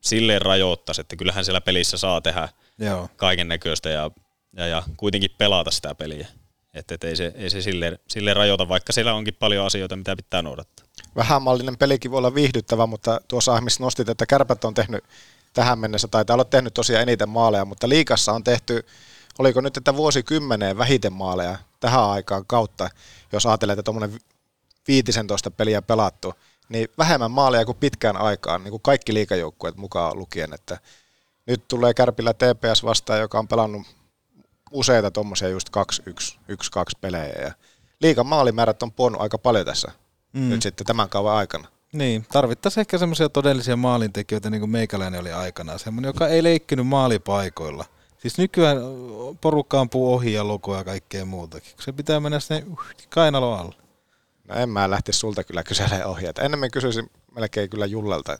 silleen 0.00 0.42
rajoittaisi, 0.42 1.00
että 1.00 1.16
kyllähän 1.16 1.44
siellä 1.44 1.60
pelissä 1.60 1.96
saa 1.96 2.20
tehdä 2.20 2.48
Joo. 2.78 3.08
kaiken 3.16 3.48
näköistä 3.48 3.88
ja, 3.90 4.10
ja, 4.56 4.66
ja 4.66 4.82
kuitenkin 4.96 5.30
pelata 5.38 5.70
sitä 5.70 5.94
peliä. 5.94 6.28
Että 6.74 6.94
et 6.94 7.04
ei 7.04 7.16
se, 7.16 7.32
ei 7.34 7.50
se 7.50 7.62
silleen, 7.62 7.98
silleen 8.08 8.36
rajoita, 8.36 8.68
vaikka 8.68 8.92
siellä 8.92 9.14
onkin 9.14 9.34
paljon 9.34 9.66
asioita, 9.66 9.96
mitä 9.96 10.16
pitää 10.16 10.42
noudattaa. 10.42 10.86
Vähämallinen 11.16 11.76
pelikin 11.76 12.10
voi 12.10 12.18
olla 12.18 12.34
viihdyttävä, 12.34 12.86
mutta 12.86 13.20
tuossa 13.28 13.60
missä 13.60 13.82
nostit, 13.82 14.08
että 14.08 14.26
kärpät 14.26 14.64
on 14.64 14.74
tehnyt 14.74 15.04
tähän 15.52 15.78
mennessä, 15.78 16.08
tai 16.08 16.24
olla 16.30 16.44
tehnyt 16.44 16.74
tosiaan 16.74 17.02
eniten 17.02 17.28
maaleja, 17.28 17.64
mutta 17.64 17.88
liikassa 17.88 18.32
on 18.32 18.44
tehty, 18.44 18.86
oliko 19.38 19.60
nyt, 19.60 19.76
että 19.76 19.96
vuosikymmeneen 19.96 20.78
vähiten 20.78 21.12
maaleja 21.12 21.58
tähän 21.80 22.04
aikaan 22.04 22.46
kautta, 22.46 22.90
jos 23.32 23.46
ajattelee, 23.46 23.72
että 23.72 23.82
tuommoinen 23.82 24.20
15 24.88 25.50
peliä 25.50 25.82
pelattu, 25.82 26.34
niin 26.68 26.88
vähemmän 26.98 27.30
maaleja 27.30 27.64
kuin 27.64 27.78
pitkään 27.78 28.16
aikaan, 28.16 28.64
niin 28.64 28.70
kuin 28.70 28.82
kaikki 28.82 29.14
liikajoukkueet 29.14 29.76
mukaan 29.76 30.18
lukien, 30.18 30.54
että 30.54 30.78
nyt 31.46 31.68
tulee 31.68 31.94
Kärpillä 31.94 32.34
TPS 32.34 32.84
vastaan, 32.84 33.20
joka 33.20 33.38
on 33.38 33.48
pelannut 33.48 33.82
useita 34.70 35.10
tuommoisia 35.10 35.48
just 35.48 35.68
2-1, 36.08 36.38
1-2 36.52 36.54
pelejä, 37.00 37.42
ja 37.42 37.52
liikan 38.00 38.26
maalimäärät 38.26 38.82
on 38.82 38.92
puonut 38.92 39.20
aika 39.20 39.38
paljon 39.38 39.66
tässä 39.66 39.92
Mm. 40.34 40.48
nyt 40.48 40.62
sitten 40.62 40.86
tämän 40.86 41.08
kauan 41.08 41.36
aikana. 41.36 41.68
Niin, 41.92 42.26
tarvittaisiin 42.32 42.80
ehkä 42.80 42.98
semmoisia 42.98 43.28
todellisia 43.28 43.76
maalintekijöitä, 43.76 44.50
niin 44.50 44.60
kuin 44.60 44.70
meikäläinen 44.70 45.20
oli 45.20 45.32
aikanaan. 45.32 45.78
Semmoinen, 45.78 46.08
joka 46.08 46.28
ei 46.28 46.42
leikkinyt 46.42 46.86
maalipaikoilla. 46.86 47.84
Siis 48.18 48.38
nykyään 48.38 48.78
porukka 49.40 49.80
ampuu 49.80 50.14
ohi 50.14 50.32
ja 50.32 50.48
lokoa 50.48 50.78
ja 50.78 50.84
kaikkea 50.84 51.24
muutakin. 51.24 51.72
Se 51.80 51.92
pitää 51.92 52.20
mennä 52.20 52.40
sinne 52.40 52.64
uh, 52.70 52.80
kainalo 53.10 53.54
alle. 53.54 53.74
No 54.48 54.54
en 54.54 54.68
mä 54.68 54.90
lähtisi 54.90 55.18
sulta 55.18 55.44
kyllä 55.44 55.62
kyselemään 55.62 56.06
ohjeita. 56.06 56.42
Ennemmin 56.42 56.70
kysyisin 56.70 57.10
melkein 57.34 57.70
kyllä 57.70 57.86
Jullelta. 57.86 58.38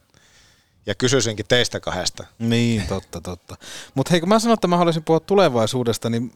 Ja 0.86 0.94
kysyisinkin 0.94 1.46
teistä 1.48 1.80
kahdesta. 1.80 2.26
Niin, 2.38 2.86
totta, 2.86 3.20
totta. 3.20 3.56
Mutta 3.94 4.10
hei, 4.10 4.20
kun 4.20 4.28
mä 4.28 4.38
sanon, 4.38 4.54
että 4.54 4.68
mä 4.68 4.76
haluaisin 4.76 5.04
puhua 5.04 5.20
tulevaisuudesta, 5.20 6.10
niin 6.10 6.32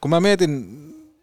kun 0.00 0.10
mä 0.10 0.20
mietin 0.20 0.76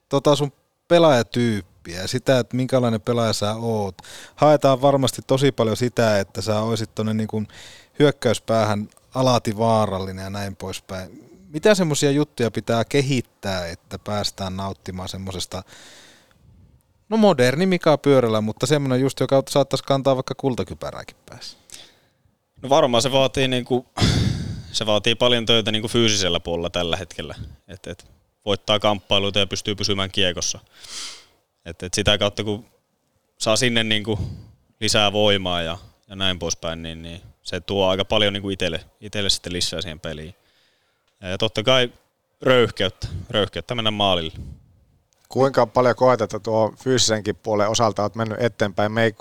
tota 0.09 0.35
sun 0.35 0.51
pelaajatyyppiä 0.87 2.01
ja 2.01 2.07
sitä, 2.07 2.39
että 2.39 2.55
minkälainen 2.55 3.01
pelaaja 3.01 3.33
sä 3.33 3.55
oot, 3.55 3.95
haetaan 4.35 4.81
varmasti 4.81 5.21
tosi 5.27 5.51
paljon 5.51 5.77
sitä, 5.77 6.19
että 6.19 6.41
sä 6.41 6.59
oisit 6.59 6.95
tuonne 6.95 7.13
niin 7.13 7.47
hyökkäyspäähän 7.99 8.89
alati 9.15 9.57
vaarallinen 9.57 10.23
ja 10.23 10.29
näin 10.29 10.55
poispäin. 10.55 11.29
Mitä 11.49 11.75
semmoisia 11.75 12.11
juttuja 12.11 12.51
pitää 12.51 12.85
kehittää, 12.85 13.67
että 13.67 13.99
päästään 13.99 14.57
nauttimaan 14.57 15.09
semmoisesta, 15.09 15.63
no 17.09 17.17
moderni 17.17 17.65
mikä 17.65 17.97
pyörällä, 17.97 18.41
mutta 18.41 18.65
semmoinen 18.65 19.01
just, 19.01 19.19
joka 19.19 19.43
saattaisi 19.49 19.83
kantaa 19.83 20.15
vaikka 20.15 20.35
kultakypärääkin 20.35 21.17
päässä. 21.29 21.57
No 22.61 22.69
varmaan 22.69 23.01
se 23.01 23.11
vaatii, 23.11 23.47
niinku, 23.47 23.85
se 24.71 24.85
vaatii 24.85 25.15
paljon 25.15 25.45
töitä 25.45 25.71
niinku 25.71 25.87
fyysisellä 25.87 26.39
puolella 26.39 26.69
tällä 26.69 26.97
hetkellä. 26.97 27.35
Et, 27.67 27.87
et 27.87 28.05
voittaa 28.45 28.79
kamppailuita 28.79 29.39
ja 29.39 29.47
pystyy 29.47 29.75
pysymään 29.75 30.11
kiekossa. 30.11 30.59
Et, 31.65 31.83
et 31.83 31.93
sitä 31.93 32.17
kautta 32.17 32.43
kun 32.43 32.65
saa 33.37 33.55
sinne 33.55 33.83
niinku 33.83 34.19
lisää 34.79 35.13
voimaa 35.13 35.61
ja, 35.61 35.77
ja 36.09 36.15
näin 36.15 36.39
poispäin, 36.39 36.83
niin, 36.83 37.01
niin 37.03 37.21
se 37.43 37.59
tuo 37.59 37.87
aika 37.87 38.05
paljon 38.05 38.33
niinku 38.33 38.49
itselle, 38.49 38.85
itselle 39.01 39.29
sitten 39.29 39.53
lisää 39.53 39.81
siihen 39.81 39.99
peliin. 39.99 40.35
Ja 41.21 41.37
totta 41.37 41.63
kai 41.63 41.91
röyhkeyttä, 42.41 43.07
röyhkeyttä 43.29 43.75
mennä 43.75 43.91
maalille. 43.91 44.33
Kuinka 45.33 45.65
paljon 45.65 45.95
koet, 45.95 46.21
että 46.21 46.39
tuo 46.39 46.73
fyysisenkin 46.83 47.35
puolen 47.35 47.69
osalta 47.69 48.01
olet 48.01 48.15
mennyt 48.15 48.41
eteenpäin? 48.41 48.91
Me 48.91 49.03
ei 49.03 49.15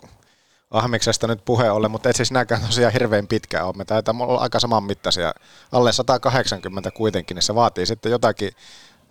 Ahmiksesta 0.70 1.26
nyt 1.26 1.44
puhe 1.44 1.70
ole, 1.70 1.88
mutta 1.88 2.10
et 2.10 2.16
siis 2.16 2.28
sinäkään 2.28 2.60
tosiaan 2.60 2.92
hirveän 2.92 3.26
pitkään 3.26 3.66
ole. 3.66 3.74
Me 3.76 3.84
taitaa 3.84 4.14
olla 4.20 4.40
aika 4.40 4.60
saman 4.60 4.84
mittaisia. 4.84 5.34
Alle 5.72 5.92
180 5.92 6.90
kuitenkin, 6.90 7.34
niin 7.34 7.42
se 7.42 7.54
vaatii 7.54 7.86
sitten 7.86 8.12
jotakin 8.12 8.52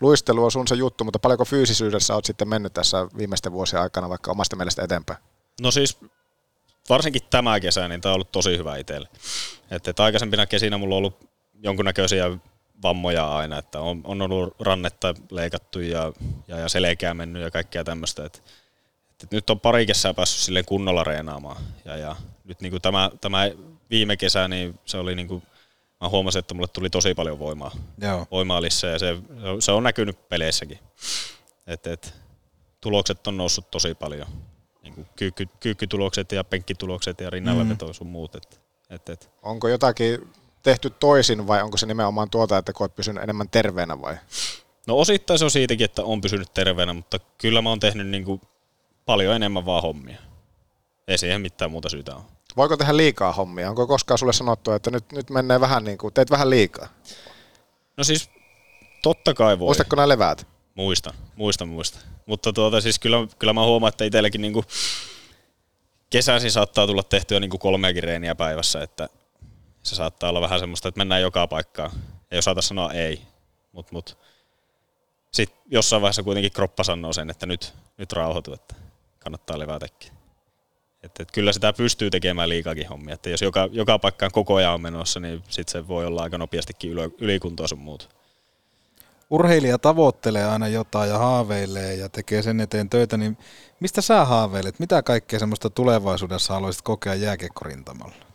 luistelua 0.02 0.50
sun 0.50 0.68
se 0.68 0.76
juttu, 0.76 1.04
mutta 1.04 1.20
paljonko 1.20 1.46
fyysisyydessä 1.46 2.14
olet 2.14 2.26
sitten 2.26 2.50
mennyt 2.50 2.74
tässä 2.74 3.08
viimeisten 3.18 3.52
vuosien 3.52 3.82
aikana 3.82 4.10
vaikka 4.10 4.32
omasta 4.32 4.56
mielestä 4.56 4.84
eteenpäin? 4.84 5.20
No 5.62 5.72
siis 5.72 5.98
varsinkin 6.90 7.22
tämä 7.30 7.60
kesä, 7.60 7.88
niin 7.88 8.02
tämä 8.02 8.12
on 8.12 8.16
ollut 8.16 8.32
tosi 8.32 8.58
hyvä 8.58 8.78
itselle. 8.78 9.10
Että, 9.72 9.90
että 9.92 10.04
aikaisempina 10.04 10.46
kesinä 10.46 10.78
mulla 10.78 10.96
on 10.96 10.98
ollut 10.98 11.30
jonkunnäköisiä 11.64 12.26
vammoja 12.84 13.38
aina, 13.38 13.58
että 13.58 13.80
on, 13.80 14.02
on 14.04 14.22
ollut 14.22 14.56
rannetta 14.60 15.14
leikattu 15.32 15.80
ja, 15.80 16.14
ja, 16.48 16.60
ja 16.60 16.70
selkeä 16.70 17.14
mennyt 17.14 17.42
ja 17.42 17.52
kaikkea 17.52 17.84
tämmöistä. 17.84 18.26
Että, 18.26 18.40
että 19.12 19.28
nyt 19.36 19.50
on 19.50 19.60
pari 19.60 19.86
kesää 19.86 20.14
päässyt 20.14 20.40
silleen 20.42 20.66
kunnolla 20.66 21.04
reenaamaan. 21.04 21.64
Ja, 21.86 21.98
ja 21.98 22.16
nyt 22.44 22.62
niin 22.62 22.72
kuin 22.72 22.82
tämä, 22.82 23.12
tämä 23.22 23.52
viime 23.90 24.18
kesä, 24.18 24.48
niin 24.48 24.80
se 24.86 24.98
oli 24.98 25.16
niin 25.16 25.28
kuin, 25.28 25.44
mä 26.02 26.10
huomasin, 26.10 26.40
että 26.40 26.54
mulle 26.54 26.68
tuli 26.68 26.90
tosi 26.90 27.14
paljon 27.14 27.40
voimaa, 27.40 27.72
Joo. 28.02 28.28
voimaa 28.32 28.62
lisää 28.62 28.92
ja 28.92 29.00
se, 29.00 29.18
se 29.60 29.72
on 29.72 29.84
näkynyt 29.84 30.30
peleissäkin. 30.30 30.80
Et, 31.68 31.88
et, 31.88 32.14
tulokset 32.82 33.28
on 33.28 33.38
noussut 33.38 33.72
tosi 33.72 33.96
paljon. 33.96 34.28
Niin 34.84 34.94
kuin 34.94 35.08
kyykky, 35.16 35.48
kyykkytulokset 35.60 36.32
ja 36.32 36.44
penkkitulokset 36.44 37.22
ja 37.22 37.30
rinnallaveto 37.30 37.88
Mm. 37.88 37.94
sun 37.94 38.08
muut. 38.08 38.36
Et, 38.36 38.62
et, 38.90 39.10
et. 39.10 39.32
Onko 39.42 39.68
jotakin 39.68 40.28
tehty 40.64 40.90
toisin 40.90 41.48
vai 41.48 41.62
onko 41.62 41.78
se 41.78 41.86
nimenomaan 41.86 42.30
tuota, 42.30 42.58
että 42.58 42.74
koet 42.74 42.96
pysynyt 42.96 43.24
enemmän 43.24 43.50
terveenä 43.50 44.02
vai? 44.02 44.16
No 44.88 44.98
osittain 44.98 45.40
se 45.40 45.46
on 45.46 45.52
siitäkin, 45.52 45.86
että 45.86 46.04
on 46.04 46.22
pysynyt 46.22 46.54
terveenä, 46.54 46.94
mutta 46.94 47.20
kyllä 47.38 47.62
mä 47.62 47.70
oon 47.70 47.80
tehnyt 47.80 48.08
niin 48.08 48.26
kuin 48.26 48.42
paljon 49.06 49.36
enemmän 49.36 49.66
vaan 49.66 49.82
hommia. 49.82 50.18
Ei 51.08 51.18
siihen 51.18 51.42
mitään 51.42 51.72
muuta 51.72 51.90
syytä 51.90 52.16
ole. 52.16 52.24
Voiko 52.58 52.78
tehdä 52.78 52.98
liikaa 52.98 53.34
hommia? 53.34 53.70
Onko 53.70 53.88
koskaan 53.88 54.18
sulle 54.18 54.34
sanottu, 54.34 54.72
että 54.72 54.92
nyt, 54.92 55.12
nyt 55.12 55.30
menee 55.30 55.60
vähän 55.60 55.84
niin 55.84 55.98
kuin, 55.98 56.14
teet 56.14 56.32
vähän 56.32 56.50
liikaa? 56.50 56.88
No 57.98 58.04
siis 58.04 58.30
totta 59.04 59.34
kai 59.34 59.60
voi. 59.60 59.66
Muistatko 59.66 59.96
nämä 59.96 60.08
leväät? 60.08 60.48
Muistan, 60.76 61.14
muistan, 61.36 61.68
muistan. 61.68 62.02
Mutta 62.26 62.54
tuota, 62.54 62.82
siis 62.82 63.00
kyllä, 63.00 63.18
kyllä 63.40 63.54
mä 63.54 63.66
huomaan, 63.66 63.90
että 63.90 64.04
itselläkin 64.04 64.42
niinku 64.42 64.66
kesäisin 66.10 66.52
saattaa 66.52 66.88
tulla 66.88 67.04
tehtyä 67.04 67.40
niinku 67.40 67.58
kolmeakin 67.58 68.04
reeniä 68.04 68.36
päivässä, 68.36 68.84
että 68.84 69.10
se 69.84 69.96
saattaa 69.96 70.30
olla 70.30 70.42
vähän 70.42 70.60
semmoista, 70.60 70.88
että 70.88 71.00
mennään 71.00 71.22
joka 71.22 71.48
paikkaan. 71.48 71.92
Ei 72.32 72.40
osata 72.40 72.62
sanoa 72.62 72.94
ei, 72.94 73.22
mutta 73.72 73.94
mut. 73.94 74.18
sitten 75.34 75.58
jossain 75.66 76.02
vaiheessa 76.02 76.24
kuitenkin 76.24 76.52
kroppa 76.52 76.84
sanoo 76.84 77.14
sen, 77.14 77.30
että 77.30 77.46
nyt, 77.46 77.74
nyt 77.98 78.14
rauhoitu, 78.14 78.54
että 78.54 78.76
kannattaa 79.20 79.60
levätäkin. 79.60 80.12
Että, 81.04 81.24
että 81.24 81.34
kyllä 81.34 81.54
sitä 81.54 81.74
pystyy 81.74 82.10
tekemään 82.10 82.50
liikakin 82.50 82.88
hommia. 82.88 83.14
Että 83.14 83.30
jos 83.30 83.42
joka, 83.42 83.70
joka 83.72 84.00
paikkaan 84.00 84.32
koko 84.32 84.56
ajan 84.56 84.74
on 84.74 84.82
menossa, 84.82 85.20
niin 85.20 85.44
sitten 85.50 85.72
se 85.72 85.88
voi 85.88 86.06
olla 86.06 86.24
aika 86.24 86.38
nopeastikin 86.38 86.92
ylö, 86.92 87.10
ylikuntoa 87.18 87.68
sun 87.68 87.80
muuta. 87.80 88.06
urheilija 89.30 89.78
tavoittelee 89.78 90.46
aina 90.46 90.68
jotain 90.68 91.10
ja 91.10 91.18
haaveilee 91.18 91.96
ja 91.96 92.10
tekee 92.10 92.42
sen 92.42 92.60
eteen 92.60 92.90
töitä, 92.90 93.18
niin 93.18 93.38
mistä 93.80 94.02
sä 94.02 94.26
haaveilet? 94.26 94.80
Mitä 94.80 95.04
kaikkea 95.04 95.40
semmoista 95.40 95.70
tulevaisuudessa 95.70 96.54
haluaisit 96.54 96.82
kokea 96.82 97.16
jääkiekkorintamalla? 97.16 98.31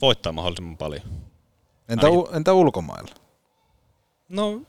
Voittaa 0.00 0.32
mahdollisimman 0.32 0.76
paljon. 0.76 1.02
Entä, 1.88 2.10
u- 2.10 2.28
entä 2.32 2.52
ulkomailla? 2.52 3.14
No, 4.28 4.62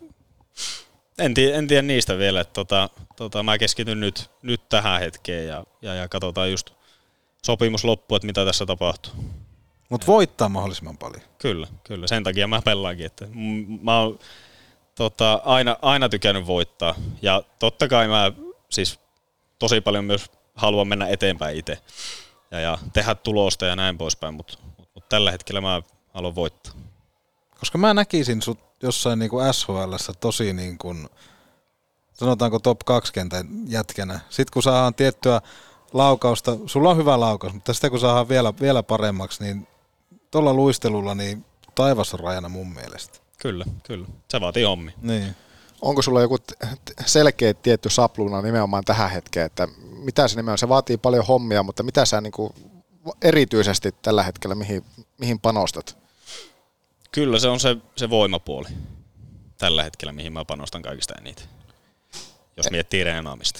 en, 1.17 1.33
tie, 1.33 1.55
en 1.57 1.67
tiedä 1.67 1.81
niistä 1.81 2.17
vielä. 2.17 2.41
Että 2.41 2.53
tota, 2.53 2.89
tota, 3.15 3.43
mä 3.43 3.57
keskityn 3.57 3.99
nyt, 3.99 4.29
nyt 4.41 4.69
tähän 4.69 4.99
hetkeen 4.99 5.47
ja, 5.47 5.63
ja, 5.81 5.93
ja 5.93 6.07
katsotaan 6.07 6.51
just 6.51 6.69
sopimus 7.45 7.83
loppu, 7.83 8.15
että 8.15 8.25
mitä 8.25 8.45
tässä 8.45 8.65
tapahtuu. 8.65 9.13
Mutta 9.89 10.07
voittaa 10.07 10.49
mahdollisimman 10.49 10.97
paljon. 10.97 11.21
Kyllä, 11.37 11.67
kyllä. 11.83 12.07
Sen 12.07 12.23
takia 12.23 12.47
mä 12.47 12.61
pelaankin. 12.61 13.05
Että 13.05 13.25
m- 13.25 13.79
mä 13.81 13.99
oon 13.99 14.19
tota, 14.95 15.41
aina, 15.45 15.77
aina 15.81 16.09
tykännyt 16.09 16.47
voittaa. 16.47 16.95
Ja 17.21 17.43
totta 17.59 17.87
kai 17.87 18.07
mä 18.07 18.31
siis 18.69 18.99
tosi 19.59 19.81
paljon 19.81 20.05
myös 20.05 20.31
haluan 20.55 20.87
mennä 20.87 21.07
eteenpäin 21.07 21.57
itse 21.57 21.77
ja, 22.51 22.59
ja 22.59 22.77
tehdä 22.93 23.15
tulosta 23.15 23.65
ja 23.65 23.75
näin 23.75 23.97
poispäin, 23.97 24.33
mutta 24.33 24.57
mut, 24.63 24.76
mut 24.76 24.76
tällä 25.09 25.31
hetkellä 25.31 25.61
mä 25.61 25.81
haluan 26.13 26.35
voittaa. 26.35 26.73
Koska 27.59 27.77
mä 27.77 27.93
näkisin 27.93 28.41
sut 28.41 28.59
jossain 28.83 29.19
niin 29.19 29.29
kuin 29.29 29.53
SHLssä 29.53 30.13
tosi 30.19 30.53
niin 30.53 30.77
kuin, 30.77 31.09
sanotaanko 32.13 32.59
top 32.59 32.79
2 32.85 33.13
kentän 33.13 33.47
jätkänä. 33.67 34.19
Sitten 34.29 34.53
kun 34.53 34.63
saadaan 34.63 34.93
tiettyä 34.93 35.41
laukausta, 35.93 36.57
sulla 36.65 36.89
on 36.89 36.97
hyvä 36.97 37.19
laukaus, 37.19 37.53
mutta 37.53 37.73
sitten 37.73 37.91
kun 37.91 37.99
saadaan 37.99 38.29
vielä, 38.29 38.53
vielä 38.61 38.83
paremmaksi, 38.83 39.43
niin 39.43 39.67
tuolla 40.31 40.53
luistelulla 40.53 41.15
niin 41.15 41.45
taivas 41.75 42.13
on 42.13 42.19
rajana 42.19 42.49
mun 42.49 42.73
mielestä. 42.73 43.19
Kyllä, 43.37 43.65
kyllä. 43.83 44.07
Se 44.31 44.41
vaatii 44.41 44.63
hommi. 44.63 44.93
Niin. 45.01 45.35
Onko 45.81 46.01
sulla 46.01 46.21
joku 46.21 46.37
selkeä 47.05 47.53
tietty 47.53 47.89
sapluuna 47.89 48.41
nimenomaan 48.41 48.83
tähän 48.83 49.11
hetkeen, 49.11 49.45
että 49.45 49.67
mitä 49.91 50.27
se 50.27 50.35
nimenomaan, 50.35 50.57
se 50.57 50.69
vaatii 50.69 50.97
paljon 50.97 51.25
hommia, 51.25 51.63
mutta 51.63 51.83
mitä 51.83 52.05
sä 52.05 52.21
niinku 52.21 52.55
erityisesti 53.21 53.91
tällä 54.01 54.23
hetkellä, 54.23 54.55
mihin, 54.55 54.83
mihin 55.17 55.39
panostat? 55.39 55.97
Kyllä 57.11 57.39
se 57.39 57.47
on 57.47 57.59
se, 57.59 57.77
se 57.95 58.09
voimapuoli 58.09 58.67
tällä 59.57 59.83
hetkellä, 59.83 60.13
mihin 60.13 60.33
mä 60.33 60.45
panostan 60.45 60.81
kaikista 60.81 61.13
eniten, 61.21 61.47
jos 62.57 62.71
miettii 62.71 63.03
reenaamista. 63.03 63.59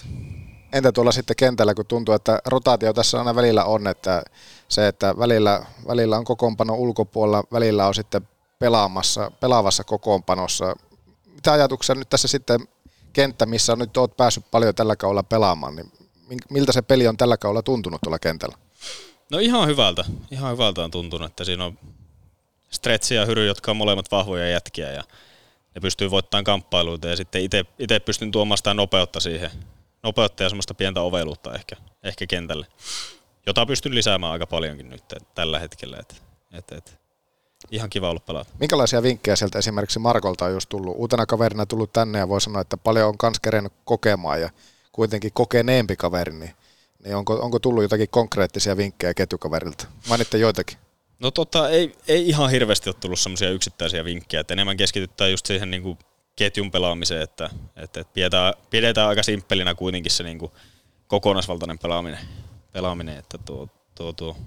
Entä 0.73 0.91
tuolla 0.91 1.11
sitten 1.11 1.35
kentällä, 1.35 1.73
kun 1.73 1.85
tuntuu, 1.85 2.15
että 2.15 2.41
rotaatio 2.45 2.93
tässä 2.93 3.19
aina 3.19 3.35
välillä 3.35 3.65
on, 3.65 3.87
että 3.87 4.23
se, 4.67 4.87
että 4.87 5.17
välillä, 5.17 5.65
välillä 5.87 6.17
on 6.17 6.23
kokoonpano 6.23 6.75
ulkopuolella, 6.75 7.43
välillä 7.51 7.87
on 7.87 7.95
sitten 7.95 8.27
pelaamassa, 8.59 9.31
pelaavassa 9.39 9.83
kokoonpanossa. 9.83 10.75
Mitä 11.25 11.51
ajatuksia 11.51 11.95
nyt 11.95 12.09
tässä 12.09 12.27
sitten 12.27 12.67
kenttä, 13.13 13.45
missä 13.45 13.75
nyt 13.75 13.97
olet 13.97 14.17
päässyt 14.17 14.51
paljon 14.51 14.75
tällä 14.75 14.95
kaudella 14.95 15.23
pelaamaan, 15.23 15.75
niin 15.75 15.91
miltä 16.49 16.71
se 16.71 16.81
peli 16.81 17.07
on 17.07 17.17
tällä 17.17 17.37
kaudella 17.37 17.61
tuntunut 17.61 18.01
tuolla 18.01 18.19
kentällä? 18.19 18.57
No 19.31 19.39
ihan 19.39 19.67
hyvältä. 19.67 20.05
Ihan 20.31 20.51
hyvältä 20.53 20.83
on 20.83 20.91
tuntunut, 20.91 21.31
että 21.31 21.43
siinä 21.43 21.65
on 21.65 21.79
Stretsi 22.69 23.15
ja 23.15 23.25
Hyry, 23.25 23.45
jotka 23.45 23.71
on 23.71 23.77
molemmat 23.77 24.11
vahvoja 24.11 24.49
jätkiä 24.49 24.91
ja 24.91 25.03
ne 25.75 25.81
pystyy 25.81 26.11
voittamaan 26.11 26.43
kamppailuita 26.43 27.07
ja 27.07 27.15
sitten 27.15 27.41
itse 27.79 27.99
pystyn 27.99 28.31
tuomaan 28.31 28.57
sitä 28.57 28.73
nopeutta 28.73 29.19
siihen, 29.19 29.51
nopeutta 30.03 30.43
ja 30.43 30.49
semmoista 30.49 30.73
pientä 30.73 31.01
oveluutta 31.01 31.55
ehkä, 31.55 31.75
ehkä 32.03 32.27
kentälle, 32.27 32.67
jota 33.45 33.65
pystyn 33.65 33.95
lisäämään 33.95 34.33
aika 34.33 34.47
paljonkin 34.47 34.89
nyt 34.89 35.03
tällä 35.35 35.59
hetkellä. 35.59 35.97
Et, 35.99 36.21
et, 36.51 36.71
et. 36.71 36.97
Ihan 37.71 37.89
kiva 37.89 38.09
olla 38.09 38.19
pelata. 38.19 38.51
Minkälaisia 38.59 39.03
vinkkejä 39.03 39.35
sieltä 39.35 39.59
esimerkiksi 39.59 39.99
Markolta 39.99 40.45
on 40.45 40.51
just 40.51 40.69
tullut? 40.69 40.95
Uutena 40.97 41.25
kaverina 41.25 41.65
tullut 41.65 41.93
tänne 41.93 42.19
ja 42.19 42.29
voi 42.29 42.41
sanoa, 42.41 42.61
että 42.61 42.77
paljon 42.77 43.07
on 43.07 43.17
kans 43.17 43.39
kerennyt 43.39 43.73
kokemaan 43.85 44.41
ja 44.41 44.49
kuitenkin 44.91 45.31
kokeneempi 45.33 45.95
kaveri, 45.95 46.33
niin, 46.33 46.53
niin 47.03 47.15
onko, 47.15 47.33
onko 47.33 47.59
tullut 47.59 47.83
jotakin 47.83 48.09
konkreettisia 48.09 48.77
vinkkejä 48.77 49.13
ketjukaverilta? 49.13 49.87
Mainitte 50.09 50.37
joitakin. 50.37 50.77
No 51.19 51.31
tota, 51.31 51.69
ei, 51.69 51.95
ei 52.07 52.29
ihan 52.29 52.51
hirveästi 52.51 52.89
ole 52.89 52.95
tullut 52.99 53.19
semmoisia 53.19 53.49
yksittäisiä 53.49 54.05
vinkkejä, 54.05 54.41
että 54.41 54.53
enemmän 54.53 54.77
keskitytään 54.77 55.31
just 55.31 55.45
siihen 55.45 55.71
niin 55.71 55.83
kuin 55.83 55.97
ketjun 56.35 56.71
pelaamiseen, 56.71 57.21
että, 57.21 57.49
että, 57.75 57.99
että 57.99 58.13
pidetään, 58.13 58.53
pidetään 58.69 59.09
aika 59.09 59.23
simppelinä 59.23 59.75
kuitenkin 59.75 60.11
se 60.11 60.23
niin 60.23 60.39
kuin 60.39 60.51
kokonaisvaltainen 61.07 61.79
pelaaminen, 61.79 62.19
pelaaminen 62.71 63.17
että 63.17 63.37
tuo, 63.37 63.67
tuo, 63.95 64.13
tuo, 64.13 64.37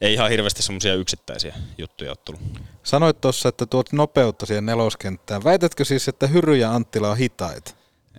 ei 0.00 0.12
ihan 0.12 0.30
hirveästi 0.30 0.62
semmoisia 0.62 0.94
yksittäisiä 0.94 1.54
juttuja 1.78 2.10
ole 2.10 2.16
tullut. 2.24 2.42
Sanoit 2.82 3.20
tuossa, 3.20 3.48
että 3.48 3.66
tuot 3.66 3.92
nopeutta 3.92 4.46
siihen 4.46 4.66
neloskenttään. 4.66 5.44
Väitätkö 5.44 5.84
siis, 5.84 6.08
että 6.08 6.26
Hyry 6.26 6.56
ja 6.56 6.74
Anttila 6.74 7.10
on 7.10 7.16
hitaita? 7.16 7.74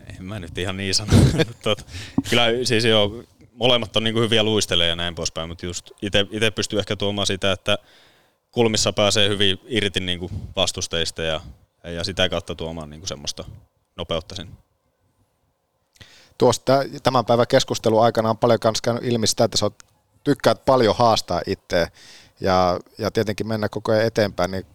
Ei 0.08 0.20
mä 0.20 0.40
nyt 0.40 0.58
ihan 0.58 0.78
niin 0.78 0.96
sano. 0.96 1.14
Tot, 1.64 1.86
kyllä 2.30 2.46
siis 2.64 2.86
joo, 2.86 3.24
molemmat 3.54 3.98
on 3.98 4.04
niin 4.04 4.16
hyviä 4.16 4.44
luisteleja 4.44 4.90
ja 4.90 4.96
näin 4.96 5.16
poispäin, 5.16 5.50
mutta 5.50 5.66
just 5.66 5.92
itse 6.02 6.52
pystyy 6.56 6.80
ehkä 6.80 6.96
tuomaan 6.96 7.28
sitä, 7.28 7.52
että 7.52 7.78
kulmissa 8.52 8.94
pääsee 8.94 9.30
hyvin 9.30 9.60
irti 9.66 10.00
niin 10.00 10.20
kuin 10.20 10.32
vastusteista 10.56 11.22
ja, 11.22 11.42
ja 11.84 12.04
sitä 12.04 12.30
kautta 12.30 12.56
tuomaan 12.56 12.90
niin 12.90 13.00
kuin 13.00 13.08
semmoista 13.08 13.44
nopeutta 13.96 14.36
sinne. 14.36 14.54
Tuosta 16.38 16.74
tämän 17.04 17.26
päivän 17.26 17.48
keskustelu 17.48 18.00
aikana 18.00 18.30
on 18.30 18.38
paljon 18.38 18.60
kanssa 18.60 18.82
käynyt 18.82 19.04
ilmi 19.04 19.28
sitä, 19.28 19.44
että 19.44 19.58
sä 19.58 19.72
tykkäät 20.24 20.66
paljon 20.66 20.96
haastaa 20.96 21.42
itseä 21.48 21.88
ja, 22.40 22.80
ja 22.98 23.12
tietenkin 23.12 23.48
mennä 23.48 23.70
koko 23.70 23.92
ajan 23.92 24.06
eteenpäin, 24.06 24.52
niin 24.52 24.66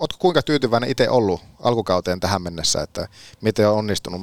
Oletko 0.00 0.18
kuinka 0.18 0.42
tyytyväinen 0.42 0.90
itse 0.90 1.10
ollut 1.10 1.40
alkukauteen 1.62 2.20
tähän 2.20 2.42
mennessä, 2.42 2.82
että 2.82 3.08
miten 3.40 3.68
on 3.68 3.76
onnistunut? 3.76 4.20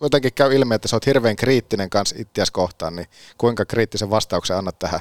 Jotenkin 0.00 0.32
käy 0.34 0.54
ilmi, 0.54 0.74
että 0.74 0.88
sä 0.88 0.96
oot 0.96 1.06
hirveän 1.06 1.36
kriittinen 1.36 1.90
kanssa 1.90 2.16
itseäsi 2.18 2.52
kohtaan, 2.52 2.96
niin 2.96 3.06
kuinka 3.38 3.64
kriittisen 3.64 4.10
vastauksen 4.10 4.56
annat 4.56 4.78
tähän? 4.78 5.00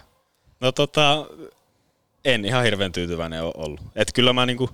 No 0.60 0.72
tota, 0.72 1.26
en 2.26 2.46
ihan 2.46 2.64
hirveän 2.64 2.92
tyytyväinen 2.92 3.44
ole 3.44 3.54
ollut. 3.58 3.82
Et 3.96 4.14
kyllä 4.14 4.34
mä 4.34 4.46
niinku, 4.46 4.70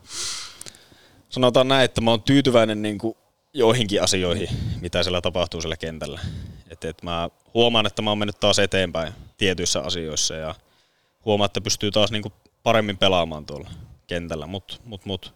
sanotaan 1.30 1.68
näin, 1.68 1.86
että 1.86 2.02
mä 2.02 2.12
oon 2.12 2.22
tyytyväinen 2.22 2.82
niinku 2.82 3.18
joihinkin 3.54 4.04
asioihin, 4.04 4.50
mitä 4.82 5.04
siellä 5.04 5.22
tapahtuu 5.22 5.62
siellä 5.62 5.78
kentällä. 5.78 6.20
Et, 6.70 6.86
et 6.86 7.04
mä 7.04 7.30
huomaan, 7.54 7.86
että 7.86 8.02
mä 8.02 8.12
oon 8.12 8.18
mennyt 8.18 8.40
taas 8.40 8.60
eteenpäin 8.60 9.14
tietyissä 9.38 9.82
asioissa 9.82 10.36
ja 10.36 10.56
huomaan, 11.26 11.46
että 11.46 11.62
pystyy 11.62 11.92
taas 11.92 12.12
niinku 12.12 12.32
paremmin 12.64 12.98
pelaamaan 12.98 13.46
tuolla 13.46 13.70
kentällä, 14.08 14.48
mutta 14.48 14.76
mut, 14.86 15.06
mut, 15.06 15.34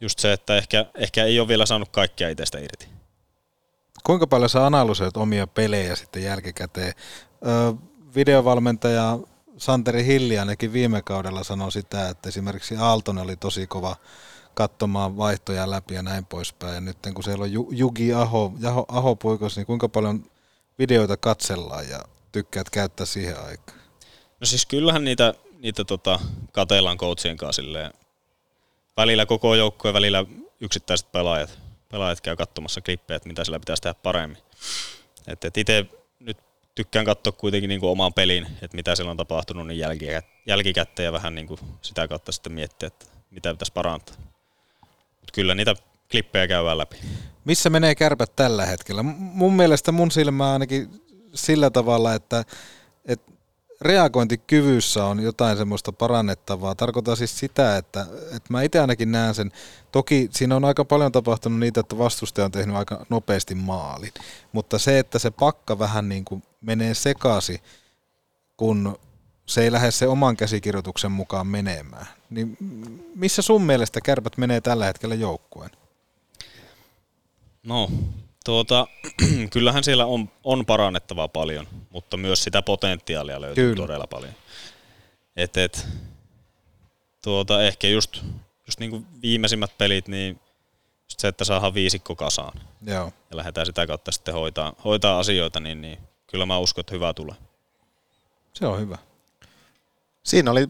just 0.00 0.18
se, 0.18 0.32
että 0.32 0.56
ehkä, 0.56 0.86
ehkä 0.94 1.24
ei 1.24 1.40
ole 1.40 1.48
vielä 1.48 1.66
saanut 1.66 1.88
kaikkea 1.88 2.28
itsestä 2.28 2.58
irti. 2.58 2.95
Kuinka 4.06 4.26
paljon 4.26 4.50
sä 4.50 4.66
analysoit 4.66 5.16
omia 5.16 5.46
pelejä 5.46 5.96
sitten 5.96 6.22
jälkikäteen? 6.22 6.92
Öö, 7.46 7.72
videovalmentaja 8.14 9.18
Santeri 9.56 10.04
Hilli 10.04 10.38
ainakin 10.38 10.72
viime 10.72 11.02
kaudella 11.02 11.44
sanoi 11.44 11.72
sitä, 11.72 12.08
että 12.08 12.28
esimerkiksi 12.28 12.76
Aaltonen 12.76 13.24
oli 13.24 13.36
tosi 13.36 13.66
kova 13.66 13.96
katsomaan 14.54 15.16
vaihtoja 15.16 15.70
läpi 15.70 15.94
ja 15.94 16.02
näin 16.02 16.26
poispäin. 16.26 16.74
Ja 16.74 16.80
nyt 16.80 16.96
kun 17.14 17.24
siellä 17.24 17.42
on 17.42 17.52
Jugi 17.70 18.14
Aho, 18.14 18.52
Aho, 18.66 18.84
Aho 18.88 19.16
puikos, 19.16 19.56
niin 19.56 19.66
kuinka 19.66 19.88
paljon 19.88 20.24
videoita 20.78 21.16
katsellaan 21.16 21.88
ja 21.88 21.98
tykkäät 22.32 22.70
käyttää 22.70 23.06
siihen 23.06 23.40
aikaan? 23.44 23.78
No 24.40 24.46
siis 24.46 24.66
kyllähän 24.66 25.04
niitä 25.04 25.34
niitä 25.58 25.84
tota, 25.84 26.20
katellaan 26.52 26.98
coachien 26.98 27.36
kanssa 27.36 27.62
silleen. 27.62 27.92
Välillä 28.96 29.26
koko 29.26 29.54
joukko 29.54 29.88
ja 29.88 29.94
välillä 29.94 30.24
yksittäiset 30.60 31.12
pelaajat, 31.12 31.65
pelaajat 31.88 32.20
käy 32.20 32.36
katsomassa 32.36 32.80
klippejä, 32.80 33.16
että 33.16 33.28
mitä 33.28 33.44
sillä 33.44 33.60
pitäisi 33.60 33.82
tehdä 33.82 33.94
paremmin. 34.02 34.38
Et, 35.26 35.44
et 35.44 35.56
itse 35.56 35.86
nyt 36.20 36.38
tykkään 36.74 37.04
katsoa 37.04 37.32
kuitenkin 37.32 37.68
niin 37.68 37.80
kuin 37.80 37.90
omaan 37.90 38.14
peliin, 38.14 38.46
että 38.62 38.76
mitä 38.76 38.94
siellä 38.94 39.10
on 39.10 39.16
tapahtunut 39.16 39.66
niin 39.66 39.84
jälkikäteen 40.46 41.04
ja 41.04 41.12
vähän 41.12 41.34
niin 41.34 41.46
kuin 41.46 41.60
sitä 41.82 42.08
kautta 42.08 42.32
sitten 42.32 42.52
miettiä, 42.52 42.86
että 42.86 43.06
mitä 43.30 43.52
pitäisi 43.52 43.72
parantaa. 43.72 44.16
Mut 45.20 45.32
kyllä 45.32 45.54
niitä 45.54 45.74
klippejä 46.10 46.48
käydään 46.48 46.78
läpi. 46.78 46.96
Missä 47.44 47.70
menee 47.70 47.94
kärpät 47.94 48.36
tällä 48.36 48.66
hetkellä? 48.66 49.02
Mun 49.02 49.52
mielestä 49.52 49.92
mun 49.92 50.10
silmä 50.10 50.52
ainakin 50.52 51.02
sillä 51.34 51.70
tavalla, 51.70 52.14
että, 52.14 52.44
että 53.04 53.32
reagointikyvyssä 53.80 55.04
on 55.04 55.20
jotain 55.20 55.56
semmoista 55.56 55.92
parannettavaa. 55.92 56.74
Tarkoitan 56.74 57.16
siis 57.16 57.38
sitä, 57.38 57.76
että, 57.76 58.06
että 58.22 58.48
mä 58.48 58.62
itse 58.62 58.80
ainakin 58.80 59.12
näen 59.12 59.34
sen. 59.34 59.52
Toki 59.92 60.28
siinä 60.30 60.56
on 60.56 60.64
aika 60.64 60.84
paljon 60.84 61.12
tapahtunut 61.12 61.58
niitä, 61.58 61.80
että 61.80 61.98
vastustaja 61.98 62.44
on 62.44 62.52
tehnyt 62.52 62.76
aika 62.76 63.06
nopeasti 63.08 63.54
maalin. 63.54 64.12
Mutta 64.52 64.78
se, 64.78 64.98
että 64.98 65.18
se 65.18 65.30
pakka 65.30 65.78
vähän 65.78 66.08
niin 66.08 66.24
kuin 66.24 66.42
menee 66.60 66.94
sekasi, 66.94 67.62
kun 68.56 68.98
se 69.46 69.62
ei 69.62 69.72
lähde 69.72 69.90
se 69.90 70.06
oman 70.06 70.36
käsikirjoituksen 70.36 71.12
mukaan 71.12 71.46
menemään. 71.46 72.06
Niin 72.30 72.56
missä 73.14 73.42
sun 73.42 73.62
mielestä 73.62 74.00
kärpät 74.00 74.36
menee 74.36 74.60
tällä 74.60 74.86
hetkellä 74.86 75.14
joukkueen? 75.14 75.70
No, 77.62 77.90
Tuota, 78.46 78.86
kyllähän 79.52 79.84
siellä 79.84 80.06
on, 80.06 80.30
on 80.44 80.66
parannettavaa 80.66 81.28
paljon, 81.28 81.68
mutta 81.90 82.16
myös 82.16 82.44
sitä 82.44 82.62
potentiaalia 82.62 83.40
löytyy 83.40 83.74
Kyllä. 83.74 83.86
todella 83.86 84.06
paljon. 84.06 84.32
Et, 85.36 85.56
et, 85.56 85.88
tuota, 87.24 87.62
ehkä 87.62 87.88
just, 87.88 88.16
just 88.66 88.80
niin 88.80 88.90
kuin 88.90 89.06
viimeisimmät 89.22 89.78
pelit, 89.78 90.08
niin 90.08 90.40
just 91.04 91.20
se, 91.20 91.28
että 91.28 91.44
saadaan 91.44 91.74
viisikko 91.74 92.16
kasaan 92.16 92.60
Joo. 92.82 93.12
ja 93.30 93.36
lähdetään 93.36 93.66
sitä 93.66 93.86
kautta 93.86 94.12
sitten 94.12 94.34
hoitaa, 94.34 94.72
hoitaa 94.84 95.18
asioita, 95.18 95.60
niin, 95.60 95.80
niin 95.82 95.98
kyllä 96.26 96.46
mä 96.46 96.58
uskon, 96.58 96.82
että 96.82 96.94
hyvä 96.94 97.14
tulee. 97.14 97.36
Se 98.52 98.66
on 98.66 98.80
hyvä. 98.80 98.98
Siinä 100.22 100.50
oli 100.50 100.68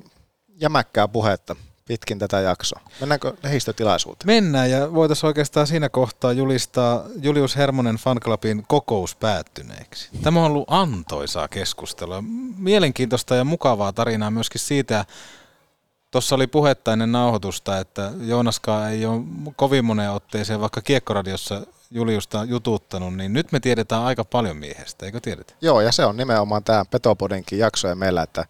jämäkkää 0.60 1.08
puhetta 1.08 1.56
pitkin 1.88 2.18
tätä 2.18 2.40
jaksoa. 2.40 2.80
Mennäänkö 3.00 3.32
lehdistötilaisuuteen? 3.42 4.26
Mennään 4.26 4.70
ja 4.70 4.94
voitaisiin 4.94 5.28
oikeastaan 5.28 5.66
siinä 5.66 5.88
kohtaa 5.88 6.32
julistaa 6.32 7.04
Julius 7.22 7.56
Hermonen 7.56 7.96
fanclubin 7.96 8.64
kokous 8.68 9.14
päättyneeksi. 9.16 10.08
Tämä 10.22 10.40
on 10.40 10.46
ollut 10.46 10.68
antoisaa 10.70 11.48
keskustelua. 11.48 12.24
Mielenkiintoista 12.58 13.34
ja 13.34 13.44
mukavaa 13.44 13.92
tarinaa 13.92 14.30
myöskin 14.30 14.60
siitä, 14.60 15.04
Tuossa 16.10 16.34
oli 16.34 16.46
puhetta 16.46 16.92
ennen 16.92 17.12
nauhoitusta, 17.12 17.78
että 17.78 18.12
Joonaskaan 18.20 18.90
ei 18.90 19.06
ole 19.06 19.22
kovin 19.56 19.84
moneen 19.84 20.10
otteeseen 20.10 20.60
vaikka 20.60 20.80
Kiekkoradiossa 20.80 21.66
Juliusta 21.90 22.44
jututtanut, 22.44 23.16
niin 23.16 23.32
nyt 23.32 23.52
me 23.52 23.60
tiedetään 23.60 24.02
aika 24.02 24.24
paljon 24.24 24.56
miehestä, 24.56 25.06
eikö 25.06 25.20
tiedetä? 25.20 25.54
Joo, 25.60 25.80
ja 25.80 25.92
se 25.92 26.04
on 26.04 26.16
nimenomaan 26.16 26.64
tämä 26.64 26.84
Petopodinkin 26.90 27.58
jakso 27.58 27.88
ja 27.88 27.94
meillä, 27.94 28.22
että 28.22 28.44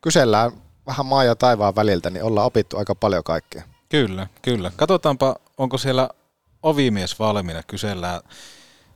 kysellään 0.00 0.52
vähän 0.86 1.06
maa 1.06 1.24
ja 1.24 1.36
taivaan 1.36 1.76
väliltä, 1.76 2.10
niin 2.10 2.24
ollaan 2.24 2.46
opittu 2.46 2.78
aika 2.78 2.94
paljon 2.94 3.24
kaikkea. 3.24 3.62
Kyllä, 3.88 4.26
kyllä. 4.42 4.72
Katsotaanpa, 4.76 5.36
onko 5.58 5.78
siellä 5.78 6.08
ovimies 6.62 7.18
valmiina, 7.18 7.62
kysellään. 7.62 8.20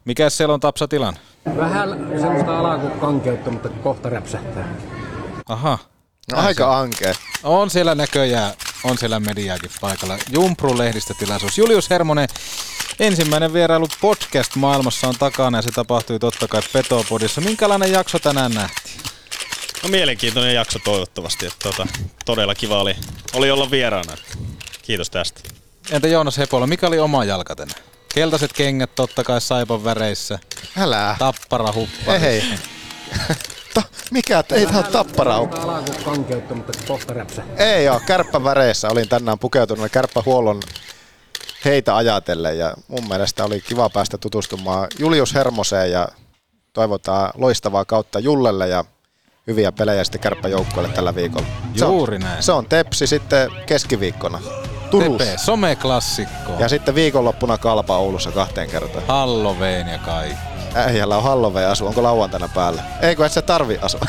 Mikä 0.04 0.30
siellä 0.30 0.54
on 0.54 0.60
Tapsa 0.60 0.88
tilan? 0.88 1.16
Vähän 1.56 1.88
semmoista 2.20 2.58
alakukankeutta, 2.58 3.50
mutta 3.50 3.68
kohta 3.68 4.08
räpsähtää. 4.08 4.74
Aha. 5.48 5.78
No, 6.32 6.38
aika 6.38 6.78
ankea. 6.78 7.14
On 7.42 7.70
siellä 7.70 7.94
näköjään, 7.94 8.52
on 8.84 8.98
siellä 8.98 9.20
mediaakin 9.20 9.70
paikalla. 9.80 10.18
Jumpru 10.30 10.78
lehdistötilaisuus. 10.78 11.58
Julius 11.58 11.90
Hermonen, 11.90 12.28
ensimmäinen 13.00 13.52
vierailu 13.52 13.86
podcast-maailmassa 14.00 15.08
on 15.08 15.14
takana 15.18 15.58
ja 15.58 15.62
se 15.62 15.70
tapahtui 15.70 16.18
totta 16.18 16.48
kai 16.48 16.62
Petopodissa. 16.72 17.40
Minkälainen 17.40 17.92
jakso 17.92 18.18
tänään 18.18 18.54
nähtiin? 18.54 19.00
No 19.82 19.88
mielenkiintoinen 19.88 20.54
jakso 20.54 20.78
toivottavasti. 20.78 21.46
Että 21.46 21.58
tota, 21.62 21.86
todella 22.24 22.54
kiva 22.54 22.80
oli, 22.80 22.96
oli 23.34 23.50
olla 23.50 23.70
vieraana. 23.70 24.12
Kiitos 24.82 25.10
tästä. 25.10 25.40
Entä 25.90 26.08
Joonas 26.08 26.38
Hepola, 26.38 26.66
mikä 26.66 26.86
oli 26.86 26.98
oma 26.98 27.24
jalka 27.24 27.56
tänään? 27.56 27.80
Keltaiset 28.14 28.52
kengät 28.52 28.94
totta 28.94 29.24
kai 29.24 29.40
saipan 29.40 29.84
väreissä. 29.84 30.38
Älä. 30.78 31.16
Tappara 31.18 31.72
huppa. 31.72 32.14
Ei. 32.14 32.44
Ta, 33.74 33.82
mikä? 34.10 34.44
Ei 34.52 34.66
tää 34.66 34.78
ole 34.78 34.86
tappara. 34.92 35.36
Alakukankeutta, 35.36 36.54
mutta 36.54 36.78
kohta 36.88 37.14
räpsähtää. 37.14 37.66
Ei 37.66 37.88
oo, 37.88 38.00
kärppäväreissä 38.06 38.88
olin 38.88 39.08
tänään 39.08 39.38
pukeutunut 39.38 39.92
kärppähuollon 39.92 40.60
heitä 41.64 41.96
ajatellen 41.96 42.58
ja 42.58 42.74
mun 42.88 43.08
mielestä 43.08 43.44
oli 43.44 43.60
kiva 43.60 43.90
päästä 43.90 44.18
tutustumaan 44.18 44.88
Julius 44.98 45.34
Hermoseen 45.34 45.90
ja 45.90 46.08
toivotaan 46.72 47.30
loistavaa 47.34 47.84
kautta 47.84 48.18
Jullelle 48.18 48.68
ja 48.68 48.84
hyviä 49.48 49.72
pelejä 49.72 50.04
sitten 50.04 50.20
kärppäjoukkoille 50.20 50.88
tällä 50.88 51.14
viikolla. 51.14 51.46
Se 51.76 51.84
on- 51.84 51.94
Juuri 51.94 52.18
näin. 52.18 52.42
Se 52.42 52.52
on 52.52 52.66
Tepsi 52.66 53.06
sitten 53.06 53.50
keskiviikkona 53.66 54.40
Turussa. 54.90 55.18
Tepe, 55.24 55.38
someklassikko. 55.38 56.52
Ja 56.58 56.68
sitten 56.68 56.94
viikonloppuna 56.94 57.58
Kalpa 57.58 57.96
Oulussa 57.98 58.30
kahteen 58.32 58.70
kertaan. 58.70 59.04
Halloween 59.08 59.88
ja 59.88 59.98
kaikki. 59.98 60.57
Äijällä 60.78 61.16
on 61.16 61.22
Halloween 61.22 61.68
asu, 61.68 61.86
onko 61.86 62.02
lauantaina 62.02 62.48
päällä? 62.54 62.82
Eikö 63.02 63.26
et 63.26 63.32
se 63.32 63.42
tarvi 63.42 63.78
asua? 63.82 64.00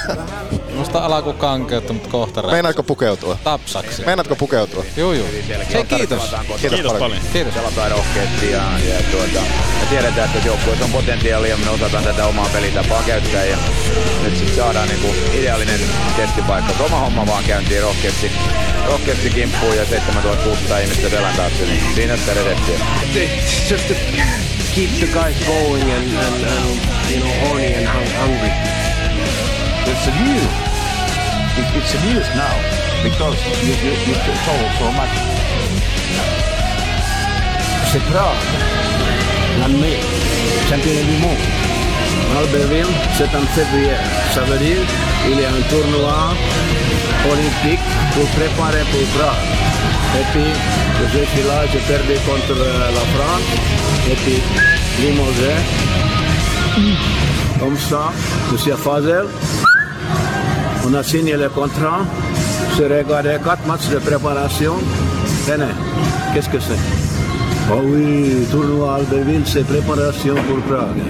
Musta 0.76 1.00
alaku 1.00 1.34
kankeutta, 1.34 1.94
mutta 1.94 2.10
kohta 2.10 2.42
räpsää. 2.42 2.56
Meinaatko 2.56 2.84
pukeutua? 2.84 3.38
Tapsaksi. 3.44 4.06
Meinaatko 4.06 4.36
pukeutua? 4.36 4.84
Joo, 4.98 5.14
joo. 5.14 5.28
Hei, 5.74 5.84
kiitos. 5.84 6.36
Kiitos, 6.62 6.94
paljon. 6.94 7.22
Kiitos. 7.34 7.54
Pelataan 7.54 7.92
rohkeasti 7.92 8.52
ja, 8.52 8.64
ja 8.90 9.04
tuota, 9.12 9.46
me 9.80 9.86
tiedetään, 9.90 10.30
että 10.30 10.48
joukkueessa 10.48 10.86
on 10.86 10.92
potentiaalia, 10.92 11.58
me 11.58 11.70
osataan 11.70 12.04
tätä 12.04 12.26
omaa 12.26 12.50
pelitapaa 12.54 13.04
käyttää 13.04 13.46
ja 13.46 13.58
nyt 14.24 14.38
sitten 14.38 14.56
saadaan 14.56 14.88
niinku 14.88 15.08
ideaalinen 15.34 15.80
testipaikka. 16.16 16.84
Oma 16.84 17.00
homma 17.00 17.28
vaan 17.28 17.44
käyntiin 17.44 17.82
rohkeasti, 17.82 18.32
rohkeasti 18.88 19.30
kimppuun 19.30 19.78
ja 19.78 19.86
7600 19.86 20.80
ihmistä 20.80 21.10
selän 21.10 21.36
taakse, 21.36 21.66
niin 21.66 21.96
siinä 21.96 22.18
sitä 22.18 22.34
redettiä. 22.34 22.80
Keep 24.80 24.96
the 25.04 25.12
guys 25.12 25.36
going 25.44 25.84
and, 25.84 26.08
and, 26.08 26.36
and 26.40 27.12
you 27.12 27.20
know, 27.20 27.34
horny 27.44 27.68
and 27.76 27.84
hung- 27.84 28.16
hungry. 28.16 28.54
It's 29.92 30.08
a 30.08 30.14
news. 30.24 30.54
It, 31.60 31.68
it's 31.76 31.92
a 31.96 32.02
news 32.08 32.24
now 32.40 32.56
because 33.04 33.36
you, 33.60 33.76
you, 33.76 33.92
you 34.08 34.16
told 34.48 34.72
so 34.80 34.88
much. 34.96 35.12
C'est 37.92 38.00
Prague, 38.08 38.40
l'année, 39.60 40.00
championnat 40.70 41.04
du 41.12 41.18
monde. 41.28 41.44
Albertville, 42.40 42.96
c'est 43.18 43.36
en 43.36 43.46
février. 43.52 44.00
Ça 44.34 44.44
veut 44.44 44.60
dire 44.60 44.80
qu'il 45.26 45.42
y 45.42 45.44
a 45.44 45.50
un 45.50 45.62
tournoi 45.68 46.34
olympique 47.30 47.84
pour 48.14 48.28
préparer 48.28 48.86
pour 48.94 49.04
Prague. 49.20 49.89
Et 50.18 50.26
puis, 50.32 50.50
je 51.14 51.26
suis 51.32 51.48
là, 51.48 51.66
j'ai 51.72 51.80
perdu 51.80 52.14
contre 52.26 52.60
euh, 52.60 52.92
la 52.98 53.06
France. 53.14 53.48
Et 54.12 54.16
puis, 54.16 54.42
limogé. 55.02 55.54
Comme 57.60 57.78
ça, 57.78 58.12
Monsieur 58.52 58.76
Fazel, 58.76 59.26
on 60.88 60.94
a 60.94 61.04
signé 61.04 61.36
le 61.38 61.50
contrat. 61.50 62.02
J'ai 62.76 62.88
regardé 62.88 63.38
quatre 63.44 63.66
matchs 63.68 63.90
de 63.90 63.98
préparation. 64.00 64.76
Tenez, 65.46 65.76
qu'est-ce 66.34 66.50
que 66.50 66.60
c'est? 66.60 66.82
Oh 67.72 67.82
oui, 67.84 68.48
tournoi 68.50 68.96
Albertville, 68.96 69.44
c'est 69.46 69.66
préparation 69.66 70.36
pour 70.48 70.60
Prague. 70.70 71.04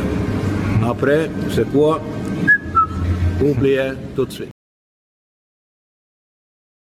Après, 0.89 1.29
c'est 1.55 1.71
quoi? 1.71 2.01
Oubliez 3.41 3.91
tout 4.15 4.25
de 4.25 4.31
suite. 4.31 4.58